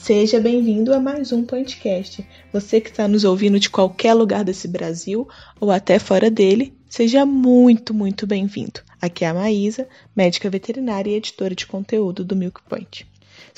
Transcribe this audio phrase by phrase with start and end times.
[0.00, 2.26] Seja bem-vindo a mais um podcast.
[2.50, 5.28] Você que está nos ouvindo de qualquer lugar desse Brasil
[5.60, 8.80] ou até fora dele, seja muito, muito bem-vindo.
[9.02, 13.06] Aqui é a Maísa, médica veterinária e editora de conteúdo do Milk Point.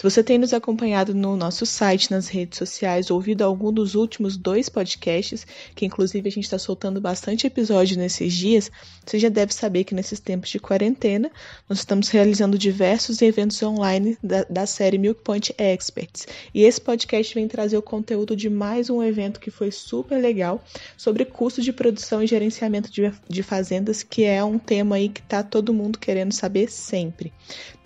[0.01, 4.35] Se você tem nos acompanhado no nosso site, nas redes sociais, ouvido algum dos últimos
[4.35, 8.71] dois podcasts, que inclusive a gente está soltando bastante episódio nesses dias,
[9.05, 11.31] você já deve saber que nesses tempos de quarentena
[11.69, 16.27] nós estamos realizando diversos eventos online da, da série Milk Point Experts.
[16.55, 20.65] E esse podcast vem trazer o conteúdo de mais um evento que foi super legal
[20.97, 25.21] sobre custo de produção e gerenciamento de, de fazendas, que é um tema aí que
[25.21, 27.35] está todo mundo querendo saber sempre.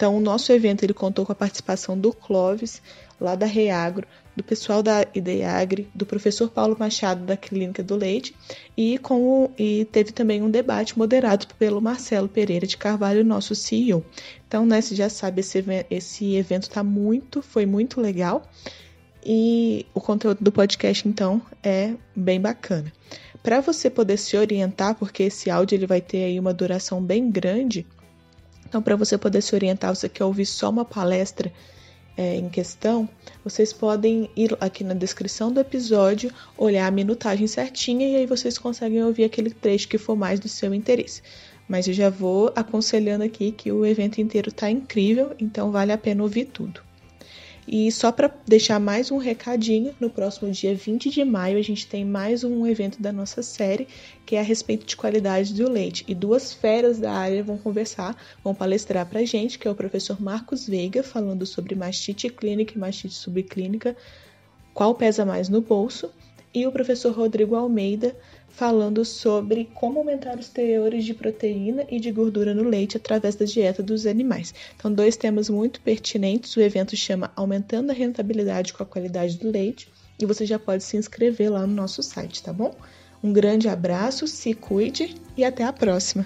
[0.04, 2.82] Então, o nosso evento ele contou com a participação do Clóvis,
[3.18, 8.36] lá da Reagro, do pessoal da Ideagre, do professor Paulo Machado, da Clínica do Leite,
[8.76, 14.04] e, com, e teve também um debate moderado pelo Marcelo Pereira de Carvalho, nosso CEO.
[14.46, 18.46] Então, né, você já sabe, esse, esse evento tá muito, foi muito legal.
[19.24, 22.92] E o conteúdo do podcast, então, é bem bacana.
[23.42, 27.30] Para você poder se orientar, porque esse áudio ele vai ter aí uma duração bem
[27.30, 27.86] grande,
[28.74, 31.52] então, para você poder se orientar, você quer ouvir só uma palestra
[32.16, 33.08] é, em questão,
[33.44, 38.58] vocês podem ir aqui na descrição do episódio, olhar a minutagem certinha e aí vocês
[38.58, 41.22] conseguem ouvir aquele trecho que for mais do seu interesse.
[41.68, 45.98] Mas eu já vou aconselhando aqui que o evento inteiro está incrível, então vale a
[45.98, 46.80] pena ouvir tudo.
[47.66, 51.86] E só para deixar mais um recadinho, no próximo dia 20 de maio a gente
[51.86, 53.88] tem mais um evento da nossa série,
[54.26, 56.04] que é a respeito de qualidade do leite.
[56.06, 59.74] E duas feras da área vão conversar, vão palestrar para a gente, que é o
[59.74, 63.96] professor Marcos Veiga, falando sobre mastite clínica e mastite subclínica,
[64.74, 66.10] qual pesa mais no bolso,
[66.52, 68.14] e o professor Rodrigo Almeida,
[68.56, 73.44] falando sobre como aumentar os teores de proteína e de gordura no leite através da
[73.44, 74.54] dieta dos animais.
[74.76, 76.56] Então, dois temas muito pertinentes.
[76.56, 79.88] O evento chama Aumentando a Rentabilidade com a Qualidade do Leite
[80.20, 82.74] e você já pode se inscrever lá no nosso site, tá bom?
[83.22, 86.24] Um grande abraço, se cuide e até a próxima!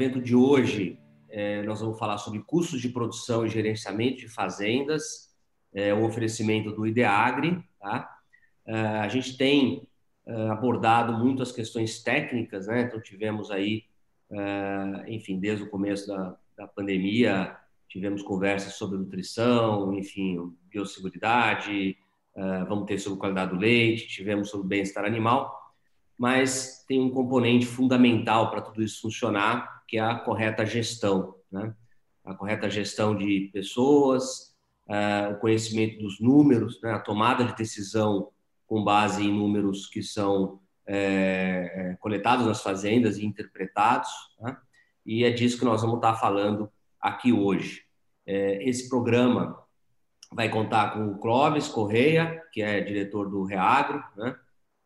[0.00, 5.30] Evento de hoje, é, nós vamos falar sobre custos de produção e gerenciamento de fazendas,
[5.74, 7.62] é, o oferecimento do IDEAGRE.
[7.78, 8.18] Tá?
[8.64, 9.86] É, a gente tem
[10.26, 12.82] é, abordado muito as questões técnicas, né?
[12.82, 13.84] então tivemos aí,
[14.30, 17.54] é, enfim, desde o começo da, da pandemia,
[17.86, 21.98] tivemos conversas sobre nutrição, enfim, biosseguridade,
[22.34, 25.60] é, vamos ter sobre qualidade do leite, tivemos sobre bem-estar animal,
[26.16, 31.74] mas tem um componente fundamental para tudo isso funcionar, que é a correta gestão, né?
[32.24, 34.54] A correta gestão de pessoas,
[34.86, 36.92] uh, o conhecimento dos números, né?
[36.92, 38.30] a tomada de decisão
[38.68, 44.56] com base em números que são é, coletados nas fazendas e interpretados, né?
[45.04, 46.70] e é disso que nós vamos estar falando
[47.00, 47.82] aqui hoje.
[48.24, 49.60] É, esse programa
[50.32, 54.36] vai contar com o Clóvis Correia, que é diretor do Reagro, né?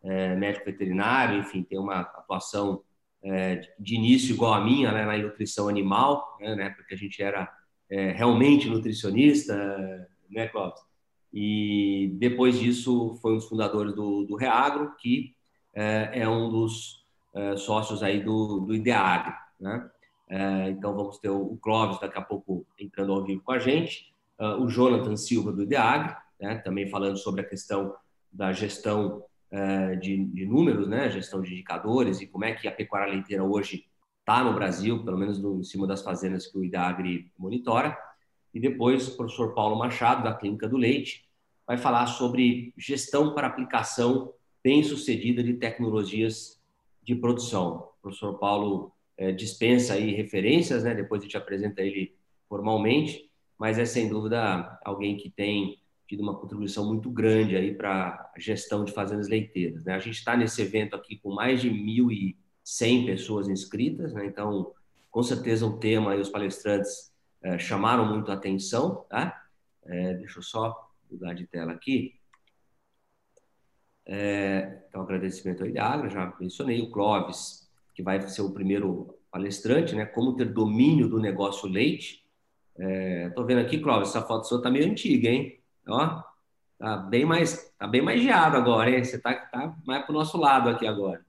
[0.03, 2.83] é, médico veterinário, enfim, tem uma atuação
[3.25, 7.51] é, de início igual a minha, né, na nutrição animal, né, porque a gente era
[7.91, 9.57] é, realmente nutricionista,
[10.31, 10.81] né, Clóvis?
[11.33, 15.35] E depois disso foi um dos fundadores do, do Reagro, que
[15.75, 17.05] é, é um dos
[17.35, 19.91] é, sócios aí do, do Ideagro, né?
[20.29, 24.15] É, então vamos ter o Clóvis daqui a pouco entrando ao vivo com a gente,
[24.39, 27.95] é, o Jonathan Silva do Ideagro, né, também falando sobre a questão
[28.33, 29.23] da gestão
[30.01, 33.87] de, de, números, né, gestão de indicadores e como é que a pecuária leiteira hoje
[34.19, 37.97] está no Brasil, pelo menos no, em cima das fazendas que o IDAGRE monitora.
[38.53, 41.25] E depois o professor Paulo Machado, da Clínica do Leite,
[41.67, 44.33] vai falar sobre gestão para aplicação
[44.63, 46.61] bem-sucedida de tecnologias
[47.03, 47.91] de produção.
[47.99, 50.95] O professor Paulo é, dispensa aí referências, né?
[50.95, 52.15] depois a gente apresenta ele
[52.49, 58.31] formalmente, mas é sem dúvida alguém que tem tido uma contribuição muito grande aí para
[58.35, 59.85] a gestão de fazendas leiteiras.
[59.85, 59.95] Né?
[59.95, 64.27] A gente está nesse evento aqui com mais de 1.100 pessoas inscritas, né?
[64.27, 64.73] então,
[65.11, 67.13] com certeza o tema e os palestrantes
[67.43, 69.05] é, chamaram muito a atenção.
[69.09, 69.47] Tá?
[69.85, 72.15] É, deixa eu só mudar de tela aqui.
[74.07, 77.65] É, então, agradecimento ao Ilhagra, já mencionei, o Clóvis
[77.95, 80.05] que vai ser o primeiro palestrante, né?
[80.05, 82.25] Como ter domínio do negócio leite.
[82.77, 85.61] Estou vendo aqui, Cláudio, essa foto sua tá meio antiga, hein?
[85.89, 86.23] Ó,
[86.79, 89.05] tá bem mais, tá bem mais geado agora, hein?
[89.05, 91.25] Você tá, tá mais para o nosso lado aqui agora.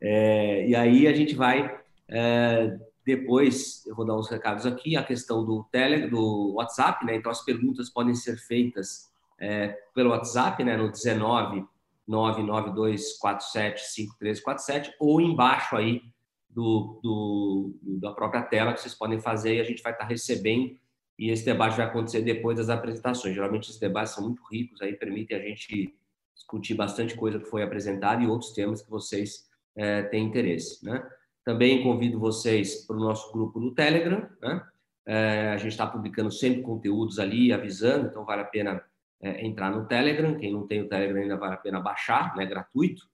[0.00, 5.04] É, e aí a gente vai é, depois eu vou dar uns recados aqui, a
[5.04, 7.16] questão do tele, do WhatsApp, né?
[7.16, 10.76] Então as perguntas podem ser feitas é, pelo WhatsApp, né?
[10.76, 11.66] No 19
[12.08, 16.02] 992475347 ou embaixo aí
[16.50, 20.76] do, do, da própria tela que vocês podem fazer e a gente vai estar recebendo
[21.18, 23.34] e esse debate vai acontecer depois das apresentações.
[23.34, 25.94] Geralmente esses debates são muito ricos, aí permitem a gente
[26.34, 31.04] discutir bastante coisa que foi apresentada e outros temas que vocês é, têm interesse, né?
[31.44, 34.26] Também convido vocês para o nosso grupo no Telegram.
[34.40, 34.66] Né?
[35.06, 38.82] É, a gente está publicando sempre conteúdos ali, avisando, então vale a pena
[39.20, 40.38] é, entrar no Telegram.
[40.38, 42.46] Quem não tem o Telegram ainda vale a pena baixar, né?
[42.46, 43.06] gratuito.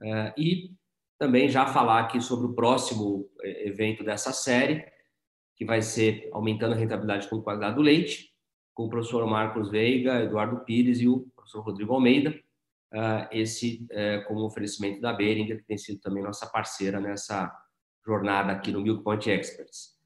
[0.00, 0.70] É, e
[1.18, 4.86] também já falar aqui sobre o próximo é, evento dessa série,
[5.56, 8.30] que vai ser Aumentando a Rentabilidade com Qualidade do Leite,
[8.74, 12.38] com o professor Marcos Veiga, Eduardo Pires e o professor Rodrigo Almeida.
[12.92, 17.52] Uh, esse uh, como oferecimento da Beringer, que tem sido também nossa parceira nessa
[18.06, 19.96] jornada aqui no Milk Point Experts.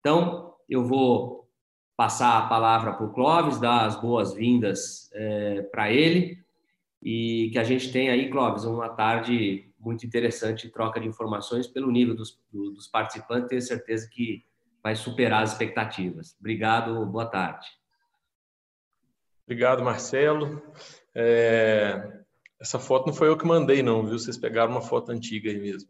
[0.00, 1.50] Então, eu vou
[1.96, 6.42] passar a palavra para o Clóvis, dar as boas-vindas é, para ele
[7.02, 11.90] e que a gente tenha aí, Clóvis, uma tarde muito interessante troca de informações pelo
[11.90, 13.48] nível dos, dos participantes.
[13.48, 14.44] Tenho certeza que
[14.82, 16.36] vai superar as expectativas.
[16.38, 17.66] Obrigado, boa tarde.
[19.46, 20.62] Obrigado, Marcelo.
[21.14, 22.20] É...
[22.60, 24.18] Essa foto não foi eu que mandei, não, viu?
[24.18, 25.88] Vocês pegaram uma foto antiga aí mesmo.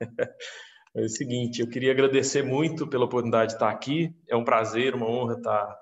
[0.94, 4.12] É o seguinte, eu queria agradecer muito pela oportunidade de estar aqui.
[4.26, 5.78] É um prazer, uma honra estar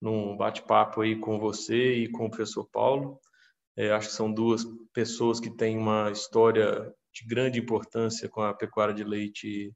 [0.00, 3.18] num bate-papo aí com você e com o professor Paulo.
[3.76, 8.52] É, acho que são duas pessoas que têm uma história de grande importância com a
[8.52, 9.72] pecuária de leite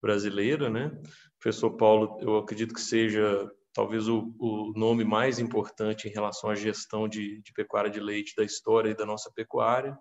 [0.00, 0.90] brasileira, né?
[1.36, 6.48] O professor Paulo, eu acredito que seja talvez o, o nome mais importante em relação
[6.48, 9.96] à gestão de, de pecuária de leite da história e da nossa pecuária.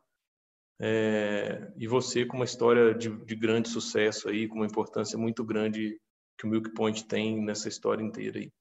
[0.79, 5.43] É, e você com uma história de, de, grande sucesso aí, com uma importância muito
[5.43, 5.99] grande
[6.37, 8.51] que o Milk Point tem nessa história inteira aí.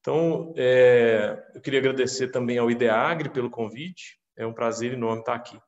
[0.00, 4.18] Então, é, eu queria agradecer também ao Ideagre pelo convite.
[4.36, 5.60] É um prazer enorme estar aqui.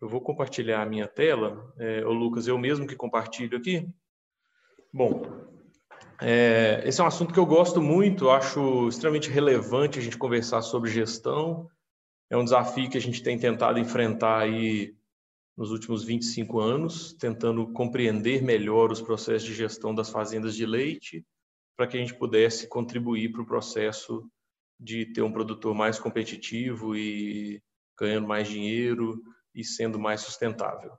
[0.00, 1.72] Eu vou compartilhar a minha tela.
[1.78, 3.88] É, ô Lucas, eu mesmo que compartilho aqui.
[4.92, 5.49] Bom,
[6.20, 10.62] é, esse é um assunto que eu gosto muito, acho extremamente relevante a gente conversar
[10.62, 11.68] sobre gestão.
[12.28, 14.94] É um desafio que a gente tem tentado enfrentar aí
[15.56, 21.24] nos últimos 25 anos, tentando compreender melhor os processos de gestão das fazendas de leite,
[21.76, 24.26] para que a gente pudesse contribuir para o processo
[24.78, 27.62] de ter um produtor mais competitivo e
[27.98, 29.22] ganhando mais dinheiro
[29.54, 30.92] e sendo mais sustentável.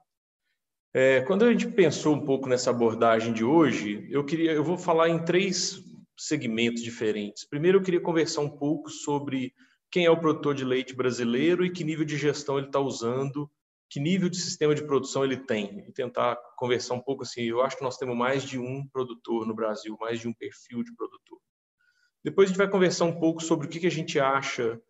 [0.93, 4.77] É, quando a gente pensou um pouco nessa abordagem de hoje, eu queria, eu vou
[4.77, 5.81] falar em três
[6.17, 7.45] segmentos diferentes.
[7.45, 9.53] Primeiro, eu queria conversar um pouco sobre
[9.89, 13.49] quem é o produtor de leite brasileiro e que nível de gestão ele está usando
[13.91, 17.41] que nível de sistema de produção ele tem e tentar conversar um pouco assim.
[17.41, 20.81] Eu acho que nós temos mais de um produtor no Brasil, mais de um perfil
[20.81, 21.37] de produtor.
[22.23, 24.81] Depois a gente vai conversar um pouco sobre o que, a gente acha,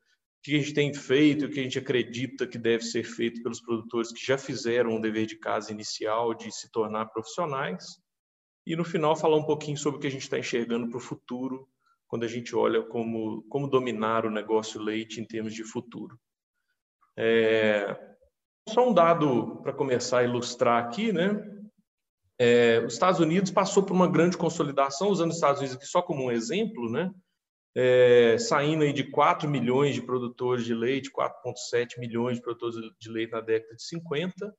[0.43, 3.61] que a gente tem feito, o que a gente acredita que deve ser feito pelos
[3.61, 7.86] produtores que já fizeram um dever de casa inicial de se tornar profissionais.
[8.65, 11.01] E no final falar um pouquinho sobre o que a gente está enxergando para o
[11.01, 11.67] futuro,
[12.07, 16.19] quando a gente olha como, como dominar o negócio leite em termos de futuro.
[17.15, 17.98] É,
[18.67, 21.39] só um dado para começar a ilustrar aqui, né?
[22.39, 26.01] É, os Estados Unidos passou por uma grande consolidação, usando os Estados Unidos aqui só
[26.01, 27.12] como um exemplo, né?
[27.75, 33.09] É, saindo aí de 4 milhões de produtores de leite, 4,7 milhões de produtores de
[33.09, 34.53] leite na década de 50,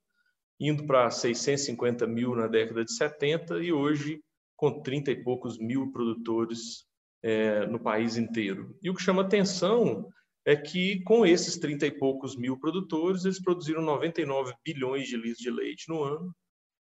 [0.59, 4.19] indo para 650 mil na década de 70 e hoje
[4.55, 6.85] com 30 e poucos mil produtores
[7.21, 8.75] é, no país inteiro.
[8.81, 10.07] E o que chama atenção
[10.45, 15.37] é que com esses 30 e poucos mil produtores, eles produziram 99 bilhões de litros
[15.37, 16.35] de leite no ano,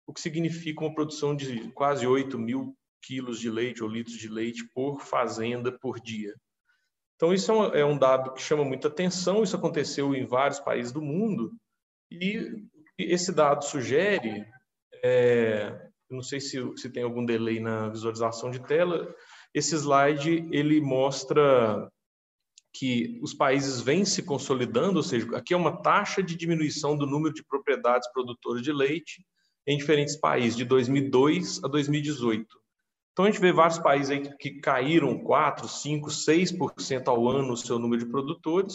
[0.06, 4.28] o que significa uma produção de quase 8 mil quilos de leite ou litros de
[4.28, 6.34] leite por fazenda por dia.
[7.16, 10.90] Então, isso é um é dado que chama muita atenção, isso aconteceu em vários países
[10.90, 11.52] do mundo,
[12.10, 12.64] e
[12.98, 14.46] esse dado sugere,
[15.04, 19.14] é, não sei se, se tem algum delay na visualização de tela,
[19.52, 21.90] esse slide ele mostra
[22.72, 27.06] que os países vêm se consolidando, ou seja, aqui é uma taxa de diminuição do
[27.06, 29.24] número de propriedades produtoras de leite
[29.66, 32.59] em diferentes países, de 2002 a 2018.
[33.20, 37.56] Então, a gente vê vários países aí que caíram 4, 5, 6% ao ano o
[37.56, 38.74] seu número de produtores,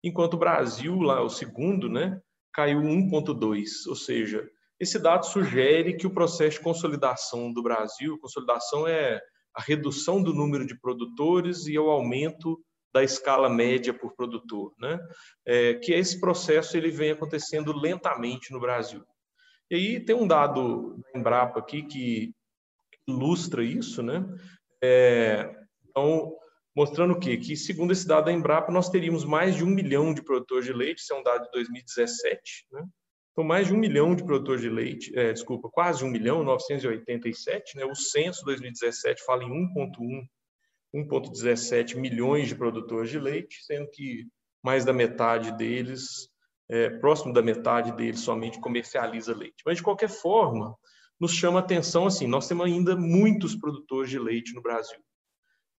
[0.00, 2.20] enquanto o Brasil, lá o segundo, né,
[2.54, 3.88] caiu 1,2%.
[3.88, 9.20] Ou seja, esse dado sugere que o processo de consolidação do Brasil, consolidação é
[9.52, 12.62] a redução do número de produtores e o aumento
[12.94, 15.00] da escala média por produtor, né?
[15.44, 19.02] É, que esse processo ele vem acontecendo lentamente no Brasil.
[19.68, 22.32] E aí tem um dado da Embrapa aqui que
[23.10, 24.24] ilustra isso, né?
[24.82, 25.54] É,
[25.88, 26.34] então,
[26.74, 27.36] mostrando o quê?
[27.36, 30.72] Que, segundo esse dado da Embrapa, nós teríamos mais de um milhão de produtores de
[30.72, 32.84] leite, isso é um dado de 2017, né?
[33.32, 37.76] Então, mais de um milhão de produtores de leite, é, desculpa, quase um milhão, 987,
[37.76, 37.84] né?
[37.84, 40.26] O censo 2017 fala em 1,1
[40.94, 44.26] 1,17 milhões de produtores de leite, sendo que
[44.62, 46.28] mais da metade deles,
[46.68, 49.62] é, próximo da metade deles, somente comercializa leite.
[49.64, 50.76] Mas, de qualquer forma,
[51.20, 54.98] nos chama a atenção assim: nós temos ainda muitos produtores de leite no Brasil.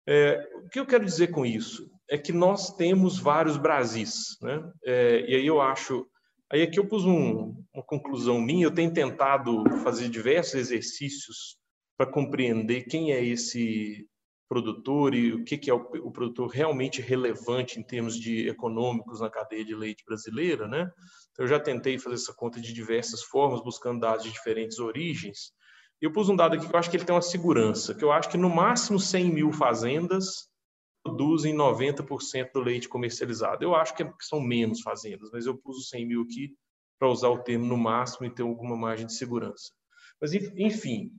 [0.07, 1.91] É, o que eu quero dizer com isso?
[2.09, 4.37] É que nós temos vários Brasis.
[4.43, 4.73] Né?
[4.85, 6.07] É, e aí eu acho.
[6.53, 11.57] Aí aqui eu pus um, uma conclusão minha, eu tenho tentado fazer diversos exercícios
[11.97, 14.05] para compreender quem é esse
[14.51, 19.21] produtor e o que, que é o, o, produtor realmente relevante em termos de econômicos
[19.21, 20.91] na cadeia de leite brasileira, né?
[21.31, 25.53] Então, eu já tentei fazer essa conta de diversas formas, buscando dados de diferentes origens.
[26.03, 28.03] E eu pus um dado aqui que eu acho que ele tem uma segurança, que
[28.03, 30.49] eu acho que no máximo 100 mil fazendas
[31.05, 33.63] produzem 90% do leite comercializado.
[33.63, 36.57] Eu acho que são menos fazendas, mas eu pus os 100 mil aqui
[36.99, 39.71] para usar o termo no máximo e ter alguma margem de segurança.
[40.21, 41.13] Mas, enfim,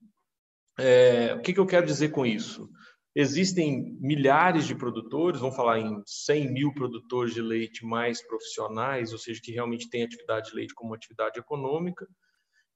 [0.77, 2.69] é, o que, que eu quero dizer com isso?
[3.13, 9.19] Existem milhares de produtores, vamos falar em 100 mil produtores de leite mais profissionais, ou
[9.19, 12.07] seja, que realmente têm atividade de leite como atividade econômica.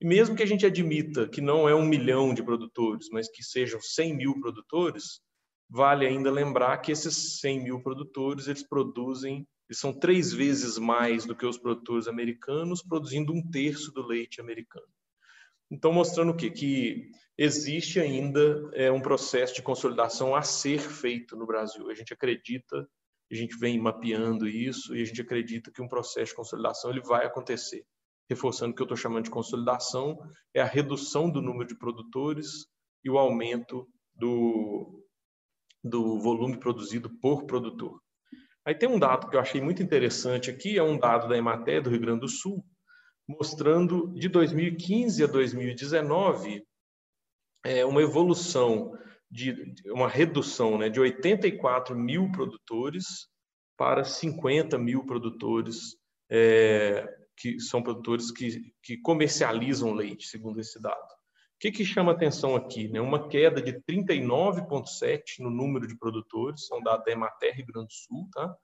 [0.01, 3.42] E mesmo que a gente admita que não é um milhão de produtores, mas que
[3.42, 5.22] sejam 100 mil produtores,
[5.70, 11.25] vale ainda lembrar que esses 100 mil produtores, eles produzem, eles são três vezes mais
[11.25, 14.86] do que os produtores americanos, produzindo um terço do leite americano.
[15.72, 16.50] Então, mostrando o quê?
[16.50, 21.90] Que existe ainda é, um processo de consolidação a ser feito no Brasil.
[21.90, 22.88] A gente acredita,
[23.32, 27.02] a gente vem mapeando isso e a gente acredita que um processo de consolidação ele
[27.02, 27.86] vai acontecer.
[28.30, 30.18] Reforçando o que eu estou chamando de consolidação,
[30.54, 32.68] é a redução do número de produtores
[33.04, 35.04] e o aumento do,
[35.84, 38.02] do volume produzido por produtor.
[38.66, 41.84] Aí tem um dado que eu achei muito interessante aqui, é um dado da Emater
[41.84, 42.66] do Rio Grande do Sul,
[43.27, 46.63] mostrando de 2015 a 2019
[47.63, 48.98] é, uma evolução
[49.29, 53.27] de uma redução né, de 84 mil produtores
[53.77, 55.98] para 50 mil produtores
[56.29, 60.96] é, que são produtores que, que comercializam leite, segundo esse dado.
[60.96, 62.88] O que, que chama atenção aqui?
[62.88, 63.01] Né?
[63.01, 67.94] Uma queda de 39,7 no número de produtores, são dados da Emater Rio Grande do
[67.94, 68.55] Sul, tá?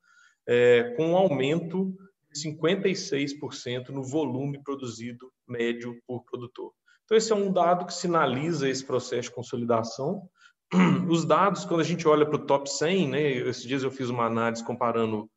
[0.47, 1.95] É, com um aumento
[2.35, 6.71] 56% no volume produzido médio por produtor.
[7.05, 10.29] Então, esse é um dado que sinaliza esse processo de consolidação.
[11.09, 14.09] Os dados, quando a gente olha para o top 100, né, esses dias eu fiz
[14.09, 15.29] uma análise comparando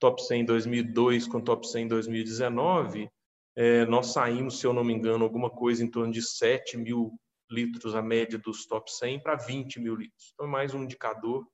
[0.00, 3.08] top 100 em 2002 com top 100 em 2019,
[3.56, 7.12] é, nós saímos, se eu não me engano, alguma coisa em torno de 7 mil
[7.50, 10.30] litros a média dos top 100 para 20 mil litros.
[10.32, 11.46] Então, é mais um indicador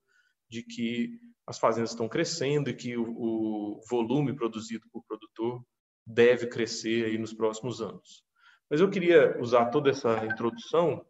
[0.48, 5.62] de que as fazendas estão crescendo e que o, o volume produzido por produtor
[6.06, 8.24] deve crescer aí nos próximos anos.
[8.68, 11.04] Mas eu queria usar toda essa introdução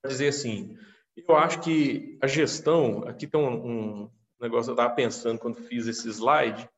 [0.00, 0.76] para dizer assim,
[1.16, 5.86] eu acho que a gestão, aqui tem um, um negócio, eu estava pensando quando fiz
[5.86, 6.68] esse slide,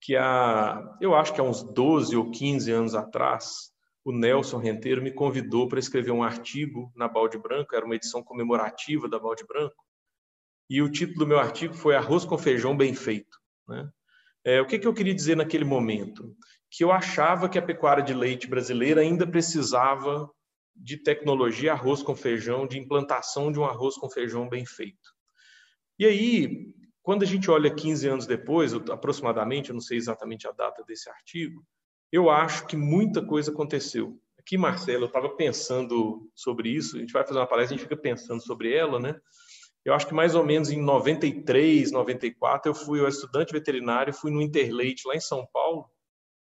[0.00, 3.72] que há, eu acho que há uns 12 ou 15 anos atrás,
[4.04, 8.22] o Nelson Renteiro me convidou para escrever um artigo na Balde Branco, era uma edição
[8.22, 9.84] comemorativa da Balde Branco,
[10.68, 13.38] e o título do meu artigo foi Arroz com Feijão Bem Feito.
[13.66, 13.88] Né?
[14.44, 16.36] É, o que, que eu queria dizer naquele momento?
[16.70, 20.30] Que eu achava que a pecuária de leite brasileira ainda precisava
[20.74, 25.12] de tecnologia arroz com feijão, de implantação de um arroz com feijão bem feito.
[25.98, 26.72] E aí,
[27.02, 31.10] quando a gente olha 15 anos depois, aproximadamente, eu não sei exatamente a data desse
[31.10, 31.64] artigo,
[32.12, 34.20] eu acho que muita coisa aconteceu.
[34.38, 37.86] Aqui, Marcelo, eu estava pensando sobre isso, a gente vai fazer uma palestra, a gente
[37.86, 39.20] fica pensando sobre ela, né?
[39.88, 44.30] Eu acho que mais ou menos em 93, 94, eu fui eu estudante veterinário, fui
[44.30, 45.88] no Interleite lá em São Paulo,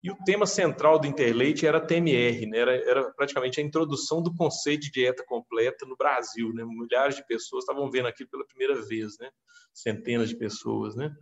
[0.02, 2.58] e o tema central do Interleite era TMR, né?
[2.58, 6.54] era, era praticamente a introdução do conceito de dieta completa no Brasil.
[6.54, 6.64] Né?
[6.66, 9.30] Milhares de pessoas estavam vendo aquilo pela primeira vez, né?
[9.74, 10.96] centenas de pessoas.
[10.96, 11.14] Né?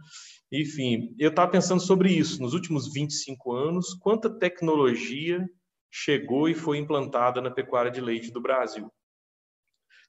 [0.51, 2.39] Enfim, eu estava pensando sobre isso.
[2.39, 5.43] Nos últimos 25 anos, quanta tecnologia
[5.91, 8.91] chegou e foi implantada na pecuária de leite do Brasil?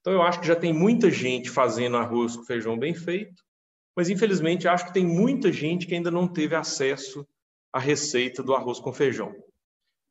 [0.08, 3.42] Então, eu acho que já tem muita gente fazendo arroz com feijão bem feito,
[3.94, 7.28] mas infelizmente acho que tem muita gente que ainda não teve acesso
[7.70, 9.34] à receita do arroz com feijão.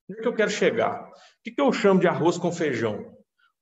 [0.08, 1.12] O que eu quero chegar?
[1.44, 3.12] que eu chamo de arroz com feijão?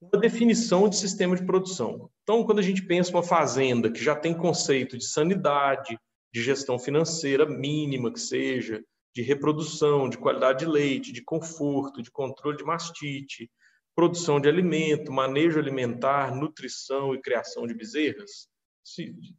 [0.01, 2.09] Uma definição de sistema de produção.
[2.23, 5.97] Então, quando a gente pensa uma fazenda que já tem conceito de sanidade,
[6.33, 8.83] de gestão financeira mínima que seja,
[9.15, 13.49] de reprodução, de qualidade de leite, de conforto, de controle de mastite,
[13.95, 18.49] produção de alimento, manejo alimentar, nutrição e criação de bezerras.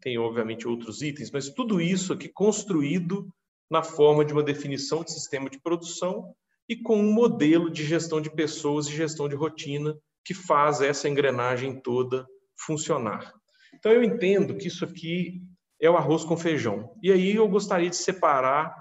[0.00, 3.28] Tem, obviamente, outros itens, mas tudo isso aqui construído
[3.70, 6.34] na forma de uma definição de sistema de produção
[6.68, 11.08] e com um modelo de gestão de pessoas e gestão de rotina que faz essa
[11.08, 12.26] engrenagem toda
[12.58, 13.32] funcionar.
[13.74, 15.42] Então, eu entendo que isso aqui
[15.80, 16.92] é o arroz com feijão.
[17.02, 18.74] E aí eu gostaria de separar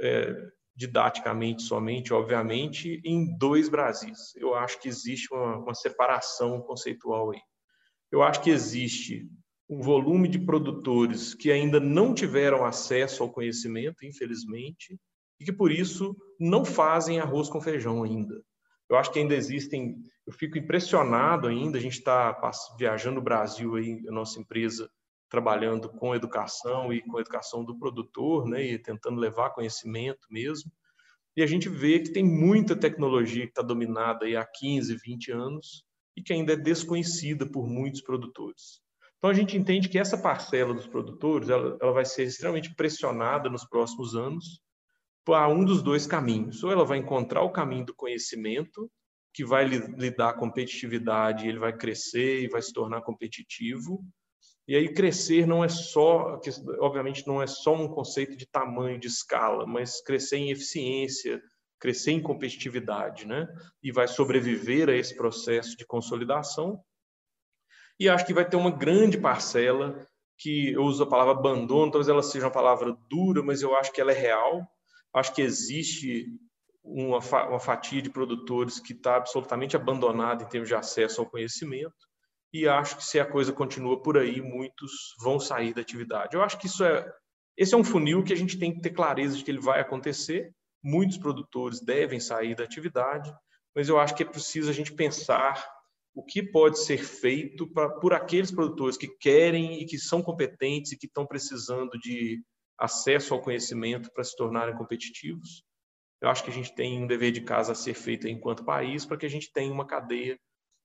[0.00, 0.34] é,
[0.76, 4.36] didaticamente somente, obviamente, em dois Brasis.
[4.36, 7.40] Eu acho que existe uma, uma separação conceitual aí.
[8.12, 9.26] Eu acho que existe
[9.68, 14.98] um volume de produtores que ainda não tiveram acesso ao conhecimento, infelizmente,
[15.40, 18.40] e que por isso não fazem arroz com feijão ainda.
[18.88, 22.38] Eu acho que ainda existem, eu fico impressionado ainda, a gente está
[22.78, 24.88] viajando o Brasil aí, a nossa empresa
[25.36, 30.72] trabalhando com educação e com a educação do produtor, né, e tentando levar conhecimento mesmo.
[31.36, 35.32] E a gente vê que tem muita tecnologia que está dominada aí há 15, 20
[35.32, 35.84] anos
[36.16, 38.80] e que ainda é desconhecida por muitos produtores.
[39.18, 43.50] Então a gente entende que essa parcela dos produtores ela, ela vai ser extremamente pressionada
[43.50, 44.62] nos próximos anos
[45.22, 46.64] para um dos dois caminhos.
[46.64, 48.90] Ou ela vai encontrar o caminho do conhecimento,
[49.34, 54.02] que vai lhe dar competitividade, ele vai crescer e vai se tornar competitivo,
[54.68, 56.40] e aí crescer não é só,
[56.80, 61.40] obviamente não é só um conceito de tamanho, de escala, mas crescer em eficiência,
[61.78, 63.46] crescer em competitividade, né?
[63.80, 66.80] E vai sobreviver a esse processo de consolidação.
[67.98, 70.04] E acho que vai ter uma grande parcela
[70.36, 73.92] que eu uso a palavra abandono, talvez ela seja uma palavra dura, mas eu acho
[73.92, 74.66] que ela é real.
[75.14, 76.26] Acho que existe
[76.82, 82.05] uma, uma fatia de produtores que está absolutamente abandonada em termos de acesso ao conhecimento
[82.52, 86.34] e acho que se a coisa continua por aí, muitos vão sair da atividade.
[86.34, 87.10] Eu acho que isso é
[87.56, 89.80] esse é um funil que a gente tem que ter clareza de que ele vai
[89.80, 90.52] acontecer.
[90.82, 93.32] Muitos produtores devem sair da atividade,
[93.74, 95.66] mas eu acho que é preciso a gente pensar
[96.14, 100.92] o que pode ser feito pra, por aqueles produtores que querem e que são competentes
[100.92, 102.42] e que estão precisando de
[102.78, 105.62] acesso ao conhecimento para se tornarem competitivos.
[106.20, 109.04] Eu acho que a gente tem um dever de casa a ser feito enquanto país
[109.04, 110.38] para que a gente tenha uma cadeia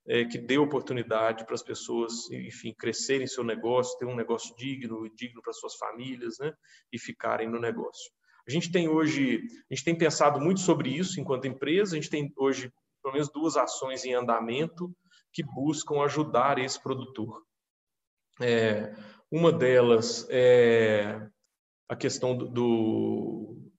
[0.06, 5.08] é, que dê oportunidade para as pessoas, enfim, crescerem seu negócio, ter um negócio digno,
[5.14, 6.52] digno para suas famílias, né?
[6.92, 8.10] E ficarem no negócio.
[8.46, 11.94] A gente tem hoje, a gente tem pensado muito sobre isso enquanto empresa.
[11.94, 14.92] A gente tem hoje pelo menos duas ações em andamento
[15.32, 17.42] que buscam ajudar esse produtor.
[18.40, 18.94] É,
[19.30, 21.28] uma delas é
[21.88, 23.71] a questão do, do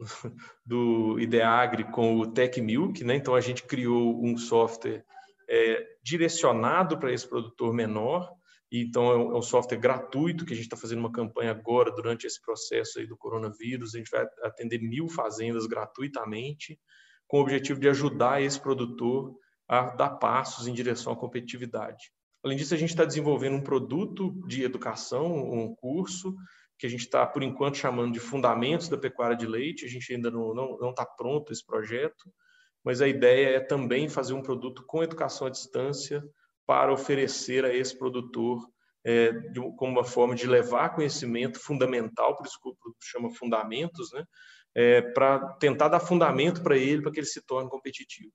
[0.64, 3.16] do Ideagri com o Tech Milk, né?
[3.16, 5.04] Então a gente criou um software
[5.48, 8.30] é, direcionado para esse produtor menor.
[8.70, 11.90] Então é um, é um software gratuito que a gente está fazendo uma campanha agora
[11.92, 13.94] durante esse processo aí do coronavírus.
[13.94, 16.78] A gente vai atender mil fazendas gratuitamente,
[17.26, 19.34] com o objetivo de ajudar esse produtor
[19.68, 22.12] a dar passos em direção à competitividade.
[22.44, 26.34] Além disso, a gente está desenvolvendo um produto de educação, um curso
[26.78, 29.84] que a gente está, por enquanto, chamando de Fundamentos da Pecuária de Leite.
[29.84, 32.32] A gente ainda não está não, não tá pronto esse projeto,
[32.84, 36.22] mas a ideia é também fazer um produto com educação à distância
[36.66, 38.60] para oferecer a esse produtor
[39.04, 43.30] é, de, como uma forma de levar conhecimento fundamental, por isso que o produto chama
[43.30, 44.24] Fundamentos, né?
[44.74, 48.30] É, para tentar dar fundamento para ele, para que ele se torne competitivo.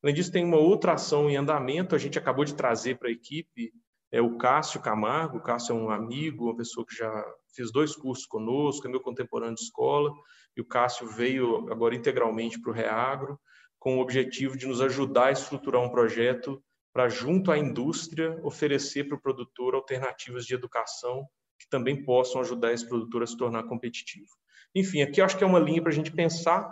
[0.00, 3.12] Além disso, tem uma outra ação em andamento, a gente acabou de trazer para a
[3.12, 3.72] equipe
[4.12, 5.38] é o Cássio Camargo.
[5.38, 9.00] O Cássio é um amigo, uma pessoa que já fez dois cursos conosco, é meu
[9.00, 10.12] contemporâneo de escola,
[10.56, 13.38] e o Cássio veio agora integralmente para o Reagro,
[13.78, 19.04] com o objetivo de nos ajudar a estruturar um projeto para, junto à indústria, oferecer
[19.04, 21.26] para o produtor alternativas de educação
[21.58, 24.30] que também possam ajudar esse produtor a se tornar competitivo.
[24.74, 26.68] Enfim, aqui acho que é uma linha para a gente pensar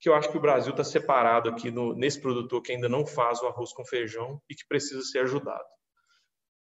[0.00, 3.06] que eu acho que o Brasil está separado aqui no, nesse produtor que ainda não
[3.06, 5.64] faz o arroz com feijão e que precisa ser ajudado.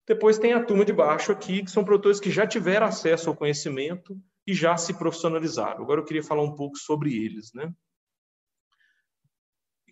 [0.06, 3.36] Depois tem a turma de baixo aqui, que são produtores que já tiveram acesso ao
[3.36, 5.82] conhecimento e já se profissionalizaram.
[5.82, 7.52] Agora eu queria falar um pouco sobre eles.
[7.54, 7.72] Né?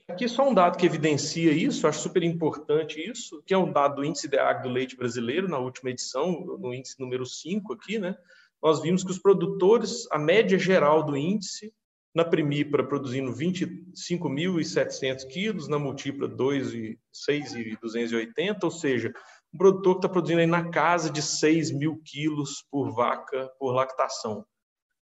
[0.09, 3.97] Aqui só um dado que evidencia isso, acho super importante isso, que é um dado
[3.97, 8.15] do Índice DEAG do Leite Brasileiro, na última edição, no índice número 5 aqui, né?
[8.63, 11.73] Nós vimos que os produtores, a média geral do índice,
[12.15, 19.11] na Primípara produzindo 25.700 quilos, na Multipla 2.6.280, ou seja,
[19.53, 23.73] um produtor que está produzindo aí na casa de 6 mil quilos por vaca por
[23.73, 24.45] lactação.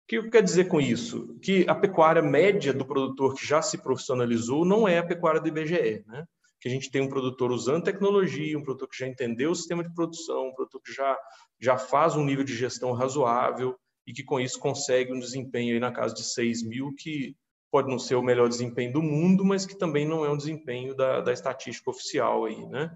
[0.08, 1.38] que quer dizer com isso?
[1.42, 5.48] Que a pecuária média do produtor que já se profissionalizou não é a pecuária do
[5.48, 6.26] IBGE, né?
[6.60, 9.84] Que a gente tem um produtor usando tecnologia, um produtor que já entendeu o sistema
[9.84, 11.18] de produção, um produtor que já,
[11.60, 15.80] já faz um nível de gestão razoável e que com isso consegue um desempenho aí
[15.80, 17.36] na casa de 6 mil, que
[17.70, 20.96] pode não ser o melhor desempenho do mundo, mas que também não é um desempenho
[20.96, 22.96] da, da estatística oficial aí, né?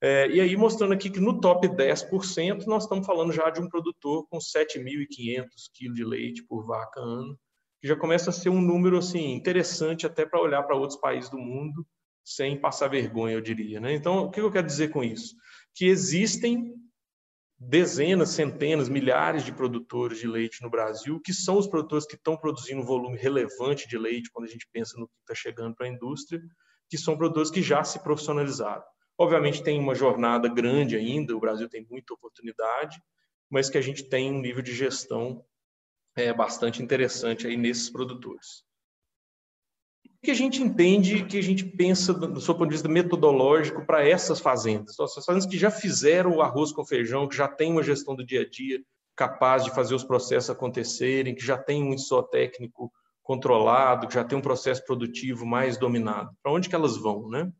[0.00, 3.68] É, e aí mostrando aqui que no top 10% nós estamos falando já de um
[3.68, 7.36] produtor com 7.500 quilos de leite por vaca ano,
[7.80, 11.28] que já começa a ser um número assim interessante até para olhar para outros países
[11.30, 11.84] do mundo
[12.24, 13.80] sem passar vergonha, eu diria.
[13.80, 13.94] Né?
[13.94, 15.34] Então, o que eu quero dizer com isso?
[15.74, 16.74] Que existem
[17.58, 22.36] dezenas, centenas, milhares de produtores de leite no Brasil, que são os produtores que estão
[22.36, 25.86] produzindo um volume relevante de leite quando a gente pensa no que está chegando para
[25.86, 26.40] a indústria,
[26.88, 28.84] que são produtores que já se profissionalizaram.
[29.18, 33.02] Obviamente tem uma jornada grande ainda, o Brasil tem muita oportunidade,
[33.50, 35.44] mas que a gente tem um nível de gestão
[36.16, 38.64] é, bastante interessante aí nesses produtores.
[40.06, 43.84] O que a gente entende, que a gente pensa do seu ponto de vista metodológico
[43.84, 44.94] para essas fazendas?
[44.94, 48.14] Então, essas fazendas que já fizeram o arroz com feijão, que já têm uma gestão
[48.14, 48.82] do dia a dia
[49.16, 51.96] capaz de fazer os processos acontecerem, que já tem um
[52.30, 56.30] técnico controlado, que já tem um processo produtivo mais dominado.
[56.40, 57.52] Para onde que elas vão, né?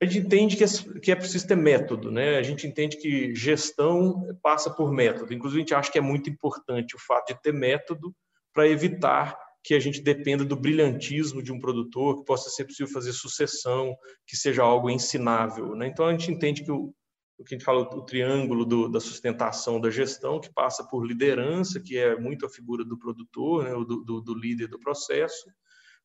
[0.00, 0.66] A gente entende que é,
[1.02, 2.38] que é preciso ter método, né?
[2.38, 5.34] A gente entende que gestão passa por método.
[5.34, 8.14] Inclusive, a gente acha que é muito importante o fato de ter método
[8.52, 12.92] para evitar que a gente dependa do brilhantismo de um produtor, que possa ser possível
[12.92, 13.94] fazer sucessão,
[14.26, 15.74] que seja algo ensinável.
[15.74, 15.88] Né?
[15.88, 16.94] Então, a gente entende que o,
[17.36, 21.04] o que a gente fala, o triângulo do, da sustentação da gestão, que passa por
[21.04, 23.70] liderança, que é muito a figura do produtor, né?
[23.70, 25.50] do, do, do líder do processo,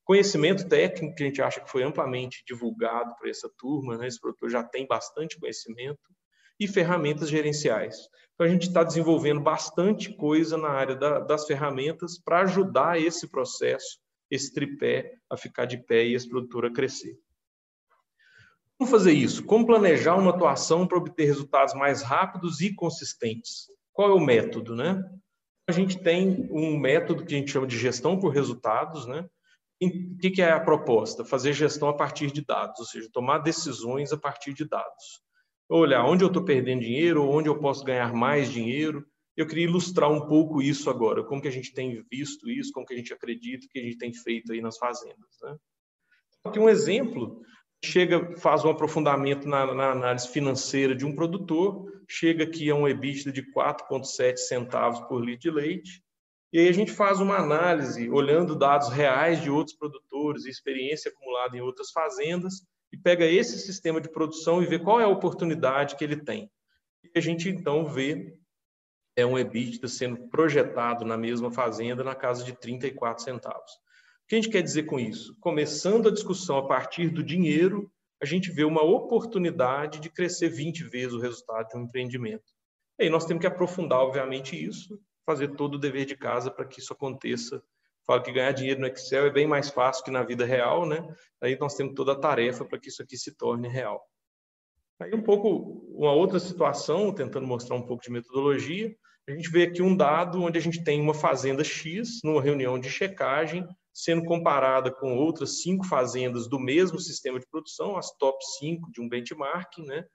[0.03, 4.07] Conhecimento técnico, que a gente acha que foi amplamente divulgado para essa turma, né?
[4.07, 6.01] esse produtor já tem bastante conhecimento,
[6.59, 7.97] e ferramentas gerenciais.
[8.33, 13.27] Então, a gente está desenvolvendo bastante coisa na área da, das ferramentas para ajudar esse
[13.27, 17.17] processo, esse tripé, a ficar de pé e esse produtor a crescer.
[18.77, 19.45] Como fazer isso?
[19.45, 23.67] Como planejar uma atuação para obter resultados mais rápidos e consistentes?
[23.91, 25.01] Qual é o método, né?
[25.67, 29.25] A gente tem um método que a gente chama de gestão por resultados, né?
[29.87, 31.25] O que é a proposta?
[31.25, 35.21] Fazer gestão a partir de dados, ou seja, tomar decisões a partir de dados.
[35.69, 39.05] Olhar onde eu estou perdendo dinheiro, onde eu posso ganhar mais dinheiro.
[39.35, 42.85] Eu queria ilustrar um pouco isso agora, como que a gente tem visto isso, como
[42.85, 45.39] que a gente acredita que a gente tem feito aí nas fazendas.
[45.41, 45.57] Né?
[46.45, 47.41] Aqui um exemplo,
[47.83, 52.87] chega, faz um aprofundamento na, na análise financeira de um produtor, chega aqui a um
[52.87, 56.03] EBITDA de 4,7 centavos por litro de leite,
[56.53, 61.57] e aí a gente faz uma análise, olhando dados reais de outros produtores, experiência acumulada
[61.57, 65.95] em outras fazendas, e pega esse sistema de produção e vê qual é a oportunidade
[65.95, 66.51] que ele tem.
[67.03, 68.37] E a gente então vê
[69.15, 73.71] é um EBITDA sendo projetado na mesma fazenda na casa de 34 centavos.
[73.71, 75.35] O que a gente quer dizer com isso?
[75.39, 80.83] Começando a discussão a partir do dinheiro, a gente vê uma oportunidade de crescer 20
[80.83, 82.45] vezes o resultado de um empreendimento.
[82.99, 86.65] E aí nós temos que aprofundar, obviamente, isso, fazer todo o dever de casa para
[86.65, 87.63] que isso aconteça.
[88.05, 91.07] Falo que ganhar dinheiro no Excel é bem mais fácil que na vida real, né?
[91.41, 94.03] Aí nós temos toda a tarefa para que isso aqui se torne real.
[94.99, 98.93] Aí um pouco uma outra situação, tentando mostrar um pouco de metodologia,
[99.27, 102.77] a gente vê aqui um dado onde a gente tem uma fazenda X numa reunião
[102.77, 108.43] de checagem sendo comparada com outras cinco fazendas do mesmo sistema de produção, as top
[108.57, 110.05] 5 de um benchmarking, né?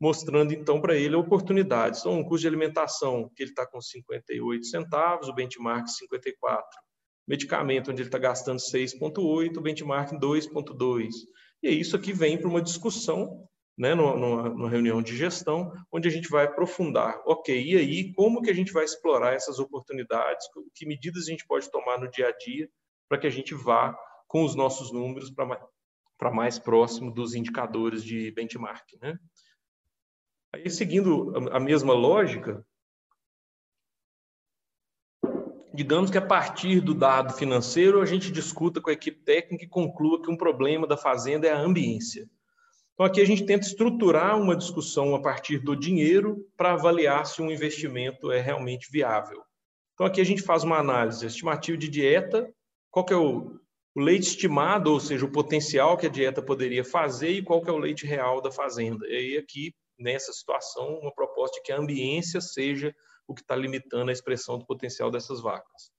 [0.00, 2.00] Mostrando então para ele oportunidades.
[2.00, 6.64] Então, um custo de alimentação que ele está com 58 centavos, o benchmark 54.
[7.26, 11.08] Medicamento onde ele está gastando 6,8, o benchmark 2,2.
[11.62, 16.10] E isso aqui vem para uma discussão, né, numa, numa, reunião de gestão, onde a
[16.10, 17.20] gente vai aprofundar.
[17.26, 20.46] Ok, e aí como que a gente vai explorar essas oportunidades?
[20.74, 22.68] Que medidas a gente pode tomar no dia a dia
[23.08, 25.62] para que a gente vá com os nossos números para mais,
[26.34, 29.18] mais próximo dos indicadores de benchmark, né?
[30.64, 32.64] Aí, seguindo a mesma lógica,
[35.72, 39.68] digamos que a partir do dado financeiro, a gente discuta com a equipe técnica e
[39.68, 42.28] conclua que um problema da fazenda é a ambiência.
[42.94, 47.40] Então, aqui a gente tenta estruturar uma discussão a partir do dinheiro para avaliar se
[47.40, 49.40] um investimento é realmente viável.
[49.94, 52.52] Então, aqui a gente faz uma análise estimativa de dieta,
[52.90, 53.60] qual que é o,
[53.94, 57.70] o leite estimado, ou seja, o potencial que a dieta poderia fazer e qual que
[57.70, 59.06] é o leite real da fazenda.
[59.06, 62.94] E aí aqui nessa situação, uma proposta de que a ambiência seja
[63.26, 65.90] o que está limitando a expressão do potencial dessas vacas.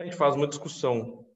[0.00, 1.26] A gente faz uma discussão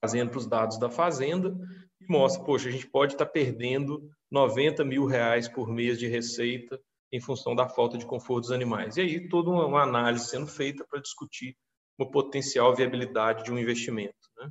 [0.00, 1.54] trazendo para os dados da fazenda
[2.00, 6.08] e mostra, poxa, a gente pode estar tá perdendo 90 mil reais por mês de
[6.08, 6.80] receita
[7.12, 8.96] em função da falta de conforto dos animais.
[8.96, 11.56] E aí toda uma análise sendo feita para discutir
[11.98, 14.16] uma potencial viabilidade de um investimento.
[14.38, 14.50] Né?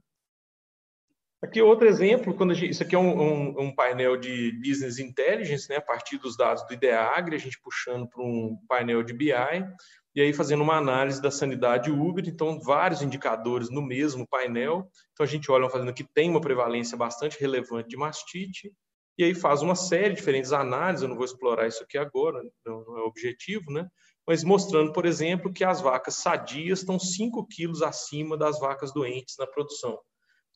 [1.44, 5.68] Aqui outro exemplo, quando gente, isso aqui é um, um, um, painel de Business Intelligence,
[5.68, 9.34] né, a partir dos dados do IDEAGRE, a gente puxando para um painel de BI,
[10.14, 14.88] e aí fazendo uma análise da sanidade Uber, então vários indicadores no mesmo painel.
[15.14, 18.72] Então a gente olha fazendo que tem uma prevalência bastante relevante de mastite,
[19.18, 22.40] e aí faz uma série de diferentes análises, eu não vou explorar isso aqui agora,
[22.64, 23.88] não é objetivo, né?
[24.28, 29.36] Mas mostrando, por exemplo, que as vacas sadias estão 5 quilos acima das vacas doentes
[29.40, 29.98] na produção.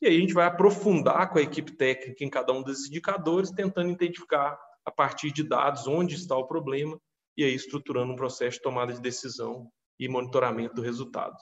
[0.01, 3.51] E aí a gente vai aprofundar com a equipe técnica em cada um desses indicadores,
[3.51, 6.99] tentando identificar a partir de dados onde está o problema
[7.37, 11.35] e aí estruturando um processo de tomada de decisão e monitoramento do resultado.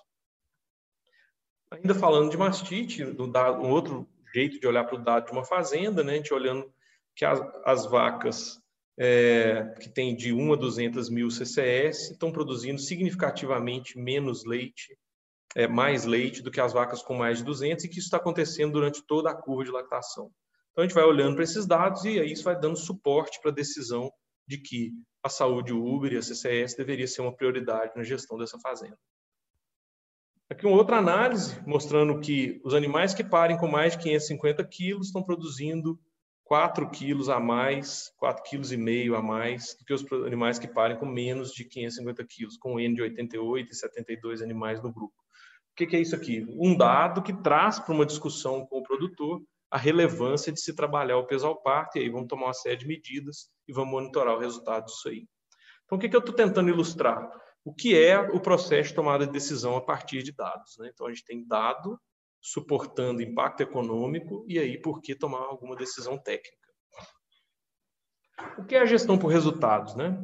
[1.71, 6.03] Ainda falando de mastite, um outro jeito de olhar para o dado de uma fazenda,
[6.03, 6.13] né?
[6.13, 6.71] a gente olhando
[7.15, 8.59] que as, as vacas
[8.97, 14.97] é, que têm de 1 a 200 mil CCS estão produzindo significativamente menos leite
[15.55, 18.17] é, mais leite do que as vacas com mais de 200 e que isso está
[18.17, 20.31] acontecendo durante toda a curva de lactação.
[20.71, 23.51] Então, a gente vai olhando para esses dados e aí isso vai dando suporte para
[23.51, 24.11] a decisão
[24.47, 24.91] de que
[25.23, 28.97] a saúde Uber e a CCS deveria ser uma prioridade na gestão dessa fazenda.
[30.49, 35.07] Aqui uma outra análise mostrando que os animais que parem com mais de 550 quilos
[35.07, 35.99] estão produzindo
[36.43, 38.71] 4 quilos a mais, 4,5 quilos
[39.17, 42.93] a mais do que os animais que parem com menos de 550 quilos, com N
[42.93, 45.22] de 88 e 72 animais no grupo.
[45.73, 46.45] O que, que é isso aqui?
[46.49, 51.17] Um dado que traz para uma discussão com o produtor a relevância de se trabalhar
[51.17, 54.35] o peso ao parto, e aí vamos tomar uma série de medidas e vamos monitorar
[54.35, 55.27] o resultado disso aí.
[55.83, 57.27] Então, o que, que eu estou tentando ilustrar?
[57.65, 60.77] O que é o processo de tomada de decisão a partir de dados.
[60.77, 60.91] Né?
[60.93, 61.99] Então, a gente tem dado
[62.39, 66.67] suportando impacto econômico e aí por que tomar alguma decisão técnica.
[68.59, 69.95] O que é a gestão por resultados?
[69.95, 70.15] Né?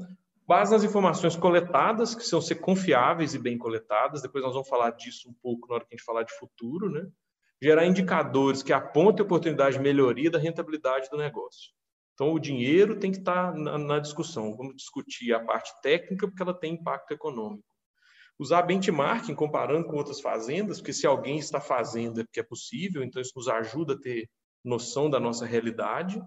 [0.49, 4.23] Base nas informações coletadas, que precisam ser confiáveis e bem coletadas.
[4.23, 6.89] Depois nós vamos falar disso um pouco na hora que a gente falar de futuro,
[6.89, 7.07] né?
[7.62, 11.69] Gerar indicadores que apontem oportunidade de melhoria da rentabilidade do negócio.
[12.15, 14.57] Então, o dinheiro tem que estar na, na discussão.
[14.57, 17.63] Vamos discutir a parte técnica, porque ela tem impacto econômico.
[18.39, 23.03] Usar benchmarking comparando com outras fazendas, porque se alguém está fazendo é porque é possível,
[23.03, 24.27] então isso nos ajuda a ter
[24.65, 26.19] noção da nossa realidade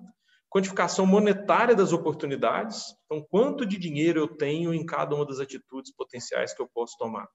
[0.53, 5.95] quantificação monetária das oportunidades, então quanto de dinheiro eu tenho em cada uma das atitudes
[5.95, 7.27] potenciais que eu posso tomar.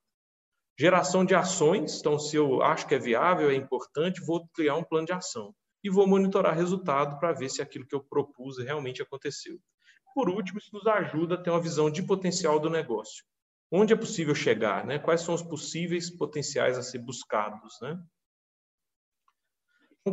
[0.79, 4.83] Geração de ações, então se eu acho que é viável, é importante, vou criar um
[4.83, 5.51] plano de ação
[5.83, 9.57] e vou monitorar resultado para ver se aquilo que eu propus realmente aconteceu.
[10.13, 13.23] Por último, isso nos ajuda a ter uma visão de potencial do negócio.
[13.71, 14.99] Onde é possível chegar, né?
[14.99, 17.99] Quais são os possíveis potenciais a ser buscados, né?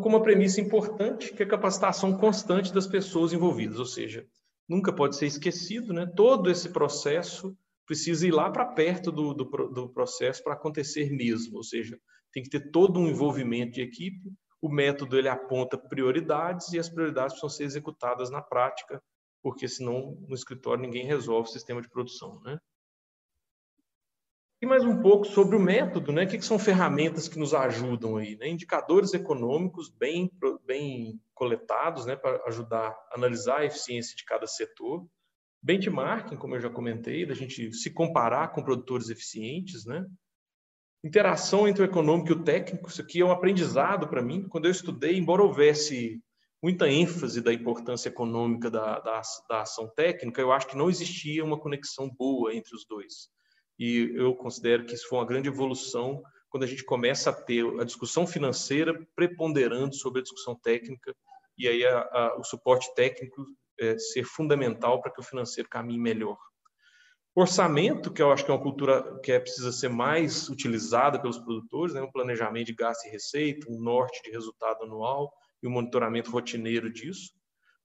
[0.01, 4.27] Com uma premissa importante, que é a capacitação constante das pessoas envolvidas, ou seja,
[4.69, 6.07] nunca pode ser esquecido, né?
[6.07, 11.57] todo esse processo precisa ir lá para perto do, do, do processo para acontecer mesmo,
[11.57, 11.99] ou seja,
[12.33, 16.89] tem que ter todo um envolvimento de equipe, o método ele aponta prioridades e as
[16.89, 19.03] prioridades precisam ser executadas na prática,
[19.43, 22.59] porque senão no escritório ninguém resolve o sistema de produção, né?
[24.65, 26.25] E mais um pouco sobre o método, né?
[26.25, 28.35] O que, são ferramentas que nos ajudam aí?
[28.35, 28.49] Né?
[28.49, 30.33] Indicadores econômicos bem,
[30.65, 32.17] bem coletados, né?
[32.17, 35.07] Para ajudar a analisar a eficiência de cada setor.
[35.63, 40.03] Benchmarking, como eu já comentei, da gente se comparar com produtores eficientes, né?
[41.05, 44.49] Interação entre o econômico e o técnico, isso aqui é um aprendizado para mim.
[44.49, 46.23] Quando eu estudei, embora houvesse
[46.63, 51.45] muita ênfase da importância econômica da, da, da ação técnica, eu acho que não existia
[51.45, 53.29] uma conexão boa entre os dois
[53.79, 57.65] e eu considero que isso foi uma grande evolução quando a gente começa a ter
[57.81, 61.15] a discussão financeira preponderando sobre a discussão técnica
[61.59, 63.45] e aí a, a, o suporte técnico
[63.81, 66.39] é, ser fundamental para que o financeiro caminhe melhor.
[67.37, 71.39] Orçamento, que eu acho que é uma cultura que é, precisa ser mais utilizada pelos
[71.39, 72.01] produtores, né?
[72.01, 76.93] um planejamento de gasto e receita, um norte de resultado anual e um monitoramento rotineiro
[76.93, 77.33] disso.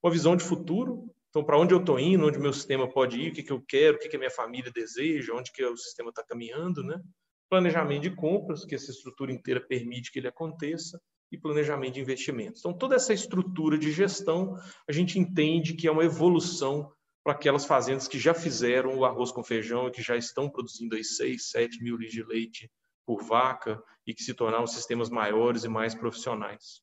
[0.00, 3.18] Uma visão de futuro, então, para onde eu estou indo, onde o meu sistema pode
[3.18, 5.64] ir, o que, que eu quero, o que, que a minha família deseja, onde que
[5.64, 7.00] o sistema está caminhando, né?
[7.48, 11.00] Planejamento de compras, que essa estrutura inteira permite que ele aconteça,
[11.32, 12.60] e planejamento de investimentos.
[12.60, 14.56] Então, toda essa estrutura de gestão,
[14.88, 19.30] a gente entende que é uma evolução para aquelas fazendas que já fizeram o arroz
[19.30, 22.70] com feijão e que já estão produzindo aí 6, 7 mil litros de leite
[23.06, 26.82] por vaca e que se tornaram sistemas maiores e mais profissionais.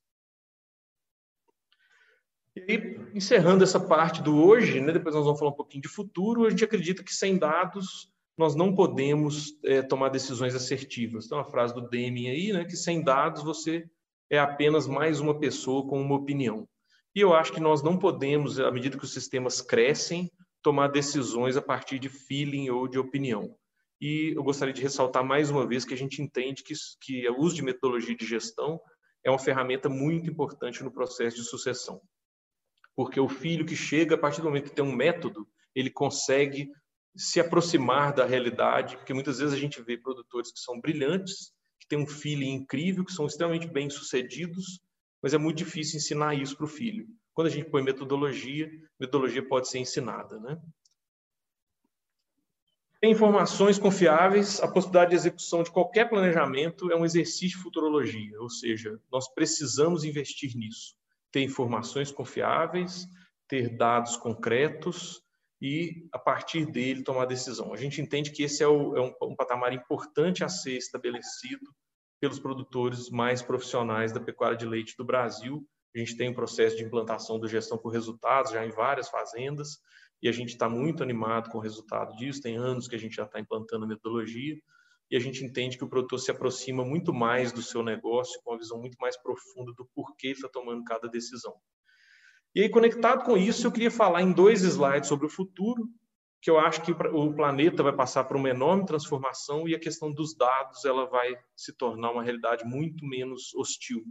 [2.68, 5.88] E aí, encerrando essa parte do hoje, né, depois nós vamos falar um pouquinho de
[5.88, 11.26] futuro, a gente acredita que sem dados nós não podemos é, tomar decisões assertivas.
[11.26, 13.86] Então, a frase do Deming aí, né, que sem dados você
[14.30, 16.68] é apenas mais uma pessoa com uma opinião.
[17.16, 21.58] E eu acho que nós não podemos, à medida que os sistemas crescem, tomar decisões
[21.58, 23.56] a partir de feeling ou de opinião.
[24.00, 27.40] E eu gostaria de ressaltar mais uma vez que a gente entende que, que o
[27.40, 28.80] uso de metodologia de gestão
[29.24, 32.02] é uma ferramenta muito importante no processo de sucessão.
[32.98, 36.72] Porque o filho que chega, a partir do momento que tem um método, ele consegue
[37.16, 41.88] se aproximar da realidade, porque muitas vezes a gente vê produtores que são brilhantes, que
[41.88, 44.82] têm um feeling incrível, que são extremamente bem-sucedidos,
[45.22, 47.08] mas é muito difícil ensinar isso para o filho.
[47.36, 48.68] Quando a gente põe metodologia,
[49.00, 50.60] metodologia pode ser ensinada, né?
[53.00, 58.42] Tem informações confiáveis, a possibilidade de execução de qualquer planejamento é um exercício de futurologia,
[58.42, 60.97] ou seja, nós precisamos investir nisso.
[61.32, 63.06] Ter informações confiáveis,
[63.48, 65.22] ter dados concretos
[65.62, 67.74] e, a partir dele, tomar decisão.
[67.74, 71.72] A gente entende que esse é, o, é um, um patamar importante a ser estabelecido
[72.20, 75.66] pelos produtores mais profissionais da pecuária de leite do Brasil.
[75.96, 79.80] A gente tem um processo de implantação da gestão por resultados já em várias fazendas
[80.22, 82.42] e a gente está muito animado com o resultado disso.
[82.42, 84.58] Tem anos que a gente já está implantando a metodologia
[85.10, 88.52] e a gente entende que o produtor se aproxima muito mais do seu negócio com
[88.52, 91.54] uma visão muito mais profunda do porquê está tomando cada decisão.
[92.54, 95.88] E aí, conectado com isso, eu queria falar em dois slides sobre o futuro,
[96.42, 100.12] que eu acho que o planeta vai passar por uma enorme transformação e a questão
[100.12, 104.04] dos dados ela vai se tornar uma realidade muito menos hostil.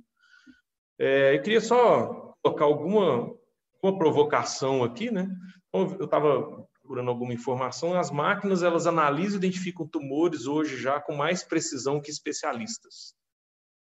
[0.99, 3.33] É, eu queria só colocar alguma,
[3.83, 5.29] uma provocação aqui, né?
[5.69, 7.99] Então, eu estava procurando alguma informação.
[7.99, 13.13] As máquinas elas analisam e identificam tumores hoje já com mais precisão que especialistas.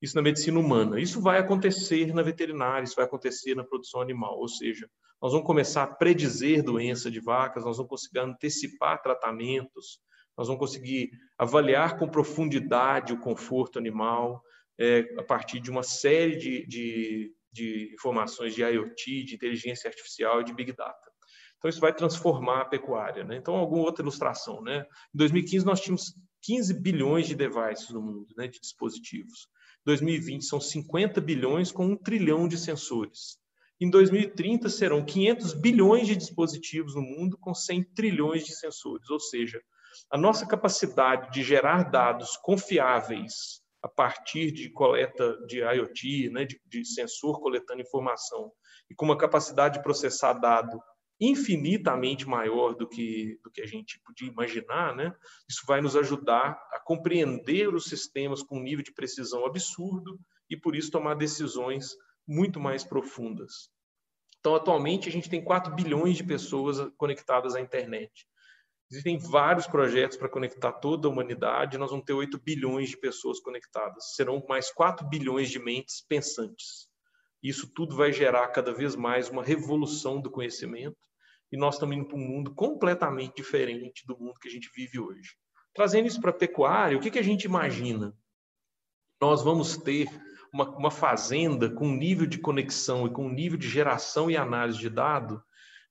[0.02, 1.00] Isso na medicina humana.
[1.00, 4.40] Isso vai acontecer na veterinária, isso vai acontecer na produção animal.
[4.40, 4.90] Ou seja,
[5.22, 10.00] nós vamos começar a predizer doença de vacas, nós vamos conseguir antecipar tratamentos,
[10.38, 14.42] nós vamos conseguir avaliar com profundidade o conforto animal
[14.80, 20.42] é, a partir de uma série de, de, de informações de IoT, de inteligência artificial
[20.42, 21.13] e de Big Data.
[21.64, 23.24] Então, isso vai transformar a pecuária.
[23.24, 23.38] Né?
[23.38, 24.62] Então, alguma outra ilustração.
[24.62, 24.86] Né?
[25.16, 29.48] Em 2015, nós tínhamos 15 bilhões de devices no mundo, né, de dispositivos.
[29.86, 33.38] 2020 são 50 bilhões com um trilhão de sensores.
[33.80, 39.20] Em 2030 serão 500 bilhões de dispositivos no mundo com 100 trilhões de sensores, ou
[39.22, 39.62] seja,
[40.12, 46.60] a nossa capacidade de gerar dados confiáveis a partir de coleta de IoT, né, de,
[46.66, 48.52] de sensor coletando informação,
[48.90, 50.78] e com uma capacidade de processar dado
[51.20, 55.16] infinitamente maior do que, do que a gente podia imaginar, né?
[55.48, 60.58] isso vai nos ajudar a compreender os sistemas com um nível de precisão absurdo e,
[60.58, 61.96] por isso, tomar decisões
[62.28, 63.70] muito mais profundas.
[64.40, 68.28] Então, atualmente, a gente tem 4 bilhões de pessoas conectadas à internet.
[68.92, 73.40] Existem vários projetos para conectar toda a humanidade, nós vamos ter 8 bilhões de pessoas
[73.40, 74.14] conectadas.
[74.16, 76.90] Serão mais 4 bilhões de mentes pensantes.
[77.44, 80.98] Isso tudo vai gerar cada vez mais uma revolução do conhecimento
[81.52, 84.98] e nós estamos indo para um mundo completamente diferente do mundo que a gente vive
[84.98, 85.36] hoje.
[85.74, 88.16] Trazendo isso para a pecuária, o que, que a gente imagina?
[89.22, 90.08] Nós vamos ter
[90.54, 94.38] uma, uma fazenda com um nível de conexão e com um nível de geração e
[94.38, 95.44] análise de dado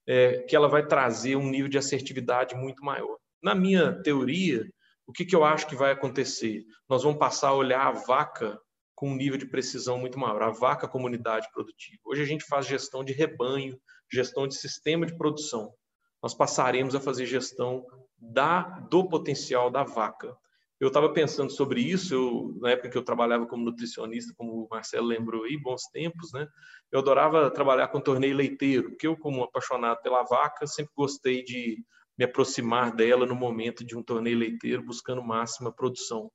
[0.07, 3.17] é, que ela vai trazer um nível de assertividade muito maior.
[3.43, 4.67] Na minha teoria,
[5.05, 6.63] o que, que eu acho que vai acontecer?
[6.89, 8.59] Nós vamos passar a olhar a vaca
[8.95, 12.01] com um nível de precisão muito maior, a vaca comunidade produtiva.
[12.05, 13.79] Hoje a gente faz gestão de rebanho,
[14.11, 15.73] gestão de sistema de produção.
[16.21, 17.85] Nós passaremos a fazer gestão
[18.17, 20.35] da, do potencial da vaca.
[20.79, 24.67] Eu estava pensando sobre isso, eu, na época que eu trabalhava como nutricionista, como o
[24.69, 26.47] Marcelo lembrou aí, bons tempos, né?
[26.91, 31.81] Eu adorava trabalhar com torneio leiteiro, porque eu, como apaixonado pela vaca, sempre gostei de
[32.17, 36.29] me aproximar dela no momento de um torneio leiteiro, buscando máxima produção.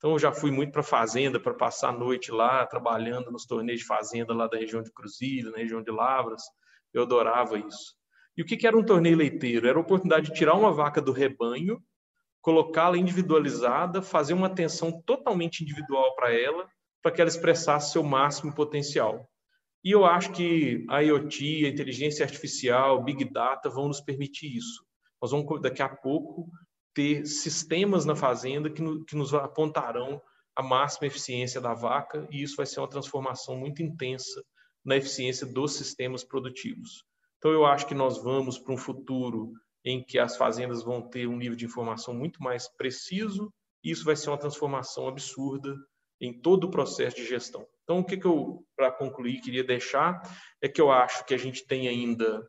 [0.00, 3.44] Então, eu já fui muito para a fazenda, para passar a noite lá, trabalhando nos
[3.44, 6.42] torneios de fazenda lá da região de Cruzilho, na região de Lavras.
[6.90, 7.94] Eu adorava isso.
[8.34, 9.68] E o que, era um torneio leiteiro?
[9.68, 11.78] Era a oportunidade de tirar uma vaca do rebanho,
[12.40, 16.66] colocá-la individualizada, fazer uma atenção totalmente individual para ela,
[17.02, 19.28] para que ela expressasse seu máximo potencial.
[19.84, 24.82] E eu acho que a IoT, a inteligência artificial, Big Data vão nos permitir isso.
[25.20, 26.48] Nós vamos, daqui a pouco,
[26.94, 30.20] ter sistemas na fazenda que, no, que nos apontarão
[30.56, 34.42] a máxima eficiência da vaca, e isso vai ser uma transformação muito intensa
[34.84, 37.04] na eficiência dos sistemas produtivos.
[37.38, 39.52] Então, eu acho que nós vamos para um futuro
[39.84, 44.04] em que as fazendas vão ter um nível de informação muito mais preciso, e isso
[44.04, 45.74] vai ser uma transformação absurda
[46.20, 47.66] em todo o processo de gestão.
[47.84, 50.20] Então, o que, que eu, para concluir, queria deixar
[50.60, 52.46] é que eu acho que a gente tem ainda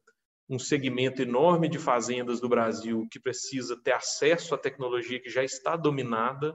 [0.52, 5.41] um segmento enorme de fazendas do Brasil que precisa ter acesso à tecnologia que já
[5.41, 6.54] está dominada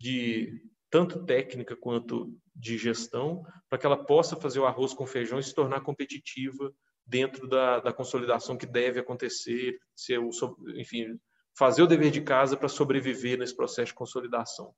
[0.00, 5.38] de tanto técnica quanto de gestão, para que ela possa fazer o arroz com feijão
[5.38, 6.72] e se tornar competitiva
[7.04, 10.30] dentro da, da consolidação que deve acontecer, se eu,
[10.74, 11.20] enfim,
[11.58, 14.72] fazer o dever de casa para sobreviver nesse processo de consolidação.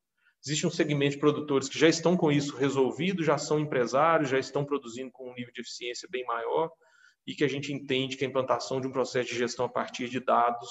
[0.44, 4.38] Existe um segmento de produtores que já estão com isso resolvido, já são empresários, já
[4.38, 6.70] estão produzindo com um nível de eficiência bem maior
[7.28, 10.08] e que a gente entende que a implantação de um processo de gestão a partir
[10.08, 10.66] de dados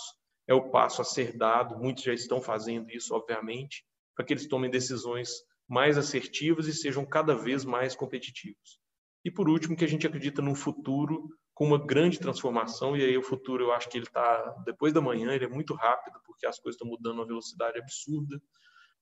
[0.47, 1.77] é o passo a ser dado.
[1.77, 3.85] Muitos já estão fazendo isso, obviamente,
[4.15, 5.29] para que eles tomem decisões
[5.67, 8.79] mais assertivas e sejam cada vez mais competitivos.
[9.23, 13.15] E por último, que a gente acredita num futuro com uma grande transformação, e aí
[13.15, 16.47] o futuro eu acho que ele está depois da manhã, ele é muito rápido, porque
[16.47, 18.41] as coisas estão mudando a uma velocidade absurda,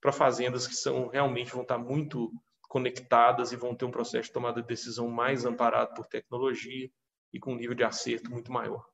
[0.01, 2.29] para fazendas que são realmente vão estar muito
[2.67, 6.89] conectadas e vão ter um processo de tomada de decisão mais amparado por tecnologia
[7.35, 8.85] e com um nível de acerto muito maior.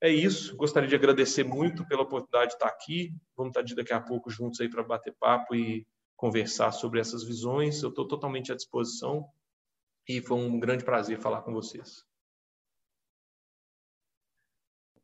[0.00, 3.92] É isso, gostaria de agradecer muito pela oportunidade de estar aqui, vamos estar de daqui
[3.92, 8.50] a pouco juntos aí para bater papo e conversar sobre essas visões, eu estou totalmente
[8.50, 9.28] à disposição
[10.08, 12.04] e foi um grande prazer falar com vocês.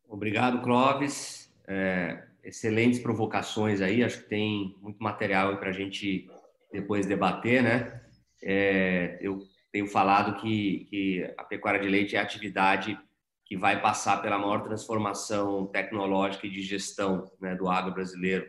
[0.09, 1.53] Obrigado, Clóvis.
[1.69, 4.03] É, excelentes provocações aí.
[4.03, 6.29] Acho que tem muito material para a gente
[6.73, 8.03] depois debater, né?
[8.43, 9.41] É, eu
[9.73, 12.99] tenho falado que, que a pecuária de leite é a atividade
[13.45, 18.49] que vai passar pela maior transformação tecnológica e de gestão né, do agro brasileiro.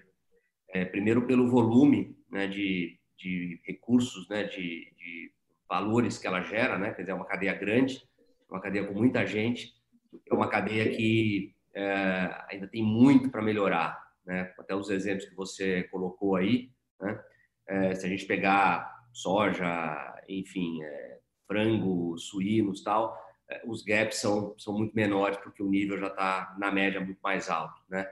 [0.69, 5.33] É, primeiro pelo volume né, de, de recursos, né, de, de
[5.67, 6.91] valores que ela gera, né?
[6.91, 8.01] Quer dizer, é uma cadeia grande,
[8.49, 9.81] uma cadeia com muita gente
[10.29, 14.53] é uma cadeia que é, ainda tem muito para melhorar, né?
[14.59, 16.69] Até os exemplos que você colocou aí,
[16.99, 17.23] né?
[17.67, 21.10] É, se a gente pegar soja, enfim, é,
[21.51, 23.17] frango, suínos, tal,
[23.49, 27.19] é, os gaps são são muito menores porque o nível já está na média muito
[27.21, 28.09] mais alto, né?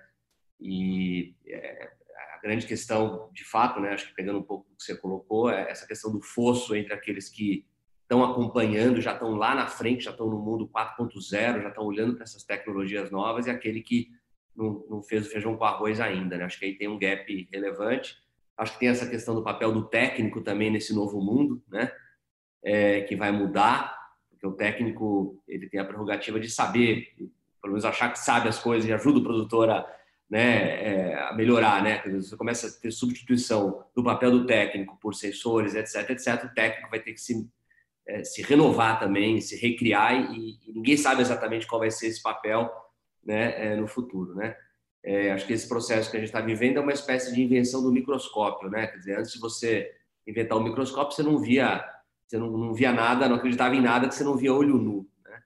[0.59, 1.89] E é,
[2.35, 3.93] a grande questão, de fato, né?
[3.93, 6.93] Acho que pegando um pouco do que você colocou, é essa questão do fosso entre
[6.93, 7.65] aqueles que
[8.01, 12.15] estão acompanhando, já estão lá na frente, já estão no mundo 4.0, já estão olhando
[12.15, 14.11] para essas tecnologias novas e aquele que
[14.53, 16.37] não, não, fez o feijão com arroz ainda.
[16.37, 16.43] Né?
[16.43, 18.17] Acho que aí tem um gap relevante.
[18.57, 21.89] Acho que tem essa questão do papel do técnico também nesse novo mundo, né?
[22.63, 23.97] É, que vai mudar,
[24.29, 27.13] porque o técnico ele tem a prerrogativa de saber,
[27.61, 29.87] pelo menos achar que sabe as coisas e ajuda o produtor a,
[30.29, 32.03] né, é, a melhorar, né?
[32.05, 36.45] Você começa a ter substituição do papel do técnico por sensores, etc, etc.
[36.45, 37.49] O técnico vai ter que se
[38.09, 42.21] é, se renovar também, se recriar e, e, ninguém sabe exatamente qual vai ser esse
[42.23, 42.67] papel
[43.23, 44.55] né, é, no futuro, né?
[45.03, 47.83] É, acho que esse processo que a gente está vivendo é uma espécie de invenção
[47.83, 48.87] do microscópio, né?
[48.87, 49.91] Quer dizer, antes de você
[50.25, 51.85] inventar o microscópio, você não via,
[52.29, 55.07] você não, não via nada, não acreditava em nada que você não via olho nu.
[55.25, 55.41] Né?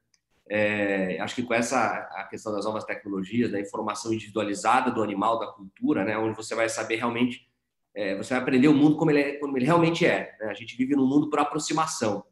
[0.49, 1.79] É, acho que com essa
[2.13, 6.17] a questão das novas tecnologias, da informação individualizada do animal, da cultura, né?
[6.17, 7.47] Onde você vai saber realmente,
[7.95, 10.35] é, você vai aprender o mundo como ele, é, como ele realmente é.
[10.39, 10.47] Né?
[10.47, 12.25] A gente vive num mundo por aproximação.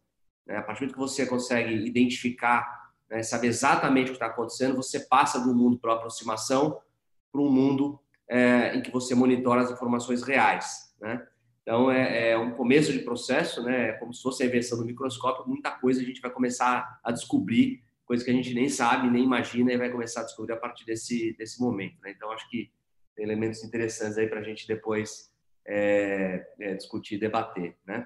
[0.46, 0.58] Né?
[0.58, 5.00] A partir do que você consegue identificar, né, saber exatamente o que está acontecendo, você
[5.00, 6.82] passa do mundo para aproximação
[7.32, 10.94] para um mundo é, em que você monitora as informações reais.
[11.00, 11.26] Né?
[11.62, 13.90] Então, é, é, um começo de processo, né?
[13.90, 17.12] É como se fosse a invenção do microscópio, muita coisa a gente vai começar a
[17.12, 20.58] descobrir, coisas que a gente nem sabe, nem imagina, e vai começar a descobrir a
[20.58, 21.96] partir desse, desse momento.
[22.02, 22.12] Né?
[22.12, 22.72] Então, acho que
[23.16, 25.32] tem elementos interessantes aí para a gente depois
[25.66, 27.78] é, é, discutir debater.
[27.86, 28.06] Né?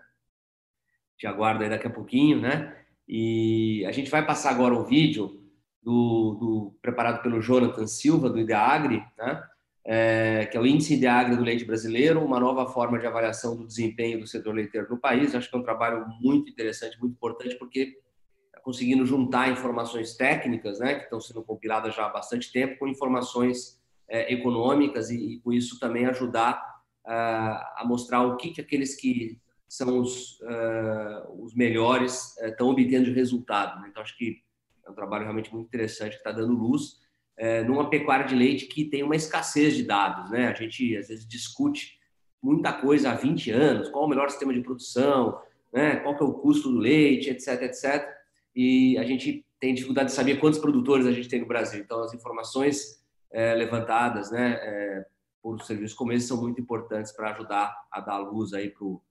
[1.18, 2.76] te aguardo aí daqui a pouquinho, né?
[3.08, 5.42] E a gente vai passar agora o vídeo
[5.82, 9.44] do, do preparado pelo Jonathan Silva, do IDEAGRE, né?
[9.88, 13.68] É, que é o Índice IDEAGRE do Leite Brasileiro, uma nova forma de avaliação do
[13.68, 15.36] desempenho do setor leiteiro no país.
[15.36, 18.00] Acho que é um trabalho muito interessante, muito importante, porque
[18.48, 22.88] está conseguindo juntar informações técnicas, né, que estão sendo compiladas já há bastante tempo, com
[22.88, 26.60] informações é, econômicas e, e, com isso também ajudar
[27.06, 32.72] uh, a mostrar o que, que aqueles que são os, uh, os melhores, estão uh,
[32.72, 33.82] obtendo resultado.
[33.82, 33.90] Né?
[33.90, 34.42] Então, acho que
[34.86, 37.05] é um trabalho realmente muito interessante que está dando luz
[37.40, 40.30] uh, numa pecuária de leite que tem uma escassez de dados.
[40.30, 40.48] Né?
[40.48, 42.00] A gente, às vezes, discute
[42.42, 45.40] muita coisa há 20 anos, qual é o melhor sistema de produção,
[45.74, 45.98] né?
[45.98, 48.08] qual que é o custo do leite, etc, etc.
[48.56, 51.82] E a gente tem dificuldade de saber quantos produtores a gente tem no Brasil.
[51.82, 55.06] Então, as informações eh, levantadas né, eh,
[55.42, 59.02] por serviços como esse são muito importantes para ajudar a dar luz aí para o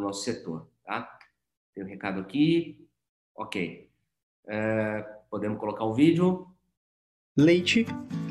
[0.00, 0.66] nosso setor.
[0.84, 1.08] Tá?
[1.74, 2.88] Tem um recado aqui.
[3.36, 3.90] Ok.
[4.48, 6.46] É, podemos colocar o vídeo.
[7.38, 7.84] Leite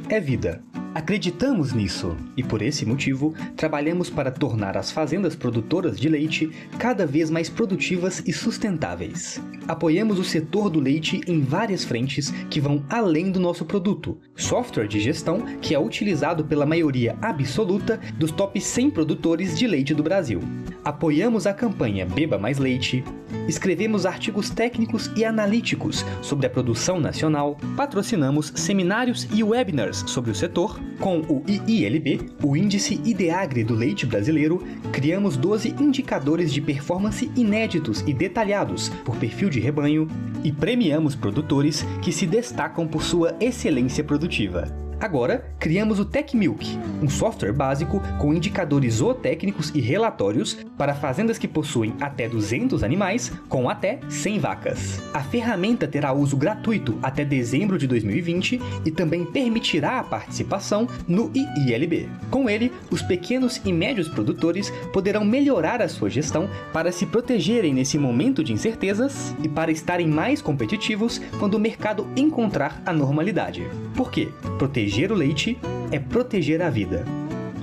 [0.09, 0.63] é vida.
[0.95, 7.05] Acreditamos nisso e, por esse motivo, trabalhamos para tornar as fazendas produtoras de leite cada
[7.05, 9.41] vez mais produtivas e sustentáveis.
[9.67, 14.17] Apoiamos o setor do leite em várias frentes que vão além do nosso produto.
[14.37, 19.93] Software de gestão que é utilizado pela maioria absoluta dos top 100 produtores de leite
[19.93, 20.39] do Brasil
[20.85, 23.03] apoiamos a campanha Beba Mais Leite,
[23.47, 30.35] escrevemos artigos técnicos e analíticos sobre a produção nacional, patrocinamos seminários e webinars sobre o
[30.35, 37.29] setor, com o IILB, o Índice IDEAGRE do Leite Brasileiro, criamos 12 indicadores de performance
[37.35, 40.07] inéditos e detalhados por perfil de rebanho
[40.43, 44.84] e premiamos produtores que se destacam por sua excelência produtiva.
[44.99, 51.47] Agora, criamos o TechMilk, um software básico com indicadores zootécnicos e relatórios para fazendas que
[51.47, 55.01] possuem até 200 animais com até 100 vacas.
[55.13, 61.29] A ferramenta terá uso gratuito até dezembro de 2020 e também permitirá a participação no
[61.35, 62.09] IILB.
[62.31, 67.73] Com ele, os pequenos e médios produtores poderão melhorar a sua gestão para se protegerem
[67.73, 73.67] nesse momento de incertezas e para estarem mais competitivos quando o mercado encontrar a normalidade.
[73.95, 74.29] Por quê?
[74.57, 75.57] Proteger Proteger o leite
[75.91, 77.03] é proteger a vida.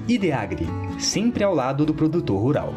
[0.08, 0.66] Ideagri,
[0.98, 2.74] sempre ao lado do produtor rural.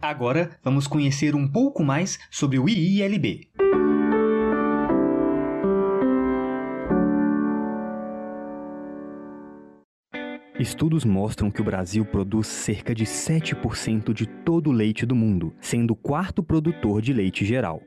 [0.00, 3.50] Agora vamos conhecer um pouco mais sobre o IILB.
[10.58, 15.52] Estudos mostram que o Brasil produz cerca de 7% de todo o leite do mundo,
[15.60, 17.82] sendo o quarto produtor de leite geral.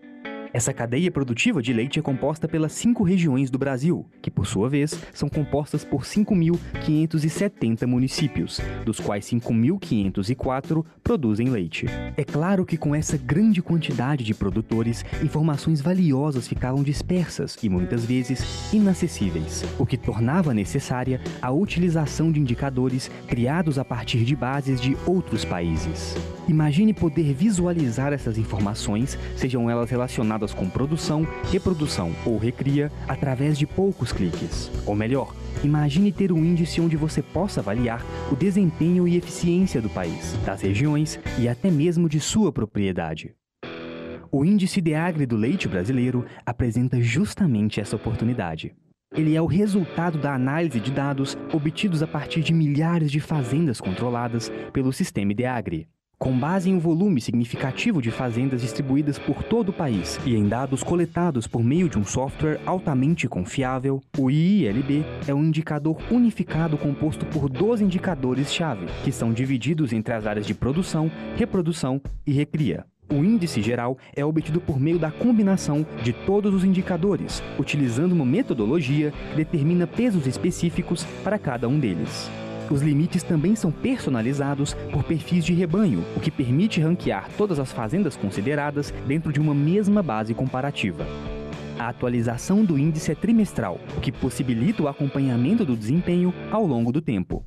[0.53, 4.67] Essa cadeia produtiva de leite é composta pelas cinco regiões do Brasil, que por sua
[4.67, 11.85] vez são compostas por 5.570 municípios, dos quais 5.504 produzem leite.
[12.17, 18.03] É claro que com essa grande quantidade de produtores, informações valiosas ficavam dispersas e muitas
[18.03, 24.81] vezes inacessíveis, o que tornava necessária a utilização de indicadores criados a partir de bases
[24.81, 26.17] de outros países.
[26.49, 33.57] Imagine poder visualizar essas informações, sejam elas relacionadas relacionadas com produção, reprodução ou recria através
[33.57, 34.71] de poucos cliques.
[34.85, 35.33] Ou melhor,
[35.63, 40.61] imagine ter um índice onde você possa avaliar o desempenho e eficiência do país, das
[40.61, 43.35] regiões e até mesmo de sua propriedade.
[44.31, 48.73] O Índice de Agri do Leite Brasileiro apresenta justamente essa oportunidade.
[49.13, 53.81] Ele é o resultado da análise de dados obtidos a partir de milhares de fazendas
[53.81, 55.85] controladas pelo sistema IDEAGRI.
[56.21, 60.47] Com base em um volume significativo de fazendas distribuídas por todo o país e em
[60.47, 66.77] dados coletados por meio de um software altamente confiável, o IILB é um indicador unificado
[66.77, 72.85] composto por 12 indicadores-chave, que são divididos entre as áreas de produção, reprodução e recria.
[73.09, 78.25] O índice geral é obtido por meio da combinação de todos os indicadores, utilizando uma
[78.25, 82.29] metodologia que determina pesos específicos para cada um deles.
[82.71, 87.69] Os limites também são personalizados por perfis de rebanho, o que permite ranquear todas as
[87.69, 91.05] fazendas consideradas dentro de uma mesma base comparativa.
[91.77, 96.93] A atualização do índice é trimestral, o que possibilita o acompanhamento do desempenho ao longo
[96.93, 97.43] do tempo.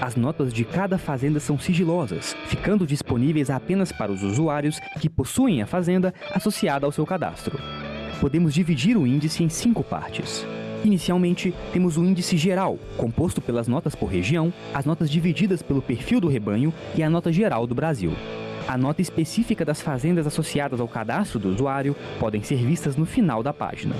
[0.02, 5.62] As notas de cada fazenda são sigilosas, ficando disponíveis apenas para os usuários que possuem
[5.62, 7.60] a fazenda associada ao seu cadastro.
[8.20, 10.46] Podemos dividir o índice em cinco partes.
[10.84, 16.20] Inicialmente, temos o índice geral, composto pelas notas por região, as notas divididas pelo perfil
[16.20, 18.14] do rebanho e a nota geral do Brasil.
[18.68, 23.44] A nota específica das fazendas associadas ao cadastro do usuário podem ser vistas no final
[23.44, 23.96] da página.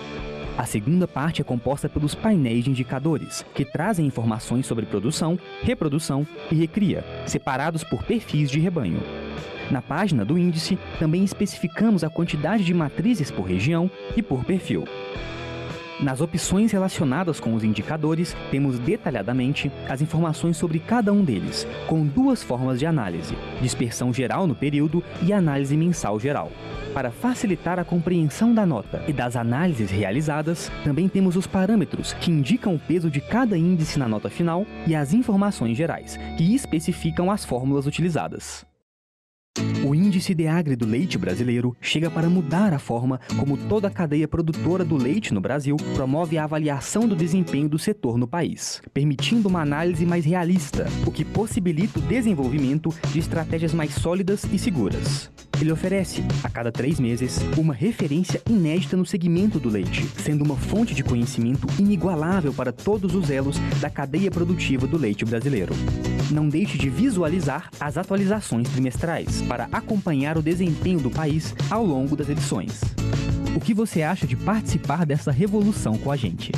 [0.58, 6.28] A segunda parte é composta pelos painéis de indicadores, que trazem informações sobre produção, reprodução
[6.52, 9.02] e recria, separados por perfis de rebanho.
[9.72, 14.84] Na página do índice, também especificamos a quantidade de matrizes por região e por perfil.
[16.02, 22.04] Nas opções relacionadas com os indicadores, temos detalhadamente as informações sobre cada um deles, com
[22.04, 26.52] duas formas de análise: dispersão geral no período e análise mensal geral.
[26.92, 32.32] Para facilitar a compreensão da nota e das análises realizadas, também temos os parâmetros que
[32.32, 37.30] indicam o peso de cada índice na nota final e as informações gerais, que especificam
[37.30, 38.71] as fórmulas utilizadas.
[39.84, 43.92] O índice de agri do leite brasileiro chega para mudar a forma como toda a
[43.92, 48.82] cadeia produtora do leite no Brasil promove a avaliação do desempenho do setor no país,
[48.94, 54.58] permitindo uma análise mais realista, o que possibilita o desenvolvimento de estratégias mais sólidas e
[54.58, 55.30] seguras.
[55.60, 60.56] Ele oferece, a cada três meses, uma referência inédita no segmento do leite, sendo uma
[60.56, 65.76] fonte de conhecimento inigualável para todos os elos da cadeia produtiva do leite brasileiro.
[66.32, 72.16] Não deixe de visualizar as atualizações trimestrais para acompanhar o desempenho do país ao longo
[72.16, 72.82] das edições.
[73.56, 76.52] O que você acha de participar dessa revolução com a gente?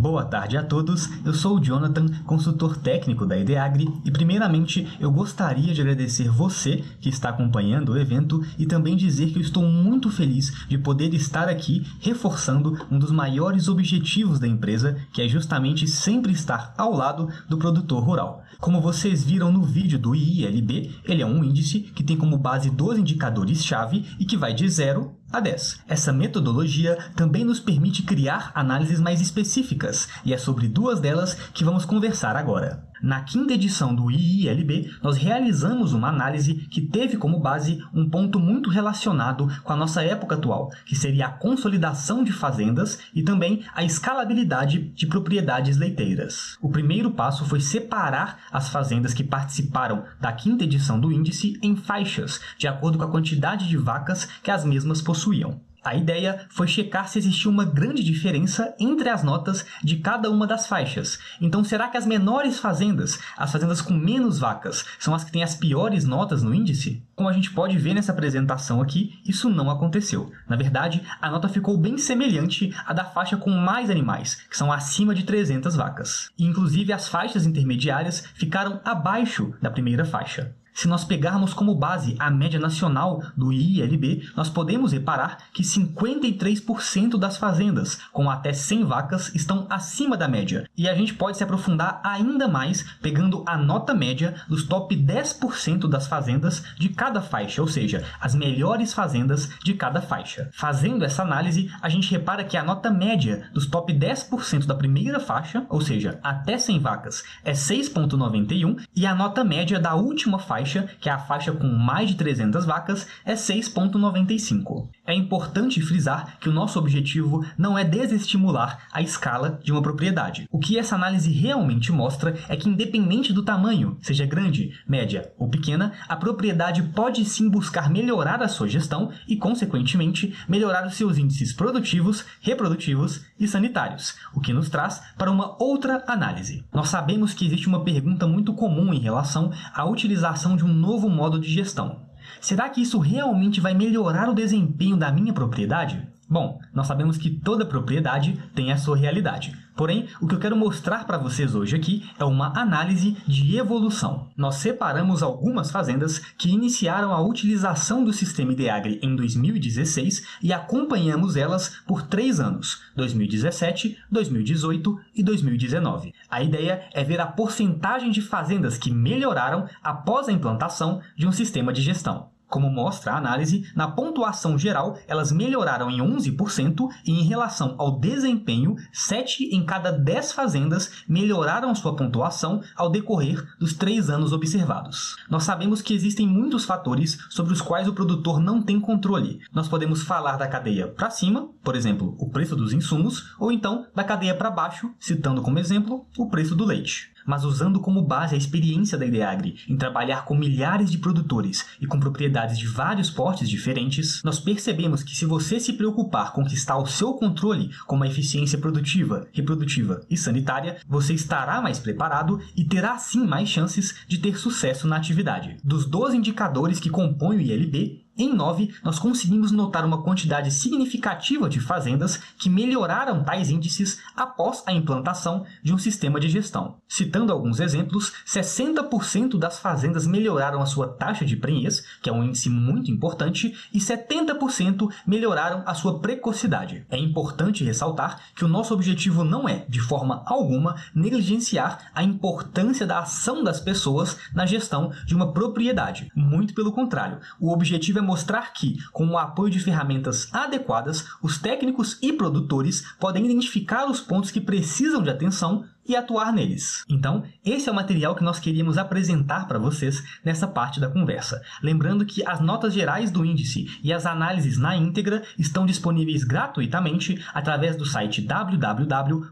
[0.00, 5.10] Boa tarde a todos, eu sou o Jonathan, consultor técnico da Ideagri e primeiramente eu
[5.10, 9.62] gostaria de agradecer você que está acompanhando o evento e também dizer que eu estou
[9.62, 15.28] muito feliz de poder estar aqui reforçando um dos maiores objetivos da empresa, que é
[15.28, 18.42] justamente sempre estar ao lado do produtor rural.
[18.58, 22.70] Como vocês viram no vídeo do IILB, ele é um índice que tem como base
[22.70, 25.80] 12 indicadores-chave e que vai de 0 a 10.
[25.88, 31.64] Essa metodologia também nos permite criar análises mais específicas, e é sobre duas delas que
[31.64, 32.89] vamos conversar agora.
[33.02, 38.38] Na quinta edição do IILB, nós realizamos uma análise que teve como base um ponto
[38.38, 43.64] muito relacionado com a nossa época atual, que seria a consolidação de fazendas e também
[43.74, 46.58] a escalabilidade de propriedades leiteiras.
[46.60, 51.76] O primeiro passo foi separar as fazendas que participaram da quinta edição do índice em
[51.76, 55.58] faixas, de acordo com a quantidade de vacas que as mesmas possuíam.
[55.82, 60.46] A ideia foi checar se existia uma grande diferença entre as notas de cada uma
[60.46, 61.18] das faixas.
[61.40, 65.42] Então, será que as menores fazendas, as fazendas com menos vacas, são as que têm
[65.42, 67.02] as piores notas no índice?
[67.16, 70.30] Como a gente pode ver nessa apresentação aqui, isso não aconteceu.
[70.48, 74.70] Na verdade, a nota ficou bem semelhante à da faixa com mais animais, que são
[74.70, 76.30] acima de 300 vacas.
[76.38, 80.54] E, inclusive, as faixas intermediárias ficaram abaixo da primeira faixa.
[80.80, 87.18] Se nós pegarmos como base a média nacional do IILB, nós podemos reparar que 53%
[87.18, 90.66] das fazendas com até 100 vacas estão acima da média.
[90.74, 95.86] E a gente pode se aprofundar ainda mais pegando a nota média dos top 10%
[95.86, 100.48] das fazendas de cada faixa, ou seja, as melhores fazendas de cada faixa.
[100.50, 105.20] Fazendo essa análise, a gente repara que a nota média dos top 10% da primeira
[105.20, 110.69] faixa, ou seja, até 100 vacas, é 6.91 e a nota média da última faixa
[110.70, 114.88] faixa, que é a faixa com mais de 300 vacas, é 6,95.
[115.06, 120.46] É importante frisar que o nosso objetivo não é desestimular a escala de uma propriedade.
[120.50, 125.48] O que essa análise realmente mostra é que, independente do tamanho, seja grande, média ou
[125.48, 131.18] pequena, a propriedade pode sim buscar melhorar a sua gestão e, consequentemente, melhorar os seus
[131.18, 136.64] índices produtivos, reprodutivos e sanitários, o que nos traz para uma outra análise.
[136.72, 141.08] Nós sabemos que existe uma pergunta muito comum em relação à utilização de um novo
[141.08, 142.02] modo de gestão.
[142.40, 146.06] Será que isso realmente vai melhorar o desempenho da minha propriedade?
[146.30, 149.52] Bom, nós sabemos que toda propriedade tem a sua realidade.
[149.74, 154.28] Porém, o que eu quero mostrar para vocês hoje aqui é uma análise de evolução.
[154.36, 161.34] Nós separamos algumas fazendas que iniciaram a utilização do sistema Ideagri em 2016 e acompanhamos
[161.34, 166.14] elas por três anos, 2017, 2018 e 2019.
[166.30, 171.32] A ideia é ver a porcentagem de fazendas que melhoraram após a implantação de um
[171.32, 172.28] sistema de gestão.
[172.50, 178.00] Como mostra a análise, na pontuação geral, elas melhoraram em 11% e em relação ao
[178.00, 185.16] desempenho, 7 em cada 10 fazendas melhoraram sua pontuação ao decorrer dos 3 anos observados.
[185.30, 189.38] Nós sabemos que existem muitos fatores sobre os quais o produtor não tem controle.
[189.52, 193.86] Nós podemos falar da cadeia para cima, por exemplo, o preço dos insumos, ou então
[193.94, 198.34] da cadeia para baixo, citando como exemplo o preço do leite mas usando como base
[198.34, 203.08] a experiência da Ideagri em trabalhar com milhares de produtores e com propriedades de vários
[203.08, 208.08] portes diferentes, nós percebemos que se você se preocupar com o seu controle como a
[208.08, 214.18] eficiência produtiva, reprodutiva e sanitária, você estará mais preparado e terá sim mais chances de
[214.18, 215.56] ter sucesso na atividade.
[215.62, 221.48] Dos 12 indicadores que compõem o ILB, em 9, nós conseguimos notar uma quantidade significativa
[221.48, 226.76] de fazendas que melhoraram tais índices após a implantação de um sistema de gestão.
[226.88, 232.24] Citando alguns exemplos, 60% das fazendas melhoraram a sua taxa de prenhez, que é um
[232.24, 236.84] índice muito importante, e 70% melhoraram a sua precocidade.
[236.90, 242.86] É importante ressaltar que o nosso objetivo não é, de forma alguma, negligenciar a importância
[242.86, 246.10] da ação das pessoas na gestão de uma propriedade.
[246.14, 251.38] Muito pelo contrário, o objetivo é mostrar que, com o apoio de ferramentas adequadas, os
[251.38, 256.84] técnicos e produtores podem identificar os pontos que precisam de atenção e atuar neles.
[256.88, 261.40] Então, esse é o material que nós queríamos apresentar para vocês nessa parte da conversa.
[261.62, 267.24] Lembrando que as notas gerais do índice e as análises na íntegra estão disponíveis gratuitamente
[267.32, 269.30] através do site www.iilb.com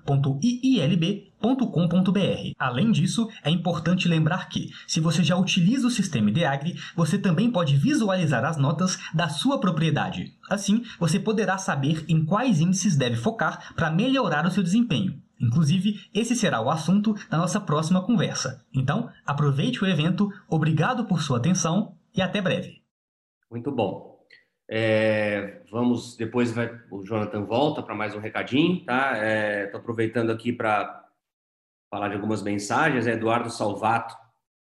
[1.39, 2.53] ideagri.com.br.
[2.59, 7.51] Além disso, é importante lembrar que, se você já utiliza o sistema Ideagri, você também
[7.51, 10.35] pode visualizar as notas da sua propriedade.
[10.51, 15.21] Assim, você poderá saber em quais índices deve focar para melhorar o seu desempenho.
[15.41, 18.65] Inclusive, esse será o assunto da nossa próxima conversa.
[18.75, 22.83] Então, aproveite o evento, obrigado por sua atenção e até breve.
[23.49, 24.19] Muito bom.
[24.71, 29.13] É, vamos, depois vai, o Jonathan volta para mais um recadinho, tá?
[29.13, 31.08] Estou é, aproveitando aqui para
[31.91, 33.07] falar de algumas mensagens.
[33.07, 34.15] É Eduardo Salvato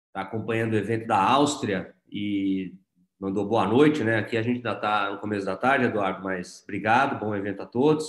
[0.08, 2.74] está acompanhando o evento da Áustria e
[3.18, 4.18] mandou boa noite, né?
[4.18, 7.66] Aqui a gente ainda está no começo da tarde, Eduardo, mas obrigado, bom evento a
[7.66, 8.06] todos.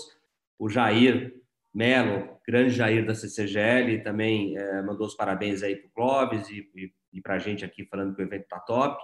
[0.57, 1.35] O Jair
[1.73, 6.69] Melo, grande Jair da CCGL, também é, mandou os parabéns aí para o Clóvis e,
[6.75, 9.01] e, e para a gente aqui falando que o evento está top.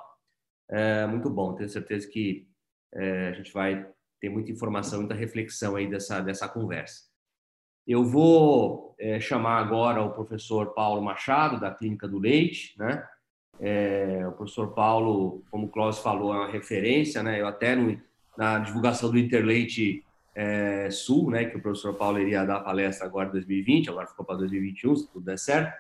[0.70, 2.48] É, muito bom, tenho certeza que
[2.94, 3.88] é, a gente vai
[4.20, 7.07] ter muita informação, muita reflexão aí dessa, dessa conversa.
[7.88, 13.04] Eu vou é, chamar agora o professor Paulo Machado, da Clínica do Leite, né?
[13.60, 17.40] É, o professor Paulo, como o Clóvis falou, é uma referência, né?
[17.42, 17.98] Eu até no,
[18.38, 20.04] na divulgação do Interleite
[20.36, 24.24] é, Sul, né, que o professor Paulo iria dar palestra agora em 2020, agora ficou
[24.24, 25.74] para 2021, se tudo der certo.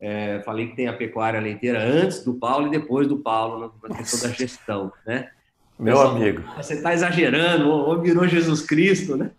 [0.00, 3.96] É, falei que tem a pecuária leiteira antes do Paulo e depois do Paulo na,
[3.96, 5.30] questão da gestão, né?
[5.78, 6.42] Meu Pessoal, amigo.
[6.56, 9.30] Você está exagerando, ou virou Jesus Cristo, né?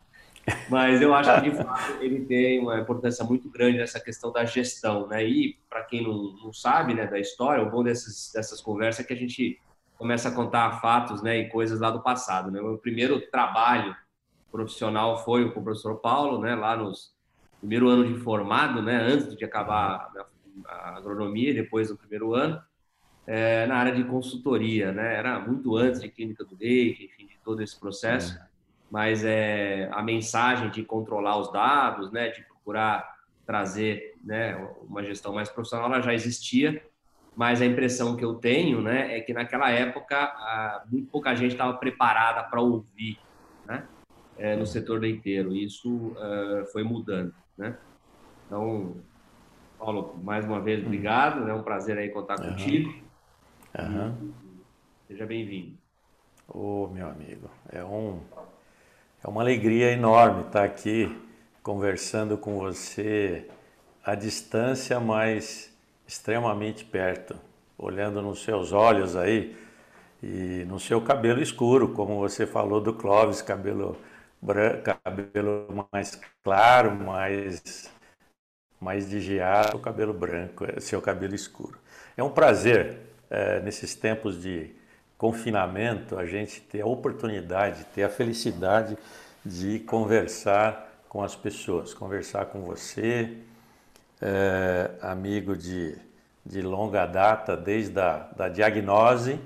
[0.70, 4.44] Mas eu acho que, de fato, ele tem uma importância muito grande nessa questão da
[4.44, 5.24] gestão, né?
[5.24, 9.08] E, para quem não, não sabe né, da história, o bom dessas, dessas conversas é
[9.08, 9.60] que a gente
[10.02, 12.50] começa a contar fatos né, e coisas lá do passado.
[12.50, 12.60] Né?
[12.60, 13.96] O meu primeiro trabalho
[14.52, 17.14] profissional foi com o professor Paulo, né, lá nos
[17.60, 20.12] primeiro ano de formado, né, antes de acabar
[20.66, 22.60] a agronomia, depois do primeiro ano,
[23.28, 27.38] é, na área de consultoria, né, era muito antes de clínica do leite, enfim, de
[27.44, 28.51] todo esse processo, é.
[28.92, 33.16] Mas é, a mensagem de controlar os dados, né, de procurar
[33.46, 36.84] trazer, né, uma gestão mais profissional, ela já existia,
[37.34, 41.74] mas a impressão que eu tenho, né, é que naquela época muito pouca gente estava
[41.78, 43.18] preparada para ouvir,
[43.66, 43.88] né,
[44.38, 45.56] é, no setor leiteiro.
[45.56, 47.78] Isso uh, foi mudando, né?
[48.46, 48.98] Então,
[49.80, 51.48] Paulo, mais uma vez, obrigado.
[51.48, 52.50] É um prazer aí contar uhum.
[52.50, 52.94] contigo.
[53.80, 54.34] Uhum.
[55.08, 55.78] Seja bem-vindo.
[56.48, 58.20] Ô, oh, meu amigo, é, um,
[59.24, 61.16] é uma alegria enorme estar aqui
[61.62, 63.48] conversando com você
[64.04, 65.72] à distância, mas
[66.08, 67.36] extremamente perto,
[67.78, 69.56] olhando nos seus olhos aí
[70.24, 73.96] e no seu cabelo escuro, como você falou do Clóvis, cabelo
[74.42, 77.92] branco, cabelo mais claro, mais,
[78.80, 81.78] mais digiado, o cabelo branco, é seu cabelo escuro.
[82.18, 82.98] É um prazer,
[83.30, 84.81] é, nesses tempos de
[85.22, 88.98] confinamento, a gente ter a oportunidade, ter a felicidade
[89.46, 93.38] de conversar com as pessoas, conversar com você,
[94.20, 95.96] é, amigo de,
[96.44, 99.40] de longa data, desde a da diagnose,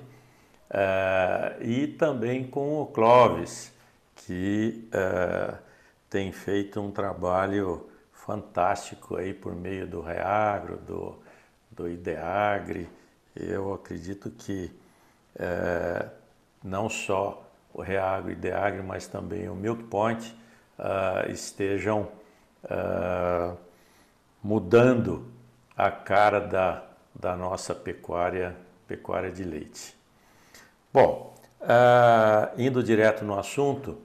[0.70, 3.74] é, e também com o Clóvis,
[4.16, 5.58] que uh,
[6.10, 11.20] tem feito um trabalho fantástico aí por meio do Reagro, do,
[11.70, 12.88] do Ideagri.
[13.36, 14.72] Eu acredito que
[15.36, 16.10] uh,
[16.64, 20.36] não só o Reagro e o Ideagri, mas também o Milk Point
[20.80, 22.08] uh, estejam
[24.42, 25.28] mudando
[25.78, 26.84] a cara da,
[27.14, 28.56] da nossa pecuária,
[28.88, 29.96] pecuária de leite.
[30.92, 31.36] Bom,
[32.58, 34.02] indo direto no assunto,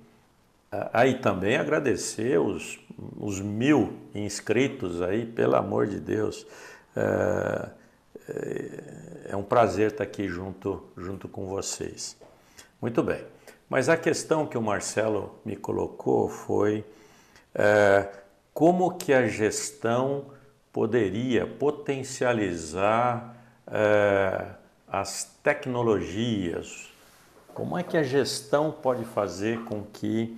[0.92, 2.78] Aí também agradecer os,
[3.18, 6.46] os mil inscritos aí, pelo amor de Deus.
[6.94, 7.68] É,
[8.30, 12.16] é, é um prazer estar aqui junto, junto com vocês.
[12.80, 13.24] Muito bem.
[13.68, 16.84] Mas a questão que o Marcelo me colocou foi
[17.54, 18.08] é,
[18.52, 20.26] como que a gestão
[20.72, 24.46] poderia potencializar é,
[24.88, 26.88] as tecnologias,
[27.54, 30.36] como é que a gestão pode fazer com que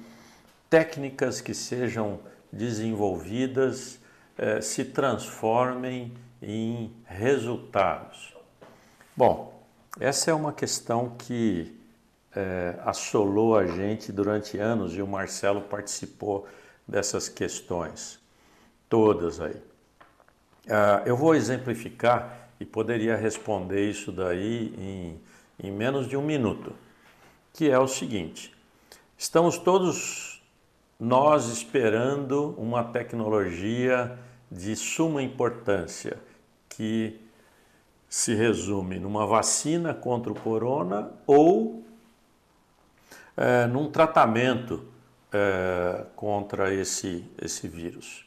[0.68, 2.20] técnicas que sejam
[2.53, 3.99] desenvolvidas
[4.36, 6.12] eh, se transformem
[6.43, 8.34] em resultados.
[9.16, 9.62] Bom,
[10.01, 11.78] essa é uma questão que
[12.34, 16.49] eh, assolou a gente durante anos e o Marcelo participou
[16.86, 18.18] dessas questões,
[18.88, 19.57] todas aí.
[20.68, 25.20] Ah, eu vou exemplificar e poderia responder isso daí em,
[25.66, 26.72] em menos de um minuto,
[27.53, 28.55] que é o seguinte:
[29.18, 30.43] estamos todos
[30.99, 34.16] nós esperando uma tecnologia
[34.51, 36.16] de suma importância
[36.83, 37.20] que
[38.09, 41.85] se resume numa vacina contra o corona ou
[43.37, 44.85] é, num tratamento
[45.33, 48.26] é, contra esse, esse vírus.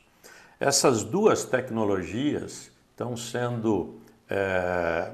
[0.58, 4.00] Essas duas tecnologias estão sendo
[4.30, 5.12] é,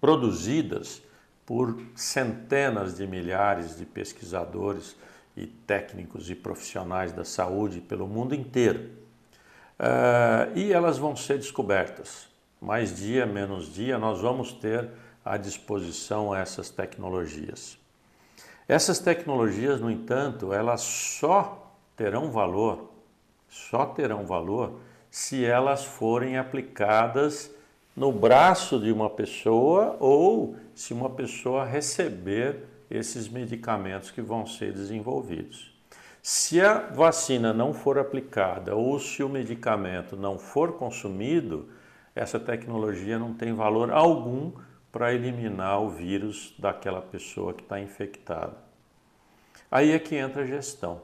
[0.00, 1.00] produzidas
[1.46, 4.96] por centenas de milhares de pesquisadores
[5.36, 8.90] e técnicos e profissionais da saúde pelo mundo inteiro.
[9.78, 12.33] É, e elas vão ser descobertas.
[12.64, 14.88] Mais dia, menos dia, nós vamos ter
[15.22, 17.76] à disposição essas tecnologias.
[18.66, 22.90] Essas tecnologias, no entanto, elas só terão valor,
[23.50, 27.50] só terão valor se elas forem aplicadas
[27.94, 34.72] no braço de uma pessoa ou se uma pessoa receber esses medicamentos que vão ser
[34.72, 35.70] desenvolvidos.
[36.22, 41.68] Se a vacina não for aplicada ou se o medicamento não for consumido,
[42.14, 44.52] essa tecnologia não tem valor algum
[44.92, 48.56] para eliminar o vírus daquela pessoa que está infectada.
[49.70, 51.00] Aí é que entra a gestão.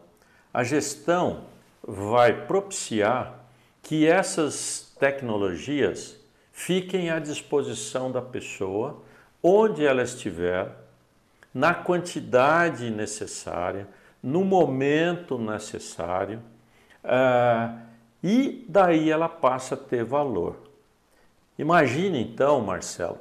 [0.55, 1.47] A gestão
[1.83, 3.41] vai propiciar
[3.83, 6.17] que essas tecnologias
[6.53, 9.03] fiquem à disposição da pessoa,
[9.43, 10.71] onde ela estiver,
[11.53, 13.89] na quantidade necessária,
[14.23, 16.41] no momento necessário,
[17.03, 17.77] uh,
[18.23, 20.70] e daí ela passa a ter valor.
[21.61, 23.19] Imagine então, Marcelo,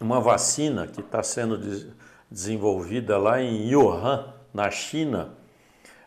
[0.00, 1.58] uma vacina que está sendo
[2.30, 5.30] desenvolvida lá em Wuhan, na China,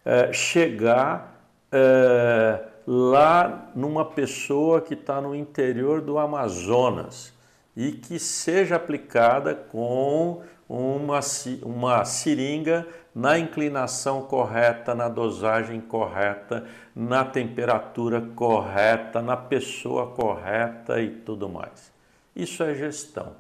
[0.06, 1.34] uh, chegar.
[1.74, 7.34] Uh, lá numa pessoa que está no interior do Amazonas
[7.76, 11.20] e que seja aplicada com uma,
[11.64, 21.10] uma seringa na inclinação correta, na dosagem correta, na temperatura correta, na pessoa correta e
[21.10, 21.92] tudo mais.
[22.36, 23.34] Isso é gestão.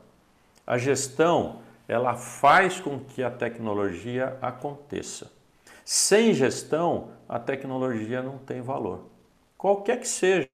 [0.66, 5.30] A gestão, ela faz com que a tecnologia aconteça.
[5.84, 9.14] Sem gestão, a tecnologia não tem valor
[9.66, 10.48] qualquer que seja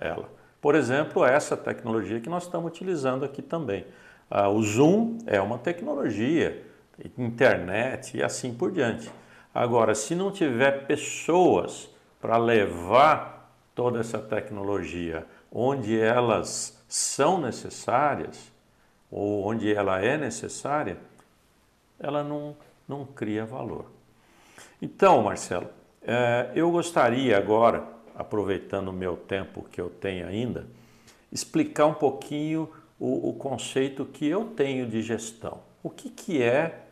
[0.00, 0.26] ela.
[0.58, 3.84] Por exemplo, essa tecnologia que nós estamos utilizando aqui também.
[4.30, 6.64] Ah, o Zoom é uma tecnologia,
[7.16, 9.10] internet e assim por diante.
[9.54, 11.88] Agora, se não tiver pessoas
[12.20, 18.52] para levar toda essa tecnologia onde elas são necessárias,
[19.10, 20.98] ou onde ela é necessária,
[21.98, 23.86] ela não, não cria valor.
[24.80, 25.68] Então, Marcelo,
[26.02, 27.84] eh, eu gostaria agora
[28.14, 30.66] aproveitando o meu tempo que eu tenho ainda,
[31.30, 32.68] explicar um pouquinho
[32.98, 35.60] o, o conceito que eu tenho de gestão.
[35.82, 36.87] O que, que é,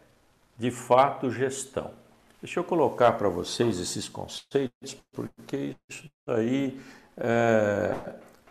[0.59, 1.90] de fato, gestão?
[2.40, 6.78] Deixa eu colocar para vocês esses conceitos, porque isso aí
[7.16, 7.94] é,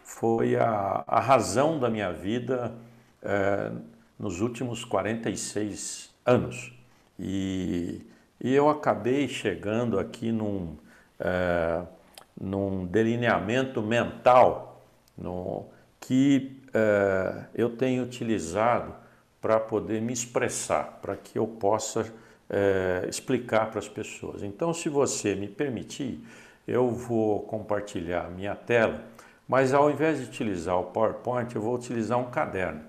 [0.04, 2.74] foi a, a, razão da minha vida
[3.22, 3.72] é,
[4.18, 6.74] nos últimos 46 anos.
[7.20, 8.02] E,
[8.42, 10.76] e eu acabei chegando aqui num,
[11.20, 11.82] é,
[12.40, 14.82] num delineamento mental
[15.18, 15.66] no,
[16.00, 18.94] que uh, eu tenho utilizado
[19.46, 24.42] para poder me expressar, para que eu possa uh, explicar para as pessoas.
[24.42, 26.20] Então, se você me permitir,
[26.68, 29.06] eu vou compartilhar minha tela,
[29.48, 32.82] mas ao invés de utilizar o PowerPoint, eu vou utilizar um caderno.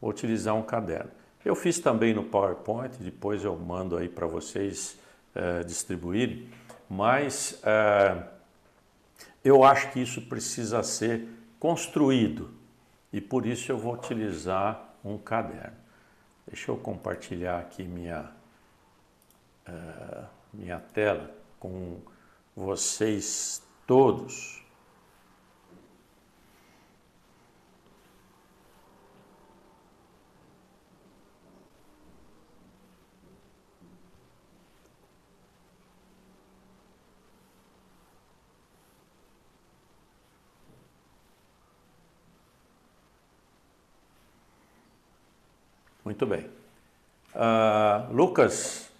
[0.00, 1.10] Vou utilizar um caderno.
[1.44, 4.98] Eu fiz também no PowerPoint, depois eu mando aí para vocês
[5.36, 6.48] uh, distribuírem,
[6.88, 8.24] mas uh,
[9.44, 11.28] eu acho que isso precisa ser
[11.60, 12.50] construído
[13.12, 15.76] e por isso eu vou utilizar um caderno.
[16.46, 18.30] Deixa eu compartilhar aqui minha,
[19.68, 22.00] uh, minha tela com
[22.54, 24.61] vocês todos.
[46.12, 46.44] Muito bem.
[47.34, 48.92] Uh, Lucas,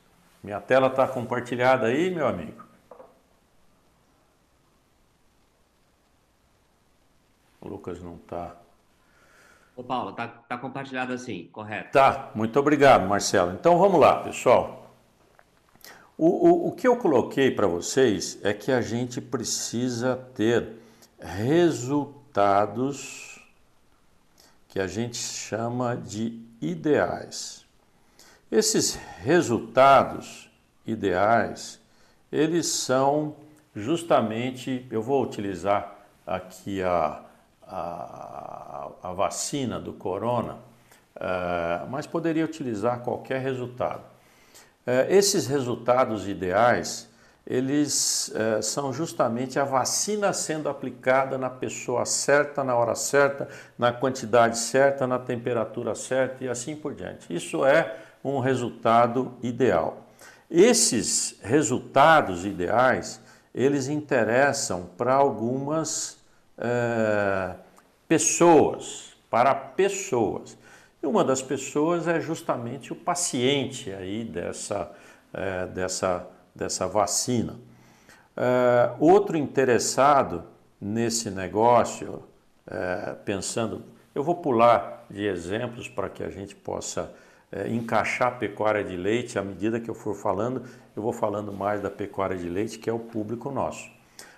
[0.42, 2.64] minha tela está compartilhada aí, meu amigo?
[7.60, 8.56] O Lucas não está.
[9.76, 11.92] Ô Paulo, está tá compartilhado assim, correto?
[11.92, 13.52] Tá, muito obrigado, Marcelo.
[13.52, 14.90] Então vamos lá, pessoal.
[16.16, 20.78] O, o, o que eu coloquei para vocês é que a gente precisa ter
[21.20, 22.08] resultados
[24.66, 27.66] que a gente chama de ideais.
[28.50, 30.50] Esses resultados
[30.86, 31.80] ideais,
[32.30, 33.34] eles são
[33.74, 35.96] justamente, eu vou utilizar
[36.26, 37.22] aqui a,
[37.66, 40.54] a, a vacina do corona,
[41.16, 44.02] uh, mas poderia utilizar qualquer resultado.
[44.86, 47.08] Uh, esses resultados ideais,
[47.47, 53.93] eles é, são justamente a vacina sendo aplicada na pessoa certa, na hora certa, na
[53.93, 57.34] quantidade certa, na temperatura certa e assim por diante.
[57.34, 60.07] Isso é um resultado ideal.
[60.49, 63.20] Esses resultados ideais,
[63.55, 66.18] eles interessam para algumas
[66.57, 67.55] é,
[68.07, 70.57] pessoas, para pessoas.
[71.03, 74.93] E uma das pessoas é justamente o paciente aí dessa,
[75.32, 76.24] é, dessa
[76.55, 77.55] dessa vacina.
[78.36, 80.44] Uh, outro interessado
[80.80, 82.22] nesse negócio,
[82.66, 83.82] uh, pensando,
[84.14, 87.12] eu vou pular de exemplos para que a gente possa
[87.53, 90.62] uh, encaixar a pecuária de leite, à medida que eu for falando,
[90.96, 93.90] eu vou falando mais da pecuária de leite, que é o público nosso.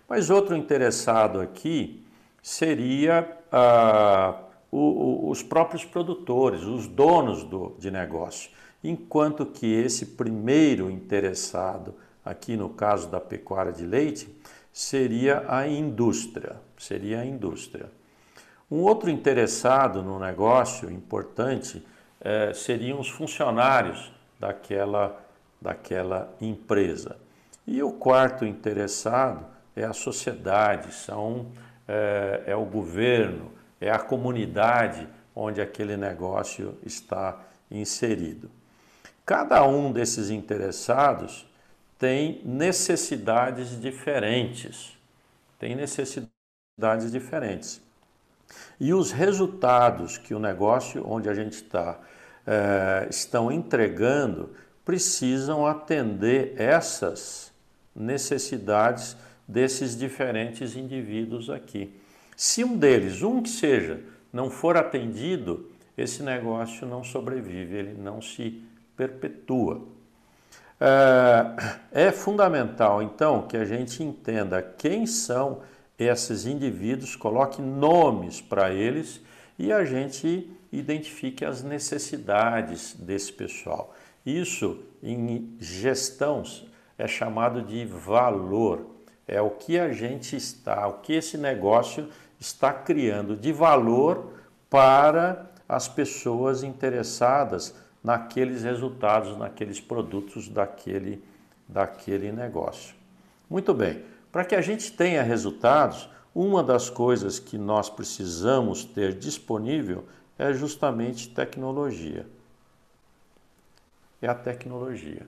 [0.08, 2.04] Mas outro interessado aqui
[2.42, 8.50] seria uh, o, o, os próprios produtores, os donos do, de negócio,
[8.82, 11.94] enquanto que esse primeiro interessado
[12.24, 14.34] aqui no caso da pecuária de leite,
[14.72, 17.90] seria a indústria, seria a indústria.
[18.70, 21.86] Um outro interessado no negócio importante
[22.20, 24.10] é, seriam os funcionários
[24.40, 25.20] daquela,
[25.60, 27.16] daquela empresa.
[27.66, 29.46] E o quarto interessado
[29.76, 31.46] é a sociedade, são,
[31.86, 35.06] é, é o governo, é a comunidade
[35.36, 37.38] onde aquele negócio está
[37.70, 38.50] inserido.
[39.26, 41.46] Cada um desses interessados
[41.98, 44.96] tem necessidades diferentes.
[45.58, 47.80] Tem necessidades diferentes.
[48.78, 51.98] E os resultados que o negócio onde a gente está
[52.46, 54.50] é, estão entregando
[54.84, 57.52] precisam atender essas
[57.96, 59.16] necessidades
[59.46, 61.94] desses diferentes indivíduos aqui.
[62.36, 64.00] Se um deles, um que seja,
[64.32, 68.62] não for atendido, esse negócio não sobrevive, ele não se
[68.96, 69.86] perpetua.
[70.80, 75.60] É, é fundamental, então, que a gente entenda quem são
[75.98, 79.20] esses indivíduos, coloque nomes para eles
[79.58, 83.94] e a gente identifique as necessidades desse pessoal.
[84.26, 86.42] Isso em gestão
[86.98, 88.86] é chamado de valor.
[89.26, 92.08] É o que a gente está, o que esse negócio
[92.40, 94.32] está criando de valor
[94.68, 97.74] para as pessoas interessadas
[98.04, 101.24] naqueles resultados, naqueles produtos daquele,
[101.66, 102.94] daquele negócio.
[103.48, 109.14] Muito bem, para que a gente tenha resultados, uma das coisas que nós precisamos ter
[109.14, 110.04] disponível
[110.38, 112.26] é justamente tecnologia.
[114.20, 115.26] É a tecnologia.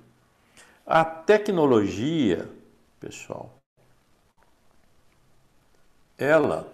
[0.85, 2.49] A tecnologia,
[3.01, 3.55] pessoal,
[6.19, 6.71] ela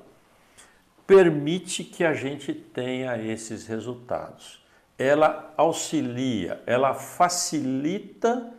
[1.07, 4.61] permite que a gente tenha esses resultados
[5.03, 8.53] ela auxilia, ela facilita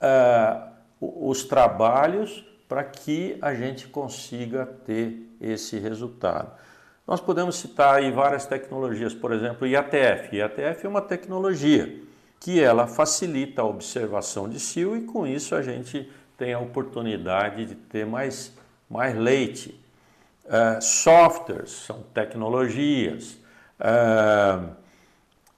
[0.00, 0.70] uh,
[1.00, 6.50] os trabalhos para que a gente consiga ter esse resultado.
[7.06, 10.36] Nós podemos citar aí várias tecnologias, por exemplo, IATF.
[10.36, 12.00] IATF é uma tecnologia
[12.38, 17.64] que ela facilita a observação de cio e com isso a gente tem a oportunidade
[17.64, 18.52] de ter mais,
[18.88, 19.78] mais leite.
[20.44, 23.38] Uh, softwares são tecnologias.
[23.80, 24.79] Uh,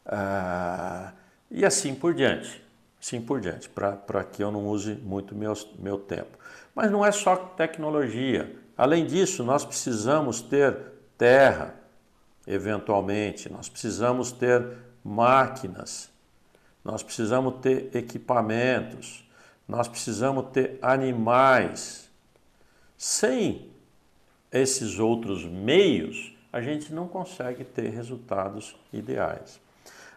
[0.06, 1.12] ah,
[1.50, 2.62] e assim por diante,
[3.00, 6.38] assim por diante, para que eu não use muito meu, meu tempo.
[6.74, 8.56] Mas não é só tecnologia.
[8.76, 10.76] Além disso, nós precisamos ter
[11.18, 11.74] terra,
[12.46, 16.10] eventualmente, nós precisamos ter máquinas,
[16.84, 19.28] nós precisamos ter equipamentos,
[19.68, 22.10] nós precisamos ter animais.
[22.96, 23.70] Sem
[24.50, 29.61] esses outros meios, a gente não consegue ter resultados ideais.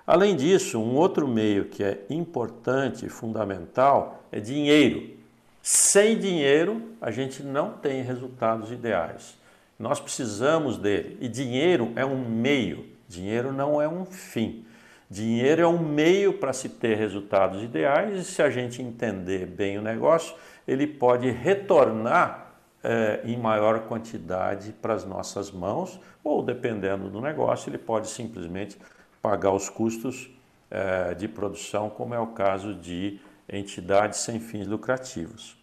[0.07, 5.15] Além disso, um outro meio que é importante e fundamental é dinheiro.
[5.61, 9.35] Sem dinheiro, a gente não tem resultados ideais.
[9.79, 11.17] Nós precisamos dele.
[11.19, 14.63] E dinheiro é um meio, dinheiro não é um fim.
[15.09, 19.77] Dinheiro é um meio para se ter resultados ideais e se a gente entender bem
[19.77, 20.35] o negócio,
[20.67, 22.53] ele pode retornar
[22.83, 28.77] eh, em maior quantidade para as nossas mãos, ou dependendo do negócio, ele pode simplesmente
[29.25, 30.29] pagar os custos
[30.69, 33.19] eh, de produção, como é o caso de
[33.51, 35.57] entidades sem fins lucrativos.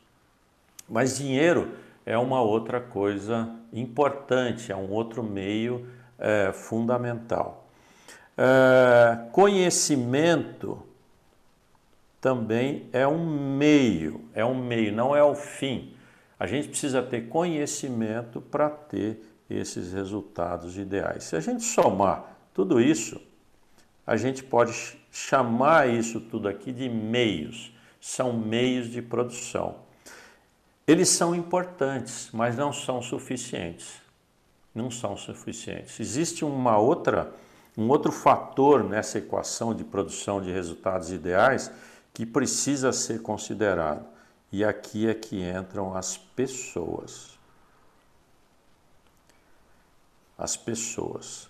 [0.89, 1.71] Mas dinheiro
[2.05, 5.87] é uma outra coisa importante, é um outro meio
[6.19, 7.69] eh, fundamental.
[8.37, 10.83] Eh, conhecimento
[12.21, 15.95] também é um meio, é um meio, não é o fim.
[16.37, 21.23] A gente precisa ter conhecimento para ter esses resultados ideais.
[21.23, 23.21] Se a gente somar tudo isso,
[24.07, 29.77] a gente pode chamar isso tudo aqui de meios, são meios de produção.
[30.87, 34.03] eles são importantes, mas não são suficientes.
[34.75, 36.01] Não são suficientes.
[36.01, 37.33] Existe uma outra,
[37.77, 41.71] um outro fator nessa equação de produção de resultados ideais
[42.13, 44.07] que precisa ser considerado.
[44.51, 47.39] E aqui é que entram as pessoas.
[50.37, 51.49] As pessoas.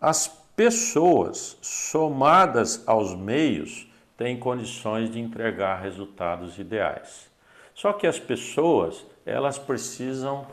[0.00, 3.86] As pessoas somadas aos meios
[4.16, 7.30] têm condições de entregar resultados ideais.
[7.74, 10.46] Só que as pessoas, elas precisam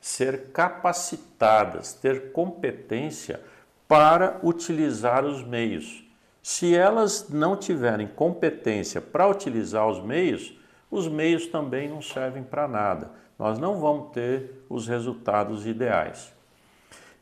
[0.00, 3.40] ser capacitadas, ter competência
[3.86, 6.02] para utilizar os meios.
[6.42, 10.52] Se elas não tiverem competência para utilizar os meios,
[10.90, 13.12] os meios também não servem para nada.
[13.38, 16.32] Nós não vamos ter os resultados ideais.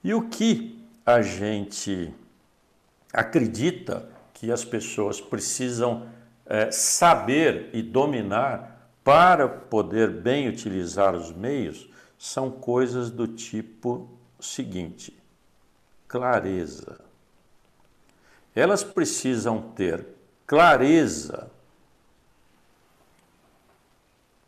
[0.03, 2.13] E o que a gente
[3.13, 6.09] acredita que as pessoas precisam
[6.47, 11.89] é, saber e dominar para poder bem utilizar os meios
[12.19, 14.09] são coisas do tipo
[14.41, 15.17] seguinte:
[16.07, 17.01] clareza.
[18.55, 20.07] Elas precisam ter
[20.47, 21.51] clareza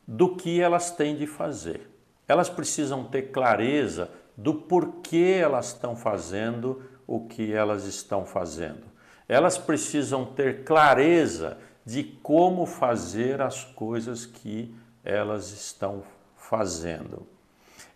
[0.07, 1.91] do que elas têm de fazer.
[2.29, 8.85] Elas precisam ter clareza do porquê elas estão fazendo o que elas estão fazendo.
[9.29, 14.75] Elas precisam ter clareza de como fazer as coisas que
[15.05, 16.03] elas estão
[16.37, 17.27] fazendo.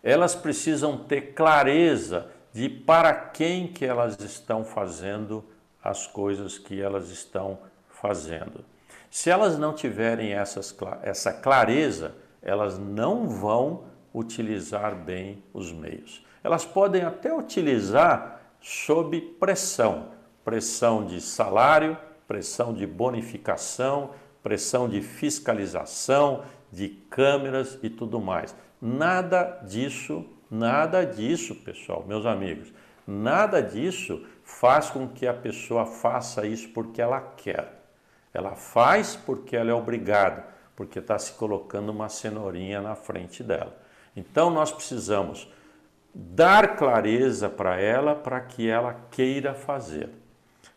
[0.03, 5.43] Elas precisam ter clareza de para quem que elas estão fazendo
[5.83, 8.63] as coisas que elas estão fazendo.
[9.09, 16.25] Se elas não tiverem essas, essa clareza, elas não vão utilizar bem os meios.
[16.43, 20.09] Elas podem até utilizar sob pressão,
[20.43, 21.97] pressão de salário,
[22.27, 24.11] pressão de bonificação,
[24.43, 28.55] pressão de fiscalização, de câmeras e tudo mais.
[28.81, 32.73] Nada disso, nada disso, pessoal, meus amigos,
[33.05, 37.79] nada disso faz com que a pessoa faça isso porque ela quer.
[38.33, 40.45] Ela faz porque ela é obrigada,
[40.75, 43.75] porque está se colocando uma cenourinha na frente dela.
[44.15, 45.51] Então nós precisamos
[46.13, 50.09] dar clareza para ela para que ela queira fazer.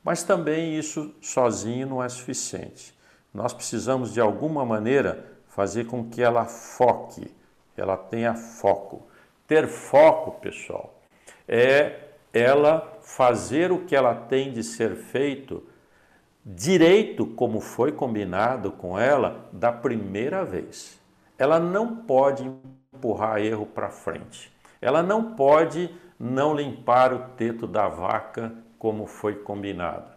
[0.05, 2.97] Mas também isso sozinho não é suficiente.
[3.33, 7.33] Nós precisamos de alguma maneira fazer com que ela foque,
[7.77, 9.07] ela tenha foco.
[9.47, 11.01] Ter foco, pessoal,
[11.47, 15.63] é ela fazer o que ela tem de ser feito
[16.45, 21.01] direito, como foi combinado com ela da primeira vez.
[21.39, 22.51] Ela não pode
[22.93, 24.52] empurrar erro para frente.
[24.83, 30.11] Ela não pode não limpar o teto da vaca como foi combinado.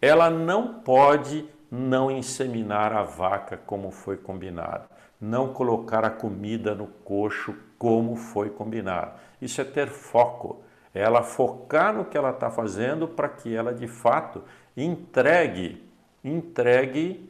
[0.00, 4.88] Ela não pode não inseminar a vaca como foi combinado,
[5.20, 9.12] não colocar a comida no coxo como foi combinado.
[9.42, 10.62] Isso é ter foco,
[10.94, 14.42] ela focar no que ela está fazendo para que ela de fato
[14.76, 15.84] entregue,
[16.24, 17.28] entregue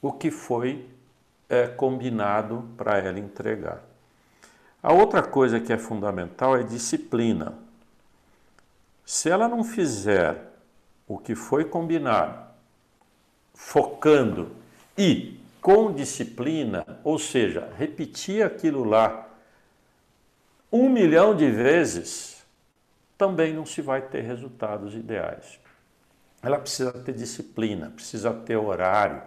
[0.00, 0.88] o que foi
[1.48, 3.85] é, combinado para ela entregar.
[4.82, 7.54] A outra coisa que é fundamental é disciplina.
[9.04, 10.52] Se ela não fizer
[11.06, 12.38] o que foi combinado,
[13.54, 14.50] focando
[14.96, 19.28] e com disciplina, ou seja, repetir aquilo lá
[20.70, 22.44] um milhão de vezes,
[23.16, 25.58] também não se vai ter resultados ideais.
[26.42, 29.22] Ela precisa ter disciplina, precisa ter horário,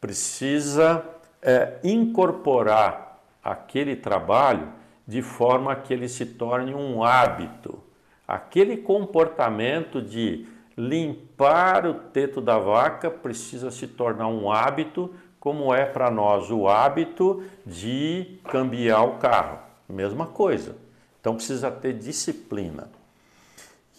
[0.00, 1.04] precisa
[1.42, 3.13] é, incorporar
[3.44, 4.68] aquele trabalho
[5.06, 7.84] de forma que ele se torne um hábito
[8.26, 10.46] Aquele comportamento de
[10.76, 16.66] limpar o teto da vaca precisa se tornar um hábito, como é para nós o
[16.66, 19.58] hábito de cambiar o carro.
[19.86, 20.76] Mesma coisa.
[21.20, 22.88] Então precisa ter disciplina.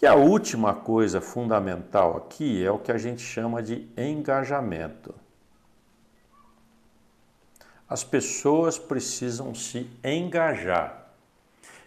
[0.02, 5.14] E a última coisa fundamental aqui é o que a gente chama de engajamento.
[7.88, 11.06] As pessoas precisam se engajar.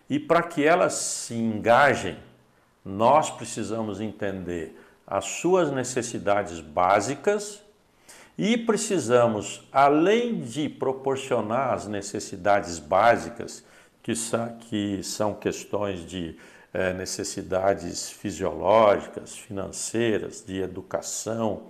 [0.09, 2.17] E para que elas se engajem,
[2.83, 7.61] nós precisamos entender as suas necessidades básicas
[8.37, 13.65] e precisamos, além de proporcionar as necessidades básicas,
[14.01, 16.37] que são, que são questões de
[16.73, 21.63] é, necessidades fisiológicas, financeiras, de educação,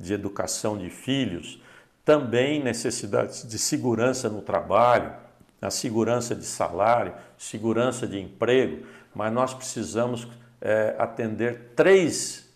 [0.00, 1.60] de educação de filhos,
[2.04, 5.12] também necessidades de segurança no trabalho,
[5.60, 10.28] a segurança de salário, segurança de emprego, mas nós precisamos
[10.60, 12.46] é, atender três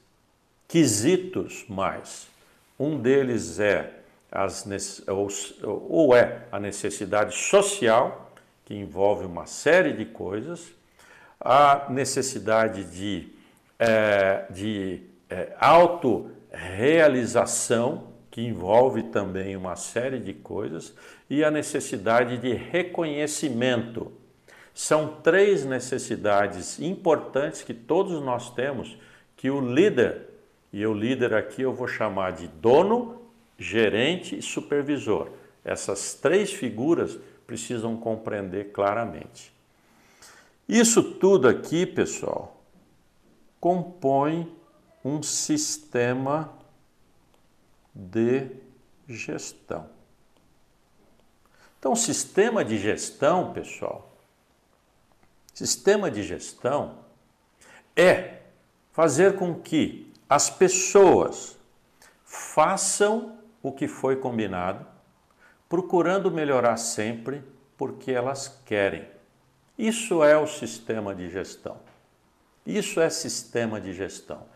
[0.66, 2.26] quesitos mais.
[2.78, 3.94] Um deles é
[4.30, 4.68] as,
[5.62, 8.30] ou, é a necessidade social,
[8.66, 10.70] que envolve uma série de coisas,
[11.40, 13.32] a necessidade de,
[13.78, 15.00] é, de
[15.30, 20.94] é, autorrealização, que envolve também uma série de coisas,
[21.28, 24.12] e a necessidade de reconhecimento.
[24.74, 28.96] São três necessidades importantes que todos nós temos,
[29.36, 30.28] que o líder,
[30.72, 33.22] e o líder aqui eu vou chamar de dono,
[33.59, 35.30] gerente e supervisor.
[35.64, 39.52] Essas três figuras precisam compreender claramente.
[40.68, 42.62] Isso tudo aqui, pessoal,
[43.59, 44.46] compõe
[45.05, 46.57] um sistema
[47.98, 48.52] de
[49.08, 49.90] gestão.
[51.80, 54.16] Então, sistema de gestão, pessoal,
[55.52, 57.00] sistema de gestão
[57.96, 58.42] é
[58.92, 61.56] fazer com que as pessoas
[62.24, 64.86] façam o que foi combinado,
[65.68, 67.42] procurando melhorar sempre
[67.76, 69.08] porque elas querem.
[69.76, 71.78] Isso é o sistema de gestão.
[72.64, 74.46] Isso é sistema de gestão.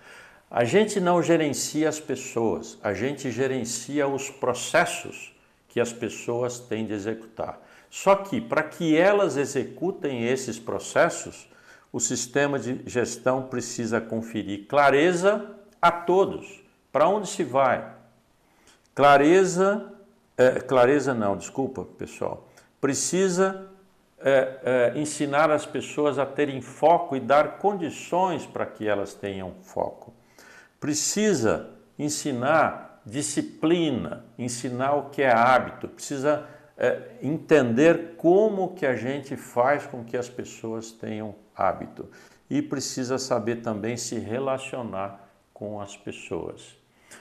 [0.55, 5.35] A gente não gerencia as pessoas, a gente gerencia os processos
[5.67, 7.59] que as pessoas têm de executar.
[7.89, 11.49] Só que para que elas executem esses processos,
[11.91, 16.63] o sistema de gestão precisa conferir clareza a todos.
[16.93, 17.91] Para onde se vai?
[18.95, 19.91] Clareza,
[20.37, 22.47] é, clareza não, desculpa pessoal.
[22.79, 23.69] Precisa
[24.19, 29.55] é, é, ensinar as pessoas a terem foco e dar condições para que elas tenham
[29.63, 30.12] foco.
[30.83, 36.45] Precisa ensinar disciplina, ensinar o que é hábito, precisa
[36.77, 42.09] é, entender como que a gente faz com que as pessoas tenham hábito
[42.51, 46.77] e precisa saber também se relacionar com as pessoas.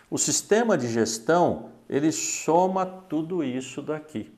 [0.10, 4.34] O sistema de gestão, ele soma tudo isso daqui.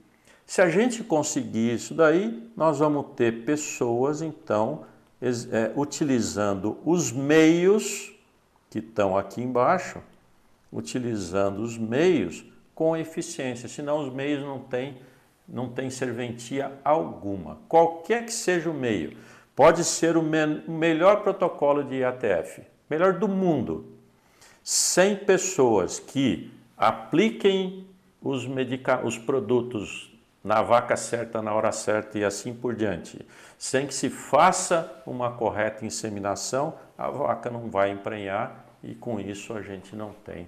[0.46, 4.84] Se a gente conseguir isso daí, nós vamos ter pessoas, então,
[5.22, 8.13] é, utilizando os meios
[8.74, 10.02] que estão aqui embaixo,
[10.72, 12.44] utilizando os meios
[12.74, 14.98] com eficiência, senão os meios não têm
[15.48, 17.60] não tem serventia alguma.
[17.70, 19.16] Qualquer que seja o meio,
[19.56, 23.94] pode ser o me melhor protocolo de IATF, melhor do mundo.
[24.64, 27.86] Sem pessoas que apliquem
[28.20, 28.48] os,
[29.04, 30.12] os produtos
[30.44, 33.24] na vaca certa, na hora certa e assim por diante,
[33.56, 39.54] sem que se faça uma correta inseminação, a vaca não vai emprenhar e com isso
[39.54, 40.48] a gente não tem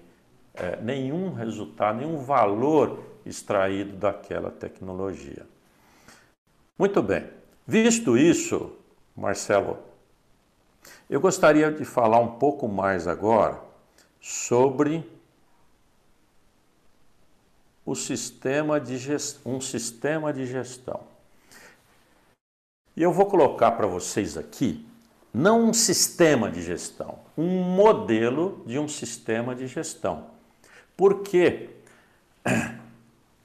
[0.53, 5.47] é, nenhum resultado, nenhum valor extraído daquela tecnologia.
[6.77, 7.27] Muito bem,
[7.65, 8.75] visto isso,
[9.15, 9.79] Marcelo,
[11.09, 13.59] eu gostaria de falar um pouco mais agora
[14.19, 15.09] sobre
[17.85, 19.39] o sistema de gest...
[19.45, 21.01] um sistema de gestão.
[22.97, 24.85] E eu vou colocar para vocês aqui
[25.35, 30.27] não um sistema de gestão, um modelo de um sistema de gestão.
[30.95, 31.71] Porque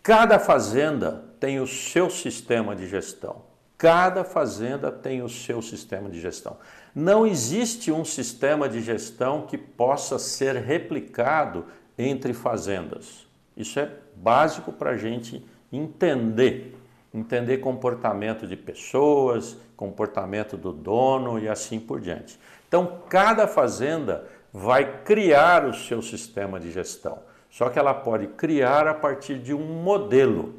[0.00, 3.42] cada fazenda tem o seu sistema de gestão.
[3.76, 6.58] Cada fazenda tem o seu sistema de gestão.
[6.94, 11.64] Não existe um sistema de gestão que possa ser replicado
[11.98, 13.26] entre fazendas.
[13.56, 16.76] Isso é básico para a gente entender.
[17.12, 22.39] Entender comportamento de pessoas, comportamento do dono e assim por diante.
[22.69, 27.19] Então, cada fazenda vai criar o seu sistema de gestão.
[27.51, 30.55] Só que ela pode criar a partir de um modelo.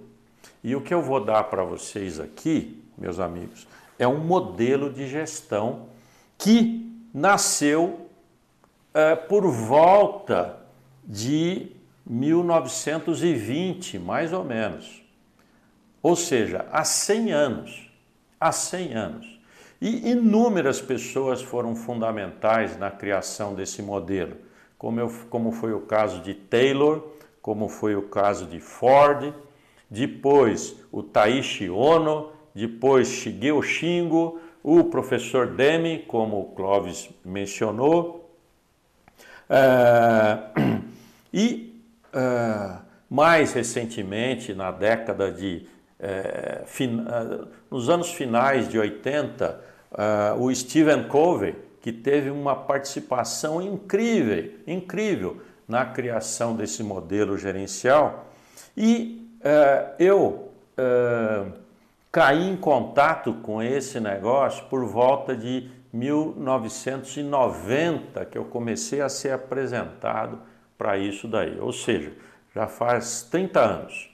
[0.63, 3.67] E o que eu vou dar para vocês aqui, meus amigos,
[3.99, 5.85] é um modelo de gestão
[6.35, 8.09] que nasceu
[8.91, 10.57] é, por volta
[11.03, 11.67] de
[12.07, 15.03] 1920, mais ou menos.
[16.01, 17.90] Ou seja, há 100 anos.
[18.41, 19.41] Há 100 anos.
[19.79, 24.35] E inúmeras pessoas foram fundamentais na criação desse modelo
[24.81, 27.07] como, eu, como foi o caso de Taylor,
[27.39, 29.31] como foi o caso de Ford,
[29.87, 38.35] depois o Taishi Ono, depois Shigeo Shingo, o professor Demi, como o Clóvis mencionou,
[39.47, 40.81] uh,
[41.31, 45.67] e uh, mais recentemente, na década de.
[46.01, 47.05] Uh, fin,
[47.69, 49.69] nos anos finais de 80,
[50.39, 58.31] o Stephen Covey, que teve uma participação incrível, incrível na criação desse modelo gerencial.
[58.75, 59.29] E
[59.99, 60.49] eu
[62.11, 69.33] caí em contato com esse negócio por volta de 1990, que eu comecei a ser
[69.33, 70.39] apresentado
[70.77, 71.59] para isso daí.
[71.59, 72.13] Ou seja,
[72.55, 74.10] já faz 30 anos.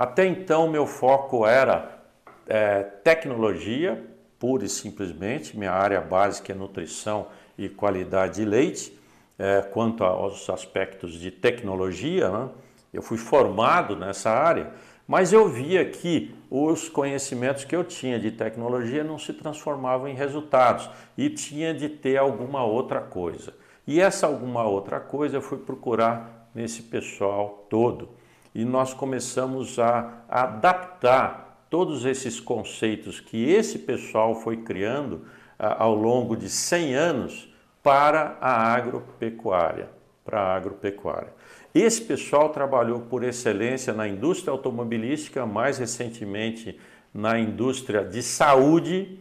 [0.00, 2.00] Até então, meu foco era
[2.46, 4.02] é, tecnologia,
[4.38, 7.26] pura e simplesmente, minha área básica é nutrição
[7.58, 8.98] e qualidade de leite.
[9.38, 12.48] É, quanto aos aspectos de tecnologia, né?
[12.94, 14.72] eu fui formado nessa área,
[15.06, 20.14] mas eu via que os conhecimentos que eu tinha de tecnologia não se transformavam em
[20.14, 23.52] resultados e tinha de ter alguma outra coisa.
[23.86, 28.18] E essa alguma outra coisa eu fui procurar nesse pessoal todo.
[28.54, 35.24] E nós começamos a adaptar todos esses conceitos que esse pessoal foi criando
[35.58, 39.88] ao longo de 100 anos para a agropecuária,
[40.24, 41.32] para a agropecuária.
[41.74, 46.78] Esse pessoal trabalhou por excelência na indústria automobilística, mais recentemente
[47.14, 49.18] na indústria de saúde,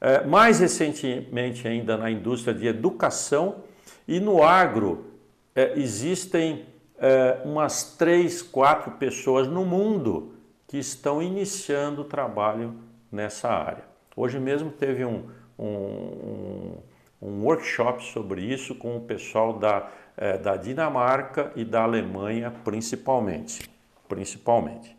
[0.00, 3.62] eh, mais recentemente ainda na indústria de educação
[4.06, 5.06] e no agro
[5.54, 6.66] eh, existem
[7.06, 10.34] eh, umas três, quatro pessoas no mundo
[10.66, 12.74] que estão iniciando o trabalho
[13.10, 13.84] nessa área.
[14.16, 15.28] Hoje mesmo teve um,
[15.58, 16.76] um,
[17.20, 23.68] um workshop sobre isso com o pessoal da é, da Dinamarca e da Alemanha, principalmente.
[24.08, 24.96] principalmente.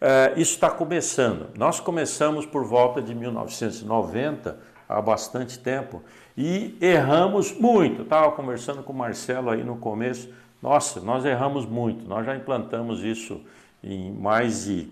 [0.00, 1.48] É, isso está começando.
[1.56, 4.58] Nós começamos por volta de 1990,
[4.88, 6.02] há bastante tempo,
[6.36, 8.02] e erramos muito.
[8.02, 10.32] Estava conversando com o Marcelo aí no começo.
[10.62, 12.06] Nossa, nós erramos muito.
[12.08, 13.40] Nós já implantamos isso
[13.82, 14.88] em mais de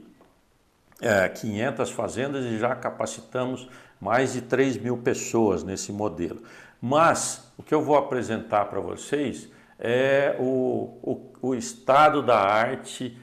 [1.01, 3.69] é, 500 fazendas e já capacitamos
[4.01, 6.43] mais de 3 mil pessoas nesse modelo.
[6.81, 13.19] Mas o que eu vou apresentar para vocês é o, o, o estado da arte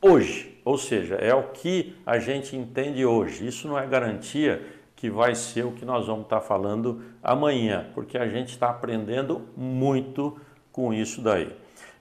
[0.00, 3.46] hoje, ou seja, é o que a gente entende hoje.
[3.46, 8.16] Isso não é garantia que vai ser o que nós vamos estar falando amanhã, porque
[8.16, 10.38] a gente está aprendendo muito
[10.74, 11.54] com isso daí.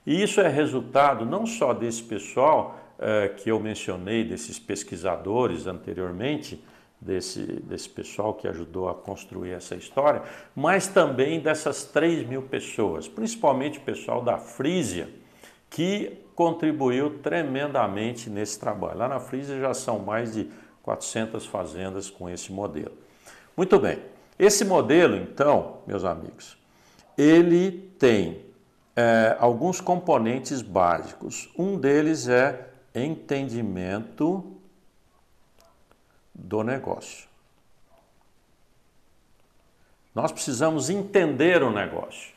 [0.05, 6.61] E isso é resultado não só desse pessoal eh, que eu mencionei, desses pesquisadores anteriormente,
[6.99, 10.23] desse, desse pessoal que ajudou a construir essa história,
[10.55, 15.07] mas também dessas 3 mil pessoas, principalmente o pessoal da Frísia,
[15.69, 18.97] que contribuiu tremendamente nesse trabalho.
[18.97, 20.49] Lá na Frísia já são mais de
[20.81, 22.93] 400 fazendas com esse modelo.
[23.55, 23.99] Muito bem,
[24.39, 26.57] esse modelo, então, meus amigos,
[27.15, 28.42] ele tem
[28.95, 31.49] é, alguns componentes básicos.
[31.57, 34.55] Um deles é entendimento
[36.33, 37.27] do negócio.
[40.13, 42.31] Nós precisamos entender o negócio,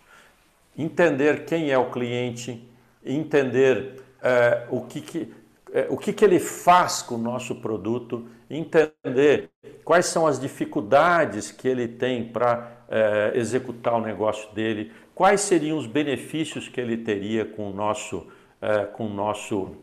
[0.76, 2.66] entender quem é o cliente,
[3.04, 5.34] entender é, o, que, que,
[5.72, 9.50] é, o que, que ele faz com o nosso produto, entender
[9.84, 15.78] quais são as dificuldades que ele tem para é, executar o negócio dele, quais seriam
[15.78, 18.26] os benefícios que ele teria com o nosso,
[18.60, 19.74] é, com o nosso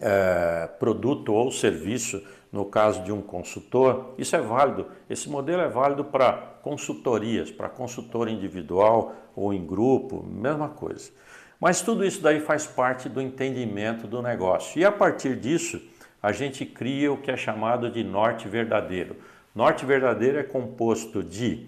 [0.00, 4.86] é, produto ou serviço no caso de um consultor, isso é válido.
[5.10, 11.10] Esse modelo é válido para consultorias, para consultor individual ou em grupo, mesma coisa.
[11.60, 14.80] Mas tudo isso daí faz parte do entendimento do negócio.
[14.80, 15.78] E a partir disso,
[16.22, 19.16] a gente cria o que é chamado de norte verdadeiro.
[19.54, 21.66] Norte verdadeiro é composto de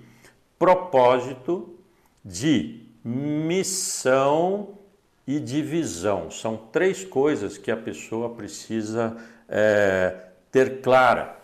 [0.59, 1.77] propósito,
[2.25, 4.79] de missão
[5.27, 6.31] e de visão.
[6.31, 9.17] São três coisas que a pessoa precisa
[9.49, 10.17] é,
[10.51, 11.37] ter clara,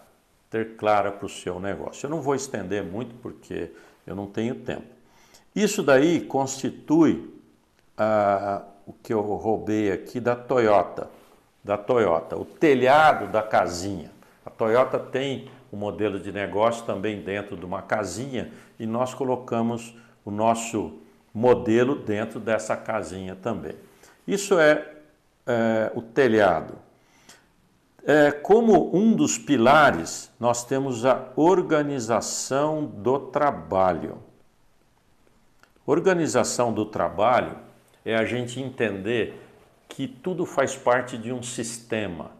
[0.50, 2.06] ter clara para o seu negócio.
[2.06, 3.70] Eu não vou estender muito porque
[4.06, 4.86] eu não tenho tempo.
[5.54, 7.32] Isso daí constitui
[7.96, 11.08] ah, o que eu roubei aqui da Toyota,
[11.64, 14.10] da Toyota, o telhado da casinha.
[14.44, 19.94] A Toyota tem um modelo de negócio também dentro de uma casinha e nós colocamos
[20.26, 20.98] o nosso
[21.32, 23.76] modelo dentro dessa casinha também.
[24.26, 24.86] Isso é,
[25.46, 26.74] é o telhado.
[28.04, 34.18] É, como um dos pilares, nós temos a organização do trabalho.
[35.86, 37.56] Organização do trabalho
[38.04, 39.40] é a gente entender
[39.88, 42.30] que tudo faz parte de um sistema,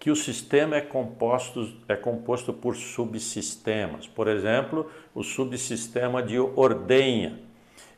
[0.00, 4.08] que o sistema é composto, é composto por subsistemas.
[4.08, 7.38] Por exemplo, o subsistema de ordenha.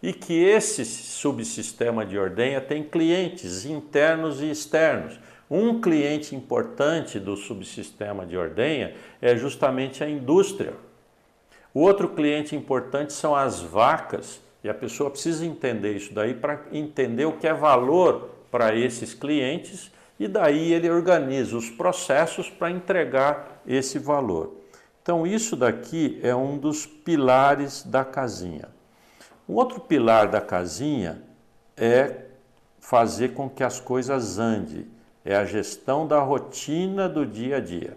[0.03, 5.19] E que esse subsistema de ordenha tem clientes internos e externos
[5.55, 10.73] um cliente importante do subsistema de ordenha é justamente a indústria.
[11.75, 16.63] O outro cliente importante são as vacas, e a pessoa precisa entender isso daí para
[16.73, 19.93] entender o que é valor para esses clientes
[20.23, 24.55] e daí ele organiza os processos para entregar esse valor.
[25.03, 28.69] Então, isso daqui é um dos pilares da casinha.
[29.49, 31.21] Um outro pilar da casinha
[31.77, 32.27] é
[32.79, 34.87] fazer com que as coisas andem.
[35.25, 37.97] É a gestão da rotina do dia a dia.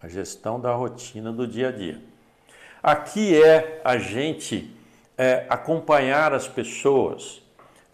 [0.00, 2.00] A gestão da rotina do dia a dia.
[2.80, 4.72] Aqui é a gente
[5.18, 7.41] é, acompanhar as pessoas,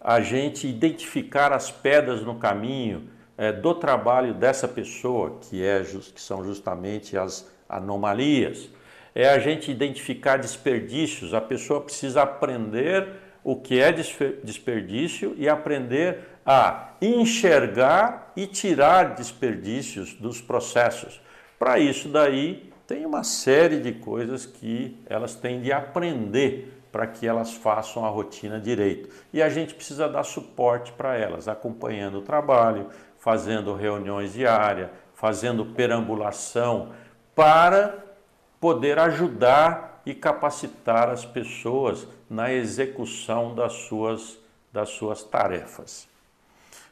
[0.01, 6.21] a gente identificar as pedras no caminho é, do trabalho dessa pessoa, que, é, que
[6.21, 8.69] são justamente as anomalias.
[9.13, 13.07] É a gente identificar desperdícios, a pessoa precisa aprender
[13.43, 21.21] o que é desperdício e aprender a enxergar e tirar desperdícios dos processos.
[21.57, 27.27] Para isso daí tem uma série de coisas que elas têm de aprender para que
[27.27, 29.09] elas façam a rotina direito.
[29.31, 35.65] E a gente precisa dar suporte para elas, acompanhando o trabalho, fazendo reuniões diárias, fazendo
[35.65, 36.89] perambulação
[37.35, 38.03] para
[38.59, 44.39] poder ajudar e capacitar as pessoas na execução das suas,
[44.71, 46.07] das suas tarefas.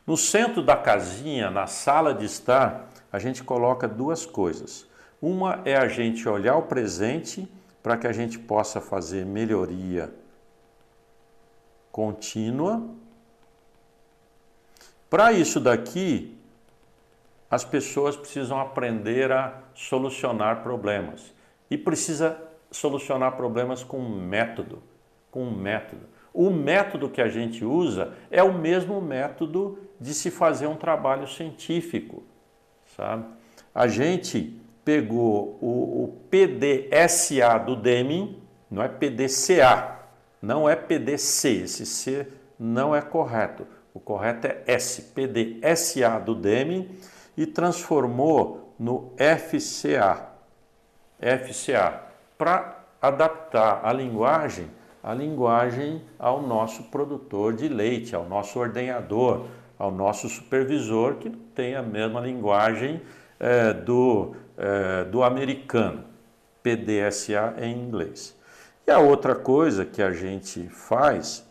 [0.06, 4.86] No centro da casinha, na sala de estar, a gente coloca duas coisas.
[5.22, 7.48] Uma é a gente olhar o presente
[7.88, 10.14] para que a gente possa fazer melhoria
[11.90, 12.86] contínua.
[15.10, 16.38] Para isso daqui,
[17.50, 21.34] as pessoas precisam aprender a solucionar problemas
[21.72, 22.38] e precisa
[22.70, 24.84] solucionar problemas com método,
[25.32, 26.08] com método.
[26.34, 31.26] O método que a gente usa é o mesmo método de se fazer um trabalho
[31.26, 32.22] científico,
[32.98, 33.24] sabe?
[33.74, 34.57] A gente
[34.88, 38.42] pegou o, o PDSA do Deming,
[38.72, 40.00] não é PDCA,
[40.42, 42.26] não é PDC, esse C
[42.58, 43.68] não é correto.
[43.94, 46.90] O correto é S, PDSA do Deming,
[47.36, 50.30] e transformou no FCA.
[51.20, 52.04] FCA,
[52.38, 54.72] para adaptar a linguagem,
[55.04, 59.48] a linguagem ao nosso produtor de leite, ao nosso ordenador,
[59.78, 63.02] ao nosso supervisor, que tem a mesma linguagem
[63.40, 66.04] é, do é, do americano,
[66.64, 68.36] PDSA em inglês.
[68.86, 71.46] E a outra coisa que a gente faz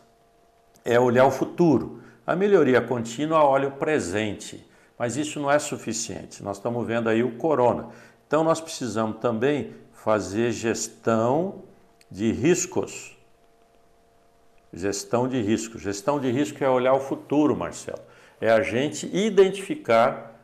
[0.85, 2.03] é olhar o futuro.
[2.27, 4.67] A melhoria contínua olha o presente,
[4.99, 6.43] mas isso não é suficiente.
[6.43, 7.89] Nós estamos vendo aí o corona.
[8.27, 11.63] Então nós precisamos também fazer gestão
[12.11, 13.17] de riscos.
[14.73, 15.79] Gestão de risco.
[15.79, 18.01] Gestão de risco é olhar o futuro, Marcelo.
[18.41, 20.36] É a gente identificar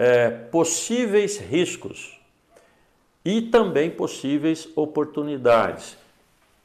[0.00, 2.18] é, possíveis riscos
[3.22, 5.98] e também possíveis oportunidades,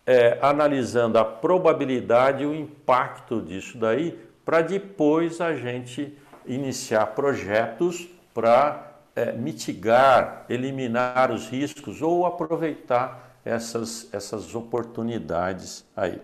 [0.05, 8.07] é, analisando a probabilidade e o impacto disso daí, para depois a gente iniciar projetos
[8.33, 16.21] para é, mitigar, eliminar os riscos ou aproveitar essas, essas oportunidades aí.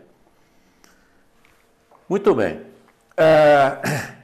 [2.08, 2.62] Muito bem.
[3.18, 4.21] É,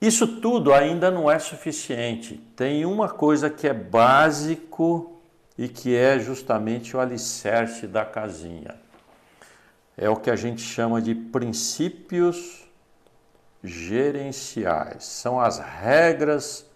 [0.00, 2.36] isso tudo ainda não é suficiente.
[2.54, 5.20] Tem uma coisa que é básico
[5.56, 8.76] e que é justamente o alicerce da casinha.
[9.96, 12.66] É o que a gente chama de princípios
[13.64, 15.04] gerenciais.
[15.04, 16.66] São as regras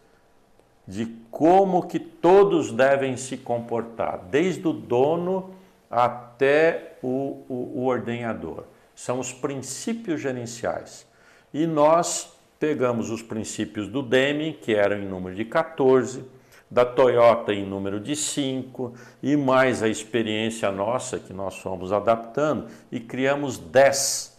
[0.88, 5.54] de como que todos devem se comportar, desde o dono
[5.90, 8.64] até o, o, o ordenador.
[8.94, 11.06] São os princípios gerenciais.
[11.52, 16.22] E nós pegamos os princípios do Deming, que eram em número de 14,
[16.70, 18.92] da Toyota em número de 5,
[19.22, 24.38] e mais a experiência nossa que nós fomos adaptando, e criamos 10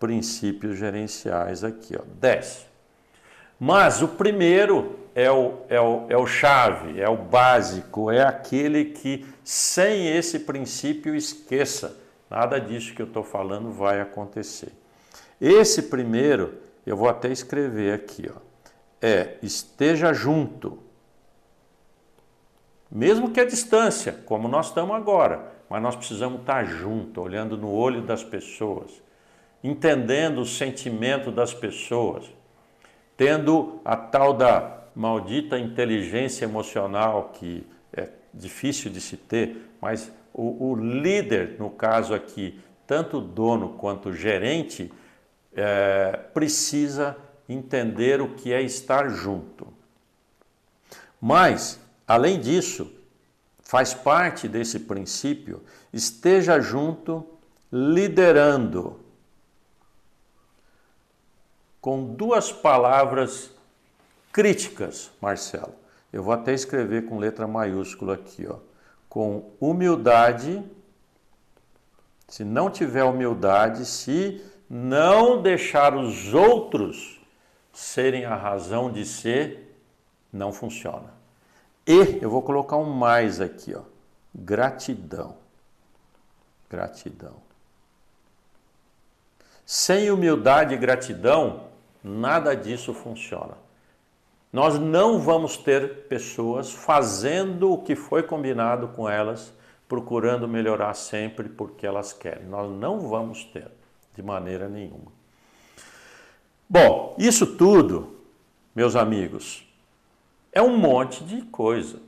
[0.00, 2.66] princípios gerenciais aqui, ó, 10.
[3.58, 8.86] Mas o primeiro é o, é, o, é o chave, é o básico, é aquele
[8.86, 11.96] que sem esse princípio esqueça,
[12.28, 14.72] nada disso que eu estou falando vai acontecer.
[15.40, 18.40] Esse primeiro eu vou até escrever aqui, ó.
[19.02, 20.78] É esteja junto.
[22.90, 27.70] Mesmo que a distância, como nós estamos agora, mas nós precisamos estar junto, olhando no
[27.70, 29.00] olho das pessoas,
[29.62, 32.28] entendendo o sentimento das pessoas,
[33.16, 40.70] tendo a tal da maldita inteligência emocional que é difícil de se ter, mas o,
[40.70, 44.92] o líder, no caso aqui, tanto o dono quanto o gerente,
[45.60, 47.16] é, precisa
[47.48, 49.66] entender o que é estar junto.
[51.20, 52.90] Mas, além disso,
[53.62, 55.62] faz parte desse princípio,
[55.92, 57.26] esteja junto
[57.70, 59.00] liderando.
[61.80, 63.50] Com duas palavras
[64.32, 65.74] críticas, Marcelo.
[66.12, 68.56] Eu vou até escrever com letra maiúscula aqui, ó.
[69.08, 70.62] Com humildade.
[72.28, 77.20] Se não tiver humildade, se não deixar os outros
[77.72, 79.76] serem a razão de ser,
[80.32, 81.12] não funciona.
[81.84, 83.82] E eu vou colocar um mais aqui, ó.
[84.32, 85.34] Gratidão.
[86.70, 87.34] Gratidão.
[89.66, 91.64] Sem humildade e gratidão,
[92.02, 93.56] nada disso funciona.
[94.52, 99.52] Nós não vamos ter pessoas fazendo o que foi combinado com elas,
[99.88, 102.46] procurando melhorar sempre porque elas querem.
[102.46, 103.70] Nós não vamos ter,
[104.14, 105.12] de maneira nenhuma.
[106.68, 108.16] Bom, isso tudo,
[108.74, 109.66] meus amigos,
[110.52, 111.98] é um monte de coisa.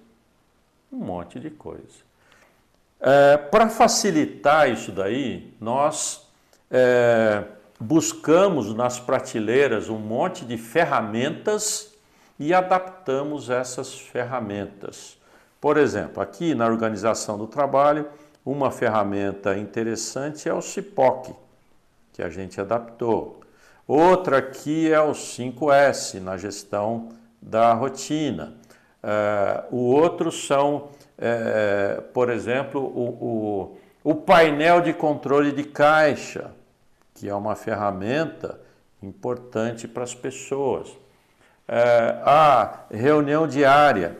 [0.93, 2.13] Um monte de coisa.
[3.01, 6.29] É, Para facilitar isso daí, nós
[6.71, 7.45] é,
[7.81, 11.93] buscamos nas prateleiras um monte de ferramentas
[12.39, 15.19] e adaptamos essas ferramentas.
[15.61, 18.09] Por exemplo, aqui na organização do trabalho,
[18.45, 21.35] uma ferramenta interessante é o CIPOC,
[22.13, 23.41] que a gente adaptou.
[23.87, 27.09] Outra aqui é o 5S, na gestão
[27.41, 28.55] da rotina.
[29.03, 36.53] Uh, o outro são, uh, por exemplo, o, o, o painel de controle de caixa,
[37.15, 38.61] que é uma ferramenta
[39.03, 41.03] importante para as pessoas
[41.75, 44.19] é, a reunião diária,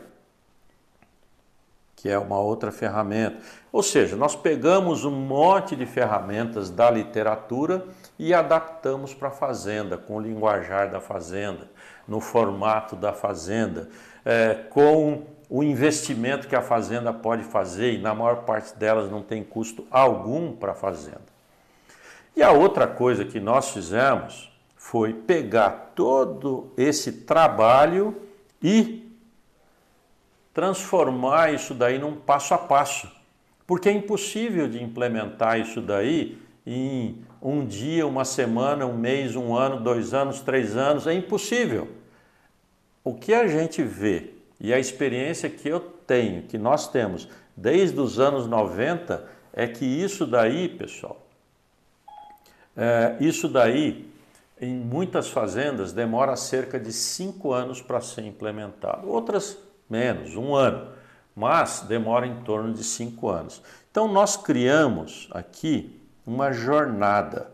[2.03, 3.37] que é uma outra ferramenta.
[3.71, 7.85] Ou seja, nós pegamos um monte de ferramentas da literatura
[8.19, 11.71] e adaptamos para a fazenda, com o linguajar da fazenda,
[12.05, 13.87] no formato da fazenda,
[14.25, 19.21] é, com o investimento que a fazenda pode fazer, e na maior parte delas não
[19.21, 21.21] tem custo algum para a fazenda.
[22.35, 28.13] E a outra coisa que nós fizemos foi pegar todo esse trabalho
[28.61, 29.02] e
[30.53, 33.09] transformar isso daí num passo a passo.
[33.65, 39.55] Porque é impossível de implementar isso daí em um dia, uma semana, um mês, um
[39.55, 41.89] ano, dois anos, três anos, é impossível.
[43.03, 47.99] O que a gente vê e a experiência que eu tenho, que nós temos desde
[47.99, 51.21] os anos 90, é que isso daí, pessoal,
[52.75, 54.09] é, isso daí
[54.59, 59.57] em muitas fazendas demora cerca de cinco anos para ser implementado, outras
[59.89, 60.89] menos, um ano,
[61.35, 63.61] mas demora em torno de cinco anos.
[63.91, 67.51] Então nós criamos aqui uma jornada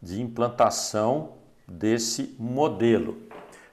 [0.00, 1.32] de implantação
[1.66, 3.16] desse modelo,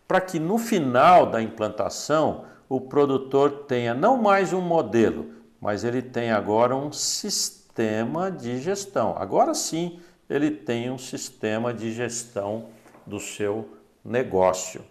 [0.08, 6.02] para que no final da implantação o produtor tenha não mais um modelo, mas ele
[6.02, 9.16] tenha agora um sistema de gestão.
[9.18, 10.00] Agora sim,
[10.30, 12.66] ele tem um sistema de gestão
[13.06, 13.70] do seu
[14.04, 14.84] negócio,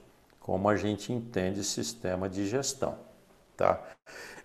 [0.42, 2.96] como a gente entende sistema de gestão,
[3.56, 3.80] tá?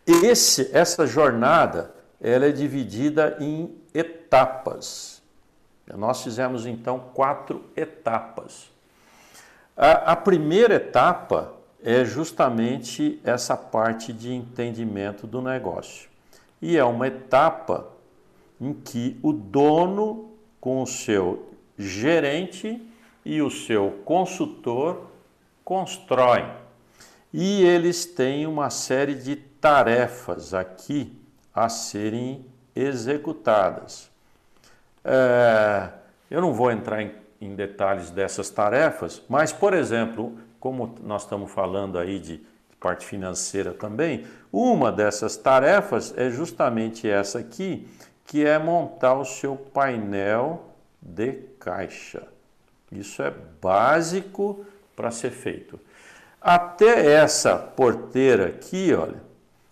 [0.06, 5.22] Esse, essa jornada, ela é dividida em etapas.
[5.96, 8.72] Nós fizemos então quatro etapas.
[9.76, 11.54] A, a primeira etapa
[11.84, 16.10] é justamente essa parte de entendimento do negócio.
[16.62, 17.88] E é uma etapa
[18.60, 22.82] em que o dono com o seu gerente
[23.24, 25.17] e o seu consultor
[25.68, 26.50] constroem.
[27.34, 31.22] E eles têm uma série de tarefas aqui
[31.54, 34.10] a serem executadas.
[35.04, 35.90] É,
[36.32, 37.12] eu não vou entrar em,
[37.42, 42.42] em, detalhes dessas tarefas, mas, por exemplo, como nós estamos falando aí de
[42.80, 47.86] parte financeira também, uma dessas tarefas é justamente essa aqui,
[48.26, 50.64] que é montar o seu painel
[51.02, 52.26] de caixa.
[52.90, 54.66] Isso é básico
[54.98, 55.80] para ser feito.
[56.42, 59.22] Até essa porteira aqui, olha,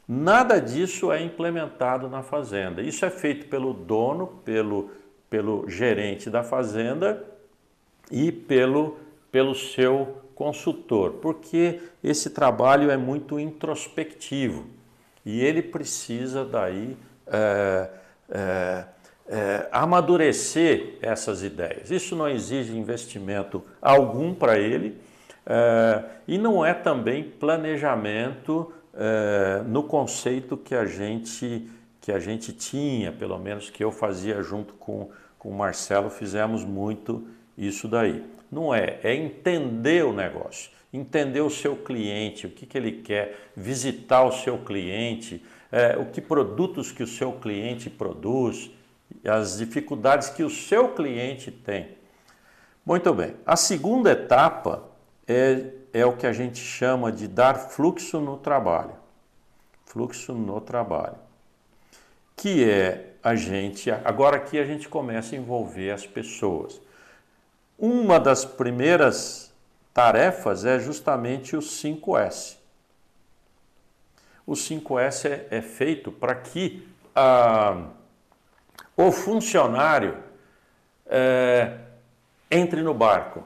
[0.08, 2.82] nada disso é implementado na fazenda.
[2.82, 4.92] Isso é feito pelo dono, pelo,
[5.28, 7.26] pelo gerente da fazenda
[8.12, 8.98] e pelo,
[9.32, 14.68] pelo seu consultor, porque esse trabalho é muito introspectivo
[15.26, 16.96] e ele precisa daí.
[17.26, 17.90] É,
[18.30, 18.86] é,
[19.28, 21.90] é, amadurecer essas ideias.
[21.90, 25.00] Isso não exige investimento algum para ele
[25.46, 31.70] é, e não é também planejamento é, no conceito que a gente
[32.02, 35.10] que a gente tinha, pelo menos que eu fazia junto com,
[35.40, 37.28] com o Marcelo, fizemos muito
[37.58, 38.24] isso daí.
[38.52, 43.50] Não é, é entender o negócio, entender o seu cliente, o que, que ele quer,
[43.58, 48.70] visitar o seu cliente, é, o que produtos que o seu cliente produz,
[49.28, 51.88] as dificuldades que o seu cliente tem.
[52.86, 53.34] Muito bem.
[53.48, 54.95] A segunda etapa
[55.28, 58.96] é, é o que a gente chama de dar fluxo no trabalho.
[59.86, 61.18] Fluxo no trabalho.
[62.36, 66.80] Que é a gente, agora aqui a gente começa a envolver as pessoas.
[67.78, 69.52] Uma das primeiras
[69.94, 72.58] tarefas é justamente o 5S.
[74.46, 77.88] O 5S é, é feito para que ah,
[78.96, 80.18] o funcionário
[81.08, 81.80] é,
[82.52, 83.44] entre no barco.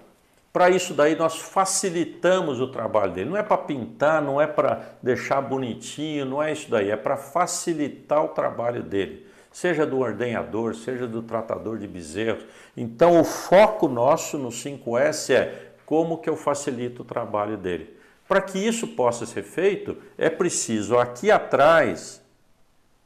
[0.59, 3.29] Para isso daí nós facilitamos o trabalho dele.
[3.29, 6.91] Não é para pintar, não é para deixar bonitinho, não é isso daí.
[6.91, 12.43] É para facilitar o trabalho dele, seja do ordenhador, seja do tratador de bezerros.
[12.75, 17.95] Então o foco nosso no 5S é como que eu facilito o trabalho dele.
[18.27, 22.21] Para que isso possa ser feito, é preciso aqui atrás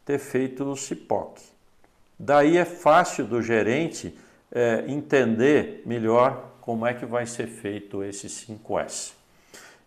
[0.04, 1.40] ter feito o CIPOC.
[2.18, 4.18] Daí é fácil do gerente
[4.52, 9.12] é, entender melhor como é que vai ser feito esse 5S.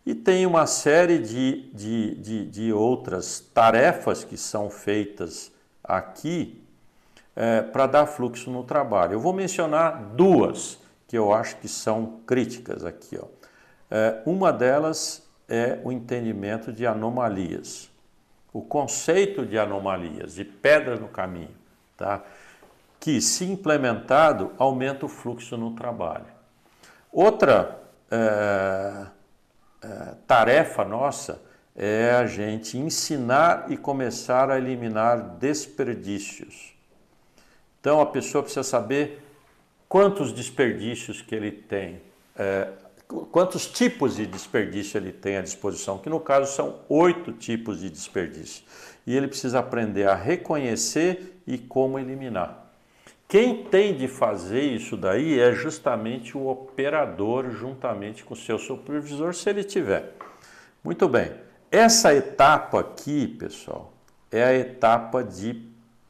[0.04, 5.50] E tem uma série de, de, de, de outras tarefas que são feitas
[5.82, 6.62] aqui
[7.34, 9.14] é, para dar fluxo no trabalho.
[9.14, 10.78] Eu vou mencionar duas
[11.08, 13.18] que eu acho que são críticas aqui.
[13.18, 13.24] Ó.
[13.90, 17.90] É, uma delas é o entendimento de anomalias.
[18.52, 21.56] O conceito de anomalias, de pedra no caminho.
[21.96, 22.22] Tá?
[23.00, 26.35] que, se implementado, aumenta o fluxo no trabalho.
[27.16, 27.80] Outra
[28.10, 29.06] é,
[29.82, 29.88] é,
[30.26, 31.40] tarefa nossa
[31.74, 36.74] é a gente ensinar e começar a eliminar desperdícios.
[37.80, 39.22] Então a pessoa precisa saber
[39.88, 42.02] quantos desperdícios que ele tem,
[42.38, 42.68] é,
[43.32, 47.88] quantos tipos de desperdício ele tem à disposição, que no caso são oito tipos de
[47.88, 48.62] desperdício.
[49.06, 52.65] E ele precisa aprender a reconhecer e como eliminar.
[53.38, 59.34] Quem tem de fazer isso daí é justamente o operador, juntamente com o seu supervisor,
[59.34, 60.14] se ele tiver.
[60.82, 61.34] Muito bem.
[61.70, 63.92] Essa etapa aqui, pessoal,
[64.32, 65.62] é a etapa de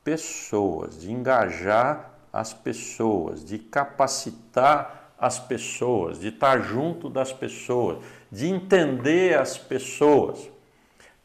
[0.05, 8.47] pessoas, de engajar as pessoas, de capacitar as pessoas, de estar junto das pessoas, de
[8.47, 10.49] entender as pessoas.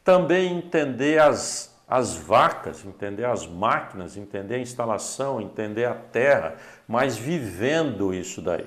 [0.02, 6.54] Também entender as as vacas, entender as máquinas, entender a instalação, entender a terra,
[6.88, 8.64] mas vivendo isso daí,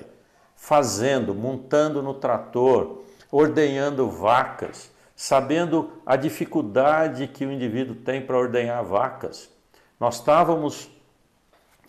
[0.54, 8.84] fazendo, montando no trator, ordenhando vacas, sabendo a dificuldade que o indivíduo tem para ordenhar
[8.84, 9.50] vacas.
[9.98, 10.88] Nós estávamos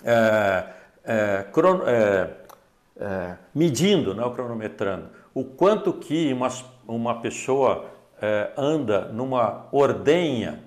[0.03, 0.69] é,
[1.03, 1.45] é,
[1.85, 2.29] é,
[2.99, 6.49] é, medindo, não, cronometrando, o quanto que uma,
[6.87, 7.85] uma pessoa
[8.19, 10.65] é, anda numa ordenha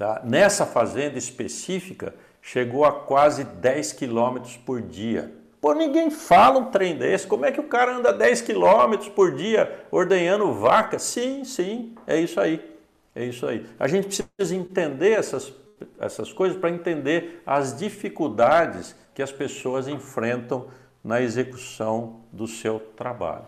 [0.00, 0.22] Tá?
[0.24, 5.30] Nessa fazenda específica, chegou a quase 10 quilômetros por dia.
[5.60, 7.26] Pô, ninguém fala um trem desse.
[7.26, 10.98] Como é que o cara anda 10 quilômetros por dia ordenhando vaca?
[10.98, 12.66] Sim, sim, é isso aí.
[13.14, 13.66] É isso aí.
[13.78, 15.52] A gente precisa entender essas,
[15.98, 20.68] essas coisas para entender as dificuldades que as pessoas enfrentam
[21.04, 23.44] na execução do seu trabalho.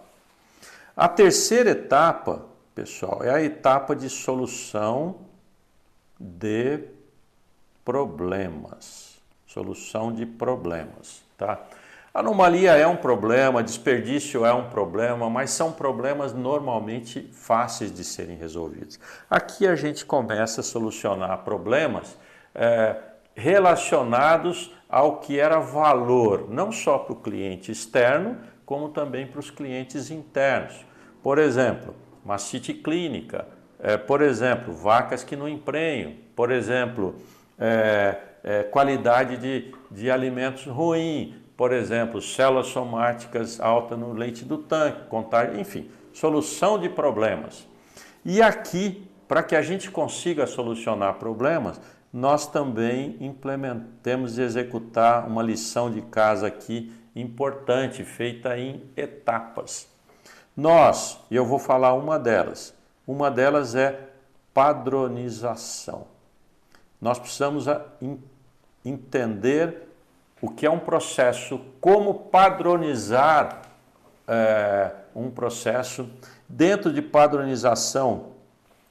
[0.94, 5.31] A terceira etapa, pessoal, é a etapa de solução
[6.22, 6.80] de
[7.84, 9.20] problemas.
[9.46, 11.60] Solução de problemas, tá?
[12.14, 18.36] Anomalia é um problema, desperdício é um problema, mas são problemas normalmente fáceis de serem
[18.36, 19.00] resolvidos.
[19.30, 22.16] Aqui a gente começa a solucionar problemas
[22.54, 22.96] é,
[23.34, 28.36] relacionados ao que era valor, não só para o cliente externo,
[28.66, 30.84] como também para os clientes internos.
[31.22, 31.94] Por exemplo,
[32.24, 33.46] mastite clínica,
[33.82, 37.16] é, por exemplo, vacas que não emprenham, por exemplo,
[37.58, 44.58] é, é, qualidade de, de alimentos ruim, por exemplo, células somáticas altas no leite do
[44.58, 47.66] tanque, contar, enfim, solução de problemas.
[48.24, 51.80] E aqui, para que a gente consiga solucionar problemas,
[52.12, 59.88] nós também implementamos e executar uma lição de casa aqui importante, feita em etapas.
[60.56, 62.74] Nós, e eu vou falar uma delas,
[63.06, 64.08] uma delas é
[64.54, 66.06] padronização.
[67.00, 67.66] Nós precisamos
[68.84, 69.88] entender
[70.40, 73.62] o que é um processo, como padronizar
[74.26, 76.08] é, um processo.
[76.48, 78.32] Dentro de padronização,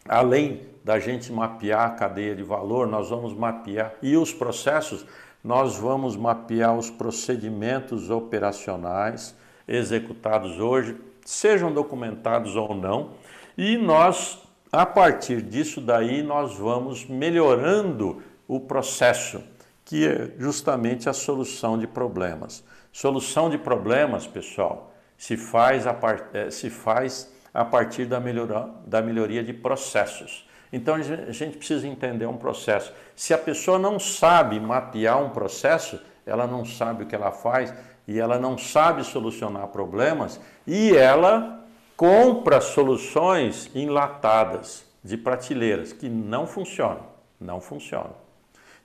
[0.07, 5.05] além da gente mapear a cadeia de valor, nós vamos mapear e os processos,
[5.43, 9.35] nós vamos mapear os procedimentos operacionais
[9.67, 13.11] executados hoje, sejam documentados ou não,
[13.57, 14.39] e nós,
[14.71, 19.43] a partir disso daí, nós vamos melhorando o processo,
[19.83, 22.63] que é justamente a solução de problemas.
[22.91, 26.23] Solução de problemas, pessoal, se faz a, part...
[26.33, 28.69] Eh, se faz a partir da, melhora...
[28.85, 30.47] da melhoria de processos.
[30.73, 32.93] Então a gente precisa entender um processo.
[33.15, 37.73] Se a pessoa não sabe mapear um processo, ela não sabe o que ela faz
[38.07, 41.60] e ela não sabe solucionar problemas e ela
[42.01, 47.05] compra soluções enlatadas de prateleiras que não funcionam,
[47.39, 48.15] não funcionam.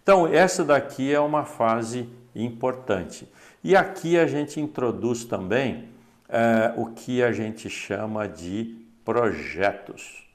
[0.03, 3.27] Então essa daqui é uma fase importante.
[3.65, 5.89] E aqui a gente introduz também
[6.29, 10.29] é, o que a gente chama de projetos.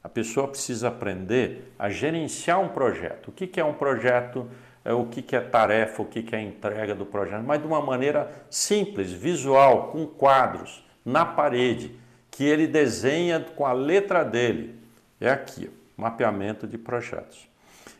[0.00, 3.30] A pessoa precisa aprender a gerenciar um projeto.
[3.30, 4.48] O que é um projeto?
[4.84, 6.02] É, o que é tarefa?
[6.02, 7.42] O que é entrega do projeto?
[7.42, 11.94] Mas de uma maneira simples, visual, com quadros, na parede,
[12.30, 14.74] que ele desenha com a letra dele.
[15.20, 17.48] É aqui, mapeamento de projetos.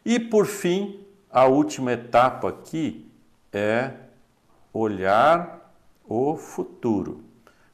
[0.05, 3.07] E por fim, a última etapa aqui
[3.53, 3.91] é
[4.73, 5.73] olhar
[6.09, 7.23] o futuro.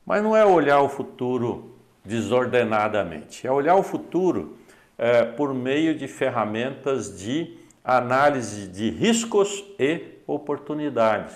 [0.05, 3.47] Mas não é olhar o futuro desordenadamente.
[3.47, 4.57] É olhar o futuro
[4.99, 11.35] é, por meio de ferramentas de análise de riscos e oportunidades.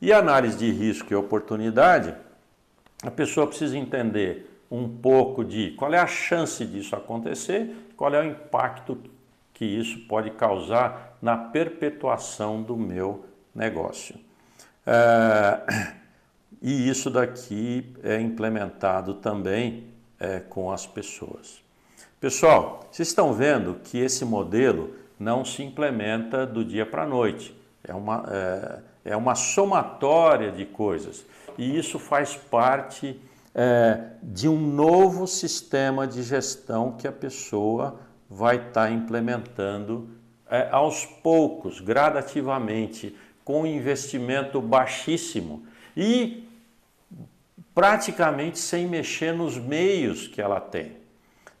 [0.00, 2.14] E análise de risco e oportunidade,
[3.02, 8.20] a pessoa precisa entender um pouco de qual é a chance disso acontecer, qual é
[8.20, 8.98] o impacto
[9.54, 14.14] que isso pode causar na perpetuação do meu negócio.
[14.86, 15.60] É,
[16.62, 19.84] e isso daqui é implementado também
[20.18, 21.62] é, com as pessoas.
[22.20, 27.54] Pessoal, vocês estão vendo que esse modelo não se implementa do dia para a noite.
[27.82, 28.78] É uma, é,
[29.12, 31.24] é, uma somatória de coisas.
[31.58, 33.20] E isso faz parte
[33.54, 40.08] é, de um novo sistema de gestão que a pessoa vai estar tá implementando
[40.48, 45.66] é, aos poucos, gradativamente, com investimento baixíssimo.
[45.96, 46.48] E
[47.74, 50.96] praticamente sem mexer nos meios que ela tem.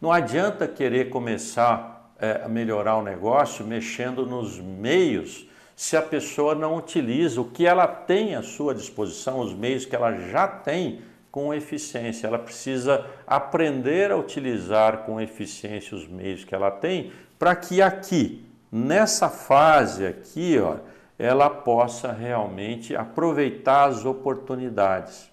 [0.00, 5.47] Não adianta querer começar é, a melhorar o negócio mexendo nos meios
[5.78, 9.94] se a pessoa não utiliza o que ela tem à sua disposição, os meios que
[9.94, 12.26] ela já tem com eficiência.
[12.26, 18.44] Ela precisa aprender a utilizar com eficiência os meios que ela tem para que aqui,
[18.72, 20.78] nessa fase aqui, ó,
[21.16, 25.30] ela possa realmente aproveitar as oportunidades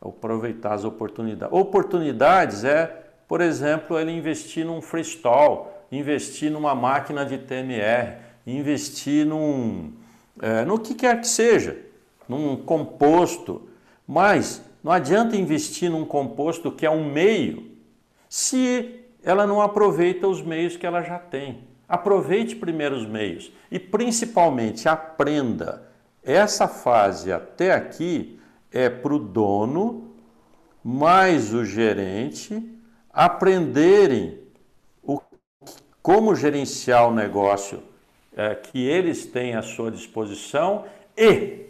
[0.00, 1.54] aproveitar as oportunidades.
[1.54, 9.92] Oportunidades é, por exemplo, ele investir num freestyle, investir numa máquina de TMR, investir num,
[10.40, 11.78] é, no que quer que seja,
[12.28, 13.68] num composto.
[14.06, 17.70] Mas não adianta investir num composto que é um meio
[18.28, 21.64] se ela não aproveita os meios que ela já tem.
[21.88, 25.88] Aproveite primeiro os meios e principalmente aprenda.
[26.22, 28.40] Essa fase até aqui
[28.70, 30.12] é para o dono
[30.82, 32.68] mais o gerente
[33.12, 34.40] aprenderem
[35.02, 35.20] o,
[36.02, 37.82] como gerenciar o negócio
[38.36, 40.84] é, que eles têm à sua disposição
[41.16, 41.66] e,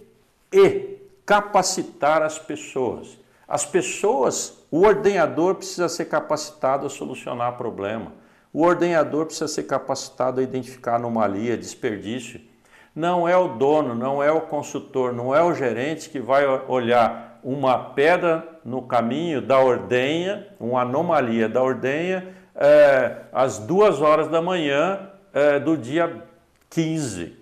[0.52, 3.18] e capacitar as pessoas.
[3.46, 8.12] As pessoas, o ordenador precisa ser capacitado a solucionar problema.
[8.52, 12.40] O ordenador precisa ser capacitado a identificar anomalia, desperdício.
[12.94, 17.40] Não é o dono, não é o consultor, não é o gerente que vai olhar
[17.42, 24.40] uma pedra no caminho da ordenha, uma anomalia da ordenha, é, às duas horas da
[24.40, 26.22] manhã é, do dia
[26.72, 27.36] 15.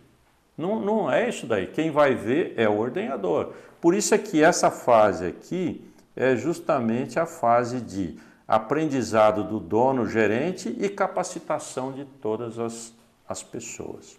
[0.59, 1.67] Não, não é isso daí.
[1.67, 3.55] Quem vai ver é o ordenador.
[3.81, 5.85] Por isso é que essa fase aqui
[6.15, 12.93] é justamente a fase de aprendizado do dono, gerente e capacitação de todas as,
[13.29, 14.19] as pessoas.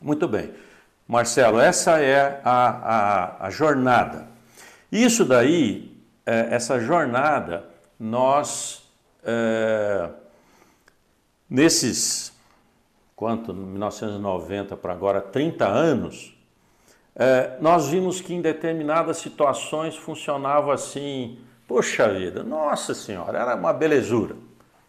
[0.00, 0.52] Muito bem.
[1.08, 4.28] Marcelo, essa é a, a, a jornada.
[4.92, 7.64] Isso daí, é, essa jornada,
[7.98, 8.84] nós,
[9.24, 10.10] é,
[11.48, 12.29] nesses,
[13.20, 16.34] quanto, 1990 para agora, 30 anos,
[17.14, 21.38] é, nós vimos que em determinadas situações funcionava assim,
[21.68, 24.36] poxa vida, nossa senhora, era uma belezura.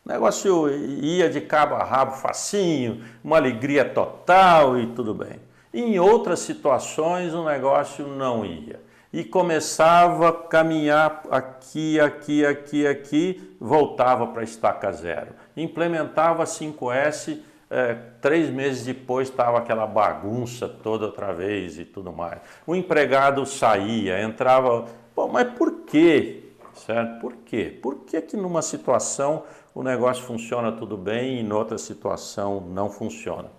[0.06, 5.42] O negócio ia de cabo a rabo facinho, uma alegria total e tudo bem.
[5.74, 8.80] Em outras situações o negócio não ia.
[9.12, 15.34] E começava a caminhar aqui, aqui, aqui, aqui, voltava para a estaca zero.
[15.58, 22.42] Implementava 5S, é, três meses depois estava aquela bagunça toda outra vez e tudo mais.
[22.68, 24.86] O empregado saía, entrava.
[25.16, 26.52] Pô, mas por quê?
[26.74, 27.22] Certo?
[27.22, 27.80] Por quê?
[27.82, 29.44] Por que, que numa situação
[29.74, 33.50] o negócio funciona tudo bem e em outra situação não funciona.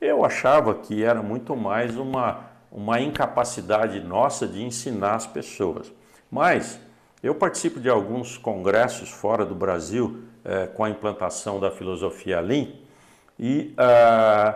[0.00, 5.92] Eu achava que era muito mais uma, uma incapacidade nossa de ensinar as pessoas.
[6.28, 6.80] Mas
[7.22, 12.66] Eu participo de alguns congressos fora do Brasil é, com a implantação da filosofia Lean
[13.38, 14.54] e, uh,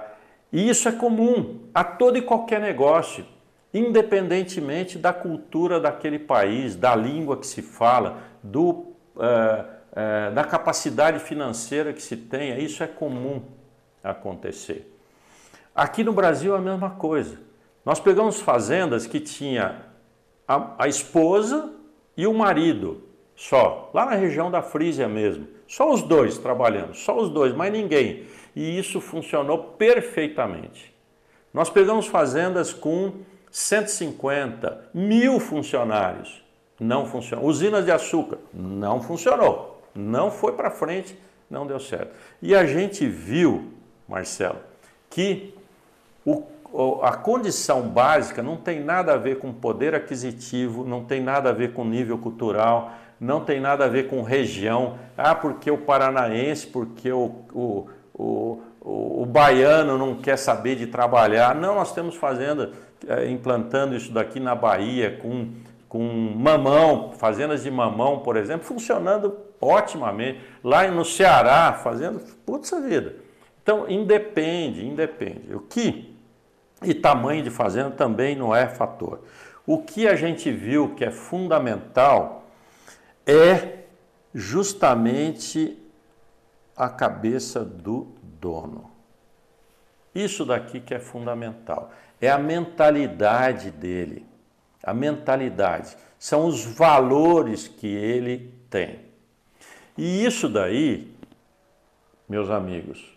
[0.52, 3.24] e isso é comum a todo e qualquer negócio,
[3.72, 8.86] independentemente da cultura daquele país, da língua que se fala, do, uh,
[9.16, 13.42] uh, da capacidade financeira que se tenha, isso é comum
[14.02, 14.92] acontecer.
[15.74, 17.38] Aqui no Brasil é a mesma coisa.
[17.84, 19.82] Nós pegamos fazendas que tinha
[20.48, 21.72] a, a esposa
[22.16, 23.02] e o marido
[23.36, 25.46] só, lá na região da Frísia mesmo.
[25.68, 28.24] Só os dois trabalhando, só os dois, mais ninguém.
[28.56, 30.92] E isso funcionou perfeitamente.
[31.52, 33.12] Nós pegamos fazendas com
[33.50, 36.42] 150, mil funcionários.
[36.80, 37.46] Não funcionou.
[37.46, 39.82] Usinas de açúcar, não funcionou.
[39.94, 41.16] Não foi para frente,
[41.48, 42.14] não deu certo.
[42.42, 43.72] E a gente viu,
[44.08, 44.58] Marcelo,
[45.08, 45.54] que
[46.24, 46.42] o
[47.02, 51.52] a condição básica não tem nada a ver com poder aquisitivo, não tem nada a
[51.52, 54.98] ver com nível cultural, não tem nada a ver com região.
[55.16, 57.88] Ah, porque o paranaense, porque o, o,
[58.18, 61.54] o, o, o baiano não quer saber de trabalhar.
[61.54, 62.72] Não, nós temos fazenda
[63.06, 65.50] é, implantando isso daqui na Bahia com,
[65.88, 66.02] com
[66.36, 70.40] mamão, fazendas de mamão, por exemplo, funcionando otimamente.
[70.64, 73.16] Lá no Ceará, fazendo, putz vida.
[73.62, 75.54] Então, independe, independe.
[75.54, 76.14] O que
[76.82, 79.20] e tamanho de fazenda também não é fator.
[79.66, 82.44] O que a gente viu que é fundamental
[83.26, 83.80] é
[84.32, 85.76] justamente
[86.76, 88.08] a cabeça do
[88.40, 88.90] dono.
[90.14, 91.90] Isso daqui que é fundamental.
[92.20, 94.26] É a mentalidade dele.
[94.82, 95.96] A mentalidade.
[96.18, 99.00] São os valores que ele tem.
[99.96, 101.14] E isso daí,
[102.28, 103.16] meus amigos,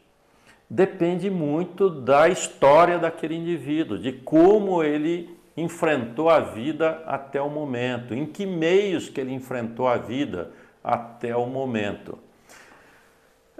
[0.69, 8.13] depende muito da história daquele indivíduo, de como ele enfrentou a vida até o momento,
[8.13, 10.51] em que meios que ele enfrentou a vida
[10.83, 12.17] até o momento.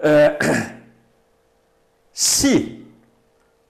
[0.02, 0.38] É,
[2.12, 2.86] se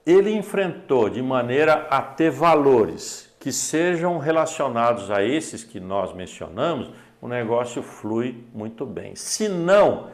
[0.05, 6.91] ele enfrentou de maneira a ter valores que sejam relacionados a esses que nós mencionamos,
[7.21, 9.15] o negócio flui muito bem.
[9.15, 10.09] Se não,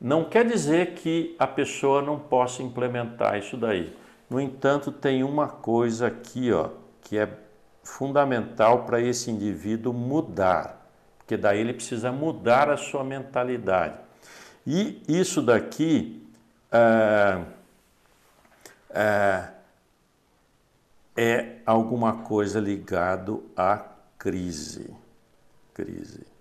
[0.00, 3.96] não quer dizer que a pessoa não possa implementar isso daí.
[4.28, 6.70] No entanto, tem uma coisa aqui, ó,
[7.02, 7.28] que é
[7.82, 14.03] fundamental para esse indivíduo mudar, porque daí ele precisa mudar a sua mentalidade.
[14.66, 16.26] E isso daqui
[16.70, 17.44] é,
[18.90, 19.48] é,
[21.16, 23.84] é alguma coisa ligado à
[24.18, 24.94] crise.
[25.72, 26.34] Crise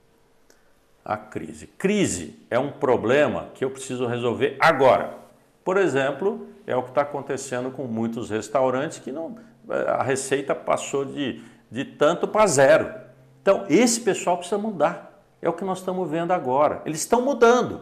[1.04, 1.68] a crise.
[1.68, 5.18] Crise é um problema que eu preciso resolver agora.
[5.64, 9.38] Por exemplo, é o que está acontecendo com muitos restaurantes que não,
[9.70, 12.94] a receita passou de, de tanto para zero.
[13.42, 15.22] Então, esse pessoal precisa mudar.
[15.42, 16.82] É o que nós estamos vendo agora.
[16.86, 17.82] Eles estão mudando,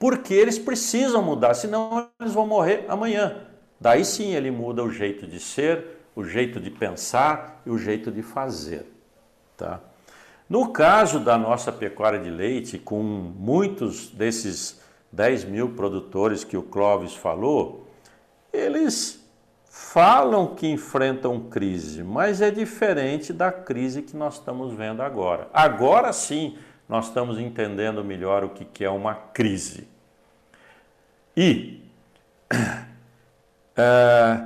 [0.00, 3.36] porque eles precisam mudar, senão eles vão morrer amanhã.
[3.78, 8.10] Daí sim ele muda o jeito de ser, o jeito de pensar e o jeito
[8.10, 8.86] de fazer.
[9.58, 9.78] Tá?
[10.48, 14.80] No caso da nossa pecuária de leite, com muitos desses
[15.12, 17.86] 10 mil produtores que o Clóvis falou,
[18.50, 19.22] eles
[19.66, 25.46] falam que enfrentam crise, mas é diferente da crise que nós estamos vendo agora.
[25.52, 26.56] Agora sim,
[26.88, 29.89] nós estamos entendendo melhor o que é uma crise.
[31.42, 31.80] E
[33.74, 34.40] é,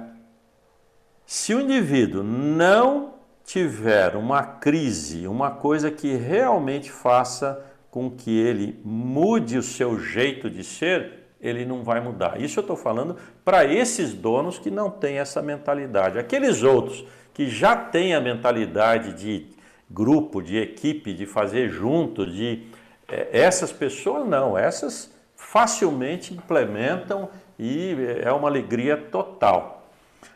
[1.27, 3.15] se o indivíduo não
[3.45, 10.49] tiver uma crise, uma coisa que realmente faça com que ele mude o seu jeito
[10.49, 12.41] de ser, ele não vai mudar.
[12.41, 16.17] Isso eu estou falando para esses donos que não têm essa mentalidade.
[16.17, 19.49] Aqueles outros que já têm a mentalidade de
[19.91, 22.69] grupo, de equipe, de fazer junto, de
[23.09, 25.13] é, essas pessoas não, essas
[25.55, 29.87] facilmente implementam e é uma alegria total.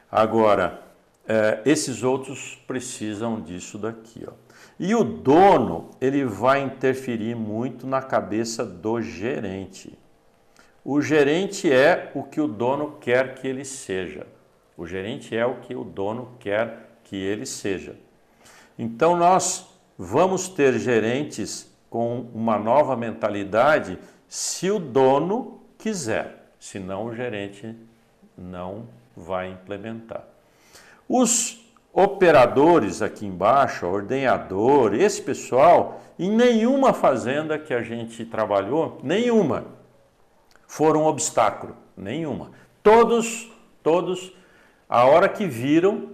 [0.08, 0.80] Agora,
[1.26, 4.24] é, esses outros precisam disso daqui.
[4.28, 4.30] Ó.
[4.78, 9.98] E o dono, ele vai interferir muito na cabeça do gerente.
[10.84, 14.24] O gerente é o que o dono quer que ele seja.
[14.76, 17.96] O gerente é o que o dono quer que ele seja.
[18.78, 19.66] Então nós
[19.98, 27.74] vamos ter gerentes com uma nova mentalidade se o dono quiser, senão o gerente
[28.36, 28.86] não
[29.16, 30.24] vai implementar.
[31.08, 39.64] Os operadores aqui embaixo, ordenador, esse pessoal, em nenhuma fazenda que a gente trabalhou, nenhuma,
[40.66, 42.50] foram um obstáculo, nenhuma.
[42.82, 43.50] Todos,
[43.82, 44.32] todos,
[44.88, 46.10] a hora que viram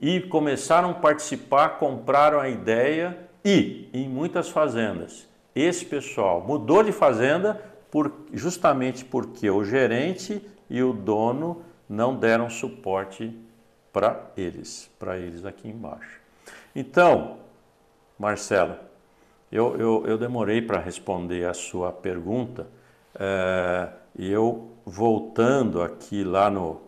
[0.00, 5.28] e começaram a participar, compraram a ideia E em muitas fazendas,
[5.62, 7.60] esse pessoal mudou de fazenda
[7.90, 13.34] por, justamente porque o gerente e o dono não deram suporte
[13.92, 16.20] para eles, para eles aqui embaixo.
[16.74, 17.38] Então,
[18.18, 18.76] Marcelo,
[19.50, 22.66] eu, eu, eu demorei para responder a sua pergunta
[23.14, 23.88] é,
[24.18, 26.80] e eu voltando aqui lá no,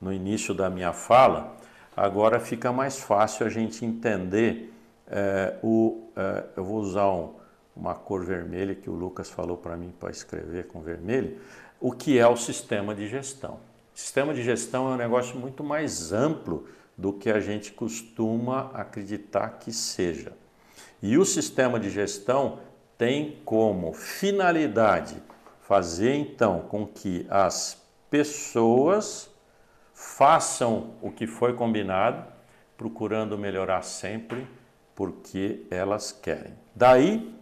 [0.00, 1.56] no início da minha fala,
[1.96, 4.72] agora fica mais fácil a gente entender
[5.08, 6.10] é, o.
[6.16, 7.34] É, eu vou usar um,
[7.76, 11.38] uma cor vermelha que o Lucas falou para mim para escrever com vermelho,
[11.78, 13.60] o que é o sistema de gestão.
[13.94, 16.66] Sistema de gestão é um negócio muito mais amplo
[16.96, 20.32] do que a gente costuma acreditar que seja.
[21.02, 22.58] E o sistema de gestão
[22.96, 25.22] tem como finalidade
[25.60, 29.30] fazer então com que as pessoas
[29.92, 32.24] façam o que foi combinado,
[32.76, 34.46] procurando melhorar sempre
[34.94, 36.54] porque elas querem.
[36.74, 37.35] Daí,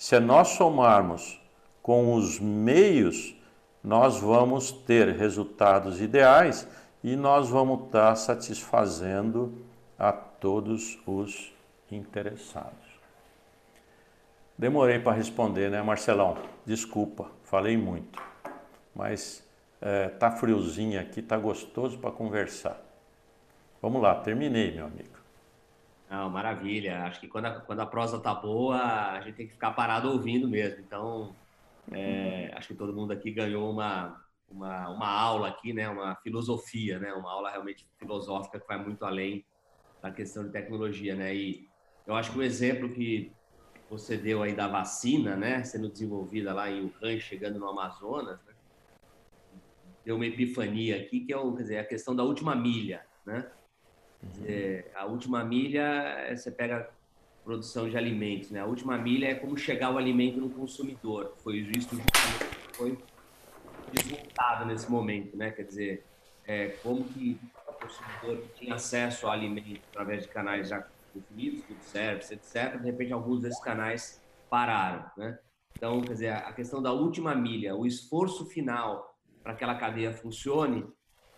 [0.00, 1.38] se nós somarmos
[1.82, 3.36] com os meios,
[3.84, 6.66] nós vamos ter resultados ideais
[7.04, 9.52] e nós vamos estar satisfazendo
[9.98, 11.52] a todos os
[11.92, 12.98] interessados.
[14.56, 16.38] Demorei para responder, né, Marcelão?
[16.64, 18.22] Desculpa, falei muito.
[18.94, 19.46] Mas
[19.82, 22.80] é, tá friozinho aqui, tá gostoso para conversar.
[23.82, 25.19] Vamos lá, terminei, meu amigo.
[26.10, 27.04] Não, maravilha.
[27.04, 30.10] Acho que quando a, quando a prosa tá boa, a gente tem que ficar parado
[30.10, 30.80] ouvindo mesmo.
[30.80, 31.36] Então,
[31.92, 34.20] é, acho que todo mundo aqui ganhou uma,
[34.50, 35.88] uma, uma aula aqui, né?
[35.88, 37.12] Uma filosofia, né?
[37.12, 39.46] Uma aula realmente filosófica que vai muito além
[40.02, 41.32] da questão de tecnologia, né?
[41.32, 41.68] E
[42.04, 43.32] eu acho que o exemplo que
[43.88, 48.54] você deu aí da vacina, né, sendo desenvolvida lá em Wuhan, chegando no Amazonas, né,
[50.04, 53.50] deu uma epifania aqui, que é o, quer dizer, a questão da última milha, né?
[54.22, 56.90] Dizer, a última milha, é, você pega
[57.44, 58.60] produção de alimentos, né?
[58.60, 61.34] A última milha é como chegar o alimento no consumidor.
[61.38, 62.10] Foi isso justamente
[62.74, 62.98] foi
[63.92, 65.50] desmontado nesse momento, né?
[65.50, 66.04] Quer dizer,
[66.46, 71.64] é, como que o consumidor que tinha acesso ao alimento através de canais já definidos,
[71.64, 75.38] food service, etc., de repente alguns desses canais pararam, né?
[75.76, 80.12] Então, quer dizer, a questão da última milha, o esforço final para que aquela cadeia
[80.12, 80.86] funcione,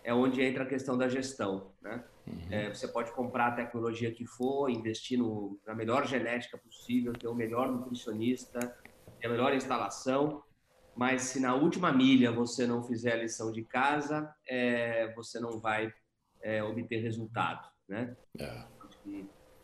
[0.03, 2.03] é onde entra a questão da gestão, né?
[2.25, 2.47] Uhum.
[2.49, 7.27] É, você pode comprar a tecnologia que for, investir no, na melhor genética possível, ter
[7.27, 8.59] o melhor nutricionista,
[9.19, 10.43] ter a melhor instalação,
[10.95, 15.59] mas se na última milha você não fizer a lição de casa, é, você não
[15.59, 15.93] vai
[16.41, 18.15] é, obter resultado, né?
[18.39, 18.73] É.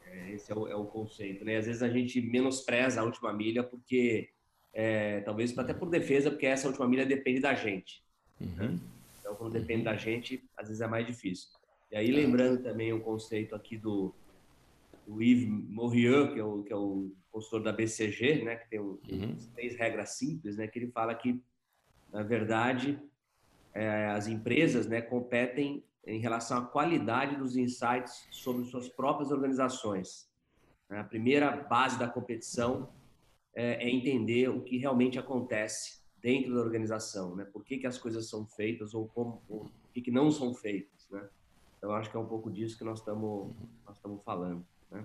[0.05, 1.57] É, esse é o, é o, conceito, né?
[1.57, 4.29] Às vezes a gente menospreza a última milha porque,
[4.73, 8.03] é, talvez até por defesa, porque essa última milha depende da gente.
[8.39, 8.47] Né?
[8.47, 8.71] Uhum.
[8.71, 8.79] Né?
[9.19, 11.49] Então, quando depende da gente, às vezes é mais difícil.
[11.91, 14.13] E aí, lembrando também o conceito aqui do,
[15.07, 18.57] do Yves Morrieux, que é o, que é o consultor da BCG, né?
[18.57, 19.35] Que tem um, uhum.
[19.55, 20.67] três regras simples, né?
[20.67, 21.41] Que ele fala que,
[22.13, 23.01] na verdade,
[23.73, 30.29] é, as empresas né, competem em relação à qualidade dos insights sobre suas próprias organizações.
[30.89, 32.89] A primeira base da competição
[33.53, 37.45] é, é entender o que realmente acontece dentro da organização, né?
[37.45, 40.53] Por que, que as coisas são feitas ou, como, ou por que, que não são
[40.53, 41.27] feitas, né?
[41.79, 43.55] Então, acho que é um pouco disso que nós estamos
[43.87, 45.03] nós estamos falando, né?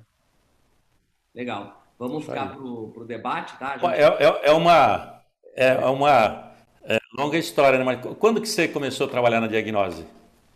[1.34, 1.82] Legal.
[1.98, 3.78] Vamos ficar para o debate, tá?
[3.78, 3.94] Gente...
[3.94, 5.22] É, é, é, uma,
[5.54, 6.52] é uma
[6.82, 7.84] é, longa história, né?
[7.84, 10.04] Mas quando que você começou a trabalhar na diagnose?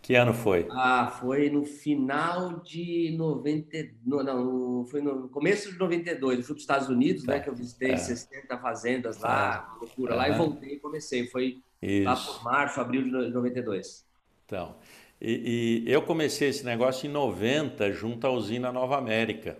[0.01, 0.67] Que ano foi?
[0.71, 6.39] Ah, foi no final de 90, não, não foi no começo de 92.
[6.39, 7.37] Eu fui para os Estados Unidos, né, tá.
[7.37, 7.97] né, que eu visitei é.
[7.97, 9.79] 60 fazendas lá, é.
[9.79, 11.27] loucura lá, e voltei e comecei.
[11.27, 12.05] Foi Isso.
[12.05, 14.03] lá por março, abril de 92.
[14.45, 14.75] Então,
[15.21, 19.57] e, e, eu comecei esse negócio em 90, junto à usina Nova América.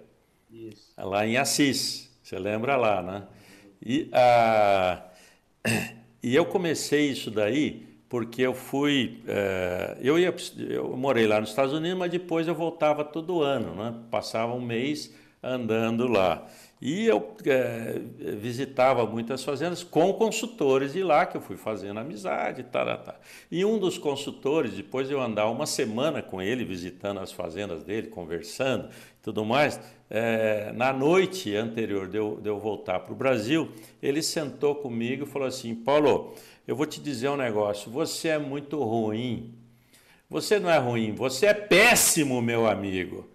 [0.51, 0.93] Isso.
[0.97, 3.23] Lá em Assis, você lembra lá, né?
[3.85, 5.03] E, a,
[6.23, 10.33] e eu comecei isso daí porque eu fui, é, eu ia,
[10.67, 13.93] eu morei lá nos Estados Unidos, mas depois eu voltava todo ano, né?
[14.09, 15.13] Passava um mês
[15.43, 16.47] andando lá.
[16.81, 17.99] E eu é,
[18.37, 23.15] visitava muitas fazendas com consultores de lá, que eu fui fazendo amizade, tá, tá.
[23.51, 27.83] E um dos consultores, depois de eu andar uma semana com ele, visitando as fazendas
[27.83, 28.89] dele, conversando
[29.21, 29.79] tudo mais,
[30.09, 33.69] é, na noite anterior de eu, de eu voltar para o Brasil,
[34.01, 36.33] ele sentou comigo e falou assim, Paulo,
[36.65, 39.53] eu vou te dizer um negócio: você é muito ruim.
[40.29, 43.27] Você não é ruim, você é péssimo, meu amigo.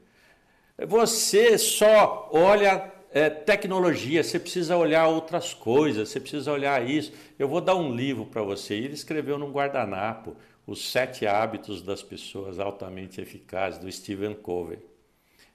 [0.78, 7.12] Você só olha é, tecnologia, você precisa olhar outras coisas, você precisa olhar isso.
[7.38, 8.74] Eu vou dar um livro para você.
[8.74, 10.36] Ele escreveu num guardanapo
[10.66, 14.78] Os Sete Hábitos das Pessoas Altamente Eficazes, do Stephen Covey.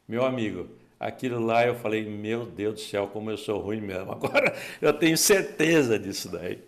[0.07, 0.69] Meu amigo,
[0.99, 4.11] Aquilo lá eu falei, meu Deus do céu, como eu sou ruim mesmo.
[4.11, 6.59] Agora eu tenho certeza disso daí.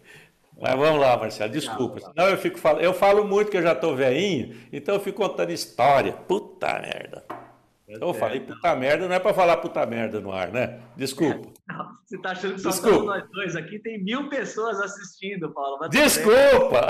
[0.57, 1.99] Mas vamos lá, Marcelo, desculpa.
[1.99, 2.81] Senão eu fico falando.
[2.81, 6.13] Eu falo muito que eu já estou veinho, então eu fico contando história.
[6.13, 7.25] Puta merda.
[7.95, 10.81] Então eu falei puta merda, não é para falar puta merda no ar, né?
[10.95, 11.51] Desculpa.
[11.67, 13.79] Não, você está achando que só estamos nós dois aqui?
[13.79, 15.89] Tem mil pessoas assistindo, Paulo.
[15.89, 16.87] Desculpa!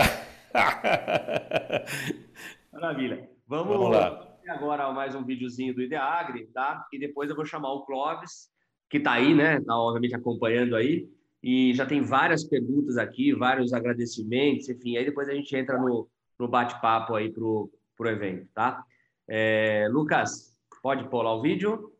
[2.71, 3.29] Maravilha.
[3.47, 6.85] Vamos, Vamos lá agora mais um videozinho do Ideagri, tá?
[6.91, 8.49] E depois eu vou chamar o Clóvis,
[8.89, 9.57] que está aí, né?
[9.57, 11.09] Está obviamente acompanhando aí.
[11.41, 14.97] E já tem várias perguntas aqui, vários agradecimentos, enfim.
[14.97, 16.07] Aí depois a gente entra no,
[16.37, 18.83] no bate-papo aí pro, pro evento, tá?
[19.27, 20.50] É, Lucas,
[20.81, 21.91] pode pôr lá o vídeo?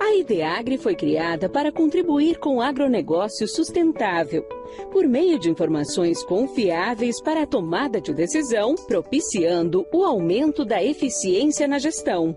[0.00, 4.42] A Ideagri foi criada para contribuir com o agronegócio sustentável,
[4.90, 11.68] por meio de informações confiáveis para a tomada de decisão, propiciando o aumento da eficiência
[11.68, 12.36] na gestão.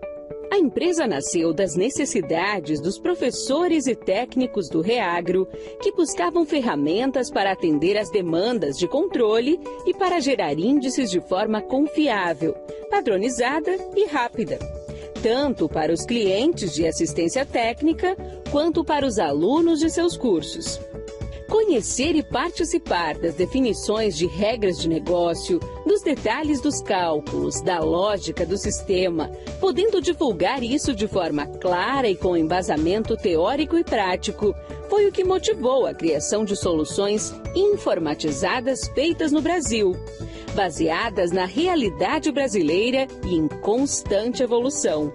[0.53, 5.47] A empresa nasceu das necessidades dos professores e técnicos do Reagro,
[5.81, 11.59] que buscavam ferramentas para atender às demandas de controle e para gerar índices de forma
[11.59, 12.53] confiável,
[12.91, 14.59] padronizada e rápida
[15.23, 18.13] tanto para os clientes de assistência técnica
[18.51, 20.81] quanto para os alunos de seus cursos.
[21.49, 28.45] Conhecer e participar das definições de regras de negócio, dos detalhes dos cálculos, da lógica
[28.45, 29.29] do sistema,
[29.59, 34.55] podendo divulgar isso de forma clara e com embasamento teórico e prático,
[34.89, 39.95] foi o que motivou a criação de soluções informatizadas feitas no Brasil
[40.53, 45.11] baseadas na realidade brasileira e em constante evolução.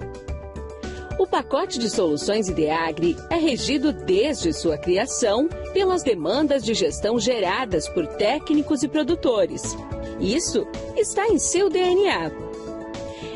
[1.19, 7.89] O pacote de soluções Ideagri é regido desde sua criação pelas demandas de gestão geradas
[7.89, 9.77] por técnicos e produtores.
[10.21, 10.65] Isso
[10.97, 12.31] está em seu DNA.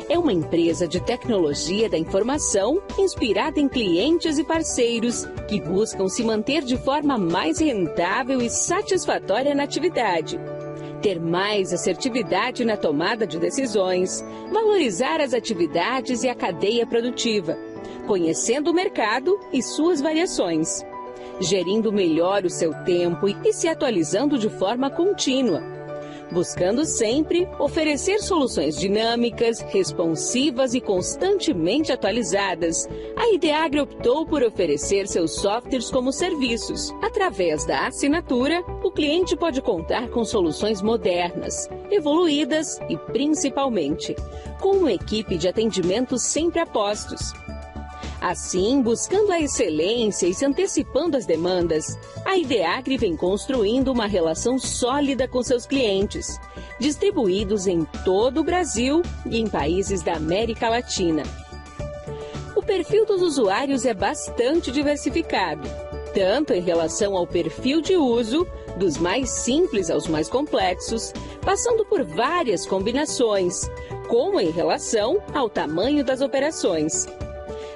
[0.07, 6.23] É uma empresa de tecnologia da informação inspirada em clientes e parceiros que buscam se
[6.23, 10.39] manter de forma mais rentável e satisfatória na atividade
[11.01, 17.57] ter mais assertividade na tomada de decisões, valorizar as atividades e a cadeia produtiva,
[18.07, 20.85] conhecendo o mercado e suas variações,
[21.39, 25.73] gerindo melhor o seu tempo e se atualizando de forma contínua
[26.33, 32.89] buscando sempre oferecer soluções dinâmicas, responsivas e constantemente atualizadas.
[33.15, 36.91] A Ideagri optou por oferecer seus softwares como serviços.
[37.01, 44.15] Através da assinatura, o cliente pode contar com soluções modernas, evoluídas e, principalmente,
[44.59, 47.31] com uma equipe de atendimento sempre a postos.
[48.23, 54.57] Assim, buscando a excelência e se antecipando às demandas, a Ideagri vem construindo uma relação
[54.57, 56.39] sólida com seus clientes,
[56.79, 61.23] distribuídos em todo o Brasil e em países da América Latina.
[62.55, 65.67] O perfil dos usuários é bastante diversificado,
[66.13, 68.47] tanto em relação ao perfil de uso,
[68.77, 73.69] dos mais simples aos mais complexos, passando por várias combinações,
[74.07, 77.05] como em relação ao tamanho das operações.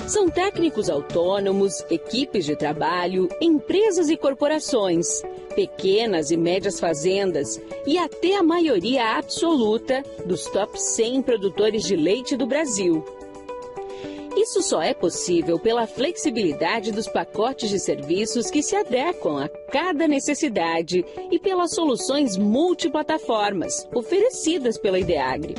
[0.08, 5.22] São técnicos autônomos, equipes de trabalho, empresas e corporações,
[5.54, 12.38] pequenas e médias fazendas e até a maioria absoluta dos top 100 produtores de leite
[12.38, 13.04] do Brasil.
[14.38, 20.08] Isso só é possível pela flexibilidade dos pacotes de serviços que se adequam a cada
[20.08, 25.56] necessidade e pelas soluções multiplataformas oferecidas pela Ideagri.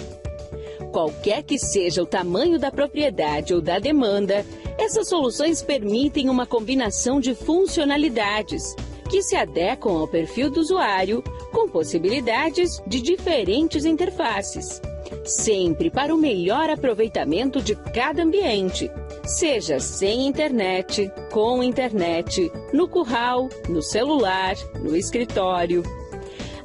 [0.93, 4.45] Qualquer que seja o tamanho da propriedade ou da demanda,
[4.79, 8.75] essas soluções permitem uma combinação de funcionalidades
[9.09, 14.81] que se adequam ao perfil do usuário, com possibilidades de diferentes interfaces,
[15.25, 18.91] sempre para o melhor aproveitamento de cada ambiente,
[19.25, 25.83] seja sem internet, com internet, no curral, no celular, no escritório,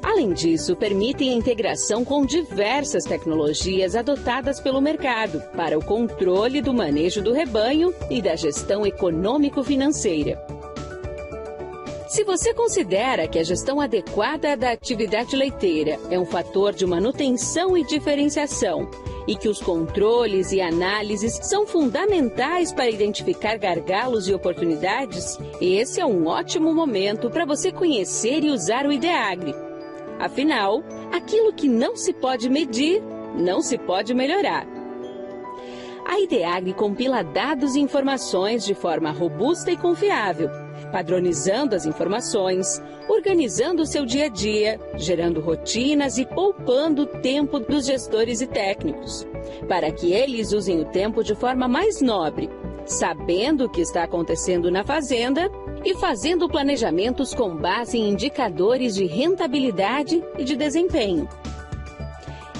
[0.04, 6.74] Além disso, permitem a integração com diversas tecnologias adotadas pelo mercado para o controle do
[6.74, 10.44] manejo do rebanho e da gestão econômico-financeira.
[12.06, 17.76] Se você considera que a gestão adequada da atividade leiteira é um fator de manutenção
[17.76, 18.86] e diferenciação,
[19.26, 26.04] e que os controles e análises são fundamentais para identificar gargalos e oportunidades, esse é
[26.04, 29.54] um ótimo momento para você conhecer e usar o Ideagri
[30.18, 30.82] Afinal,
[31.12, 33.02] aquilo que não se pode medir,
[33.36, 34.66] não se pode melhorar.
[36.06, 40.50] A Ideagri compila dados e informações de forma robusta e confiável,
[40.92, 47.58] padronizando as informações, organizando o seu dia a dia, gerando rotinas e poupando o tempo
[47.58, 49.26] dos gestores e técnicos,
[49.66, 52.50] para que eles usem o tempo de forma mais nobre,
[52.86, 55.50] sabendo o que está acontecendo na fazenda
[55.84, 61.28] e fazendo planejamentos com base em indicadores de rentabilidade e de desempenho.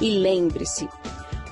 [0.01, 0.89] E lembre-se,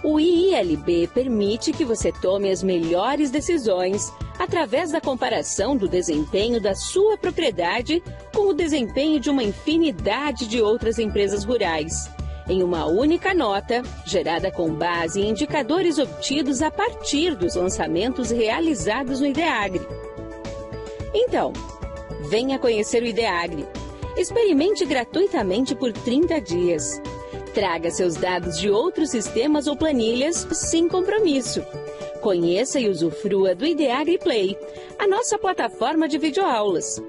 [0.05, 6.75] o IILB permite que você tome as melhores decisões através da comparação do desempenho da
[6.75, 8.03] sua propriedade
[8.35, 12.11] com o desempenho de uma infinidade de outras empresas rurais,
[12.49, 19.21] em uma única nota, gerada com base em indicadores obtidos a partir dos lançamentos realizados
[19.21, 19.87] no IDEAGRE.
[21.15, 21.53] Então,
[22.29, 23.67] venha conhecer o IDEAGRE.
[24.17, 27.01] Experimente gratuitamente por 30 dias.
[27.55, 31.63] Traga seus dados de outros sistemas ou planilhas sem compromisso.
[32.21, 34.57] Conheça e usufrua do Ideagri Play,
[34.99, 37.03] a nossa plataforma de videoaulas.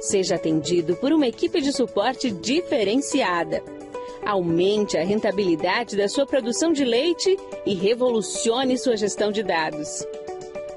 [0.00, 3.62] Seja atendido por uma equipe de suporte diferenciada.
[4.24, 7.36] Aumente a rentabilidade da sua produção de leite
[7.66, 10.06] e revolucione sua gestão de dados.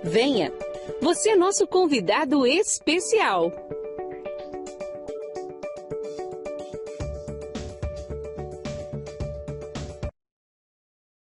[0.04, 0.52] Venha!
[1.00, 3.52] Você é nosso convidado especial.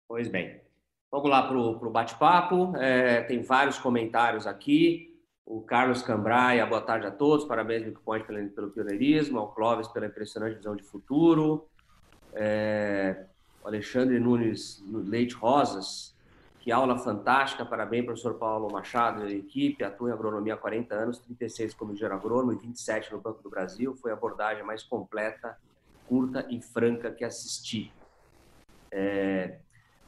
[0.09, 0.60] Pois bem,
[1.10, 2.74] vamos lá para o bate-papo.
[2.76, 5.14] É, tem vários comentários aqui.
[5.44, 7.44] O Carlos Cambraia, boa tarde a todos.
[7.44, 9.38] Parabéns, Point, pelo, pelo pioneirismo.
[9.38, 11.68] Ao Clóvis, pela impressionante visão de futuro.
[12.38, 13.24] É,
[13.64, 16.14] Alexandre Nunes Leite Rosas,
[16.60, 17.64] que aula fantástica.
[17.64, 19.82] Parabéns, professor Paulo Machado e equipe.
[19.82, 23.48] Atua em agronomia há 40 anos, 36 como engenheiro agrônomo e 27 no Banco do
[23.48, 23.96] Brasil.
[23.96, 25.56] Foi a abordagem mais completa,
[26.06, 27.90] curta e franca que assisti.
[28.90, 29.58] É,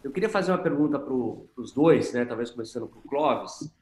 [0.04, 2.24] eu queria fazer uma pergunta para os dois, né?
[2.24, 3.72] Talvez começando para o Clóvis.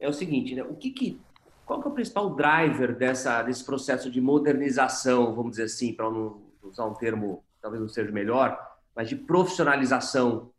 [0.00, 0.62] É o seguinte, né?
[0.62, 1.20] O que, que
[1.64, 6.10] qual que é o principal driver dessa desse processo de modernização, vamos dizer assim, para
[6.10, 8.58] não usar um termo talvez não seja melhor,
[8.94, 10.50] mas de profissionalização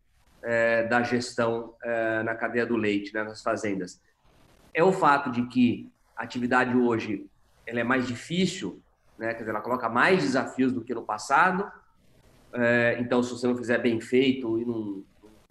[0.42, 4.02] é, da gestão é, na cadeia do leite, né, nas fazendas?
[4.74, 7.30] É o fato de que a atividade hoje
[7.66, 8.82] ela é mais difícil,
[9.18, 9.34] né?
[9.34, 11.72] Quer dizer, ela coloca mais desafios do que no passado
[12.58, 15.04] é, então, se você não fizer bem feito e não,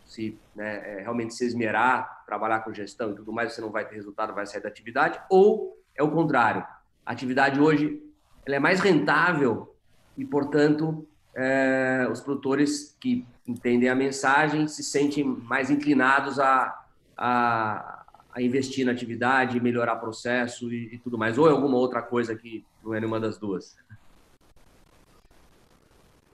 [0.06, 3.94] se né, realmente se esmerar, trabalhar com gestão e tudo mais, você não vai ter
[3.94, 5.20] resultado, vai sair da atividade.
[5.28, 6.66] Ou é o contrário.
[7.04, 8.02] A atividade hoje
[8.46, 9.76] ela é mais rentável
[10.16, 11.06] e, portanto,
[11.36, 16.84] é, os produtores que entendem a mensagem se sentem mais inclinados a,
[17.16, 21.36] a, a investir na atividade, melhorar processo e, e, tudo mais.
[21.38, 23.76] Ou é alguma outra coisa que não é nenhuma das duas.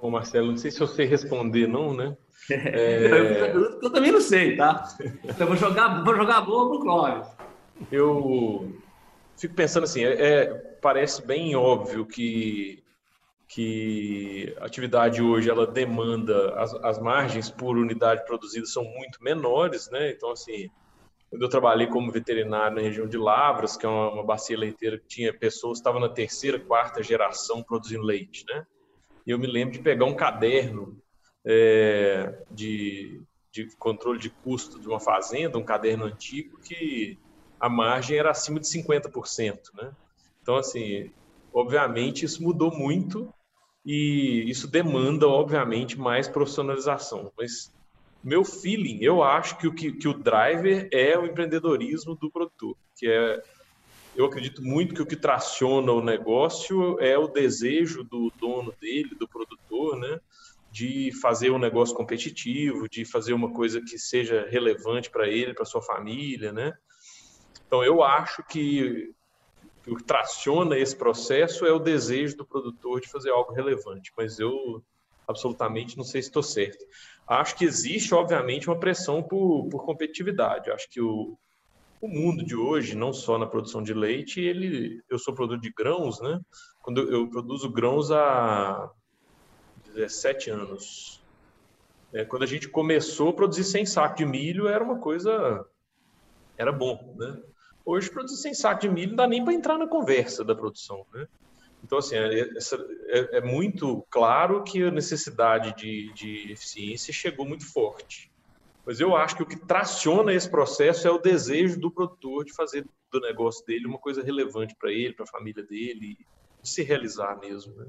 [0.00, 2.16] Bom, Marcelo, não sei se eu sei responder, não, né?
[2.50, 3.50] É...
[3.54, 4.88] eu, eu, também não sei, tá?
[5.24, 7.28] Então, vou jogar, vou jogar a boa pro Clóvis.
[7.92, 8.74] Eu
[9.36, 10.44] fico pensando assim, é, é,
[10.80, 12.82] parece bem óbvio que,
[13.52, 19.90] que a atividade hoje ela demanda, as, as margens por unidade produzida são muito menores,
[19.90, 20.12] né?
[20.12, 20.70] Então, assim,
[21.28, 24.98] quando eu trabalhei como veterinário na região de Lavras, que é uma, uma bacia leiteira
[24.98, 28.64] que tinha pessoas, estava na terceira, quarta geração produzindo leite, né?
[29.26, 30.96] E eu me lembro de pegar um caderno
[31.44, 33.20] é, de,
[33.50, 37.18] de controle de custo de uma fazenda, um caderno antigo, que
[37.58, 39.58] a margem era acima de 50%.
[39.74, 39.90] Né?
[40.40, 41.10] Então, assim,
[41.52, 43.32] obviamente isso mudou muito
[43.84, 47.32] e isso demanda, obviamente, mais profissionalização.
[47.36, 47.72] Mas
[48.22, 52.76] meu feeling, eu acho que o, que, que o driver é o empreendedorismo do produtor,
[52.96, 53.42] que é
[54.14, 59.14] eu acredito muito que o que traciona o negócio é o desejo do dono dele,
[59.14, 60.20] do produtor, né?
[60.70, 65.64] De fazer um negócio competitivo, de fazer uma coisa que seja relevante para ele, para
[65.64, 66.72] sua família, né?
[67.66, 69.14] Então, eu acho que
[69.90, 74.38] o que traciona esse processo é o desejo do produtor de fazer algo relevante, mas
[74.38, 74.82] eu
[75.26, 76.84] absolutamente não sei se estou certo.
[77.26, 80.70] Acho que existe, obviamente, uma pressão por, por competitividade.
[80.70, 81.38] Acho que o,
[82.00, 85.72] o mundo de hoje, não só na produção de leite, ele, eu sou produtor de
[85.72, 86.40] grãos, né?
[86.82, 88.90] Quando eu, produzo grãos há
[89.94, 91.22] 17 anos.
[92.12, 95.64] É, quando a gente começou a produzir 100 sacos de milho, era uma coisa,
[96.56, 97.40] era bom, né?
[97.90, 101.04] Hoje, produzir 100 sacos de milho não dá nem para entrar na conversa da produção,
[101.12, 101.26] né?
[101.82, 107.66] Então, assim, é, é, é, muito claro que a necessidade de, de eficiência chegou muito
[107.72, 108.30] forte.
[108.86, 112.54] Mas eu acho que o que traciona esse processo é o desejo do produtor de
[112.54, 116.16] fazer do negócio dele uma coisa relevante para ele, para a família dele,
[116.62, 117.74] de se realizar mesmo.
[117.74, 117.86] Né?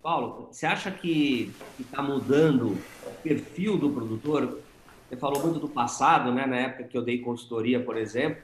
[0.00, 4.60] Paulo, você acha que está mudando o perfil do produtor?
[5.08, 6.46] Você falou muito do passado, né?
[6.46, 8.42] na época que eu dei consultoria, por exemplo.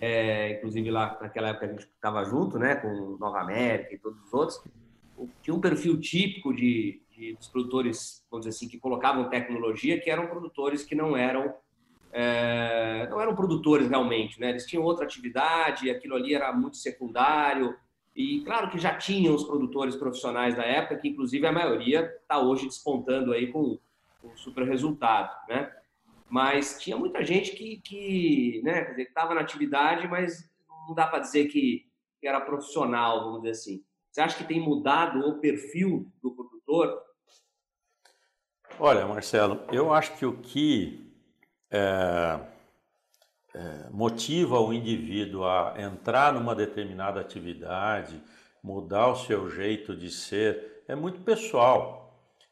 [0.00, 4.22] é, inclusive lá naquela época a gente estava junto, né, com Nova América e todos
[4.24, 4.62] os outros,
[5.42, 10.10] tinha um perfil típico de, de dos produtores, vamos dizer assim, que colocavam tecnologia, que
[10.10, 11.54] eram produtores que não eram
[12.12, 14.48] é, não eram produtores realmente, né?
[14.50, 17.76] Eles tinham outra atividade, aquilo ali era muito secundário.
[18.14, 22.38] E claro que já tinham os produtores profissionais da época, que inclusive a maioria está
[22.38, 23.78] hoje despontando aí com,
[24.22, 25.70] com super resultado, né?
[26.28, 30.48] Mas tinha muita gente que, que né, estava na atividade, mas
[30.88, 31.86] não dá para dizer que,
[32.20, 33.84] que era profissional, vamos dizer assim.
[34.10, 37.02] Você acha que tem mudado o perfil do produtor?
[38.78, 41.12] Olha, Marcelo, eu acho que o que
[41.70, 42.40] é,
[43.54, 48.22] é, motiva o indivíduo a entrar numa determinada atividade,
[48.62, 52.05] mudar o seu jeito de ser, é muito pessoal.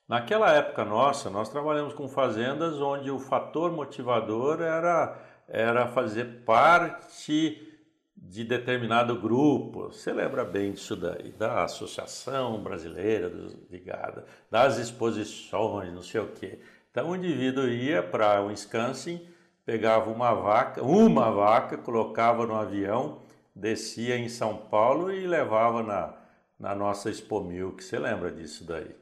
[0.06, 5.18] Naquela época nossa, nós trabalhamos com fazendas onde o fator motivador era,
[5.48, 7.70] era fazer parte
[8.14, 9.89] de determinado grupo.
[9.89, 13.31] Você lembra bem disso daí, da Associação Brasileira
[13.70, 16.59] de Gado, das exposições, não sei o quê.
[16.90, 19.26] Então o indivíduo ia para o Wisconsin,
[19.64, 23.22] pegava uma vaca, uma vaca, colocava no avião,
[23.55, 26.14] descia em São Paulo e levava na,
[26.59, 27.82] na nossa Expo Milk.
[27.82, 28.94] Você lembra disso daí,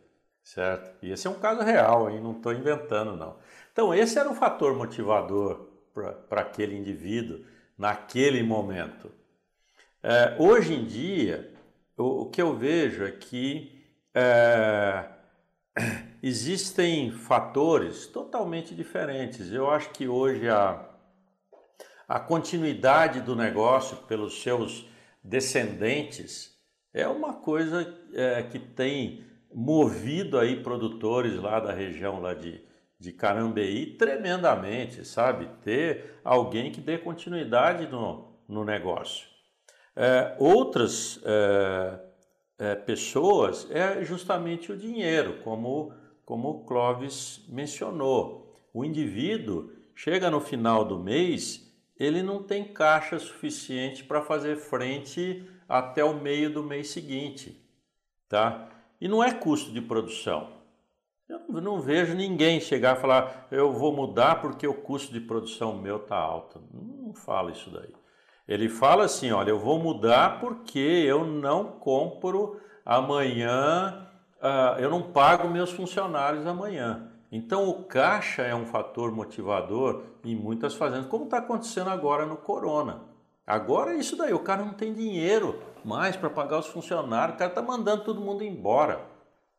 [0.42, 0.92] certo?
[1.02, 2.20] E esse é um caso real, hein?
[2.20, 3.38] não estou inventando não.
[3.72, 5.68] Então esse era um fator motivador
[6.28, 7.44] para aquele indivíduo
[7.76, 9.10] naquele momento.
[10.02, 11.52] É, hoje em dia,
[11.96, 15.08] o, o, que eu vejo é que é,
[16.22, 19.52] existem fatores totalmente diferentes.
[19.52, 20.88] Eu acho que hoje a,
[22.08, 24.86] a continuidade do negócio pelos seus
[25.22, 26.52] descendentes
[26.92, 29.24] é uma coisa é, que tem
[29.54, 32.62] movido aí produtores lá da região lá de,
[32.98, 35.48] de Carambeí tremendamente, sabe?
[35.62, 39.26] Ter alguém que dê continuidade no, no negócio.
[39.94, 42.00] É, outras é,
[42.58, 45.92] é, pessoas é justamente o dinheiro, como,
[46.24, 48.56] como o Clóvis mencionou.
[48.72, 55.46] O indivíduo chega no final do mês, ele não tem caixa suficiente para fazer frente
[55.68, 57.62] até o meio do mês seguinte,
[58.28, 58.71] tá?
[59.02, 60.46] E não é custo de produção.
[61.28, 65.76] Eu não vejo ninguém chegar e falar, eu vou mudar porque o custo de produção
[65.76, 66.62] meu está alto.
[66.72, 67.92] Não fala isso daí.
[68.46, 74.06] Ele fala assim: olha, eu vou mudar porque eu não compro amanhã,
[74.40, 77.10] uh, eu não pago meus funcionários amanhã.
[77.32, 82.36] Então o caixa é um fator motivador em muitas fazendas, como está acontecendo agora no
[82.36, 83.02] Corona.
[83.44, 87.38] Agora é isso daí, o cara não tem dinheiro mais para pagar os funcionários, o
[87.38, 89.04] cara está mandando todo mundo embora.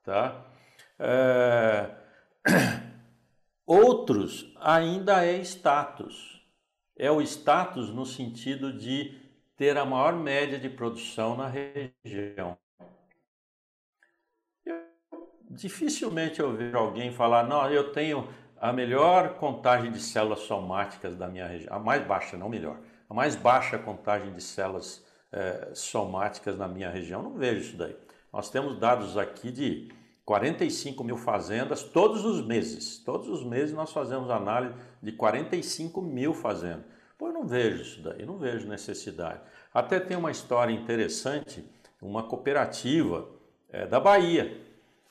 [0.04, 0.44] Tá?
[1.00, 1.90] É...
[3.66, 6.34] Outros ainda é status
[6.96, 9.20] é o status no sentido de
[9.56, 12.58] ter a maior média de produção na região.
[14.66, 14.82] Eu,
[15.50, 18.28] dificilmente eu vejo alguém falar, não, eu tenho
[18.60, 22.80] a melhor contagem de células somáticas da minha região, a mais baixa, não melhor,
[23.10, 27.96] a mais baixa contagem de células é, somáticas na minha região, não vejo isso daí.
[28.32, 29.92] Nós temos dados aqui de
[30.26, 32.98] 45 mil fazendas todos os meses.
[33.00, 36.86] Todos os meses nós fazemos análise de 45 mil fazendas.
[37.18, 39.42] Pô, eu não vejo isso daí, não vejo necessidade.
[39.74, 41.66] Até tem uma história interessante,
[42.02, 43.28] uma cooperativa
[43.70, 44.62] é, da Bahia.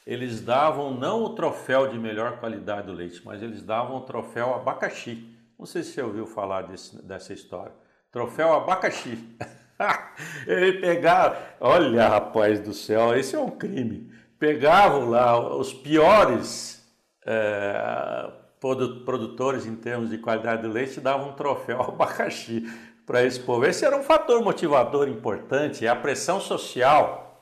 [0.06, 4.54] Eles davam não o troféu de melhor qualidade do leite, mas eles davam o troféu
[4.54, 5.28] abacaxi.
[5.58, 7.72] Não sei se você ouviu falar desse, dessa história.
[8.10, 9.18] Troféu abacaxi.
[10.46, 14.12] Ele pegava, olha rapaz do céu, esse é um crime
[14.42, 16.84] pegavam lá os piores
[17.24, 18.28] é,
[18.58, 22.64] produtores em termos de qualidade do leite e davam um troféu ao abacaxi
[23.06, 23.64] para esse povo.
[23.64, 27.40] Esse era um fator motivador importante, a pressão social,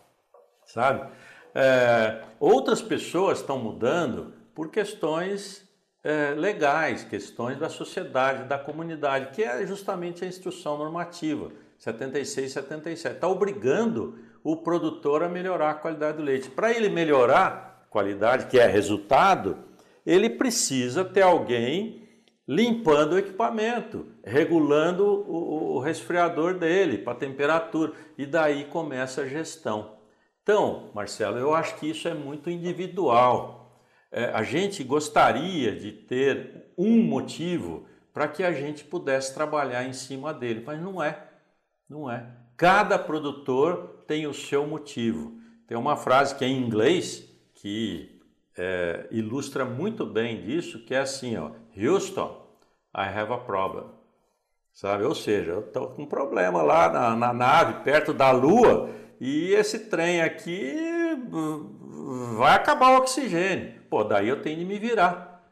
[0.67, 1.11] sabe?
[1.55, 5.67] É, outras pessoas estão mudando por questões
[6.05, 11.51] é, legais, questões da sociedade, da comunidade, que é justamente a instrução normativa
[11.81, 13.15] 76 e 77.
[13.15, 16.51] Está obrigando o produtor a melhorar a qualidade do leite.
[16.51, 19.57] Para ele melhorar a qualidade, que é resultado,
[20.05, 22.07] ele precisa ter alguém
[22.47, 29.97] limpando o equipamento, regulando o, o resfriador dele para temperatura, e daí começa a gestão.
[30.43, 33.81] Então, Marcelo, eu acho que isso é muito individual.
[34.13, 39.93] É, a gente gostaria de ter um motivo para que a gente pudesse trabalhar em
[39.95, 41.30] cima dele, mas não é.
[41.91, 42.25] Não é.
[42.57, 45.41] Cada produtor tem o seu motivo.
[45.67, 48.21] Tem uma frase que é em inglês que
[48.57, 52.47] é, ilustra muito bem disso, que é assim, ó, Houston,
[52.95, 53.87] I have a problem.
[54.73, 55.05] sabe?
[55.05, 58.91] Ou seja, eu estou com um problema lá na, na, nave, perto da Lua,
[59.21, 60.75] e esse trem aqui
[62.39, 63.75] vai acabar o oxigênio.
[63.91, 65.45] Pô, daí eu tenho de me virar.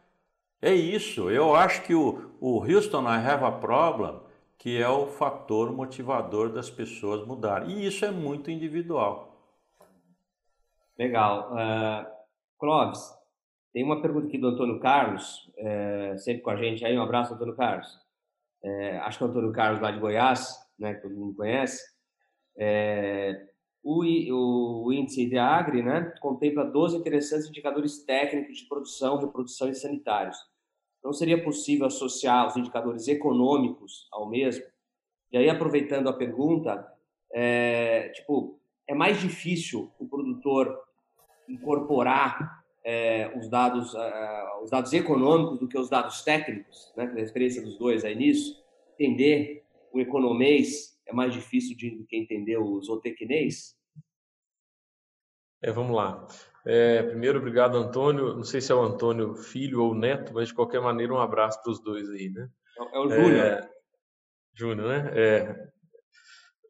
[0.63, 4.21] É isso, eu acho que o, o Houston I Have a Problem,
[4.59, 7.71] que é o fator motivador das pessoas mudarem.
[7.71, 9.29] E isso é muito individual.
[10.99, 11.53] Legal.
[11.53, 12.07] Uh,
[12.59, 13.01] Clóvis,
[13.73, 16.99] tem uma pergunta aqui do Antônio Carlos, é, sempre com a gente aí.
[16.99, 17.87] Um abraço, Antônio Carlos.
[18.65, 21.81] É, acho que é o Antônio Carlos lá de Goiás, né, que todo mundo conhece.
[22.57, 23.47] É,
[23.85, 29.69] o, o, o, índice de Agri né, contempla 12 interessantes indicadores técnicos de produção, reprodução
[29.69, 30.37] e sanitários.
[31.09, 34.63] Não seria possível associar os indicadores econômicos ao mesmo?
[35.33, 36.87] E aí, aproveitando a pergunta,
[37.33, 40.79] é, tipo, é mais difícil o produtor
[41.49, 47.11] incorporar é, os dados é, os dados econômicos do que os dados técnicos, né?
[47.17, 48.63] A experiência dos dois aí nisso,
[48.93, 53.75] entender o economês é mais difícil de, do que entender o zootecnês?
[55.63, 56.27] É, vamos lá.
[56.71, 58.35] É, primeiro, obrigado, Antônio.
[58.35, 61.63] Não sei se é o Antônio filho ou neto, mas de qualquer maneira, um abraço
[61.63, 62.47] para os dois aí, né?
[62.93, 63.47] É o Júnior.
[63.47, 63.71] É,
[64.55, 65.11] Júnior, né?
[65.15, 65.69] É,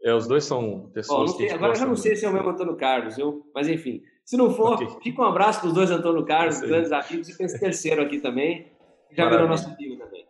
[0.04, 2.48] é, os dois são pessoas Bom, Agora eu já não sei se é o mesmo
[2.48, 3.50] Antônio Carlos, viu?
[3.52, 4.00] mas enfim.
[4.24, 4.86] Se não for, okay.
[5.02, 8.20] fica um abraço para os dois Antônio Carlos, grandes amigos, e para esse terceiro aqui
[8.20, 8.70] também,
[9.10, 9.30] já Maravilha.
[9.30, 10.24] virou nosso amigo também.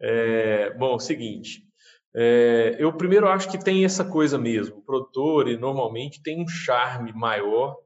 [0.00, 1.62] É, bom, seguinte.
[2.14, 4.76] É, eu primeiro acho que tem essa coisa mesmo.
[4.76, 7.76] O produtor, normalmente, tem um charme maior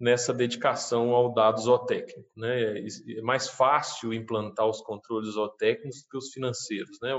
[0.00, 2.26] nessa dedicação ao dado zootécnico.
[2.34, 2.78] Né?
[3.16, 6.98] É mais fácil implantar os controles zootécnicos que os financeiros.
[7.02, 7.12] Né?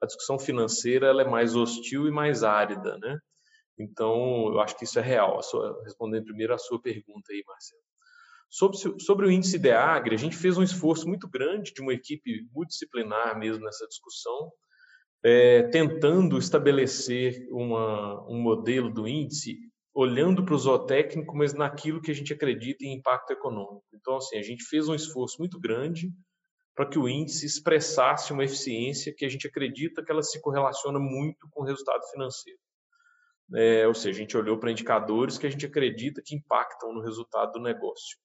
[0.00, 2.96] A discussão financeira ela é mais hostil e mais árida.
[2.98, 3.18] Né?
[3.78, 5.38] Então, eu acho que isso é real.
[5.84, 7.82] Respondendo primeiro a sua pergunta aí, Marcelo.
[8.48, 12.46] Sobre, sobre o índice DEAGRE, a gente fez um esforço muito grande de uma equipe
[12.52, 14.50] multidisciplinar mesmo nessa discussão,
[15.24, 19.58] é, tentando estabelecer uma, um modelo do índice
[19.94, 23.86] olhando para o zootécnico, mas naquilo que a gente acredita em impacto econômico.
[23.94, 26.10] Então, assim, a gente fez um esforço muito grande
[26.74, 30.98] para que o índice expressasse uma eficiência que a gente acredita que ela se correlaciona
[30.98, 32.58] muito com o resultado financeiro.
[33.54, 37.00] É, ou seja, a gente olhou para indicadores que a gente acredita que impactam no
[37.00, 38.18] resultado do negócio.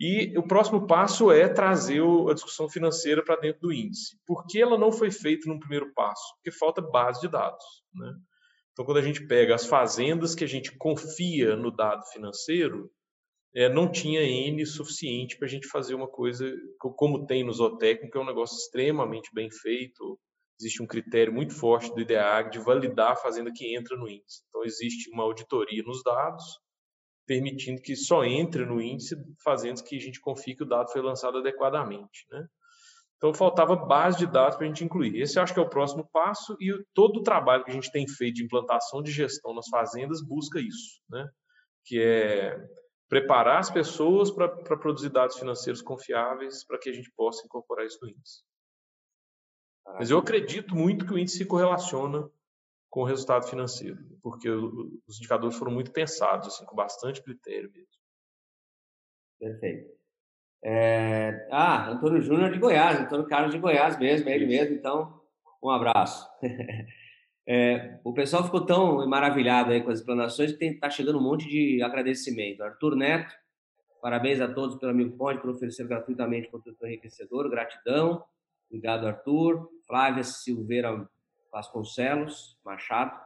[0.00, 4.16] E o próximo passo é trazer a discussão financeira para dentro do índice.
[4.26, 6.34] Por que ela não foi feita no primeiro passo?
[6.36, 7.64] Porque falta base de dados.
[7.94, 8.14] Né?
[8.78, 12.88] Então, quando a gente pega as fazendas que a gente confia no dado financeiro,
[13.52, 16.48] é, não tinha N suficiente para a gente fazer uma coisa
[16.78, 20.16] como tem no zootécnico, que é um negócio extremamente bem feito.
[20.60, 24.44] Existe um critério muito forte do IDEAG de validar a fazenda que entra no índice.
[24.48, 26.44] Então, existe uma auditoria nos dados,
[27.26, 31.02] permitindo que só entre no índice fazendas que a gente confie que o dado foi
[31.02, 32.28] lançado adequadamente.
[32.30, 32.46] Né?
[33.18, 35.20] Então, faltava base de dados para a gente incluir.
[35.20, 38.08] Esse acho que é o próximo passo e todo o trabalho que a gente tem
[38.08, 41.28] feito de implantação de gestão nas fazendas busca isso, né?
[41.84, 42.56] que é
[43.08, 47.98] preparar as pessoas para produzir dados financeiros confiáveis para que a gente possa incorporar isso
[48.02, 48.44] no índice.
[49.94, 52.30] Mas eu acredito muito que o índice se correlaciona
[52.90, 57.88] com o resultado financeiro, porque os indicadores foram muito pensados, assim, com bastante critério mesmo.
[59.38, 59.97] Perfeito.
[60.62, 61.46] É...
[61.50, 65.20] Ah, Antônio Júnior de Goiás, Antônio Carlos de Goiás mesmo, é ele mesmo, então
[65.62, 66.28] um abraço.
[67.50, 71.48] É, o pessoal ficou tão maravilhado aí com as explanações que está chegando um monte
[71.48, 72.62] de agradecimento.
[72.62, 73.34] Arthur Neto,
[74.02, 78.22] parabéns a todos pelo Amigo Ponte por oferecer gratuitamente conteúdo enriquecedor, gratidão.
[78.68, 79.66] Obrigado, Arthur.
[79.86, 81.08] Flávia Silveira
[81.50, 83.18] Vasconcelos, Machado,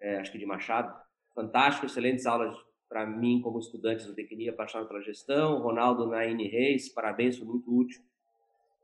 [0.00, 0.96] é, acho que de Machado.
[1.34, 2.54] Fantástico, excelentes aulas
[2.92, 5.62] para mim como estudante de tecnia, apaixonado pela gestão.
[5.62, 8.02] Ronaldo Naine Reis, parabéns, foi muito útil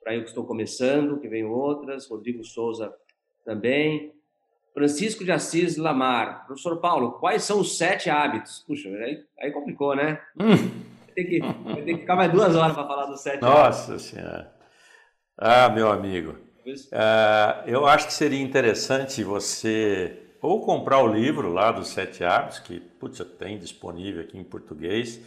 [0.02, 2.08] para eu que estou começando, que venham outras.
[2.08, 2.90] Rodrigo Souza
[3.44, 4.14] também.
[4.72, 6.46] Francisco de Assis Lamar.
[6.46, 8.64] Professor Paulo, quais são os sete hábitos?
[8.66, 10.18] Puxa, aí, aí complicou, né?
[10.40, 10.56] Hum.
[11.14, 14.06] Tem que, vai ter que ficar mais duas horas para falar dos sete Nossa hábitos.
[14.06, 14.54] Senhora.
[15.36, 16.32] Ah, meu amigo.
[16.66, 22.58] Uh, eu acho que seria interessante você ou comprar o livro lá dos Sete Hábitos,
[22.60, 25.20] que putz, tem disponível aqui em português.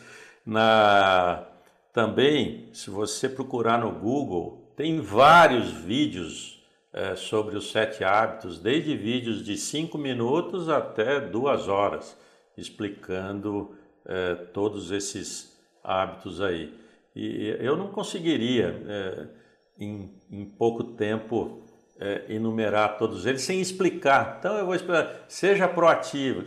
[0.45, 1.48] Na,
[1.93, 8.95] também, se você procurar no Google, tem vários vídeos uh, sobre os Sete Hábitos, desde
[8.95, 12.18] vídeos de cinco minutos até duas horas,
[12.57, 13.76] explicando
[14.06, 16.73] uh, todos esses hábitos aí.
[17.15, 19.30] E eu não conseguiria
[19.77, 21.61] em, em pouco tempo
[22.02, 24.38] é, enumerar todos eles sem explicar.
[24.40, 26.41] Então eu vou explicar, seja proativo.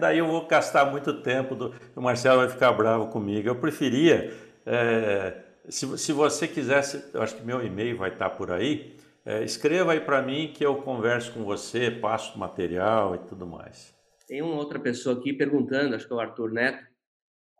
[0.00, 3.46] Daí eu vou gastar muito tempo, do, o Marcelo vai ficar bravo comigo.
[3.46, 4.32] Eu preferia,
[4.66, 5.34] é,
[5.68, 8.96] se, se você quisesse, eu acho que meu e-mail vai estar por aí,
[9.28, 13.94] É, escreva aí para mim que eu converso com você, passo material e tudo mais.
[14.26, 16.82] Tem uma outra pessoa aqui perguntando, acho que é o Arthur Neto,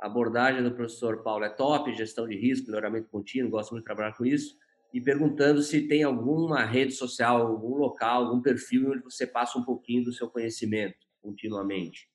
[0.01, 3.87] a abordagem do professor Paulo é top, gestão de risco, melhoramento contínuo, gosto muito de
[3.87, 4.57] trabalhar com isso,
[4.93, 9.65] e perguntando se tem alguma rede social, algum local, algum perfil onde você passa um
[9.65, 12.09] pouquinho do seu conhecimento continuamente.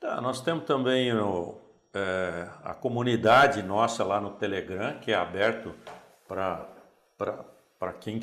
[0.00, 1.58] Tá, nós temos também o,
[1.94, 5.74] é, a comunidade nossa lá no Telegram, que é aberto
[6.26, 8.18] para quem,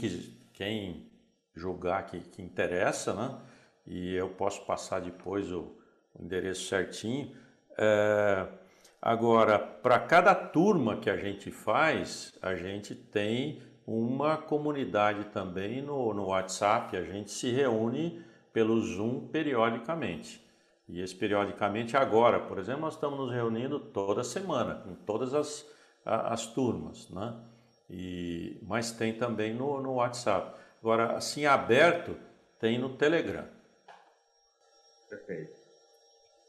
[0.51, 1.11] quem
[1.55, 3.39] julgar que, que interessa, né?
[3.85, 5.77] e eu posso passar depois o,
[6.13, 7.35] o endereço certinho.
[7.77, 8.47] É,
[9.01, 16.13] agora, para cada turma que a gente faz, a gente tem uma comunidade também no,
[16.13, 18.23] no WhatsApp, a gente se reúne
[18.53, 20.47] pelo Zoom periodicamente.
[20.87, 25.65] E esse periodicamente agora, por exemplo, nós estamos nos reunindo toda semana, com todas as,
[26.05, 27.35] as turmas, né?
[27.89, 30.59] E, mas tem também no, no WhatsApp.
[30.81, 32.15] Agora, assim, aberto,
[32.59, 33.47] tem no Telegram.
[35.09, 35.51] Perfeito.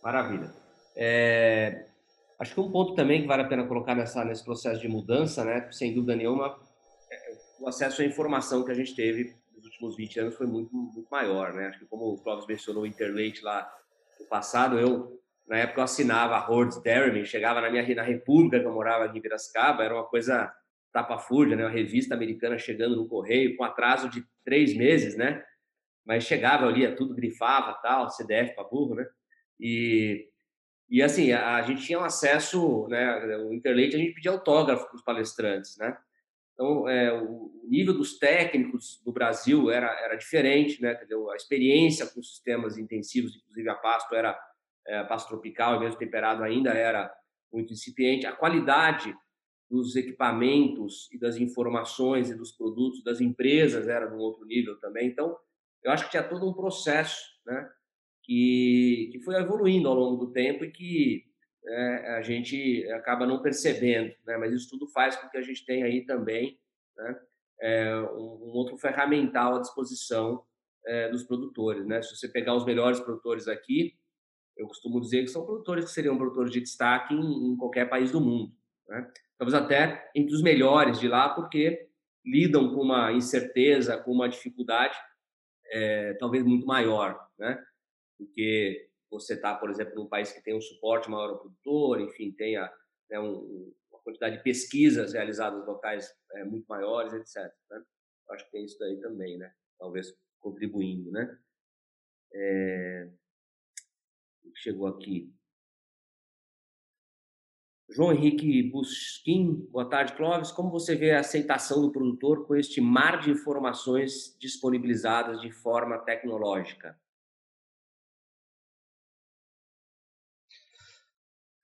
[0.02, 0.52] Maravilha.
[0.96, 1.86] É,
[2.40, 5.44] acho que um ponto também que vale a pena colocar nessa, nesse processo de mudança,
[5.44, 6.58] né, sem dúvida nenhuma,
[7.10, 10.74] é o acesso à informação que a gente teve nos últimos 20 anos foi muito,
[10.74, 11.52] muito maior.
[11.52, 11.66] Né?
[11.66, 13.70] Acho que como o Clóvis mencionou o Interlate lá
[14.18, 18.58] no passado, eu, na época, eu assinava a Hordes Dairyman, chegava na minha na República,
[18.58, 20.50] que eu morava aqui em Piracicaba, era uma coisa
[20.92, 21.64] tapa-fúrdia, né?
[21.64, 25.44] uma revista americana chegando no correio com atraso de três meses, né?
[26.04, 29.06] mas chegava, eu lia tudo, grifava, tal, CDF para burro, né?
[29.60, 30.26] E,
[30.90, 33.36] e assim, a, a, gente tinha um acesso, né?
[33.38, 35.96] O Interlate, a gente pedia autógrafo para os palestrantes, né?
[36.52, 40.94] Então, é, o nível dos técnicos do Brasil era, era diferente, né?
[40.94, 41.30] Entendeu?
[41.30, 44.38] A experiência com sistemas intensivos, inclusive a pasto era
[44.86, 47.12] é, pasto tropical e mesmo temperado ainda era
[47.52, 48.26] muito incipiente.
[48.26, 49.16] A qualidade
[49.70, 54.78] dos equipamentos e das informações e dos produtos das empresas era de um outro nível
[54.80, 55.06] também.
[55.06, 55.38] Então,
[55.84, 57.70] eu acho que tinha todo um processo, né?
[58.30, 61.24] Que, que foi evoluindo ao longo do tempo e que
[61.66, 64.36] é, a gente acaba não percebendo, né?
[64.36, 66.56] Mas isso tudo faz com que a gente tenha aí também,
[66.96, 67.20] né?
[67.60, 70.44] É, um, um, outro ferramental à disposição
[70.86, 72.00] é, dos produtores, né?
[72.02, 73.98] Se você pegar os melhores produtores aqui,
[74.56, 78.12] eu costumo dizer que são produtores que seriam produtores de destaque em, em qualquer país
[78.12, 78.52] do mundo,
[78.88, 79.10] né?
[79.36, 81.88] Talvez até entre os melhores de lá, porque
[82.24, 84.96] lidam com uma incerteza, com uma dificuldade
[85.72, 87.60] é, talvez muito maior, né?
[88.20, 92.30] Porque você está, por exemplo, num país que tem um suporte maior ao produtor, enfim,
[92.32, 92.70] tem a,
[93.08, 97.50] né, um, uma quantidade de pesquisas realizadas locais é, muito maiores, etc.
[97.70, 97.82] Né?
[98.28, 99.52] Acho que tem isso daí também, né?
[99.78, 101.38] Talvez contribuindo, né?
[102.32, 103.10] É...
[104.56, 105.34] Chegou aqui.
[107.88, 110.52] João Henrique Busquim, boa tarde, Clóvis.
[110.52, 115.98] Como você vê a aceitação do produtor com este mar de informações disponibilizadas de forma
[115.98, 116.96] tecnológica?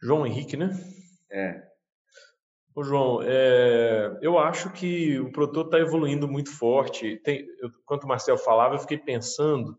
[0.07, 0.71] João Henrique, né?
[1.29, 1.61] É.
[2.73, 7.17] Ô, João, é, eu acho que o produtor está evoluindo muito forte.
[7.25, 9.77] Tem, eu, enquanto o Marcel falava, eu fiquei pensando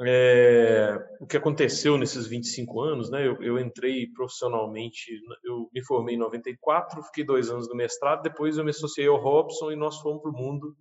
[0.00, 3.26] é, o que aconteceu nesses 25 anos, né?
[3.26, 8.58] Eu, eu, entrei profissionalmente, eu me formei em 94, fiquei dois anos no mestrado, depois
[8.58, 10.76] eu me associei ao Robson e nós fomos para o mundo.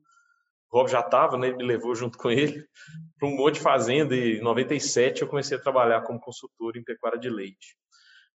[0.69, 1.48] O Rob já estava, né?
[1.48, 2.65] Ele me levou junto com ele
[3.18, 6.84] para um monte de fazenda e em 97 eu comecei a trabalhar como consultor em
[6.84, 7.80] pecuária de leite.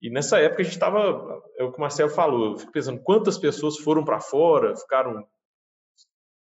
[0.04, 3.00] E nessa época a gente estava, é o que o Marcelo falou, eu fico pensando
[3.00, 5.26] quantas pessoas foram para fora, ficaram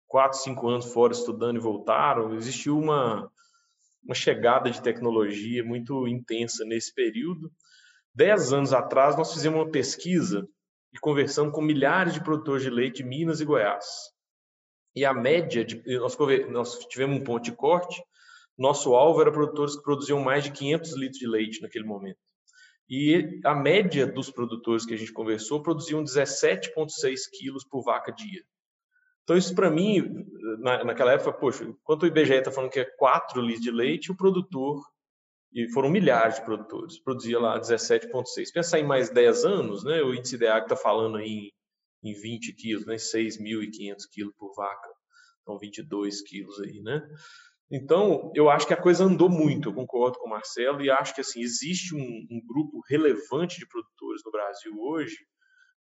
[0.06, 2.36] quatro, cinco anos fora estudando e voltaram.
[2.36, 3.28] Existiu uma
[4.05, 7.51] uma chegada de tecnologia muito intensa nesse período.
[8.14, 10.48] Dez anos atrás, nós fizemos uma pesquisa
[10.94, 13.86] e conversamos com milhares de produtores de leite de Minas e Goiás.
[14.94, 16.16] E a média, de, nós,
[16.48, 18.01] nós tivemos um ponto de corte,
[18.56, 22.27] nosso alvo era produtores que produziam mais de 500 litros de leite naquele momento.
[22.89, 28.43] E a média dos produtores que a gente conversou produziam 17,6 quilos por vaca dia.
[29.23, 30.24] Então, isso para mim,
[30.60, 34.10] na, naquela época, poxa, enquanto o IBGE está falando que é 4 litros de leite,
[34.10, 34.82] o produtor,
[35.52, 38.52] e foram milhares de produtores, produzia lá 17,6.
[38.52, 41.51] Pensar em mais 10 anos, né, o índice DEAG está falando aí
[42.02, 44.89] em, em 20 quilos, né, 6.500 quilos por vaca,
[45.43, 47.06] então 22 quilos aí, né?
[47.70, 51.15] Então, eu acho que a coisa andou muito, eu concordo com o Marcelo, e acho
[51.15, 55.16] que assim existe um, um grupo relevante de produtores no Brasil hoje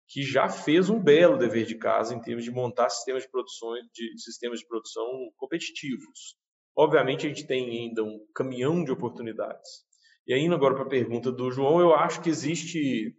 [0.08, 3.74] que já fez um belo dever de casa em termos de montar sistemas de produção,
[3.92, 5.06] de sistemas de produção
[5.36, 6.36] competitivos.
[6.74, 9.86] Obviamente a gente tem ainda um caminhão de oportunidades.
[10.26, 13.14] E ainda agora para a pergunta do João, eu acho que existe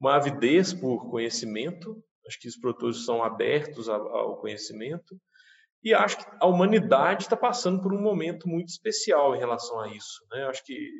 [0.00, 5.20] uma avidez por conhecimento, acho que os produtores são abertos ao conhecimento,
[5.84, 9.88] E acho que a humanidade está passando por um momento muito especial em relação a
[9.94, 10.24] isso.
[10.30, 10.44] Né?
[10.44, 10.90] Acho que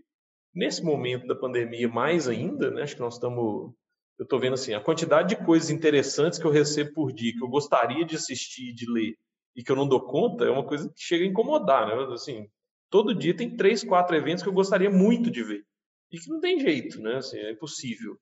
[0.54, 2.82] nesse momento da pandemia, mais ainda, né?
[2.82, 3.72] acho que nós estamos.
[4.18, 7.42] Eu estou vendo assim, a quantidade de coisas interessantes que eu recebo por dia, que
[7.42, 9.16] eu gostaria de assistir, de ler,
[9.56, 11.88] e que eu não dou conta, é uma coisa que chega a incomodar.
[11.88, 12.12] Né?
[12.12, 12.46] Assim,
[12.90, 15.64] todo dia tem três, quatro eventos que eu gostaria muito de ver.
[16.12, 17.16] E que não tem jeito, né?
[17.16, 18.16] Assim, é impossível.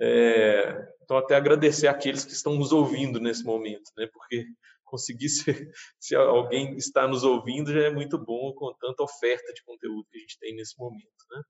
[0.00, 4.08] É, então, até agradecer àqueles que estão nos ouvindo nesse momento, né?
[4.12, 4.46] Porque
[4.90, 9.62] conseguir ser, se alguém está nos ouvindo já é muito bom com tanta oferta de
[9.62, 11.42] conteúdo que a gente tem nesse momento, né?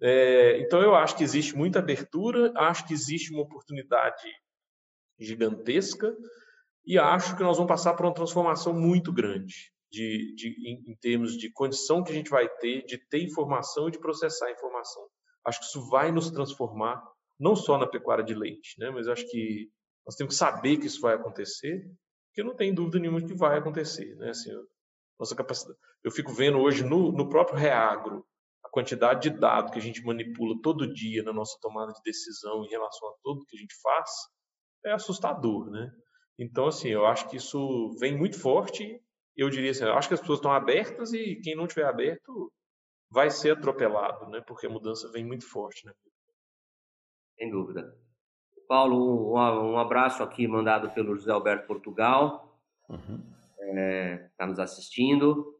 [0.00, 4.30] É, então, eu acho que existe muita abertura, acho que existe uma oportunidade
[5.18, 6.16] gigantesca
[6.86, 10.96] e acho que nós vamos passar por uma transformação muito grande de, de em, em,
[10.96, 15.02] termos de condição que a gente vai ter de ter informação e de processar informação.
[15.44, 17.02] Acho que isso vai nos transformar,
[17.38, 18.90] não só na pecuária de leite, né?
[18.90, 19.68] mas acho que
[20.06, 21.84] nós temos que saber que isso vai acontecer
[22.28, 24.30] porque não tem dúvida nenhuma que vai acontecer, né?
[24.30, 24.50] Assim,
[25.18, 25.78] nossa capacidade.
[26.04, 28.24] Eu fico vendo hoje no, no próprio Reagro
[28.64, 32.64] a quantidade de dados que a gente manipula todo dia na nossa tomada de decisão
[32.64, 34.10] em relação a tudo que a gente faz
[34.84, 35.90] é assustador, né?
[36.38, 39.02] Então, assim, eu acho que isso vem muito forte.
[39.36, 42.52] Eu diria assim, eu acho que as pessoas estão abertas e quem não estiver aberto
[43.10, 44.40] vai ser atropelado, né?
[44.46, 45.92] Porque a mudança vem muito forte, né?
[47.36, 47.82] Sem dúvida.
[48.68, 53.20] Paulo, um, um abraço aqui mandado pelo José Alberto Portugal, está uhum.
[53.60, 55.54] é, tá nos assistindo.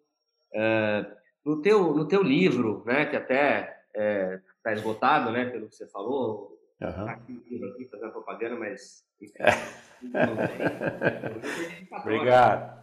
[0.52, 1.06] É,
[1.44, 5.74] no, teu, no teu livro, né, que até está é, tá esgotado, né, pelo que
[5.74, 7.04] você falou, uhum.
[7.06, 9.02] tá aqui, aqui fazendo propaganda, mas
[11.90, 12.78] Obrigado.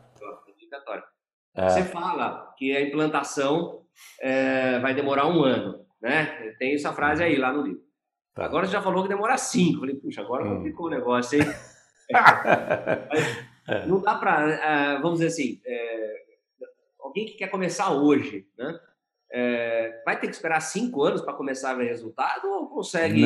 [1.55, 1.69] É.
[1.69, 3.85] Você fala que a implantação
[4.19, 6.53] é, vai demorar um ano, né?
[6.59, 7.84] Tem essa frase aí lá no livro.
[8.37, 9.79] Agora você já falou que demora cinco.
[9.79, 10.55] Falei, puxa, agora hum.
[10.55, 11.47] complicou o negócio, hein?
[13.67, 13.85] é.
[13.87, 16.13] Não dá para, uh, vamos dizer assim, é,
[16.99, 18.79] alguém que quer começar hoje, né?
[19.37, 23.23] É, vai ter que esperar cinco anos para começar a ver resultado ou consegue,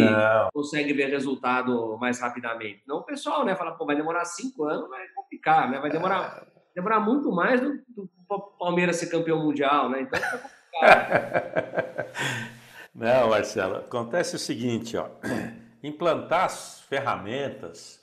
[0.54, 2.82] consegue ver resultado mais rapidamente?
[2.88, 5.80] Não, o pessoal, né, fala, pô, vai demorar cinco anos, vai complicar, né?
[5.80, 8.10] Vai demorar, demorar muito mais do, do
[8.58, 10.02] Palmeiras ser campeão mundial, né?
[10.02, 12.06] Então vai complicar.
[13.00, 15.08] Não, Marcelo, acontece o seguinte, ó,
[15.82, 17.98] implantar as ferramentas,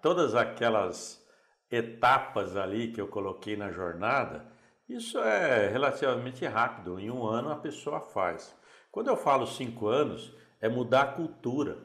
[0.00, 1.22] todas aquelas
[1.70, 4.50] etapas ali que eu coloquei na jornada,
[4.88, 8.56] isso é relativamente rápido, em um ano a pessoa faz.
[8.90, 11.76] Quando eu falo cinco anos, é mudar a cultura.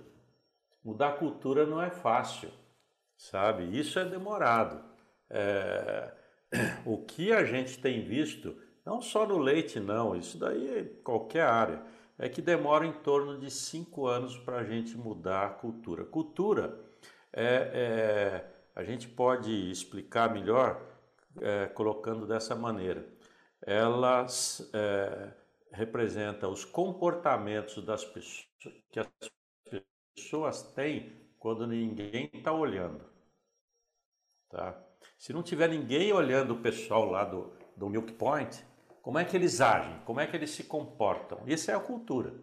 [0.81, 2.49] Mudar a cultura não é fácil,
[3.17, 3.77] sabe?
[3.77, 4.81] Isso é demorado.
[5.29, 6.13] É...
[6.85, 8.55] O que a gente tem visto,
[8.85, 13.37] não só no leite, não, isso daí é qualquer área é que demora em torno
[13.37, 16.03] de cinco anos para a gente mudar a cultura.
[16.03, 16.79] Cultura,
[17.31, 20.81] é, é, a gente pode explicar melhor
[21.41, 23.07] é, colocando dessa maneira.
[23.61, 25.31] Elas é,
[25.71, 28.47] representam os comportamentos das pessoas
[28.91, 29.07] que as
[30.15, 33.05] pessoas têm quando ninguém está olhando.
[34.49, 34.77] Tá?
[35.17, 38.65] Se não tiver ninguém olhando o pessoal lá do, do Milk Point,
[39.07, 40.01] como é que eles agem?
[40.03, 41.39] Como é que eles se comportam?
[41.47, 42.33] Isso é a cultura.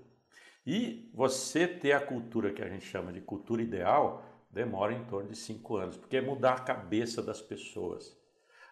[0.66, 5.28] E você ter a cultura que a gente chama de cultura ideal demora em torno
[5.28, 8.16] de cinco anos, porque é mudar a cabeça das pessoas.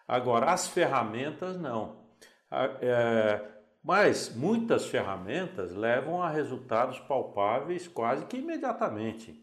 [0.07, 2.07] Agora, as ferramentas não.
[2.81, 3.39] É,
[3.83, 9.39] mas muitas ferramentas levam a resultados palpáveis quase que imediatamente.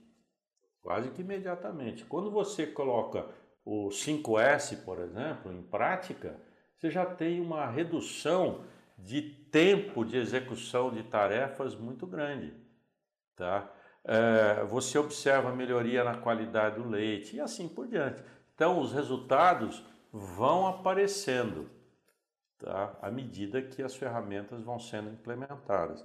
[0.83, 2.05] Quase que imediatamente.
[2.05, 3.29] Quando você coloca
[3.65, 6.50] o 5S, por exemplo, em prática,
[6.81, 8.65] você já tem uma redução
[8.97, 12.55] de tempo de execução de tarefas muito grande.
[13.37, 13.71] Tá?
[14.03, 18.25] É, você observa melhoria na qualidade do leite e assim por diante.
[18.55, 21.69] Então, os resultados vão aparecendo
[22.59, 22.97] tá?
[23.03, 26.03] à medida que as ferramentas vão sendo implementadas.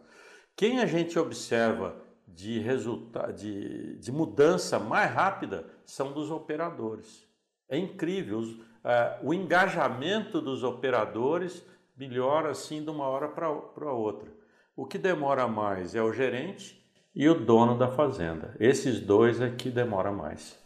[0.57, 1.95] Quem a gente observa
[2.27, 7.25] de, resulta de, de mudança mais rápida são dos operadores.
[7.69, 8.39] É incrível.
[8.39, 8.74] Os,
[9.23, 11.65] o engajamento dos operadores
[11.97, 14.29] melhora assim de uma hora para outra.
[14.75, 16.83] O que demora mais é o gerente
[17.15, 18.55] e o dono da fazenda.
[18.59, 20.59] Esses dois é que demora mais.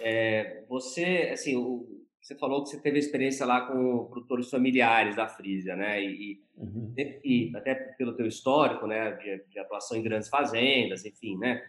[0.00, 1.86] É, você, assim, o,
[2.20, 6.02] você falou que você teve experiência lá com produtores familiares da Frisia, né?
[6.02, 6.92] E, uhum.
[6.96, 11.62] e, até pelo teu histórico, né, de, de, atuação em grandes fazendas, enfim, né,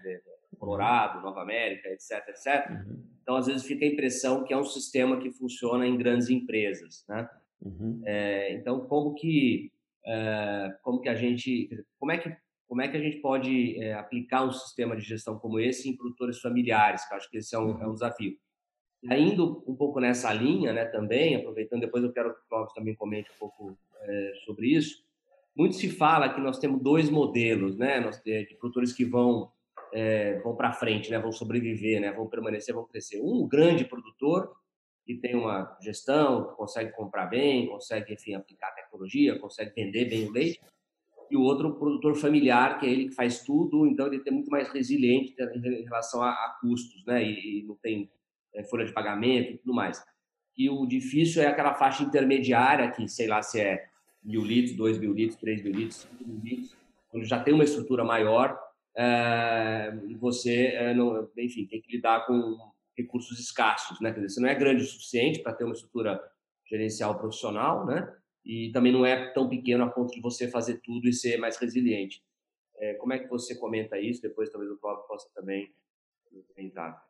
[0.58, 2.70] Colorado, Nova América, etc, etc.
[2.72, 3.04] Uhum.
[3.26, 7.04] Então, às vezes, fica a impressão que é um sistema que funciona em grandes empresas,
[7.10, 7.28] né?
[7.60, 8.00] Uhum.
[8.06, 9.72] É, então, como que,
[10.06, 12.32] é, como que a gente, como é que,
[12.68, 15.98] como é que a gente pode é, aplicar um sistema de gestão como esse em
[15.98, 17.04] produtores familiares?
[17.08, 17.94] Que eu acho que esse é um, é um uhum.
[17.94, 18.38] desafio.
[19.04, 22.94] Indo um pouco nessa linha, né, também, aproveitando, depois eu quero que o Clóvis também
[22.94, 25.04] comente um pouco é, sobre isso.
[25.56, 29.52] Muito se fala que nós temos dois modelos, né, nós, de, de produtores que vão
[29.96, 33.22] é, vão para frente, né, vão sobreviver, né, vão permanecer, vão crescer.
[33.22, 34.54] Um, grande produtor,
[35.06, 40.28] que tem uma gestão, que consegue comprar bem, consegue, enfim, aplicar tecnologia, consegue vender bem
[40.28, 40.60] o leite,
[41.32, 44.52] e o outro produtor familiar, que é ele que faz tudo, então ele é muito
[44.52, 47.24] mais resiliente em relação a, a custos, né?
[47.24, 48.12] E, e não tem
[48.54, 50.04] é, folha de pagamento e tudo mais.
[50.58, 53.86] E o difícil é aquela faixa intermediária, que sei lá se é
[54.24, 56.78] mil litros, dois mil litros, três mil litros, cinco mil litros,
[57.10, 58.60] quando já tem uma estrutura maior,
[60.20, 62.58] você, é, não, enfim, tem que lidar com
[62.98, 64.12] recursos escassos, né?
[64.12, 66.22] Quer dizer, você não é grande o suficiente para ter uma estrutura
[66.66, 68.08] gerencial profissional, né?
[68.46, 71.58] e também não é tão pequeno a ponto de você fazer tudo e ser mais
[71.58, 72.24] resiliente.
[72.78, 74.22] É, como é que você comenta isso?
[74.22, 75.74] Depois talvez o Cláudio possa também
[76.50, 77.04] comentar.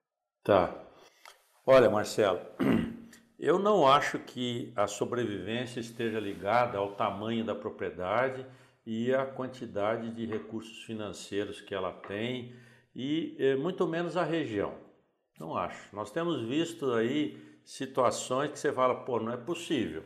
[0.44, 0.88] Tá.
[1.66, 2.40] Olha, Marcelo,
[3.38, 8.46] eu não acho que a sobrevivência esteja ligada ao tamanho da propriedade
[8.86, 12.56] e à quantidade de recursos financeiros que ela tem
[12.96, 14.74] e eh, muito menos a região.
[15.40, 15.94] Não acho.
[15.96, 20.04] Nós temos visto aí situações que você fala, pô, não é possível.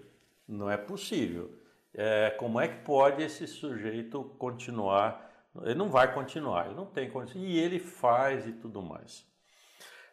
[0.48, 1.54] Não é possível.
[1.94, 5.30] É, como é que pode esse sujeito continuar?
[5.64, 7.42] Ele não vai continuar, ele não tem condição.
[7.42, 9.28] E ele faz e tudo mais.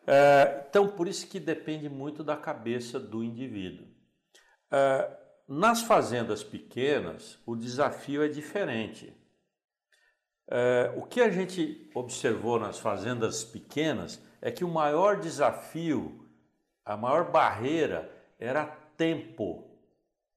[0.07, 3.87] É, então, por isso que depende muito da cabeça do indivíduo.
[4.71, 9.13] É, nas fazendas pequenas, o desafio é diferente.
[10.49, 16.29] É, o que a gente observou nas fazendas pequenas é que o maior desafio,
[16.85, 18.67] a maior barreira era
[18.97, 19.67] tempo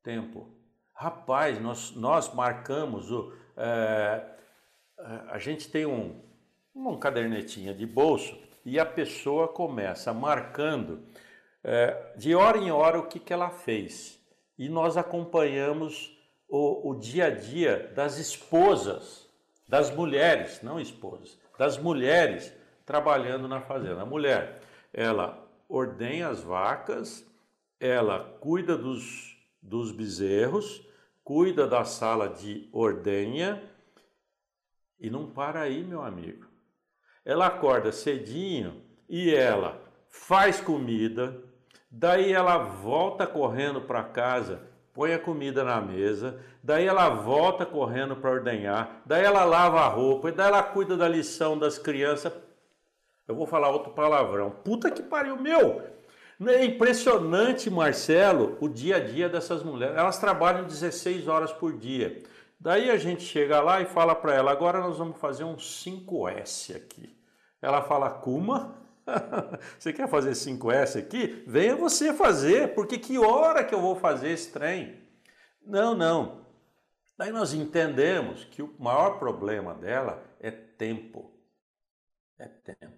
[0.04, 0.48] tempo.
[0.94, 3.32] Rapaz, nós, nós marcamos o.
[3.56, 4.26] É,
[5.30, 6.20] a gente tem um,
[6.76, 11.06] um cadernetinha de bolso e a pessoa começa marcando
[11.64, 14.19] é, de hora em hora o que, que ela fez.
[14.60, 16.16] E nós acompanhamos
[16.48, 19.28] o, o dia a dia das esposas,
[19.68, 22.54] das mulheres, não esposas, das mulheres
[22.86, 24.04] trabalhando na fazenda.
[24.04, 24.62] A mulher,
[24.94, 27.26] ela ordenha as vacas,
[27.80, 30.86] ela cuida dos dos bezerros,
[31.24, 33.62] cuida da sala de ordenha
[35.00, 36.48] e não para aí, meu amigo.
[37.24, 41.42] Ela acorda cedinho e ela faz comida,
[41.90, 44.62] daí ela volta correndo para casa,
[44.94, 49.88] põe a comida na mesa, daí ela volta correndo para ordenhar, daí ela lava a
[49.88, 52.34] roupa, e daí ela cuida da lição das crianças.
[53.28, 54.50] Eu vou falar outro palavrão.
[54.50, 55.84] Puta que pariu, meu!
[56.48, 59.98] É impressionante, Marcelo, o dia a dia dessas mulheres.
[59.98, 62.24] Elas trabalham 16 horas por dia.
[62.58, 66.76] Daí a gente chega lá e fala para ela: agora nós vamos fazer um 5S
[66.76, 67.14] aqui.
[67.62, 68.74] Ela fala: Kuma?
[69.78, 71.44] você quer fazer 5S aqui?
[71.48, 75.02] Venha você fazer, porque que hora que eu vou fazer esse trem?
[75.66, 76.46] Não, não.
[77.18, 81.32] Daí nós entendemos que o maior problema dela é tempo.
[82.38, 82.98] É tempo.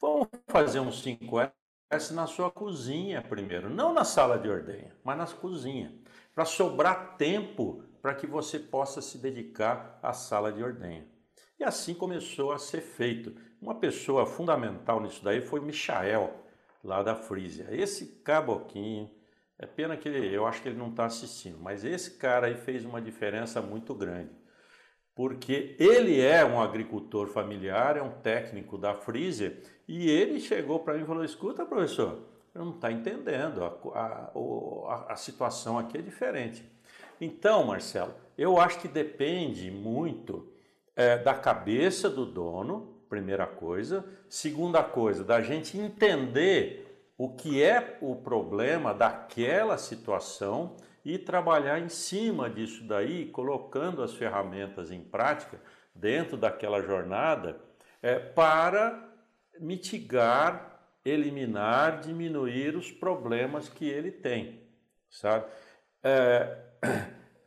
[0.00, 5.26] Vamos fazer um 5S na sua cozinha primeiro, não na sala de ordenha, mas na
[5.26, 5.94] cozinha,
[6.34, 11.06] para sobrar tempo para que você possa se dedicar à sala de ordenha.
[11.58, 13.34] E assim começou a ser feito.
[13.64, 16.34] Uma pessoa fundamental nisso daí foi Michael,
[16.84, 17.66] lá da Frisia.
[17.70, 19.10] Esse caboquinho,
[19.58, 22.56] é pena que ele, eu acho que ele não está assistindo, mas esse cara aí
[22.56, 24.32] fez uma diferença muito grande.
[25.14, 30.92] Porque ele é um agricultor familiar, é um técnico da Frisia e ele chegou para
[30.92, 32.22] mim e falou: Escuta, professor,
[32.54, 34.30] eu não está entendendo, a,
[34.88, 36.70] a, a situação aqui é diferente.
[37.18, 40.52] Então, Marcelo, eu acho que depende muito
[40.94, 44.04] é, da cabeça do dono, primeira coisa.
[44.28, 51.88] Segunda coisa, da gente entender o que é o problema daquela situação e trabalhar em
[51.88, 55.60] cima disso daí, colocando as ferramentas em prática
[55.94, 57.60] dentro daquela jornada
[58.02, 59.00] é, para
[59.60, 64.60] mitigar, eliminar, diminuir os problemas que ele tem,
[65.08, 65.46] sabe?
[66.02, 66.58] É,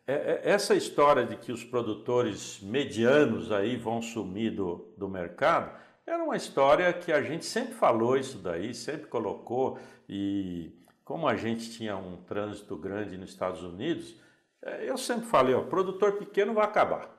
[0.08, 6.38] essa história de que os produtores medianos aí vão sumir do, do mercado era uma
[6.38, 9.78] história que a gente sempre falou isso daí, sempre colocou
[10.08, 10.72] e
[11.04, 14.16] como a gente tinha um trânsito grande nos Estados Unidos,
[14.62, 17.10] é, eu sempre falei, ó, produtor pequeno vai acabar,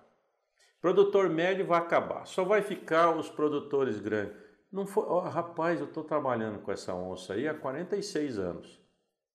[0.80, 4.36] produtor médio vai acabar, só vai ficar os produtores grandes.
[4.70, 8.78] Não foi, rapaz, eu estou trabalhando com essa onça aí há 46 anos.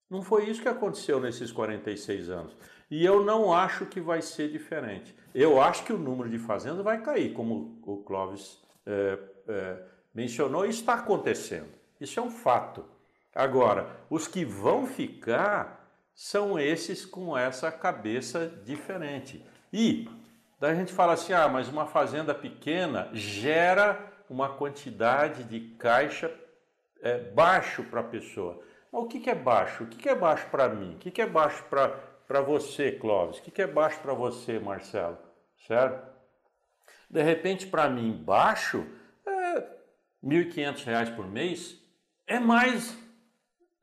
[0.09, 2.55] Não foi isso que aconteceu nesses 46 anos.
[2.93, 5.15] E eu não acho que vai ser diferente.
[5.33, 9.77] Eu acho que o número de fazendas vai cair, como o Clóvis é, é,
[10.13, 11.69] mencionou, e está acontecendo.
[11.99, 12.85] Isso é um fato.
[13.33, 19.43] Agora, os que vão ficar são esses com essa cabeça diferente.
[19.73, 20.07] E
[20.59, 23.97] daí a gente fala assim: ah, mas uma fazenda pequena gera
[24.29, 26.31] uma quantidade de caixa
[27.01, 28.61] é, baixo para a pessoa.
[28.91, 29.83] Mas o que, que é baixo?
[29.83, 30.93] O que, que é baixo para mim?
[30.93, 33.39] O que, que é baixo para você, Clóvis?
[33.39, 35.17] O que, que é baixo para você, Marcelo?
[35.67, 36.11] Certo?
[37.09, 38.85] De repente, para mim, baixo
[39.25, 39.59] é
[40.23, 41.81] R$ 1.500 por mês
[42.25, 42.97] é mais.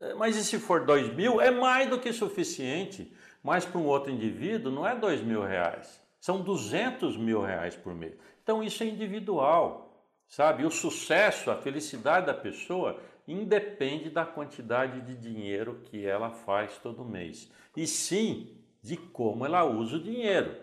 [0.01, 1.41] É, mas e se for dois mil?
[1.41, 3.15] É mais do que suficiente.
[3.43, 8.15] Mas para um outro indivíduo não é mil reais, são 200 mil reais por mês.
[8.43, 10.65] Então isso é individual, sabe?
[10.67, 13.01] O sucesso, a felicidade da pessoa
[13.33, 19.65] independe da quantidade de dinheiro que ela faz todo mês, e sim de como ela
[19.65, 20.55] usa o dinheiro.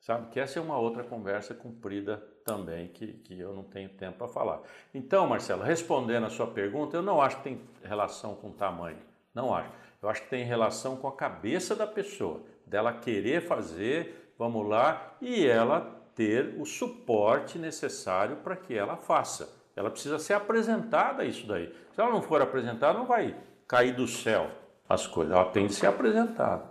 [0.00, 4.18] Sabe que essa é uma outra conversa comprida também, que, que eu não tenho tempo
[4.18, 4.62] para falar.
[4.94, 8.98] Então, Marcelo, respondendo a sua pergunta, eu não acho que tem relação com tamanho.
[9.34, 9.70] Não acho.
[10.00, 15.16] Eu acho que tem relação com a cabeça da pessoa, dela querer fazer, vamos lá,
[15.20, 15.80] e ela
[16.14, 19.57] ter o suporte necessário para que ela faça.
[19.78, 21.72] Ela precisa ser apresentada isso daí.
[21.94, 24.50] Se ela não for apresentada, não vai cair do céu
[24.88, 25.32] as coisas.
[25.32, 26.68] Ela tem de ser apresentada.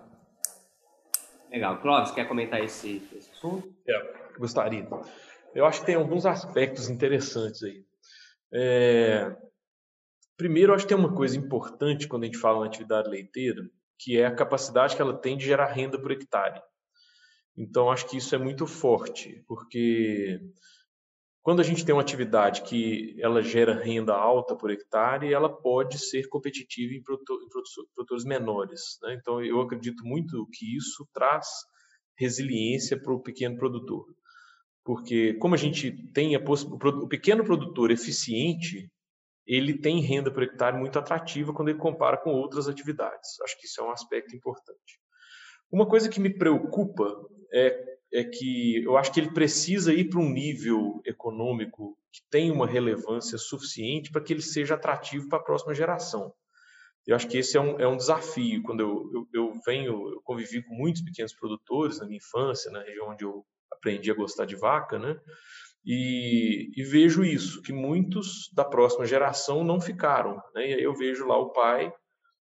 [1.49, 1.79] Legal.
[1.79, 3.73] Clóvis, quer comentar esse, esse assunto?
[3.87, 4.85] É, gostaria.
[5.55, 7.85] Eu acho que tem alguns aspectos interessantes aí.
[8.53, 9.33] É...
[10.35, 13.61] Primeiro, eu acho que tem uma coisa importante quando a gente fala em atividade leiteira,
[13.97, 16.61] que é a capacidade que ela tem de gerar renda por hectare.
[17.57, 20.41] Então, acho que isso é muito forte, porque
[21.47, 25.97] quando a gente tem uma atividade que ela gera renda alta por hectare, ela pode
[25.97, 28.99] ser competitiva em, produtores menores.
[29.01, 29.13] Né?
[29.13, 31.47] Então, eu acredito muito que isso traz
[32.17, 34.13] resiliência para o pequeno produtor.
[34.83, 38.91] Porque, como a gente tem a o pequeno produtor eficiente,
[39.45, 43.39] ele tem renda por hectare muito atrativa quando ele compara com outras atividades.
[43.41, 44.99] Acho que isso é um aspecto importante.
[45.71, 47.05] Uma coisa que me preocupa
[47.53, 52.53] é é que eu acho que ele precisa ir para um nível econômico que tenha
[52.53, 56.33] uma relevância suficiente para que ele seja atrativo para a próxima geração.
[57.05, 58.61] Eu acho que esse é um, é um desafio.
[58.63, 62.81] Quando eu, eu, eu, venho, eu convivi com muitos pequenos produtores na minha infância, na
[62.81, 65.17] região onde eu aprendi a gostar de vaca, né?
[65.85, 70.35] E, e vejo isso, que muitos da próxima geração não ficaram.
[70.53, 70.69] Né?
[70.69, 71.93] E aí eu vejo lá o pai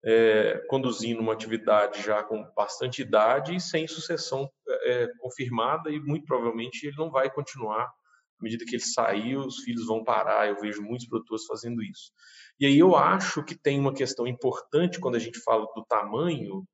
[0.04, 4.48] é, conduzindo uma atividade já com bastante idade e sem sucessão
[4.84, 7.84] é, confirmada e muito provavelmente ele não vai continuar.
[7.84, 10.46] À medida que ele sair, os filhos vão parar.
[10.46, 12.12] Eu vejo muitos produtores fazendo isso.
[12.60, 16.64] E aí eu acho que tem uma questão importante quando a gente fala do tamanho,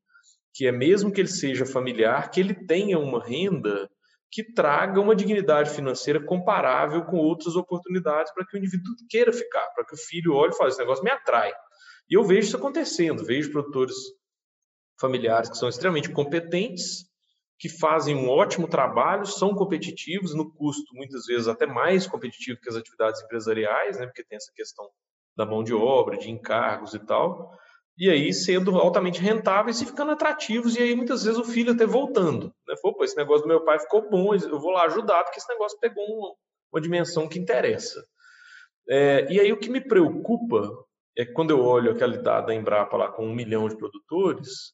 [0.52, 3.88] que é mesmo que ele seja familiar, que ele tenha uma renda
[4.30, 9.66] que traga uma dignidade financeira comparável com outras oportunidades para que o indivíduo queira ficar,
[9.74, 11.52] para que o filho olhe e fale, esse negócio me atrai.
[12.08, 13.94] E eu vejo isso acontecendo, vejo produtores
[15.00, 17.10] familiares que são extremamente competentes,
[17.58, 22.68] que fazem um ótimo trabalho, são competitivos no custo, muitas vezes até mais competitivo que
[22.68, 24.88] as atividades empresariais, né, porque tem essa questão
[25.36, 27.56] da mão de obra, de encargos e tal,
[27.96, 31.86] e aí sendo altamente rentáveis e ficando atrativos, e aí muitas vezes o filho até
[31.86, 32.52] voltando.
[32.66, 32.74] Né?
[32.82, 35.78] Pô, esse negócio do meu pai ficou bom, eu vou lá ajudar, porque esse negócio
[35.78, 36.34] pegou uma,
[36.72, 38.04] uma dimensão que interessa.
[38.88, 40.68] É, e aí o que me preocupa
[41.16, 44.72] é quando eu olho aquela idade da Embrapa lá com um milhão de produtores,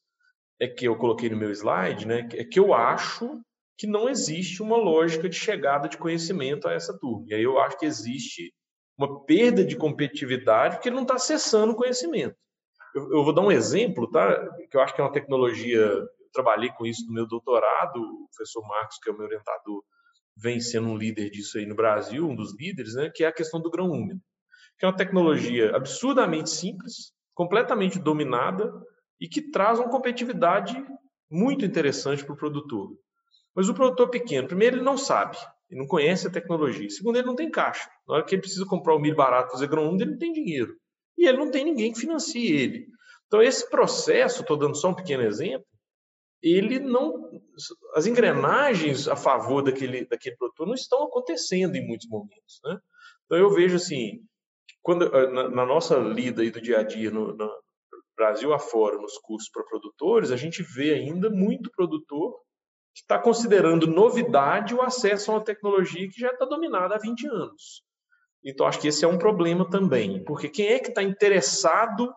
[0.59, 3.41] é que eu coloquei no meu slide, né, é que eu acho
[3.77, 7.25] que não existe uma lógica de chegada de conhecimento a essa turma.
[7.27, 8.53] E aí eu acho que existe
[8.97, 12.35] uma perda de competitividade porque ele não está acessando o conhecimento.
[12.93, 14.49] Eu, eu, vou dar um exemplo, tá?
[14.69, 15.79] Que eu acho que é uma tecnologia.
[15.79, 18.01] Eu trabalhei com isso no meu doutorado.
[18.01, 19.81] O professor Marcos, que é o meu orientador,
[20.35, 23.09] vem sendo um líder disso aí no Brasil, um dos líderes, né?
[23.15, 24.19] Que é a questão do grão úmido
[24.79, 28.71] que é uma tecnologia absurdamente simples, completamente dominada
[29.19, 30.81] e que traz uma competitividade
[31.29, 32.89] muito interessante para o produtor.
[33.53, 35.37] Mas o produtor pequeno, primeiro, ele não sabe,
[35.69, 36.89] ele não conhece a tecnologia.
[36.89, 37.89] Segundo, ele não tem caixa.
[38.07, 40.73] Na hora que ele precisa comprar o milho barato, fazer úmido, ele não tem dinheiro.
[41.17, 42.87] E ele não tem ninguém que financie ele.
[43.27, 45.65] Então, esse processo, estou dando só um pequeno exemplo,
[46.41, 47.29] ele não.
[47.93, 52.61] As engrenagens a favor daquele, daquele produtor não estão acontecendo em muitos momentos.
[52.63, 52.79] Né?
[53.25, 54.21] Então, eu vejo assim:
[54.81, 57.51] quando, eh, na, na, nossa lida aí do dia a dia no, no
[58.15, 62.35] Brasil afora, nos cursos para produtores, a gente vê ainda muito produtor
[62.93, 67.27] que está considerando novidade o acesso a uma tecnologia que já está dominada há 20
[67.27, 67.83] anos.
[68.43, 72.13] Então, acho que esse é um problema também, porque quem é que está interessado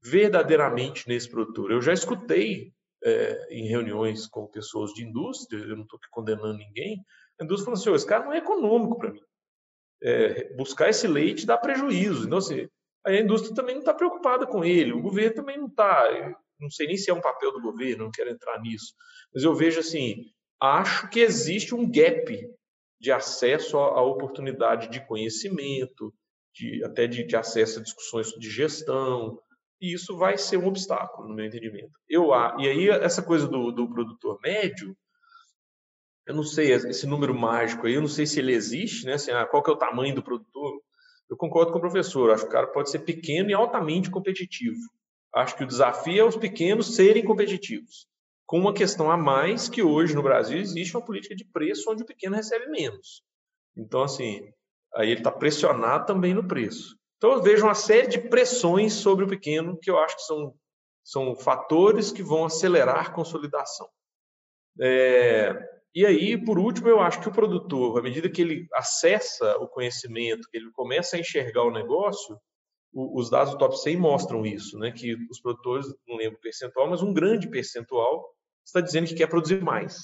[0.00, 1.70] verdadeiramente nesse produtor?
[1.70, 2.72] Eu já escutei
[3.04, 7.04] é, em reuniões com pessoas de indústria, eu não estou condenando ninguém,
[7.40, 9.22] a indústria falou assim: esse cara não é econômico para mim
[10.02, 12.26] é, buscar esse leite dá prejuízo.
[12.26, 12.68] Então, assim,
[13.04, 16.36] a indústria também não está preocupada com ele, o governo também não está.
[16.60, 18.94] Não sei nem se é um papel do governo, não quero entrar nisso.
[19.34, 20.26] Mas eu vejo assim,
[20.60, 22.50] acho que existe um gap
[23.00, 26.14] de acesso à oportunidade de conhecimento,
[26.54, 29.40] de, até de, de, acesso a discussões de gestão,
[29.80, 31.90] e isso vai ser um obstáculo, no meu entendimento.
[32.08, 32.28] Eu,
[32.60, 34.96] e aí, essa coisa do, do produtor médio,
[36.26, 39.14] eu não sei, esse número mágico aí, eu não sei se ele existe, né?
[39.14, 40.80] Assim, ah, qual que é o tamanho do produtor?
[41.28, 44.78] Eu concordo com o professor, acho que o cara pode ser pequeno e altamente competitivo.
[45.34, 48.06] Acho que o desafio é os pequenos serem competitivos.
[48.44, 52.02] Com uma questão a mais, que hoje no Brasil existe uma política de preço onde
[52.02, 53.22] o pequeno recebe menos.
[53.74, 54.52] Então, assim,
[54.94, 56.98] aí ele está pressionado também no preço.
[57.16, 60.54] Então, eu vejo uma série de pressões sobre o pequeno que eu acho que são,
[61.02, 63.88] são fatores que vão acelerar a consolidação.
[64.80, 69.56] É, e aí, por último, eu acho que o produtor, à medida que ele acessa
[69.58, 72.38] o conhecimento, que ele começa a enxergar o negócio,
[72.94, 74.92] os dados do top 100 mostram isso, né?
[74.92, 78.26] que os produtores, não lembro o percentual, mas um grande percentual
[78.64, 79.96] está dizendo que quer produzir mais.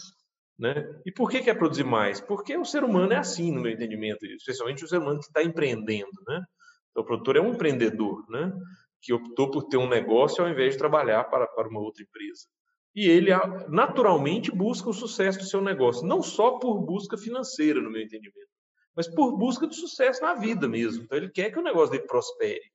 [0.58, 0.74] Né?
[1.06, 2.20] E por que quer produzir mais?
[2.20, 5.42] Porque o ser humano é assim, no meu entendimento, especialmente o ser humano que está
[5.42, 6.10] empreendendo.
[6.26, 6.42] Né?
[6.90, 8.52] Então, o produtor é um empreendedor, né?
[9.00, 12.46] que optou por ter um negócio ao invés de trabalhar para, para uma outra empresa.
[12.98, 13.30] E ele
[13.68, 18.50] naturalmente busca o sucesso do seu negócio, não só por busca financeira, no meu entendimento,
[18.96, 21.04] mas por busca de sucesso na vida mesmo.
[21.04, 22.72] Então, ele quer que o negócio dele prospere.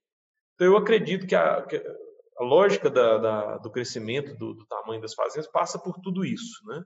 [0.54, 5.02] Então, eu acredito que a, que a lógica da, da, do crescimento do, do, tamanho
[5.02, 6.66] das fazendas passa por tudo isso.
[6.68, 6.82] Né?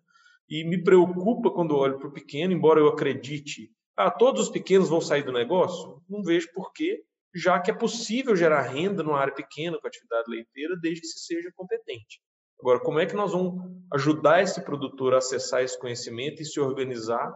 [0.48, 4.88] E me preocupa quando olho para o pequeno, embora eu acredite, ah, todos os pequenos
[4.88, 9.32] vão sair do negócio, não vejo porquê, já que é possível gerar renda numa área
[9.32, 12.20] pequena com atividade leiteira, desde que se seja competente.
[12.60, 13.62] Agora, como é que nós vamos
[13.92, 17.32] ajudar esse produtor a acessar esse conhecimento e se organizar?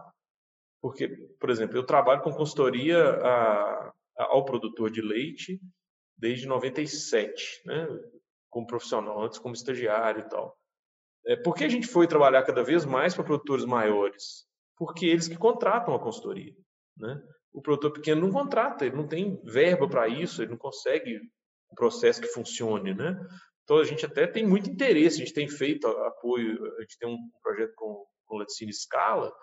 [0.81, 1.07] Porque,
[1.39, 5.59] por exemplo, eu trabalho com consultoria a, a, ao produtor de leite
[6.17, 7.87] desde 97, né?
[8.49, 10.55] como profissional, antes como estagiário e tal.
[11.25, 14.45] É, por que a gente foi trabalhar cada vez mais para produtores maiores?
[14.77, 16.53] Porque eles que contratam a consultoria.
[16.97, 17.19] Né?
[17.53, 21.17] O produtor pequeno não contrata, ele não tem verba para isso, ele não consegue
[21.71, 22.93] um processo que funcione.
[22.93, 23.17] Né?
[23.63, 27.09] Então a gente até tem muito interesse, a gente tem feito apoio, a gente tem
[27.09, 29.33] um projeto com, com Laticínio Escala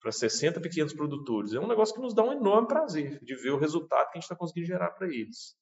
[0.00, 1.52] para 60 pequenos produtores.
[1.52, 4.20] É um negócio que nos dá um enorme prazer de ver o resultado que a
[4.20, 5.56] gente está conseguindo gerar para eles.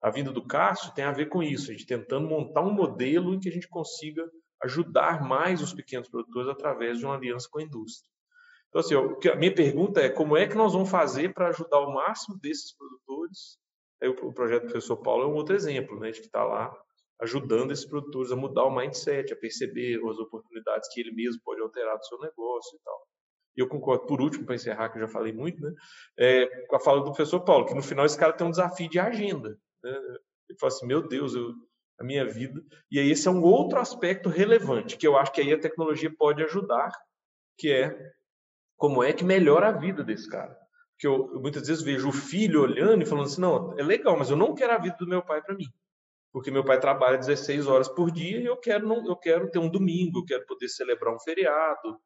[0.00, 3.34] A vinda do Cássio tem a ver com isso, a gente tentando montar um modelo
[3.34, 4.24] em que a gente consiga
[4.62, 8.10] ajudar mais os pequenos produtores através de uma aliança com a indústria.
[8.68, 8.94] Então, assim,
[9.28, 12.76] a minha pergunta é como é que nós vamos fazer para ajudar o máximo desses
[12.76, 13.58] produtores?
[14.00, 16.72] Aí, o projeto do professor Paulo é um outro exemplo, né, de que está lá
[17.20, 21.60] ajudando esses produtores a mudar o mindset, a perceber as oportunidades que ele mesmo pode
[21.60, 23.08] alterar do seu negócio e tal.
[23.56, 25.74] E eu concordo, por último, para encerrar, que eu já falei muito, né,
[26.16, 28.88] é, com a fala do professor Paulo, que no final esse cara tem um desafio
[28.88, 29.58] de agenda.
[29.82, 29.90] Né?
[30.48, 31.52] Ele fala assim, meu Deus, eu,
[31.98, 32.62] a minha vida.
[32.90, 36.14] E aí esse é um outro aspecto relevante, que eu acho que aí a tecnologia
[36.16, 36.92] pode ajudar,
[37.58, 37.98] que é
[38.76, 40.56] como é que melhora a vida desse cara.
[40.92, 44.16] Porque eu, eu muitas vezes vejo o filho olhando e falando assim, não, é legal,
[44.16, 45.66] mas eu não quero a vida do meu pai para mim.
[46.38, 49.58] Porque meu pai trabalha 16 horas por dia e eu quero, não, eu quero ter
[49.58, 51.98] um domingo, eu quero poder celebrar um feriado.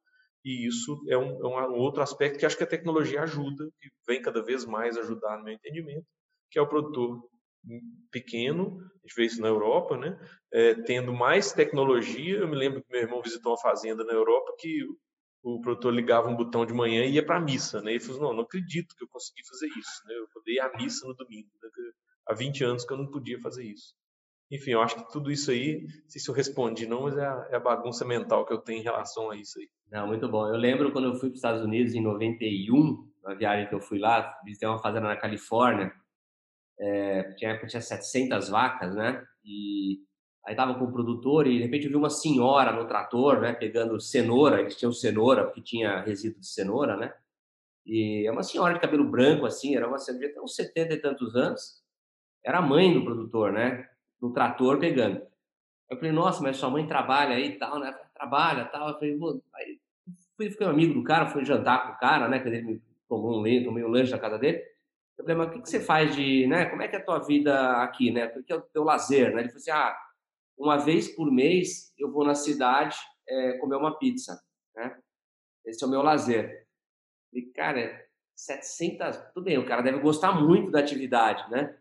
[0.42, 3.90] E isso é um, é um outro aspecto que acho que a tecnologia ajuda, que
[4.08, 6.06] vem cada vez mais ajudar no meu entendimento,
[6.50, 7.22] que é o produtor
[8.10, 10.18] pequeno, a gente vê isso na Europa, né?
[10.50, 12.38] É, tendo mais tecnologia.
[12.38, 14.82] Eu me lembro que meu irmão visitou uma fazenda na Europa que
[15.42, 17.96] o produtor ligava um botão de manhã e ia para a missa, né?
[17.96, 20.14] E falou, não, não acredito que eu consegui fazer isso, né?
[20.14, 21.68] Eu poder ir à missa no domingo, né?
[22.26, 23.94] Há 20 anos que eu não podia fazer isso.
[24.52, 27.24] Enfim, eu acho que tudo isso aí, não sei se eu respondi não, mas é
[27.24, 29.66] a, é a bagunça mental que eu tenho em relação a isso aí.
[29.90, 30.46] Não, muito bom.
[30.46, 33.80] Eu lembro quando eu fui para os Estados Unidos em 91, na viagem que eu
[33.80, 35.90] fui lá, visitei uma fazenda na Califórnia,
[36.78, 39.24] é, tinha, tinha 700 vacas, né?
[39.42, 40.00] E
[40.44, 43.54] aí tava com o produtor e de repente eu vi uma senhora no trator, né?
[43.54, 47.10] Pegando cenoura, eles tinham cenoura, porque tinha resíduo de cenoura, né?
[47.86, 51.00] E é uma senhora de cabelo branco, assim, era uma devia ter uns 70 e
[51.00, 51.82] tantos anos.
[52.44, 53.88] Era a mãe do produtor, né?
[54.22, 55.20] No trator pegando.
[55.90, 57.92] Eu falei, nossa, mas sua mãe trabalha aí e tal, né?
[58.14, 58.88] Trabalha tal.
[58.88, 59.18] Eu falei,
[59.56, 59.80] aí
[60.36, 62.38] fui, fiquei amigo do cara, fui jantar com o cara, né?
[62.38, 64.58] Que ele me tomou um, tomei um lanche na casa dele.
[65.18, 66.66] Eu falei, mas o que, que você faz de, né?
[66.66, 68.26] Como é que é a tua vida aqui, né?
[68.36, 69.42] O que é o teu lazer, né?
[69.42, 69.96] Ele falou assim, ah,
[70.56, 72.96] uma vez por mês eu vou na cidade
[73.28, 74.40] é, comer uma pizza,
[74.74, 74.98] né?
[75.64, 76.66] Esse é o meu lazer.
[77.32, 79.16] E, cara, 700...
[79.34, 81.76] Tudo bem, o cara deve gostar muito da atividade, né?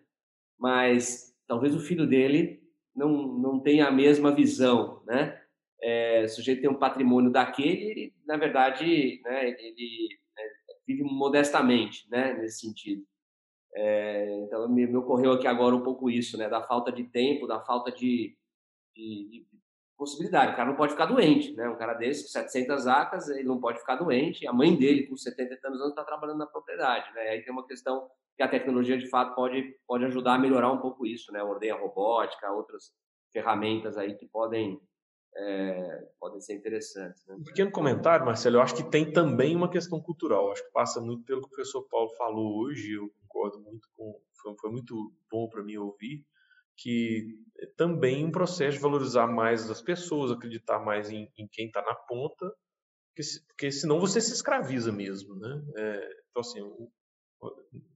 [0.59, 2.63] Mas talvez o filho dele
[2.95, 5.37] não, não tenha a mesma visão, né?
[5.81, 10.43] É, o sujeito tem um patrimônio daquele, ele, na verdade, né, ele, ele é,
[10.87, 13.05] vive modestamente, né, nesse sentido.
[13.75, 16.47] É, então me, me, ocorreu aqui agora um pouco isso, né?
[16.47, 18.33] Da falta de tempo, da falta de,
[18.95, 19.47] de, de,
[20.01, 20.53] possibilidade.
[20.53, 21.69] O cara não pode ficar doente, né?
[21.69, 24.47] Um cara desse com 700 acas, ele não pode ficar doente.
[24.47, 27.21] A mãe dele, com 70 anos, está trabalhando na propriedade, né?
[27.29, 30.79] Aí tem uma questão que a tecnologia, de fato, pode, pode ajudar a melhorar um
[30.79, 31.43] pouco isso, né?
[31.43, 32.91] Ordenha robótica, outras
[33.31, 34.81] ferramentas aí que podem
[35.37, 37.23] é, podem ser interessantes.
[37.27, 37.35] Né?
[37.35, 40.99] Um pequeno comentário, Marcelo, eu acho que tem também uma questão cultural, acho que passa
[40.99, 45.13] muito pelo que o professor Paulo falou hoje, eu concordo muito com, foi, foi muito
[45.31, 46.25] bom para mim ouvir,
[46.81, 51.67] que é também um processo de valorizar mais as pessoas, acreditar mais em, em quem
[51.67, 52.51] está na ponta,
[53.13, 55.63] porque, porque, senão você se escraviza mesmo, né?
[55.75, 56.91] É, então, assim, o,
[57.41, 57.51] o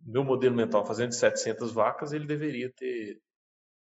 [0.06, 3.20] meu modelo mental fazendo 700 vacas, ele deveria ter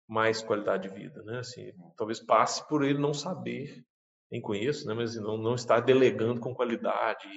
[0.07, 1.39] mais qualidade de vida, né?
[1.39, 3.83] Assim, talvez passe por ele não saber,
[4.29, 4.93] nem conheço, né?
[4.93, 7.27] Mas não, não estar delegando com qualidade,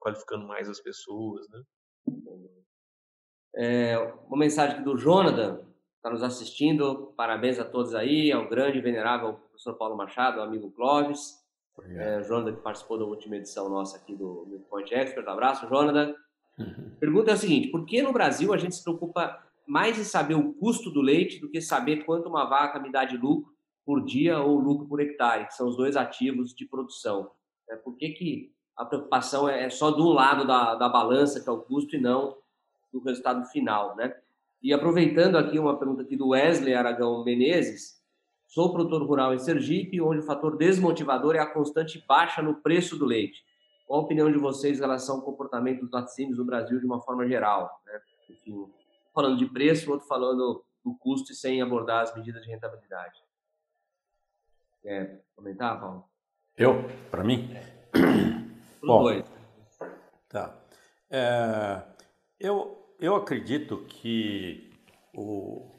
[0.00, 1.62] qualificando mais as pessoas, né?
[3.54, 5.71] É, uma mensagem aqui do Jonathan,
[6.02, 7.14] está nos assistindo.
[7.16, 11.40] Parabéns a todos aí, ao grande e venerável professor Paulo Machado, ao amigo Clóvis.
[11.80, 15.26] É, Jonathan, que participou da última edição nossa aqui do Point Expert.
[15.28, 16.14] Abraço, Jonathan.
[16.58, 16.96] Uhum.
[16.98, 20.34] Pergunta é a seguinte: por que no Brasil a gente se preocupa mais em saber
[20.34, 23.52] o custo do leite do que saber quanto uma vaca me dá de lucro
[23.86, 27.30] por dia ou lucro por hectare, que são os dois ativos de produção.
[27.70, 31.48] É, por que, que a preocupação é só de um lado da, da balança, que
[31.48, 32.36] é o custo, e não
[32.92, 34.14] do resultado final, né?
[34.62, 38.00] E aproveitando aqui uma pergunta aqui do Wesley Aragão Menezes,
[38.46, 42.96] sou produtor rural em Sergipe, onde o fator desmotivador é a constante baixa no preço
[42.96, 43.42] do leite.
[43.86, 47.00] Qual a opinião de vocês em relação ao comportamento dos laticínios no Brasil de uma
[47.00, 47.82] forma geral?
[47.84, 48.00] Né?
[48.30, 48.66] Enfim,
[49.12, 53.18] falando de preço, outro falando do custo e sem abordar as medidas de rentabilidade.
[54.80, 56.04] Quer comentar, Paulo?
[56.56, 56.84] Eu?
[57.10, 57.48] Para mim?
[58.82, 59.24] Bom, dois.
[60.28, 60.56] Tá.
[61.10, 61.82] É,
[62.40, 64.72] eu, eu acredito que
[65.14, 65.70] o,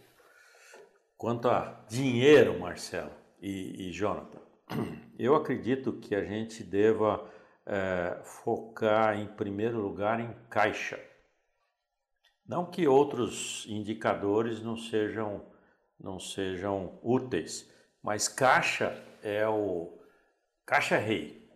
[1.17, 3.11] quanto a dinheiro, Marcelo
[3.41, 4.41] e, e Jonathan,
[5.17, 7.27] eu acredito que a gente deva
[7.65, 10.99] é, focar em primeiro lugar em caixa
[12.45, 15.45] não que outros indicadores não sejam,
[15.99, 17.69] não sejam úteis,
[18.01, 19.97] mas caixa é o
[20.65, 21.49] caixa é rei,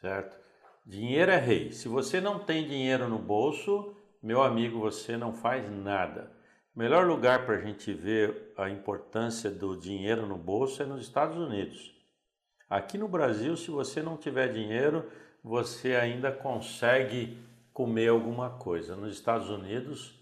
[0.00, 0.36] certo?
[0.84, 1.72] Dinheiro é rei.
[1.72, 3.95] Se você não tem dinheiro no bolso,
[4.26, 6.32] meu amigo, você não faz nada.
[6.74, 11.02] O melhor lugar para a gente ver a importância do dinheiro no bolso é nos
[11.02, 11.94] Estados Unidos.
[12.68, 15.08] Aqui no Brasil, se você não tiver dinheiro,
[15.44, 17.38] você ainda consegue
[17.72, 18.96] comer alguma coisa.
[18.96, 20.18] Nos Estados Unidos,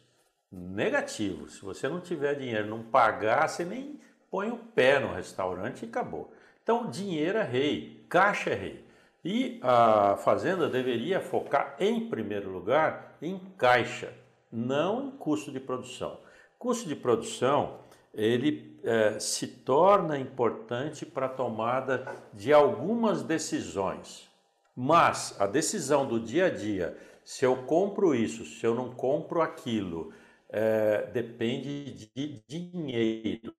[0.52, 1.48] negativo.
[1.48, 3.98] Se você não tiver dinheiro, não pagar, você nem
[4.30, 6.30] põe o pé no restaurante e acabou.
[6.62, 8.84] Então, dinheiro é rei, caixa é rei.
[9.24, 14.12] E a fazenda deveria focar, em primeiro lugar, em caixa,
[14.52, 16.18] não em custo de produção.
[16.58, 17.78] Custo de produção
[18.12, 24.28] ele é, se torna importante para a tomada de algumas decisões.
[24.76, 29.40] Mas a decisão do dia a dia, se eu compro isso, se eu não compro
[29.40, 30.12] aquilo,
[30.48, 33.54] é, depende de dinheiro.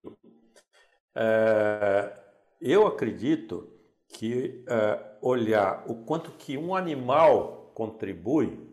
[1.14, 2.12] É,
[2.60, 3.75] eu acredito
[4.08, 8.66] que é, olhar o quanto que um animal contribui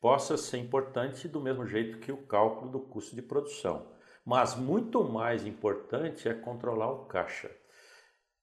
[0.00, 3.86] possa ser importante do mesmo jeito que o cálculo do custo de produção.
[4.24, 7.50] Mas muito mais importante é controlar o caixa.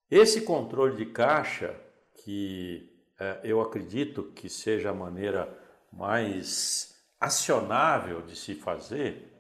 [0.09, 1.75] Esse controle de caixa,
[2.23, 5.57] que é, eu acredito que seja a maneira
[5.91, 9.31] mais acionável de se fazer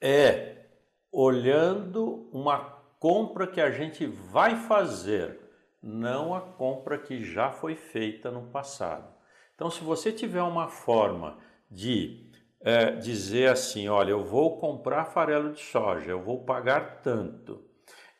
[0.00, 0.66] é
[1.12, 5.40] olhando uma compra que a gente vai fazer,
[5.82, 9.12] não a compra que já foi feita no passado.
[9.54, 11.38] Então, se você tiver uma forma
[11.70, 12.30] de
[12.60, 17.64] é, dizer assim: olha, eu vou comprar farelo de soja, eu vou pagar tanto,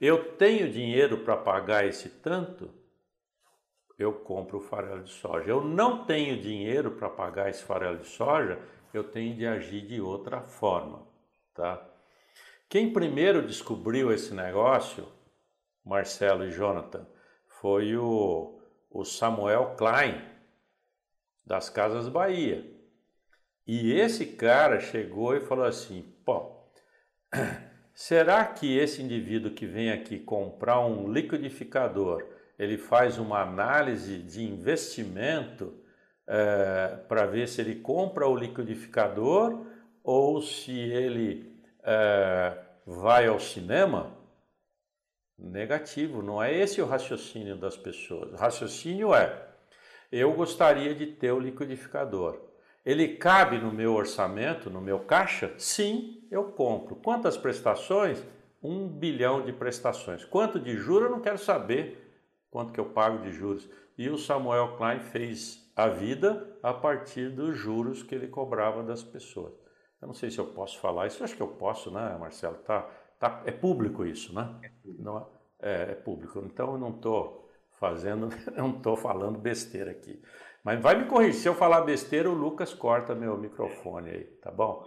[0.00, 2.72] eu tenho dinheiro para pagar esse tanto,
[3.98, 5.50] eu compro o farelo de soja.
[5.50, 8.58] Eu não tenho dinheiro para pagar esse farelo de soja,
[8.94, 11.06] eu tenho de agir de outra forma,
[11.54, 11.89] tá?
[12.70, 15.08] Quem primeiro descobriu esse negócio,
[15.84, 17.04] Marcelo e Jonathan,
[17.48, 20.24] foi o, o Samuel Klein,
[21.44, 22.64] das Casas Bahia.
[23.66, 26.64] E esse cara chegou e falou assim: pô,
[27.92, 32.24] será que esse indivíduo que vem aqui comprar um liquidificador
[32.56, 35.74] ele faz uma análise de investimento
[36.24, 39.66] é, para ver se ele compra o liquidificador
[40.04, 41.49] ou se ele
[41.84, 44.16] é, vai ao cinema?
[45.38, 48.32] Negativo, não é esse o raciocínio das pessoas.
[48.32, 49.48] O raciocínio é:
[50.12, 52.38] eu gostaria de ter o liquidificador.
[52.84, 55.54] Ele cabe no meu orçamento, no meu caixa?
[55.56, 56.96] Sim, eu compro.
[56.96, 58.22] Quantas prestações?
[58.62, 60.24] Um bilhão de prestações.
[60.24, 61.04] Quanto de juros?
[61.04, 62.10] Eu não quero saber
[62.50, 63.68] quanto que eu pago de juros.
[63.96, 69.02] E o Samuel Klein fez a vida a partir dos juros que ele cobrava das
[69.02, 69.59] pessoas.
[70.00, 72.56] Eu não sei se eu posso falar isso, eu acho que eu posso, né, Marcelo?
[72.56, 72.88] Tá,
[73.18, 74.54] tá, é público isso, né?
[74.62, 75.02] É público.
[75.02, 75.26] Não,
[75.60, 76.38] é, é público.
[76.44, 77.48] Então eu não estou
[77.78, 80.22] fazendo, não estou falando besteira aqui.
[80.62, 84.50] Mas vai me corrigir, se eu falar besteira, o Lucas corta meu microfone aí, tá
[84.50, 84.86] bom?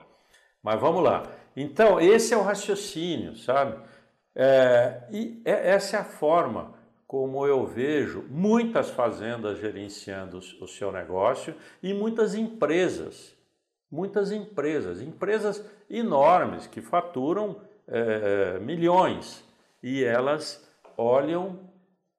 [0.61, 1.23] Mas vamos lá.
[1.55, 3.79] Então, esse é o raciocínio, sabe?
[4.35, 6.73] É, e é, essa é a forma
[7.05, 13.32] como eu vejo muitas fazendas gerenciando o seu negócio e muitas empresas,
[13.93, 19.47] muitas empresas, empresas enormes que faturam é, milhões
[19.83, 21.59] e elas olham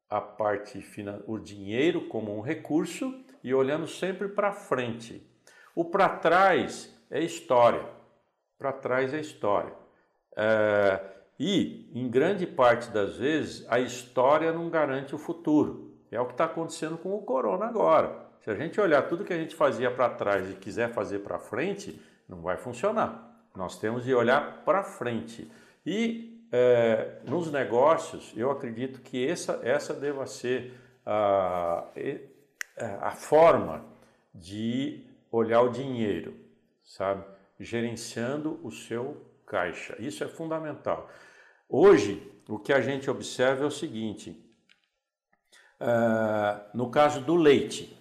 [0.09, 0.81] a parte
[1.27, 3.13] o dinheiro como um recurso
[3.43, 5.29] e olhando sempre para frente.
[5.75, 7.85] O para trás é história.
[8.57, 9.75] Para trás é história.
[10.37, 11.01] É,
[11.41, 15.93] e, em grande parte das vezes, a história não garante o futuro.
[16.09, 18.33] É o que está acontecendo com o corona agora.
[18.45, 21.39] Se a gente olhar tudo que a gente fazia para trás e quiser fazer para
[21.39, 21.99] frente,
[22.29, 23.49] não vai funcionar.
[23.57, 25.51] Nós temos de olhar para frente.
[25.87, 31.85] E é, nos negócios, eu acredito que essa, essa deva ser a,
[33.01, 33.83] a forma
[34.35, 36.37] de olhar o dinheiro,
[36.83, 37.25] sabe?
[37.59, 39.97] Gerenciando o seu caixa.
[39.99, 41.09] Isso é fundamental.
[41.67, 44.39] Hoje, o que a gente observa é o seguinte:
[45.81, 47.94] uh, no caso do leite,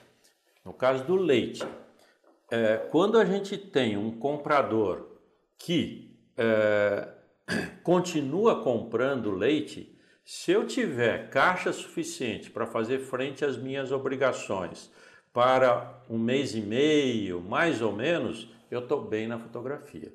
[0.64, 5.20] no caso do leite, uh, quando a gente tem um comprador
[5.58, 7.12] que uh,
[7.84, 14.90] continua comprando leite, se eu tiver caixa suficiente para fazer frente às minhas obrigações
[15.34, 20.14] para um mês e meio, mais ou menos, eu estou bem na fotografia.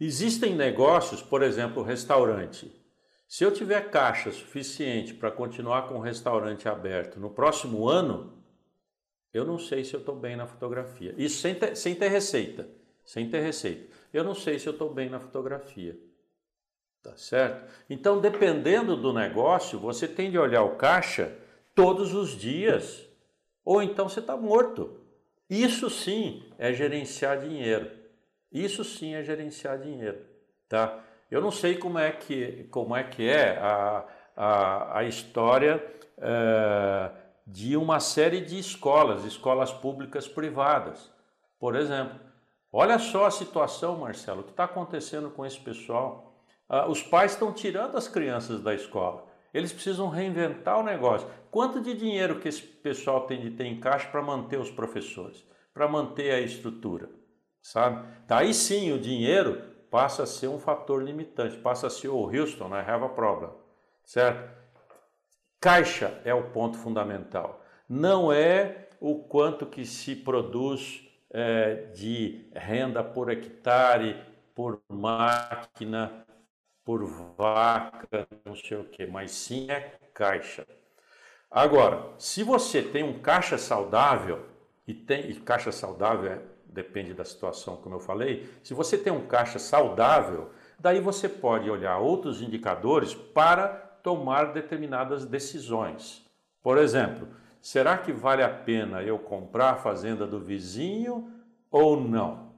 [0.00, 2.70] Existem negócios, por exemplo, restaurante.
[3.28, 8.42] Se eu tiver caixa suficiente para continuar com o restaurante aberto no próximo ano,
[9.36, 11.14] eu não sei se eu estou bem na fotografia.
[11.18, 12.68] Isso sem ter, sem ter receita.
[13.04, 13.86] Sem ter receita.
[14.12, 15.96] Eu não sei se eu estou bem na fotografia.
[17.02, 17.70] Tá certo?
[17.88, 21.32] Então, dependendo do negócio, você tem de olhar o caixa
[21.74, 23.06] todos os dias.
[23.64, 25.00] Ou então você está morto.
[25.48, 27.90] Isso sim é gerenciar dinheiro.
[28.50, 30.18] Isso sim é gerenciar dinheiro,
[30.68, 31.04] tá?
[31.30, 34.06] Eu não sei como é que, como é, que é a,
[34.36, 35.84] a, a história
[36.16, 37.10] é,
[37.46, 41.12] de uma série de escolas, escolas públicas privadas.
[41.58, 42.18] Por exemplo,
[42.72, 46.42] olha só a situação, Marcelo, o que está acontecendo com esse pessoal.
[46.68, 49.24] Ah, os pais estão tirando as crianças da escola.
[49.54, 51.28] Eles precisam reinventar o negócio.
[51.50, 55.44] Quanto de dinheiro que esse pessoal tem de ter em caixa para manter os professores,
[55.72, 57.08] para manter a estrutura?
[57.66, 58.06] sabe?
[58.28, 59.60] Daí sim o dinheiro
[59.90, 62.84] passa a ser um fator limitante, passa a ser o Houston, né?
[62.86, 63.50] Have a problem,
[64.04, 64.56] certo?
[65.60, 67.64] Caixa é o ponto fundamental.
[67.88, 74.16] Não é o quanto que se produz é, de renda por hectare,
[74.54, 76.24] por máquina,
[76.84, 77.04] por
[77.36, 80.66] vaca, não sei o que, mas sim é caixa.
[81.50, 84.46] Agora, se você tem um caixa saudável,
[84.86, 86.40] e, tem, e caixa saudável é
[86.76, 88.48] depende da situação, como eu falei.
[88.62, 95.24] Se você tem um caixa saudável, daí você pode olhar outros indicadores para tomar determinadas
[95.24, 96.24] decisões.
[96.62, 97.26] Por exemplo,
[97.60, 101.28] será que vale a pena eu comprar a fazenda do vizinho
[101.68, 102.52] ou não?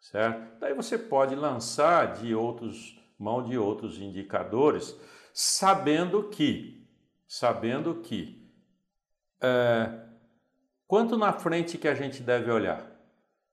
[0.00, 0.58] Certo?
[0.58, 4.98] Daí você pode lançar de outros mão de outros indicadores,
[5.34, 6.88] sabendo que,
[7.28, 8.50] sabendo que,
[9.38, 10.00] é,
[10.86, 12.90] quanto na frente que a gente deve olhar?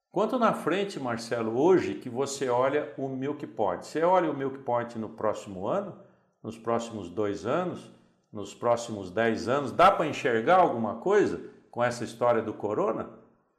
[0.10, 3.86] Quanto na frente, Marcelo, hoje que você olha o Milk Point?
[3.86, 6.08] Você olha o Milk Point no próximo ano,
[6.44, 7.92] nos próximos dois anos,
[8.32, 9.72] nos próximos dez anos?
[9.72, 11.42] Dá para enxergar alguma coisa
[11.72, 13.10] com essa história do corona?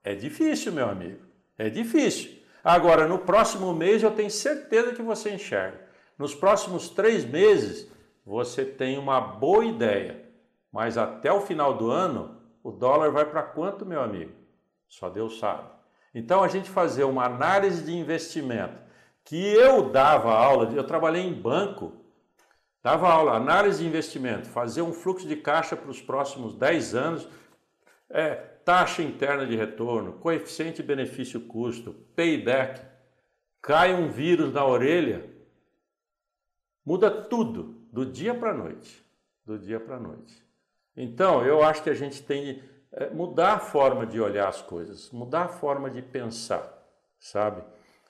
[0.03, 1.21] É difícil, meu amigo.
[1.57, 2.39] É difícil.
[2.63, 5.81] Agora, no próximo mês, eu tenho certeza que você enxerga.
[6.19, 7.91] Nos próximos três meses,
[8.25, 10.25] você tem uma boa ideia.
[10.73, 14.33] Mas até o final do ano, o dólar vai para quanto, meu amigo?
[14.89, 15.69] Só Deus sabe.
[16.15, 18.79] Então a gente fazer uma análise de investimento
[19.25, 21.93] que eu dava aula, eu trabalhei em banco,
[22.89, 27.29] dava aula, análise de investimento, fazer um fluxo de caixa para os próximos 10 anos,
[28.09, 32.81] é, taxa interna de retorno, coeficiente benefício-custo, payback,
[33.61, 35.23] cai um vírus na orelha,
[36.83, 39.05] muda tudo, do dia para a noite.
[39.45, 40.43] Do dia para a noite.
[40.97, 45.11] Então, eu acho que a gente tem é mudar a forma de olhar as coisas,
[45.11, 46.67] mudar a forma de pensar,
[47.19, 47.63] sabe?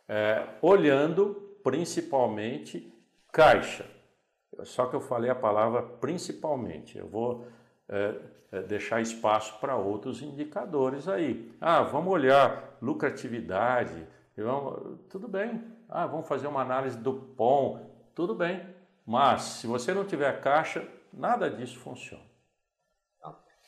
[0.07, 2.93] É, olhando principalmente
[3.33, 3.98] caixa.
[4.65, 6.99] Só que eu falei a palavra principalmente.
[6.99, 7.47] Eu vou
[7.89, 8.15] é,
[8.53, 11.53] é, deixar espaço para outros indicadores aí.
[11.61, 14.07] Ah, vamos olhar lucratividade,
[14.37, 15.63] vamos, tudo bem.
[15.89, 17.81] Ah, vamos fazer uma análise do POM,
[18.15, 18.63] tudo bem.
[19.07, 22.29] Mas se você não tiver caixa, nada disso funciona.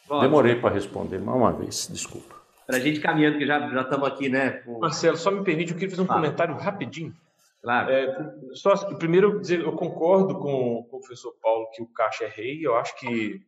[0.07, 2.35] Bom, Demorei para responder mais uma vez, desculpa.
[2.67, 4.63] Para a gente caminhando, que já, já estamos aqui, né?
[4.67, 7.15] Marcelo, só me permite, eu queria fazer um comentário rapidinho.
[7.63, 7.91] Claro.
[7.91, 12.67] É, só, primeiro, dizer, eu concordo com, o professor Paulo que o caixa é rei.
[12.67, 13.41] Eu acho que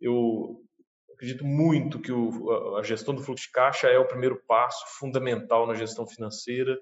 [0.00, 0.64] eu
[1.12, 5.66] acredito muito que o, a gestão do fluxo de caixa é o primeiro passo fundamental
[5.66, 6.78] na gestão financeira.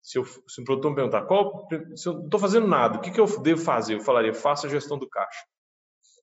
[0.00, 3.00] Se, eu, se o produtor me perguntar, qual, se eu não estou fazendo nada, o
[3.00, 3.94] que, que eu devo fazer?
[3.94, 5.44] Eu falaria, faça a gestão do caixa.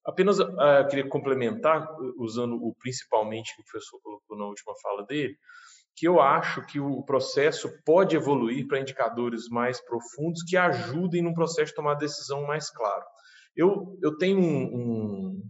[0.06, 0.48] Apenas uh,
[0.90, 1.88] queria complementar,
[2.18, 5.38] usando o principalmente que o professor colocou na última fala dele,
[6.02, 11.32] que eu acho que o processo pode evoluir para indicadores mais profundos que ajudem no
[11.32, 13.06] processo de tomar decisão mais claro.
[13.56, 15.42] Eu, eu tenho um, um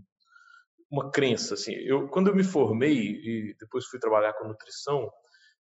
[0.92, 1.72] uma crença assim.
[1.72, 5.10] Eu quando eu me formei e depois fui trabalhar com nutrição,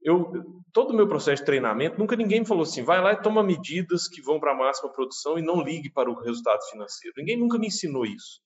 [0.01, 0.29] eu
[0.73, 3.41] todo o meu processo de treinamento, nunca ninguém me falou assim, vai lá e toma
[3.41, 7.13] medidas que vão para a máxima produção e não ligue para o resultado financeiro.
[7.17, 8.41] Ninguém nunca me ensinou isso.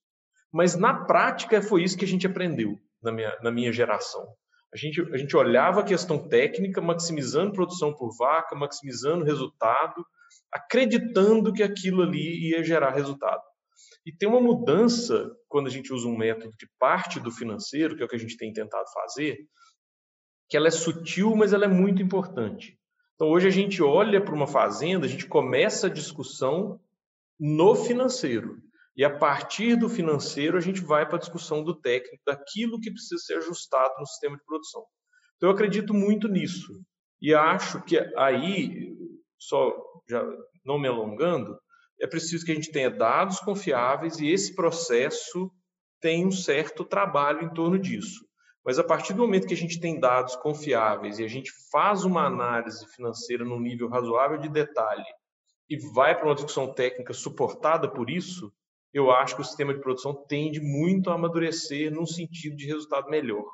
[0.53, 4.27] Mas na prática foi isso que a gente aprendeu na minha, na minha geração.
[4.73, 10.05] A gente, a gente olhava a questão técnica, maximizando produção por vaca, maximizando resultado,
[10.51, 13.41] acreditando que aquilo ali ia gerar resultado.
[14.05, 18.03] E tem uma mudança quando a gente usa um método que parte do financeiro, que
[18.03, 19.39] é o que a gente tem tentado fazer,
[20.47, 22.77] que ela é sutil, mas ela é muito importante.
[23.15, 26.79] Então, hoje a gente olha para uma fazenda, a gente começa a discussão
[27.39, 28.57] no financeiro.
[28.99, 32.91] E a partir do financeiro, a gente vai para a discussão do técnico, daquilo que
[32.91, 34.83] precisa ser ajustado no sistema de produção.
[35.37, 36.83] Então, eu acredito muito nisso.
[37.21, 38.93] E acho que aí,
[39.37, 39.73] só
[40.05, 40.21] já
[40.65, 41.57] não me alongando,
[42.01, 45.49] é preciso que a gente tenha dados confiáveis e esse processo
[46.01, 48.27] tem um certo trabalho em torno disso.
[48.65, 52.03] Mas a partir do momento que a gente tem dados confiáveis e a gente faz
[52.03, 55.05] uma análise financeira num nível razoável de detalhe
[55.69, 58.51] e vai para uma discussão técnica suportada por isso,
[58.93, 63.09] eu acho que o sistema de produção tende muito a amadurecer num sentido de resultado
[63.09, 63.45] melhor.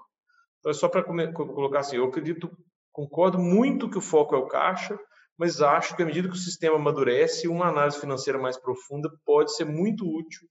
[0.59, 2.49] Então, é só para colocar assim, eu acredito,
[2.91, 4.97] concordo muito que o foco é o caixa,
[5.37, 9.53] mas acho que à medida que o sistema amadurece, uma análise financeira mais profunda pode
[9.55, 10.47] ser muito útil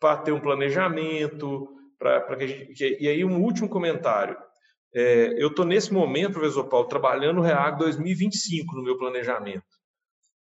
[0.00, 2.96] para ter um planejamento, para que gente...
[3.00, 4.36] E aí um último comentário.
[4.94, 9.62] É, eu estou nesse momento, professor Paulo, trabalhando o REAG 2025 no meu planejamento.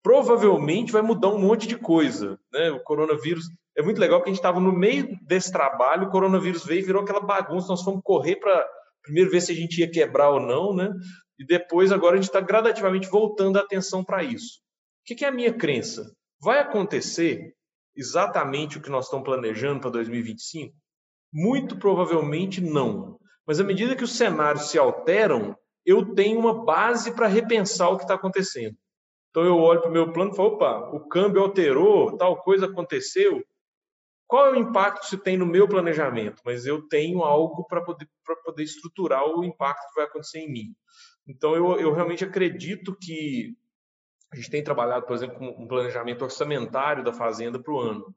[0.03, 2.39] Provavelmente vai mudar um monte de coisa.
[2.53, 2.71] Né?
[2.71, 3.47] O coronavírus.
[3.77, 6.85] É muito legal que a gente estava no meio desse trabalho, o coronavírus veio e
[6.85, 7.69] virou aquela bagunça.
[7.69, 8.67] Nós fomos correr para
[9.03, 10.93] primeiro ver se a gente ia quebrar ou não, né?
[11.39, 14.61] E depois, agora, a gente está gradativamente voltando a atenção para isso.
[15.01, 16.13] O que é a minha crença?
[16.41, 17.55] Vai acontecer
[17.97, 20.75] exatamente o que nós estamos planejando para 2025?
[21.33, 23.19] Muito provavelmente não.
[23.47, 27.97] Mas à medida que os cenários se alteram, eu tenho uma base para repensar o
[27.97, 28.77] que está acontecendo.
[29.31, 32.67] Então eu olho para o meu plano e falo, opa, o câmbio alterou, tal coisa
[32.67, 33.43] aconteceu.
[34.27, 36.43] Qual é o impacto que isso tem no meu planejamento?
[36.45, 38.07] Mas eu tenho algo para poder,
[38.45, 40.75] poder estruturar o impacto que vai acontecer em mim.
[41.27, 43.55] Então, eu, eu realmente acredito que
[44.31, 48.15] a gente tem trabalhado, por exemplo, com um planejamento orçamentário da fazenda para o ano.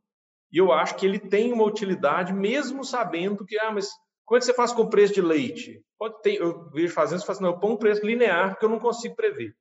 [0.51, 3.89] E eu acho que ele tem uma utilidade, mesmo sabendo que, ah, mas
[4.25, 5.81] como é que você faz com o preço de leite?
[5.97, 8.65] Pode ter, eu vejo fazendas que falam assim, não, eu ponho um preço linear porque
[8.65, 9.55] eu não consigo prever.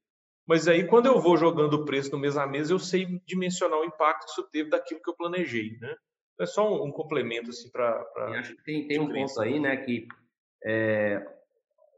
[0.46, 3.78] Mas aí, quando eu vou jogando o preço no mês a mês, eu sei dimensionar
[3.78, 5.94] o impacto que isso teve daquilo que eu planejei, né?
[6.34, 8.04] Então, é só um, um complemento, assim, para...
[8.38, 10.08] Acho que tem, tem um ponto aí, né, que
[10.64, 11.24] é,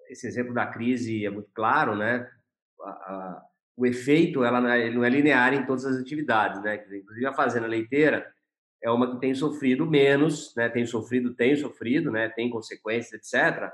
[0.09, 2.31] esse exemplo da crise é muito claro, né?
[2.81, 3.43] A, a,
[3.77, 6.85] o efeito ela não, é, não é, linear em todas as atividades, né?
[6.93, 8.33] Inclusive a fazenda leiteira
[8.83, 10.69] é uma que tem sofrido menos, né?
[10.69, 12.29] Tem sofrido, tem sofrido, né?
[12.29, 13.73] Tem consequências, etc.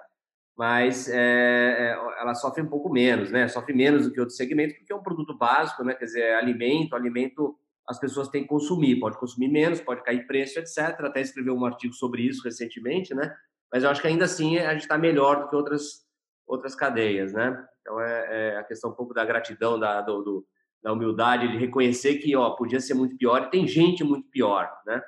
[0.59, 3.47] Mas é, é, ela sofre um pouco menos, né?
[3.47, 5.95] Sofre menos do que outros segmentos porque é um produto básico, né?
[5.95, 7.57] Quer dizer, é alimento, alimento
[7.87, 10.79] as pessoas têm que consumir, pode consumir menos, pode cair preço, etc.
[11.01, 13.33] Até escreveu um artigo sobre isso recentemente, né?
[13.73, 16.07] Mas eu acho que ainda assim a gente está melhor do que outras
[16.45, 17.65] outras cadeias, né?
[17.81, 20.47] Então é, é a questão um pouco da gratidão, da, do, do,
[20.83, 24.69] da humildade, de reconhecer que ó, podia ser muito pior e tem gente muito pior,
[24.85, 25.01] né?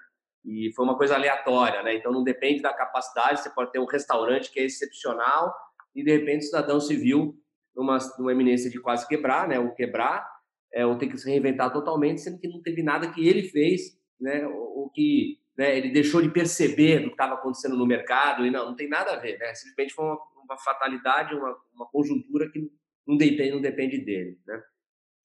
[0.45, 1.95] E foi uma coisa aleatória, né?
[1.95, 5.55] Então não depende da capacidade, você pode ter um restaurante que é excepcional
[5.95, 7.35] e de repente o cidadão civil
[7.75, 9.59] numa, numa eminência de quase quebrar, né?
[9.59, 10.27] Ou quebrar,
[10.73, 13.99] é, ou ter que se reinventar totalmente, sendo que não teve nada que ele fez,
[14.21, 14.47] né?
[14.47, 18.67] Ou, que né, ele deixou de perceber do que estava acontecendo no mercado, e não,
[18.67, 19.55] não tem nada a ver, né?
[19.55, 22.71] Simplesmente foi uma, uma fatalidade, uma, uma conjuntura que
[23.07, 24.63] não depende, não depende dele, né?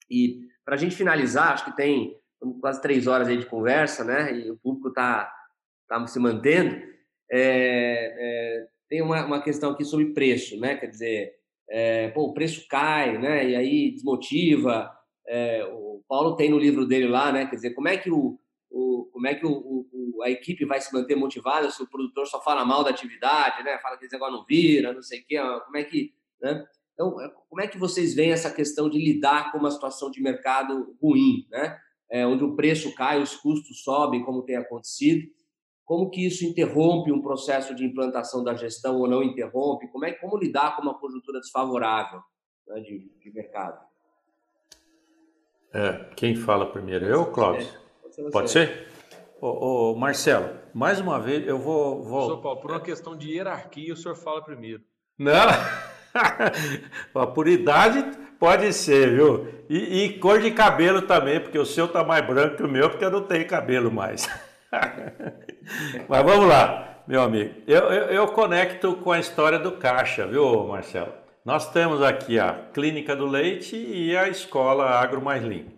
[0.10, 2.20] E para a gente finalizar, acho que tem
[2.54, 4.38] quase três horas aí de conversa, né?
[4.38, 5.32] E o público está
[5.88, 6.76] tá se mantendo.
[7.32, 10.76] É, é, tem uma, uma questão aqui sobre preço, né?
[10.76, 11.34] Quer dizer,
[11.70, 13.50] é, pô, o preço cai, né?
[13.50, 14.92] E aí desmotiva.
[15.28, 17.48] É, o Paulo tem no livro dele lá, né?
[17.48, 20.80] Quer dizer, como é que o, o como é que o, o, a equipe vai
[20.80, 23.80] se manter motivada se o produtor só fala mal da atividade, né?
[23.80, 25.38] Fala que esse negócio não vira, não sei o quê.
[25.66, 26.66] Como é que, né?
[26.94, 30.22] Então, é, como é que vocês veem essa questão de lidar com uma situação de
[30.22, 31.78] mercado ruim, né?
[32.10, 35.28] É, onde o preço cai, os custos sobem, como tem acontecido?
[35.84, 39.88] Como que isso interrompe um processo de implantação da gestão ou não interrompe?
[39.88, 42.22] Como é como lidar com uma conjuntura desfavorável
[42.68, 43.80] né, de, de, mercado?
[45.72, 47.06] É, quem fala primeiro?
[47.06, 47.68] Eu, Cláudio?
[48.02, 48.32] Pode ser?
[48.32, 48.88] Pode ser?
[49.40, 52.04] Ô, ô, Marcelo, mais uma vez eu vou.
[52.04, 52.36] vou...
[52.36, 52.42] Sr.
[52.42, 54.84] Paulo, por uma questão de hierarquia, o senhor fala primeiro.
[55.20, 55.46] Não!
[57.36, 58.00] por idade
[58.40, 59.48] pode ser, viu?
[59.70, 62.90] E, e, cor de cabelo também, porque o seu tá mais branco que o meu,
[62.90, 64.30] porque eu não tenho cabelo mais.
[66.08, 67.56] Mas vamos lá, meu amigo.
[67.68, 71.14] Eu, eu, eu, conecto com a história do caixa, viu, Marcelo?
[71.44, 75.72] Nós temos aqui a Clínica do Leite e a Escola Agro Mais Limpo.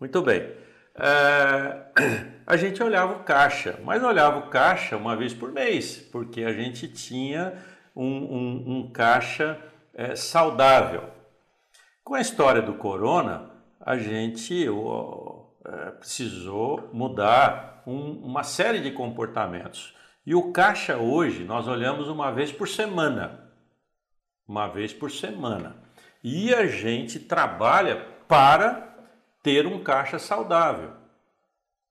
[0.00, 0.48] Muito bem.
[0.96, 1.76] É,
[2.46, 6.52] a gente olhava o caixa, mas olhava o caixa uma vez por mês, porque a
[6.52, 7.54] gente tinha
[7.94, 9.58] um, um, um caixa
[9.94, 11.13] é, saudável.
[12.04, 13.50] Com a história do corona,
[13.80, 19.96] a gente é, precisou mudar um, uma série de comportamentos.
[20.26, 23.50] E o caixa hoje nós olhamos uma vez por semana.
[24.46, 25.76] Uma vez por semana.
[26.22, 28.94] E a gente trabalha para
[29.42, 30.92] ter um caixa saudável.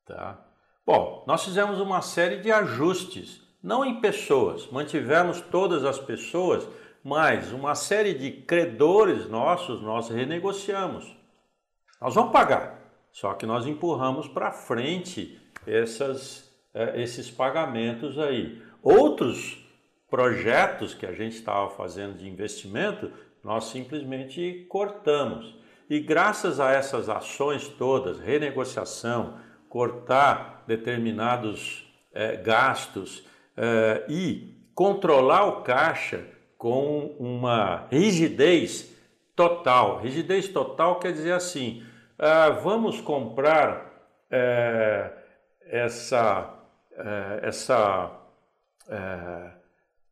[0.06, 0.40] Tá?
[0.85, 6.67] Bom, nós fizemos uma série de ajustes, não em pessoas, mantivemos todas as pessoas,
[7.03, 11.14] mas uma série de credores nossos nós renegociamos.
[11.99, 12.80] Nós vamos pagar,
[13.11, 18.61] só que nós empurramos para frente essas, é, esses pagamentos aí.
[18.82, 19.64] Outros
[20.09, 23.11] projetos que a gente estava fazendo de investimento,
[23.43, 25.56] nós simplesmente cortamos.
[25.90, 33.25] E graças a essas ações todas, renegociação, cortar determinados é, gastos
[33.57, 36.25] é, e controlar o caixa
[36.64, 38.90] com uma rigidez
[39.35, 40.00] total.
[40.00, 41.85] Rigidez total quer dizer assim:
[42.17, 43.92] ah, vamos comprar
[44.32, 45.11] é,
[45.66, 46.58] essa,
[46.95, 48.11] é, essa,
[48.88, 49.51] é,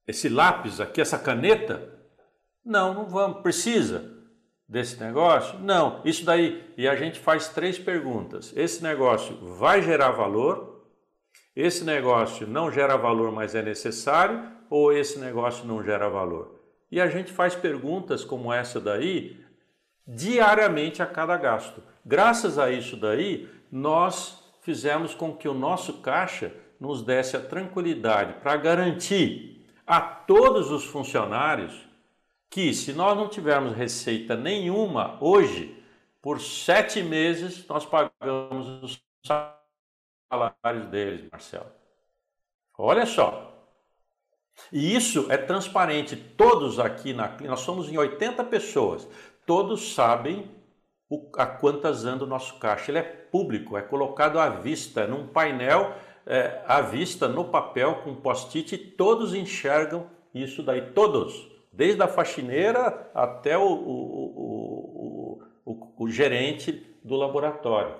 [0.05, 1.89] esse lápis aqui, essa caneta?
[2.65, 3.41] Não, não vamos.
[3.41, 4.11] Precisa
[4.67, 5.57] desse negócio?
[5.59, 6.01] Não.
[6.03, 6.69] Isso daí.
[6.75, 8.51] E a gente faz três perguntas.
[8.57, 10.85] Esse negócio vai gerar valor?
[11.55, 14.59] Esse negócio não gera valor, mas é necessário?
[14.71, 16.57] Ou esse negócio não gera valor?
[16.89, 19.37] E a gente faz perguntas como essa daí
[20.07, 21.83] diariamente a cada gasto.
[22.05, 28.39] Graças a isso daí, nós fizemos com que o nosso caixa nos desse a tranquilidade
[28.39, 31.85] para garantir a todos os funcionários
[32.49, 35.83] que, se nós não tivermos receita nenhuma hoje,
[36.21, 41.69] por sete meses nós pagamos os salários deles, Marcelo.
[42.77, 43.50] Olha só.
[44.71, 46.15] E isso é transparente.
[46.15, 49.07] Todos aqui na nós somos em 80 pessoas.
[49.45, 50.49] Todos sabem
[51.09, 52.91] o, a quantas anda o nosso caixa.
[52.91, 58.15] Ele é público, é colocado à vista, num painel é, à vista, no papel, com
[58.15, 65.39] post-it, todos enxergam isso daí, todos, desde a faxineira até o, o,
[65.97, 67.95] o gerente do laboratório.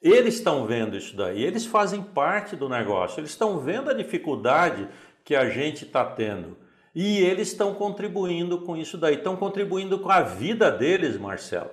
[0.00, 4.88] Eles estão vendo isso daí, eles fazem parte do negócio, eles estão vendo a dificuldade
[5.26, 6.56] que a gente está tendo.
[6.94, 11.68] E eles estão contribuindo com isso daí, estão contribuindo com a vida deles, Marcelo.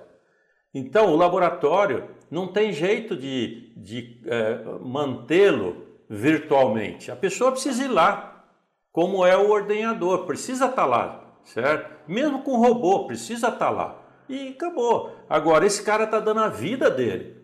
[0.74, 7.12] Então, o laboratório não tem jeito de, de é, mantê-lo virtualmente.
[7.12, 8.44] A pessoa precisa ir lá,
[8.92, 11.88] como é o ordenador, precisa estar tá lá, certo?
[12.08, 14.02] Mesmo com robô, precisa estar tá lá.
[14.28, 15.14] E acabou.
[15.30, 17.36] Agora, esse cara está dando a vida dele.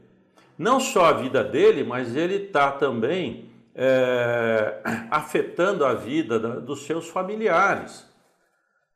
[0.59, 3.50] Não só a vida dele, mas ele está também
[3.81, 8.07] é, afetando a vida dos seus familiares.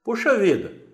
[0.04, 0.84] Puxa vida,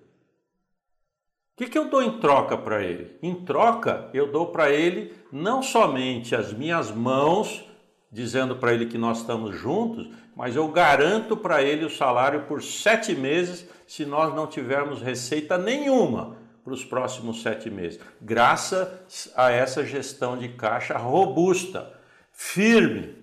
[1.61, 3.19] que, que eu dou em troca para ele?
[3.23, 7.63] Em troca, eu dou para ele não somente as minhas mãos,
[8.11, 12.63] dizendo para ele que nós estamos juntos, mas eu garanto para ele o salário por
[12.63, 19.51] sete meses se nós não tivermos receita nenhuma para os próximos sete meses, graças a
[19.51, 21.93] essa gestão de caixa robusta,
[22.33, 23.17] firme,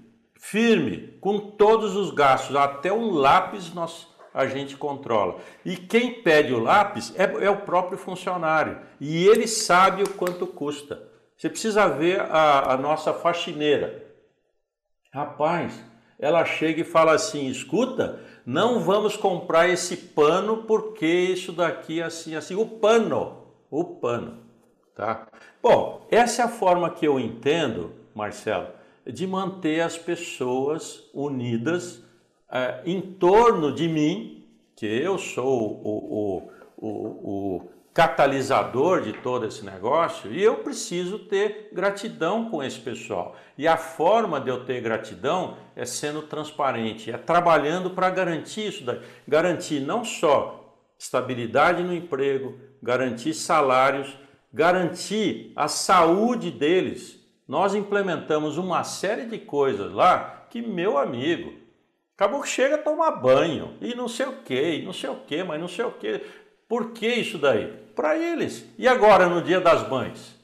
[0.49, 5.39] firme, com todos os gastos, até um lápis nós a gente controla.
[5.65, 8.79] E quem pede o lápis é, é o próprio funcionário.
[8.99, 11.01] E ele sabe o quanto custa.
[11.35, 14.05] Você precisa ver a, a nossa faxineira.
[15.11, 15.83] Rapaz,
[16.19, 22.03] ela chega e fala assim: escuta, não vamos comprar esse pano porque isso daqui é
[22.03, 22.55] assim, assim.
[22.55, 24.43] O pano, o pano,
[24.95, 25.27] tá?
[25.61, 28.76] Bom, essa é a forma que eu entendo, Marcelo,
[29.11, 32.03] de manter as pessoas unidas
[32.51, 34.45] é, em torno de mim,
[34.75, 41.17] que eu sou o, o, o, o catalisador de todo esse negócio e eu preciso
[41.17, 43.35] ter gratidão com esse pessoal.
[43.57, 48.83] E a forma de eu ter gratidão é sendo transparente, é trabalhando para garantir isso,
[48.83, 48.99] daí.
[49.27, 54.15] garantir não só estabilidade no emprego, garantir salários,
[54.53, 57.16] garantir a saúde deles.
[57.47, 61.53] Nós implementamos uma série de coisas lá que, meu amigo,
[62.15, 65.43] acabou que chega a tomar banho e não sei o que, não sei o que,
[65.43, 66.21] mas não sei o que.
[66.67, 67.67] Por que isso daí?
[67.95, 68.65] Para eles.
[68.77, 70.35] E agora, no dia das mães?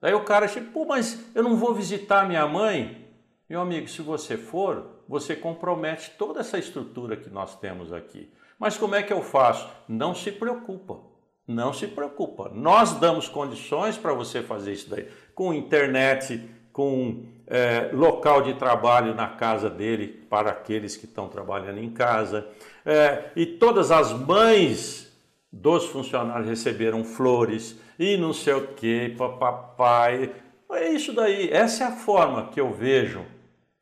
[0.00, 3.06] Daí o cara chega, pô, mas eu não vou visitar minha mãe?
[3.48, 8.32] Meu amigo, se você for, você compromete toda essa estrutura que nós temos aqui.
[8.58, 9.68] Mas como é que eu faço?
[9.86, 10.98] Não se preocupa.
[11.46, 12.50] Não se preocupa.
[12.54, 15.08] Nós damos condições para você fazer isso daí.
[15.42, 16.40] Com internet,
[16.72, 22.46] com é, local de trabalho na casa dele para aqueles que estão trabalhando em casa.
[22.86, 25.12] É, e todas as mães
[25.50, 30.32] dos funcionários receberam flores e não sei o que, papai.
[30.70, 31.50] É isso daí.
[31.50, 33.26] Essa é a forma que eu vejo,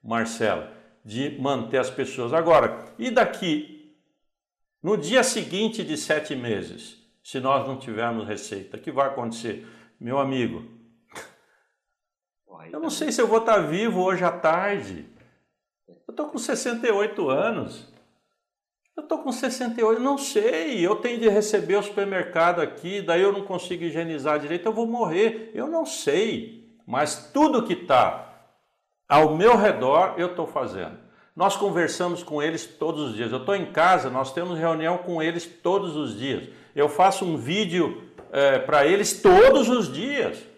[0.02, 0.64] Marcelo,
[1.04, 2.32] de manter as pessoas.
[2.32, 3.94] Agora, e daqui,
[4.82, 9.66] no dia seguinte de sete meses, se nós não tivermos receita, o que vai acontecer?
[10.00, 10.79] Meu amigo,
[12.72, 15.06] eu não sei se eu vou estar vivo hoje à tarde.
[15.88, 17.88] Eu estou com 68 anos.
[18.96, 23.32] Eu estou com 68, não sei, eu tenho de receber o supermercado aqui, daí eu
[23.32, 25.50] não consigo higienizar direito, eu vou morrer.
[25.54, 28.30] Eu não sei, mas tudo que está
[29.08, 30.98] ao meu redor eu estou fazendo.
[31.34, 33.32] Nós conversamos com eles todos os dias.
[33.32, 36.48] Eu estou em casa, nós temos reunião com eles todos os dias.
[36.76, 40.49] Eu faço um vídeo é, para eles todos os dias.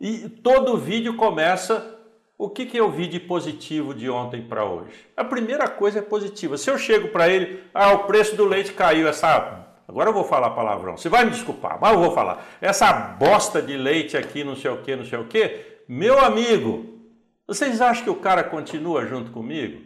[0.00, 1.98] E todo vídeo começa
[2.38, 4.94] o que, que eu vi de positivo de ontem para hoje?
[5.16, 6.56] A primeira coisa é positiva.
[6.56, 9.66] Se eu chego para ele, ah, o preço do leite caiu, essa.
[9.88, 10.96] Agora eu vou falar palavrão.
[10.96, 12.46] Você vai me desculpar, mas eu vou falar.
[12.60, 15.80] Essa bosta de leite aqui, não sei o que, não sei o que.
[15.88, 17.00] Meu amigo,
[17.44, 19.82] vocês acham que o cara continua junto comigo?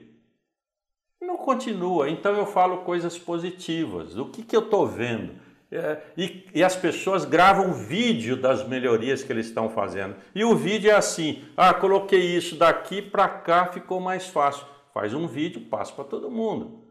[1.23, 2.11] Não continua.
[2.11, 4.19] Então eu falo coisas positivas.
[4.19, 5.33] O que, que eu estou vendo?
[5.75, 10.15] É, e, e, as pessoas gravam vídeo das melhorias que eles estão fazendo.
[10.35, 14.67] E o vídeo é assim: ah, coloquei isso daqui para cá, ficou mais fácil.
[14.93, 16.83] Faz um vídeo, passa para todo mundo.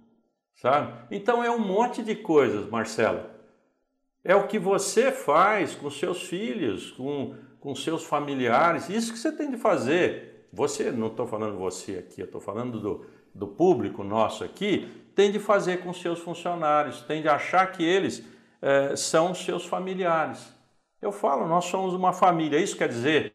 [0.55, 0.93] Sabe?
[1.11, 3.21] Então é um monte de coisas, Marcelo.
[4.23, 8.89] É o que você faz com seus filhos, com, com seus familiares.
[8.89, 10.47] Isso que você tem de fazer.
[10.51, 15.31] Você, não estou falando você aqui, eu estou falando do, do público nosso aqui, tem
[15.31, 18.23] de fazer com seus funcionários, tem de achar que eles
[18.61, 20.53] é, são seus familiares.
[21.01, 22.59] Eu falo, nós somos uma família.
[22.59, 23.33] Isso quer dizer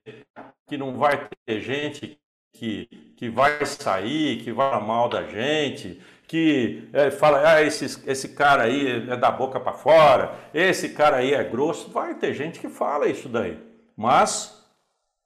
[0.67, 2.19] que não vai ter gente
[2.53, 8.31] que, que vai sair, que vai mal da gente, que é, fala, ah, esse, esse
[8.31, 11.91] cara aí é da boca para fora, esse cara aí é grosso.
[11.91, 13.59] Vai ter gente que fala isso daí.
[13.97, 14.65] Mas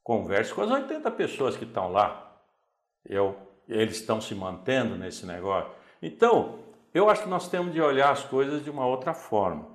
[0.02, 2.42] converse com as 80 pessoas que estão lá.
[3.04, 3.36] Eu,
[3.68, 5.70] eles estão se mantendo nesse negócio.
[6.02, 6.58] Então,
[6.92, 9.69] eu acho que nós temos de olhar as coisas de uma outra forma.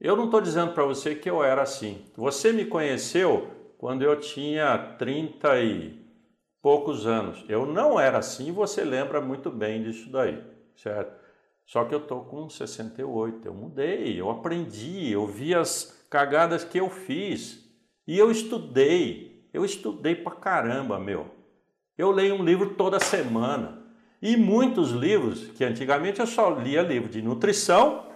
[0.00, 2.06] Eu não estou dizendo para você que eu era assim.
[2.16, 6.00] Você me conheceu quando eu tinha 30 e
[6.62, 7.44] poucos anos.
[7.48, 10.42] Eu não era assim você lembra muito bem disso daí,
[10.74, 11.20] certo?
[11.66, 16.80] Só que eu estou com 68, eu mudei, eu aprendi, eu vi as cagadas que
[16.80, 17.70] eu fiz
[18.06, 19.48] e eu estudei.
[19.52, 21.26] Eu estudei pra caramba, meu.
[21.98, 23.84] Eu leio um livro toda semana.
[24.22, 28.09] E muitos livros, que antigamente eu só lia livro de nutrição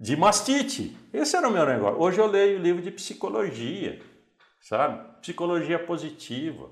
[0.00, 0.96] de mastite.
[1.12, 2.00] Esse era o meu negócio.
[2.00, 4.00] Hoje eu leio livro de psicologia,
[4.58, 5.20] sabe?
[5.20, 6.70] Psicologia positiva.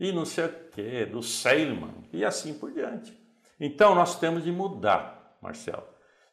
[0.00, 3.16] E não sei o quê, do Seilman e assim por diante.
[3.58, 5.84] Então nós temos de mudar, Marcelo.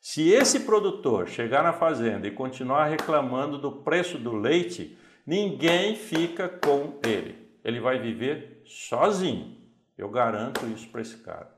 [0.02, 6.50] Se esse produtor chegar na fazenda e continuar reclamando do preço do leite, ninguém fica
[6.50, 7.38] com ele.
[7.64, 9.56] Ele vai viver sozinho.
[9.98, 11.53] Eu garanto isso para esse cara.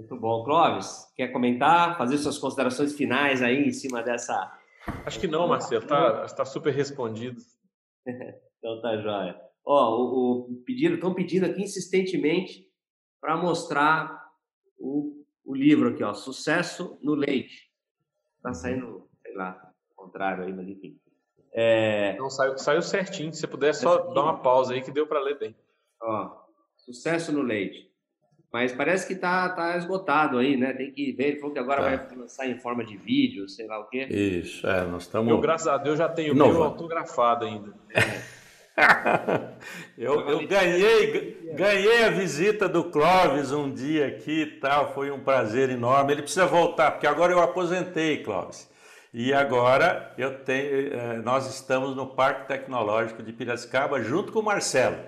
[0.00, 0.42] Muito bom.
[0.44, 4.50] Clóvis, quer comentar, fazer suas considerações finais aí em cima dessa.
[5.04, 7.38] Acho que não, Marcelo, está tá super respondido.
[8.06, 9.38] então tá jóia.
[9.62, 12.66] Ó, o, o pedido, estão pedindo aqui insistentemente
[13.20, 14.26] para mostrar
[14.78, 17.70] o, o livro aqui, ó, Sucesso no Leite.
[18.42, 20.98] Tá saindo, sei lá, contrário aí, mas enfim.
[21.52, 22.16] É...
[22.16, 23.34] Não, saiu, saiu certinho.
[23.34, 24.14] Se você puder só certinho.
[24.14, 25.54] dar uma pausa aí que deu para ler bem.
[26.00, 26.40] Ó,
[26.78, 27.89] Sucesso no Leite.
[28.52, 30.72] Mas parece que tá, tá esgotado aí, né?
[30.72, 31.28] Tem que ver.
[31.28, 32.04] Ele falou que agora tá.
[32.04, 34.06] vai lançar em forma de vídeo, sei lá o quê.
[34.10, 35.30] Isso, é, nós estamos.
[35.30, 37.72] Eu, graças a Deus, já tenho o meu autografado ainda.
[39.96, 45.20] eu, eu ganhei, ganhei a visita do Clóvis um dia aqui e tal, foi um
[45.20, 46.12] prazer enorme.
[46.12, 48.68] Ele precisa voltar, porque agora eu aposentei, Clóvis.
[49.12, 54.44] E agora eu tenho, eh, nós estamos no Parque Tecnológico de Piracicaba junto com o
[54.44, 54.98] Marcelo.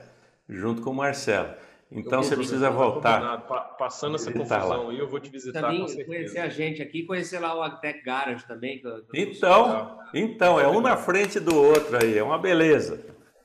[0.49, 1.51] Junto com o Marcelo.
[1.95, 3.39] Então você precisa voltar.
[3.79, 5.61] Passando essa confusão aí, eu vou te visitar.
[5.61, 8.79] Também conhecer a gente aqui, conhecer lá o Agtech Garage também.
[8.79, 13.05] Que eu, então, então, é um na frente do outro aí, é uma beleza.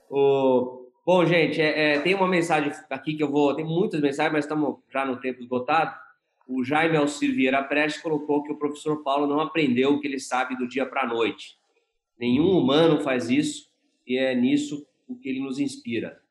[0.10, 0.86] O...
[1.06, 3.56] Bom, gente, é, é, tem uma mensagem aqui que eu vou.
[3.56, 5.96] Tem muitas mensagens, mas estamos já no tempo esgotado.
[6.48, 10.20] O Jaime Alcir Vieira Prestes colocou que o professor Paulo não aprendeu o que ele
[10.20, 11.58] sabe do dia para a noite.
[12.18, 13.70] Nenhum humano faz isso
[14.06, 16.22] e é nisso o que ele nos inspira.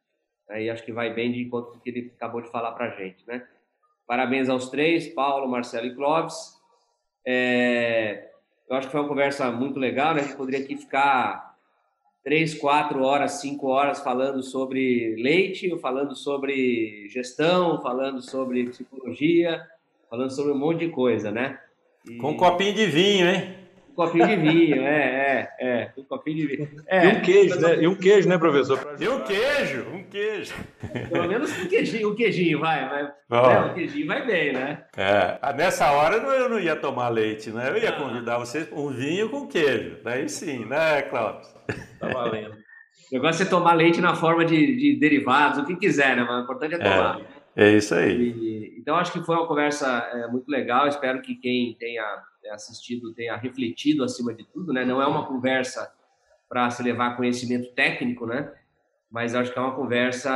[0.49, 2.87] Aí acho que vai bem de encontro com o que ele acabou de falar para
[2.87, 3.47] a gente, né?
[4.07, 6.55] Parabéns aos três, Paulo, Marcelo e Clóvis.
[7.27, 8.29] É,
[8.69, 10.21] eu acho que foi uma conversa muito legal, né?
[10.21, 11.57] A gente poderia aqui ficar
[12.23, 19.61] três, quatro horas, cinco horas falando sobre leite, falando sobre gestão, falando sobre psicologia,
[20.09, 21.61] falando sobre um monte de coisa, né?
[22.09, 22.17] E...
[22.17, 23.66] Com um copinho de vinho, hein?
[23.97, 25.93] Copinho de vinho, é, é, é.
[25.97, 26.69] Um copinho de vinho.
[26.87, 27.83] É, e um queijo, né?
[27.83, 28.97] E um queijo, né, professor?
[29.01, 30.55] E um queijo, um queijo.
[31.11, 33.55] Pelo menos um queijinho, um queijinho, vai, vai.
[33.55, 34.85] É, um queijinho vai bem, né?
[34.97, 37.71] É, ah, nessa hora eu não ia tomar leite, né?
[37.71, 37.99] Eu ia ah.
[37.99, 39.99] convidar vocês um vinho com queijo.
[40.05, 41.49] Daí sim, né, Cláudio?
[41.99, 42.55] Tá valendo.
[43.11, 46.25] O negócio é tomar leite na forma de, de derivados, o que quiser, né?
[46.25, 47.21] Mas o importante é tomar.
[47.57, 48.21] É, é isso aí.
[48.21, 50.87] E, então, acho que foi uma conversa é, muito legal.
[50.87, 52.05] Espero que quem tenha
[52.51, 54.85] assistido tenha refletido acima de tudo, né?
[54.85, 55.93] Não é uma conversa
[56.49, 58.53] para se levar conhecimento técnico, né?
[59.11, 60.31] Mas acho que é uma conversa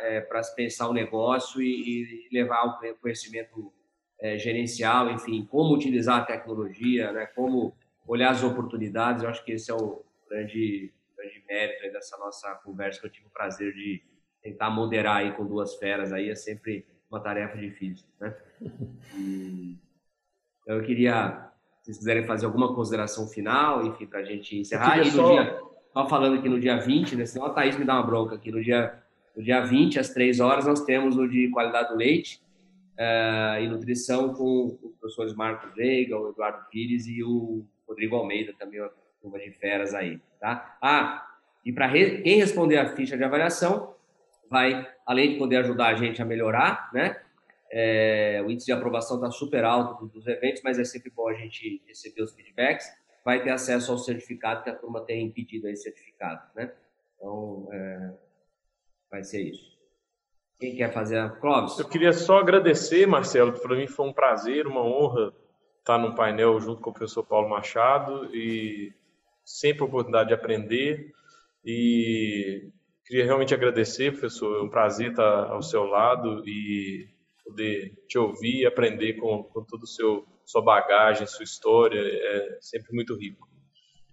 [0.00, 3.72] é, para se pensar o negócio e, e levar o conhecimento
[4.20, 7.26] é, gerencial, enfim, como utilizar a tecnologia, né?
[7.26, 7.76] Como
[8.06, 9.22] olhar as oportunidades.
[9.22, 13.26] Eu acho que esse é o grande, grande mérito dessa nossa conversa que eu tive
[13.26, 14.02] o prazer de
[14.42, 18.36] tentar moderar aí com duas feras aí é sempre uma tarefa difícil, né?
[19.16, 19.78] E
[20.66, 21.50] eu queria
[21.84, 24.96] se vocês quiserem fazer alguma consideração final, enfim, para a gente encerrar.
[25.00, 25.32] E no só...
[25.32, 28.36] dia, estava falando que no dia 20, né, senão a Thaís me dá uma bronca
[28.36, 28.94] aqui, no dia,
[29.36, 32.40] no dia 20, às 3 horas, nós temos o de qualidade do leite
[32.94, 38.54] uh, e nutrição com os professores Marcos Veiga, o Eduardo Pires e o Rodrigo Almeida,
[38.58, 38.90] também uma
[39.20, 40.78] turma de feras aí, tá?
[40.80, 41.26] Ah,
[41.62, 42.22] e para re...
[42.22, 43.92] quem responder a ficha de avaliação,
[44.50, 47.20] vai, além de poder ajudar a gente a melhorar, né?
[47.76, 51.34] É, o índice de aprovação está super alto dos eventos, mas é sempre bom a
[51.34, 52.86] gente receber os feedbacks.
[53.24, 56.72] Vai ter acesso ao certificado que a turma tem pedido esse certificado, né?
[57.16, 58.12] Então, é,
[59.10, 59.76] vai ser isso.
[60.60, 61.76] Quem quer fazer a Clóvis?
[61.76, 65.34] Eu queria só agradecer, Marcelo, para mim foi um prazer, uma honra
[65.80, 68.94] estar no painel junto com o professor Paulo Machado e
[69.44, 71.12] sempre a oportunidade de aprender
[71.64, 72.70] e
[73.04, 77.13] queria realmente agradecer, professor, é um prazer estar ao seu lado e
[77.44, 83.14] poder te ouvir e aprender com, com toda sua bagagem, sua história, é sempre muito
[83.16, 83.48] rico.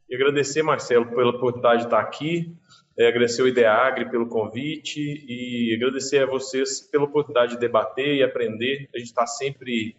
[0.09, 2.53] E agradecer, Marcelo, pela oportunidade de estar aqui,
[2.99, 8.23] é, agradecer o Ideagre pelo convite e agradecer a vocês pela oportunidade de debater e
[8.23, 8.89] aprender.
[8.93, 9.95] A gente está sempre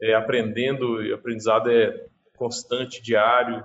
[0.00, 3.64] é, aprendendo e o aprendizado é constante, diário,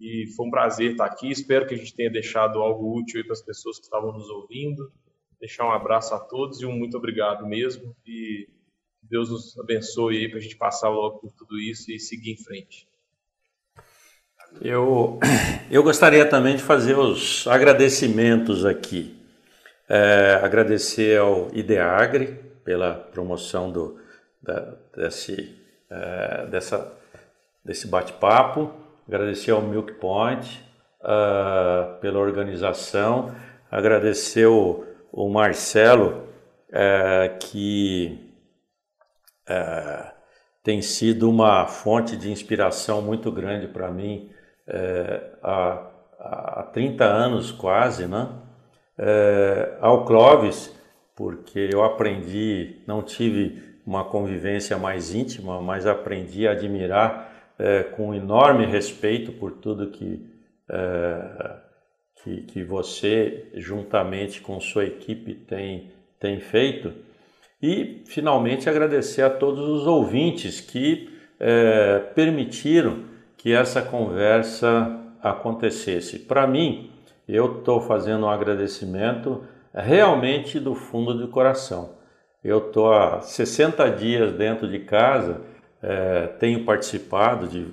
[0.00, 1.30] e foi um prazer estar aqui.
[1.30, 4.92] Espero que a gente tenha deixado algo útil para as pessoas que estavam nos ouvindo
[5.42, 7.96] deixar um abraço a todos e um muito obrigado mesmo.
[8.06, 8.48] E
[9.02, 12.36] Deus nos abençoe aí para a gente passar logo por tudo isso e seguir em
[12.36, 12.86] frente.
[14.60, 15.18] Eu,
[15.68, 19.20] eu gostaria também de fazer os agradecimentos aqui.
[19.88, 24.00] É, agradecer ao Ideagre pela promoção do,
[24.40, 25.58] da, desse,
[25.90, 26.96] é, dessa,
[27.64, 28.72] desse bate-papo,
[29.08, 30.62] agradecer ao Milk Point
[31.00, 33.34] uh, pela organização,
[33.68, 36.26] agradecer o o Marcelo,
[36.72, 38.18] é, que
[39.46, 40.12] é,
[40.62, 44.30] tem sido uma fonte de inspiração muito grande para mim
[44.66, 45.86] é, há,
[46.18, 48.28] há 30 anos quase, né?
[48.96, 50.74] É, ao Clóvis,
[51.16, 58.14] porque eu aprendi, não tive uma convivência mais íntima, mas aprendi a admirar é, com
[58.14, 60.24] enorme respeito por tudo que,
[60.68, 61.56] é,
[62.22, 66.92] que, que você, juntamente com sua equipe, tem, tem feito.
[67.60, 73.04] E, finalmente, agradecer a todos os ouvintes que é, permitiram
[73.36, 76.18] que essa conversa acontecesse.
[76.18, 76.90] Para mim,
[77.28, 79.42] eu estou fazendo um agradecimento
[79.74, 81.96] realmente do fundo do coração.
[82.42, 85.40] Eu estou há 60 dias dentro de casa,
[85.82, 87.68] é, tenho participado de,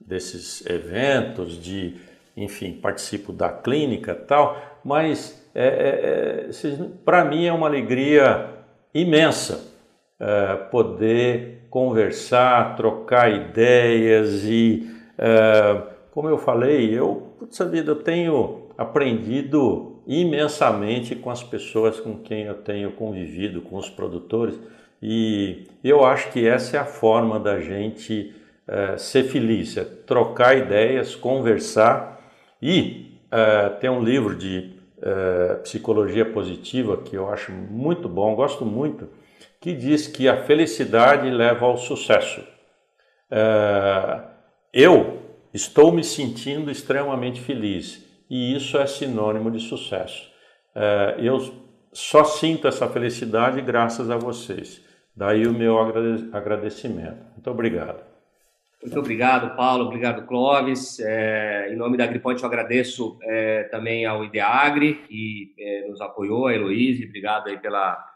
[0.00, 1.94] desses eventos, de,
[2.42, 8.50] enfim, participo da clínica tal, mas é, é, é para mim é uma alegria
[8.94, 9.72] imensa
[10.20, 18.68] é, poder conversar, trocar ideias e, é, como eu falei, eu, putz vida, eu tenho
[18.76, 24.58] aprendido imensamente com as pessoas com quem eu tenho convivido, com os produtores,
[25.00, 28.34] e eu acho que essa é a forma da gente
[28.66, 32.17] é, ser feliz, é trocar ideias, conversar
[32.60, 38.64] e é, tem um livro de é, psicologia positiva que eu acho muito bom, gosto
[38.64, 39.08] muito,
[39.60, 42.42] que diz que a felicidade leva ao sucesso.
[43.30, 44.20] É,
[44.72, 45.22] eu
[45.52, 50.28] estou me sentindo extremamente feliz e isso é sinônimo de sucesso.
[51.16, 51.40] Eu
[51.92, 54.80] só sinto essa felicidade graças a vocês.
[55.16, 55.76] Daí o meu
[56.32, 57.24] agradecimento.
[57.32, 58.07] Muito obrigado.
[58.80, 59.86] Muito obrigado, Paulo.
[59.86, 61.00] Obrigado, Clóvis.
[61.00, 66.46] É, em nome da Agriponte, eu agradeço é, também ao Ideagri, que é, nos apoiou,
[66.46, 67.04] a Heloísa.
[67.04, 68.14] Obrigado aí pela,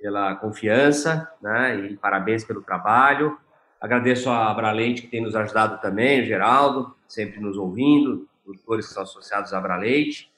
[0.00, 1.74] pela confiança, né?
[1.80, 3.36] E parabéns pelo trabalho.
[3.80, 8.94] Agradeço a Abraleite, que tem nos ajudado também, o Geraldo, sempre nos ouvindo, produtores que
[8.94, 10.30] são associados à Abraleite.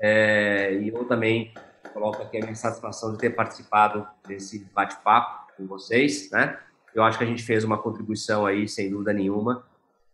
[0.00, 1.52] É, e eu também
[1.92, 6.58] coloco aqui a minha satisfação de ter participado desse bate-papo com vocês, né?
[6.94, 9.64] Eu acho que a gente fez uma contribuição aí, sem dúvida nenhuma,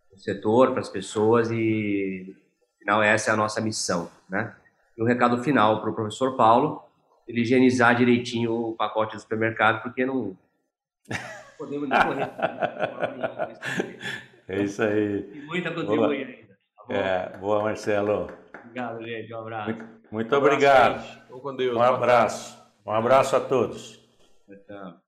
[0.08, 2.36] para o setor, para as pessoas e,
[2.76, 4.54] afinal, essa é a nossa missão, né?
[4.96, 6.82] E um recado final para o professor Paulo,
[7.26, 10.36] ele higienizar direitinho o pacote do supermercado, porque não
[11.58, 12.30] podemos nem correr.
[14.48, 15.28] É isso aí.
[15.34, 16.56] E muita contribuir ainda.
[16.86, 18.30] Tá é, boa, Marcelo.
[18.54, 19.34] Obrigado, gente.
[19.34, 19.70] Um abraço.
[19.70, 21.40] Muito, muito um abraço, obrigado.
[21.42, 21.76] Com Deus.
[21.76, 22.66] Um abraço.
[22.86, 24.00] Um abraço a todos.
[24.66, 25.05] Tchau.